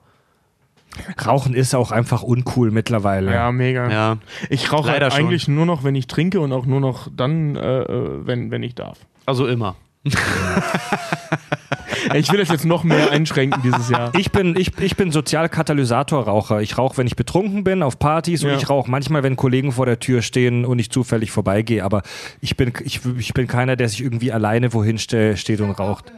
Rauchen 1.25 1.53
ist 1.53 1.75
auch 1.75 1.91
einfach 1.91 2.23
uncool 2.23 2.71
mittlerweile. 2.71 3.31
Ja, 3.31 3.51
mega. 3.51 3.89
Ja. 3.91 4.17
Ich 4.49 4.71
rauche 4.71 4.87
Leider 4.87 5.05
halt 5.05 5.13
schon. 5.13 5.25
eigentlich 5.25 5.47
nur 5.47 5.65
noch, 5.65 5.83
wenn 5.83 5.95
ich 5.95 6.07
trinke 6.07 6.39
und 6.39 6.51
auch 6.51 6.65
nur 6.65 6.79
noch 6.79 7.07
dann, 7.15 7.55
äh, 7.55 7.81
äh, 7.81 8.25
wenn, 8.25 8.51
wenn 8.51 8.63
ich 8.63 8.75
darf. 8.75 8.97
Also 9.25 9.45
immer. 9.45 9.75
Ich 12.13 12.31
will 12.31 12.39
das 12.39 12.49
jetzt 12.49 12.65
noch 12.65 12.83
mehr 12.83 13.11
einschränken 13.11 13.61
dieses 13.61 13.89
Jahr. 13.89 14.11
Ich 14.17 14.31
bin, 14.31 14.55
ich, 14.57 14.77
ich 14.79 14.95
bin 14.95 15.11
Sozialkatalysatorraucher. 15.11 16.61
Ich 16.61 16.77
rauche, 16.77 16.97
wenn 16.97 17.07
ich 17.07 17.15
betrunken 17.15 17.63
bin, 17.63 17.83
auf 17.83 17.99
Partys 17.99 18.43
und 18.43 18.49
Ja. 18.51 18.57
ich 18.57 18.69
rauche 18.69 18.89
manchmal, 18.89 19.23
wenn 19.23 19.35
Kollegen 19.35 19.71
vor 19.71 19.85
der 19.85 19.99
Tür 19.99 20.21
stehen 20.21 20.65
und 20.65 20.79
ich 20.79 20.89
zufällig 20.89 21.31
vorbeigehe. 21.31 21.83
Aber 21.83 22.01
ich 22.41 22.55
bin, 22.57 22.71
ich, 22.83 23.01
ich 23.17 23.33
bin 23.33 23.47
keiner, 23.47 23.75
der 23.75 23.89
sich 23.89 24.01
irgendwie 24.01 24.31
alleine 24.31 24.73
wohin 24.73 24.97
ste 24.97 25.35
steht 25.37 25.61
und 25.61 25.71
raucht. 25.71 26.11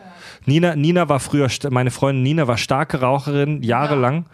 Nina, 0.46 0.76
Nina 0.76 1.10
war 1.10 1.20
früher, 1.20 1.48
meine 1.70 1.92
Freundin 1.92 2.24
Nina 2.24 2.48
war 2.48 2.58
starke 2.58 3.02
Raucherin, 3.02 3.62
jahrelang. 3.64 4.26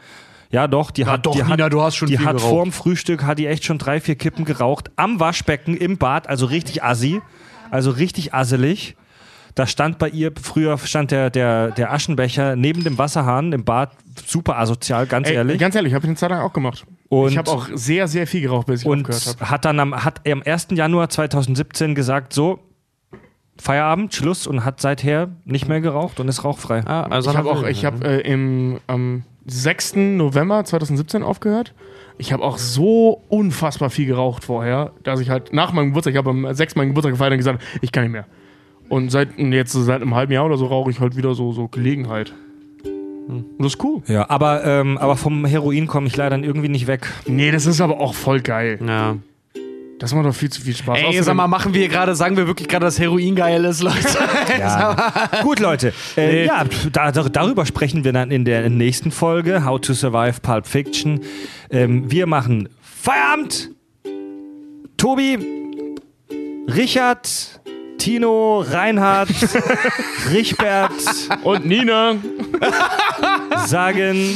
Ja, 0.49 0.67
doch, 0.67 0.91
die 0.91 1.05
hat, 1.05 1.25
doch, 1.25 1.33
die 1.33 1.43
Nina, 1.43 1.65
hat, 1.65 1.73
du 1.73 1.81
hast 1.81 1.95
schon 1.97 2.07
die 2.07 2.19
hat 2.19 2.37
geraucht. 2.37 2.49
vorm 2.49 2.71
Frühstück, 2.71 3.23
hat 3.23 3.37
die 3.39 3.47
echt 3.47 3.65
schon 3.65 3.77
drei, 3.77 3.99
vier 3.99 4.15
Kippen 4.15 4.45
geraucht. 4.45 4.91
Am 4.95 5.19
Waschbecken, 5.19 5.75
im 5.75 5.97
Bad, 5.97 6.27
also 6.29 6.45
richtig 6.45 6.83
assi. 6.83 7.21
Also 7.69 7.91
richtig 7.91 8.33
asselig. 8.33 8.95
Da 9.57 9.65
stand 9.65 9.97
bei 9.97 10.09
ihr, 10.09 10.31
früher 10.39 10.77
stand 10.77 11.09
der, 11.09 11.31
der, 11.31 11.71
der 11.71 11.91
Aschenbecher 11.91 12.55
neben 12.55 12.83
dem 12.83 12.99
Wasserhahn 12.99 13.51
im 13.53 13.63
Bad, 13.63 13.89
super 14.23 14.59
asozial, 14.59 15.07
ganz 15.07 15.27
Ey, 15.27 15.33
ehrlich. 15.33 15.57
Ganz 15.57 15.73
ehrlich, 15.73 15.95
habe 15.95 16.05
ich 16.05 16.09
eine 16.09 16.15
Zeit 16.15 16.29
lang 16.29 16.41
auch 16.41 16.53
gemacht. 16.53 16.85
Und- 17.09 17.31
ich 17.31 17.39
habe 17.39 17.49
auch 17.49 17.67
sehr, 17.73 18.07
sehr 18.07 18.27
viel 18.27 18.41
geraucht, 18.41 18.67
bis 18.67 18.81
ich 18.81 18.87
und 18.87 18.99
aufgehört 19.09 19.25
habe. 19.41 19.49
hat 19.49 19.65
dann 19.65 19.79
am, 19.79 20.05
hat 20.05 20.21
am 20.29 20.43
1. 20.45 20.67
Januar 20.73 21.09
2017 21.09 21.95
gesagt, 21.95 22.33
so, 22.33 22.59
Feierabend, 23.59 24.13
Schluss 24.13 24.45
und 24.45 24.63
hat 24.63 24.79
seither 24.79 25.29
nicht 25.43 25.67
mehr 25.67 25.81
geraucht 25.81 26.19
und 26.19 26.27
ist 26.27 26.43
rauchfrei. 26.43 26.83
Ah, 26.85 27.07
also 27.09 27.31
Ich 27.31 27.37
habe 27.37 27.49
auch, 27.49 27.63
ich 27.63 27.83
habe 27.83 28.05
äh, 28.05 28.31
im 28.31 28.79
am 28.85 29.23
6. 29.47 29.95
November 29.95 30.65
2017 30.65 31.23
aufgehört. 31.23 31.73
Ich 32.19 32.31
habe 32.31 32.43
auch 32.43 32.59
so 32.59 33.23
unfassbar 33.27 33.89
viel 33.89 34.05
geraucht 34.05 34.45
vorher, 34.45 34.91
dass 35.01 35.19
ich 35.19 35.31
halt 35.31 35.51
nach 35.51 35.73
meinem 35.73 35.87
Geburtstag, 35.87 36.13
ich 36.13 36.17
habe 36.19 36.29
am 36.29 36.53
6. 36.53 36.75
meinen 36.75 36.89
Geburtstag 36.89 37.13
gefeiert 37.13 37.31
und 37.31 37.37
gesagt, 37.39 37.63
ich 37.81 37.91
kann 37.91 38.03
nicht 38.03 38.11
mehr. 38.11 38.27
Und 38.89 39.09
seit 39.11 39.37
jetzt 39.37 39.73
seit 39.73 40.01
einem 40.01 40.15
halben 40.15 40.31
Jahr 40.33 40.45
oder 40.45 40.57
so 40.57 40.65
rauche 40.67 40.89
ich 40.91 40.99
halt 40.99 41.15
wieder 41.17 41.33
so 41.35 41.51
so 41.51 41.67
Gelegenheit. 41.67 42.33
Und 43.27 43.45
das 43.59 43.73
ist 43.73 43.83
cool. 43.83 44.01
Ja, 44.07 44.29
aber, 44.29 44.63
ähm, 44.63 44.97
aber 44.97 45.17
vom 45.17 45.43
Heroin 45.45 45.87
komme 45.87 46.07
ich 46.07 46.15
leider 46.15 46.37
irgendwie 46.37 46.69
nicht 46.69 46.87
weg. 46.87 47.07
Nee, 47.25 47.51
das 47.51 47.65
ist 47.65 47.81
aber 47.81 47.99
auch 47.99 48.13
voll 48.13 48.39
geil. 48.39 48.79
Ja. 48.85 49.17
Das 49.99 50.13
macht 50.13 50.25
doch 50.27 50.33
viel 50.35 50.49
zu 50.49 50.61
viel 50.61 50.75
Spaß. 50.75 50.97
Ey, 50.99 51.05
Außerdem- 51.05 51.23
sag 51.23 51.35
mal, 51.35 51.47
machen 51.47 51.73
wir 51.73 51.87
gerade, 51.89 52.15
sagen 52.15 52.37
wir 52.37 52.45
wirklich 52.47 52.67
gerade, 52.69 52.85
dass 52.85 52.99
Heroin 52.99 53.35
geil 53.35 53.65
ist, 53.65 53.81
Leute? 53.81 53.97
Gut, 55.41 55.59
Leute. 55.59 55.91
Äh, 56.15 56.45
ja, 56.45 56.63
da, 56.93 57.11
da, 57.11 57.23
darüber 57.27 57.65
sprechen 57.65 58.03
wir 58.03 58.13
dann 58.13 58.29
in 58.31 58.45
der 58.45 58.69
nächsten 58.69 59.11
Folge. 59.11 59.65
How 59.65 59.81
to 59.81 59.93
Survive 59.93 60.39
Pulp 60.41 60.67
Fiction. 60.67 61.21
Ähm, 61.71 62.09
wir 62.11 62.27
machen 62.27 62.69
Feierabend. 62.81 63.71
Tobi, 64.97 65.37
Richard, 66.67 67.59
Tino, 67.97 68.61
Reinhard, 68.61 69.29
Richbert 70.31 70.91
Und 71.43 71.65
Nina. 71.65 72.15
sagen 73.65 74.35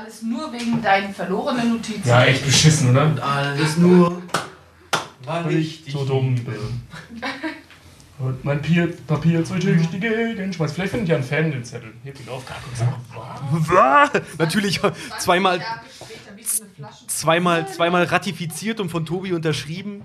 Alles 0.07 0.21
nur 0.21 0.53
wegen 0.53 0.81
deinen 0.81 1.13
verlorenen 1.13 1.73
Notizen. 1.73 2.07
Ja, 2.07 2.23
echt 2.23 2.45
beschissen, 2.45 2.91
oder? 2.91 3.13
Alles 3.21 3.75
nur, 3.75 4.21
weil 5.25 5.51
ich 5.57 5.83
so 5.89 6.05
dumm 6.05 6.35
bin. 6.35 6.55
Und 8.19 8.45
mein 8.45 8.61
Pier, 8.61 8.95
Papier 9.05 9.43
zu 9.43 9.55
durch 9.59 9.89
die 9.89 9.99
Gegend 9.99 10.55
schmeißt. 10.55 10.75
Vielleicht 10.75 10.91
findet 10.91 11.09
ja 11.09 11.17
ein 11.17 11.23
Fan 11.23 11.51
den 11.51 11.63
Zettel. 11.65 11.93
Hebt 12.05 12.21
ihn 12.21 12.29
auf, 12.29 12.43
Natürlich 14.37 14.79
zweimal, 15.19 15.59
wie 16.35 16.43
so 16.43 16.63
eine 16.63 16.71
Flasche. 16.71 17.07
zweimal, 17.07 17.67
zweimal 17.67 18.03
ratifiziert 18.05 18.79
und 18.79 18.89
von 18.89 19.05
Tobi 19.05 19.33
unterschrieben. 19.33 20.03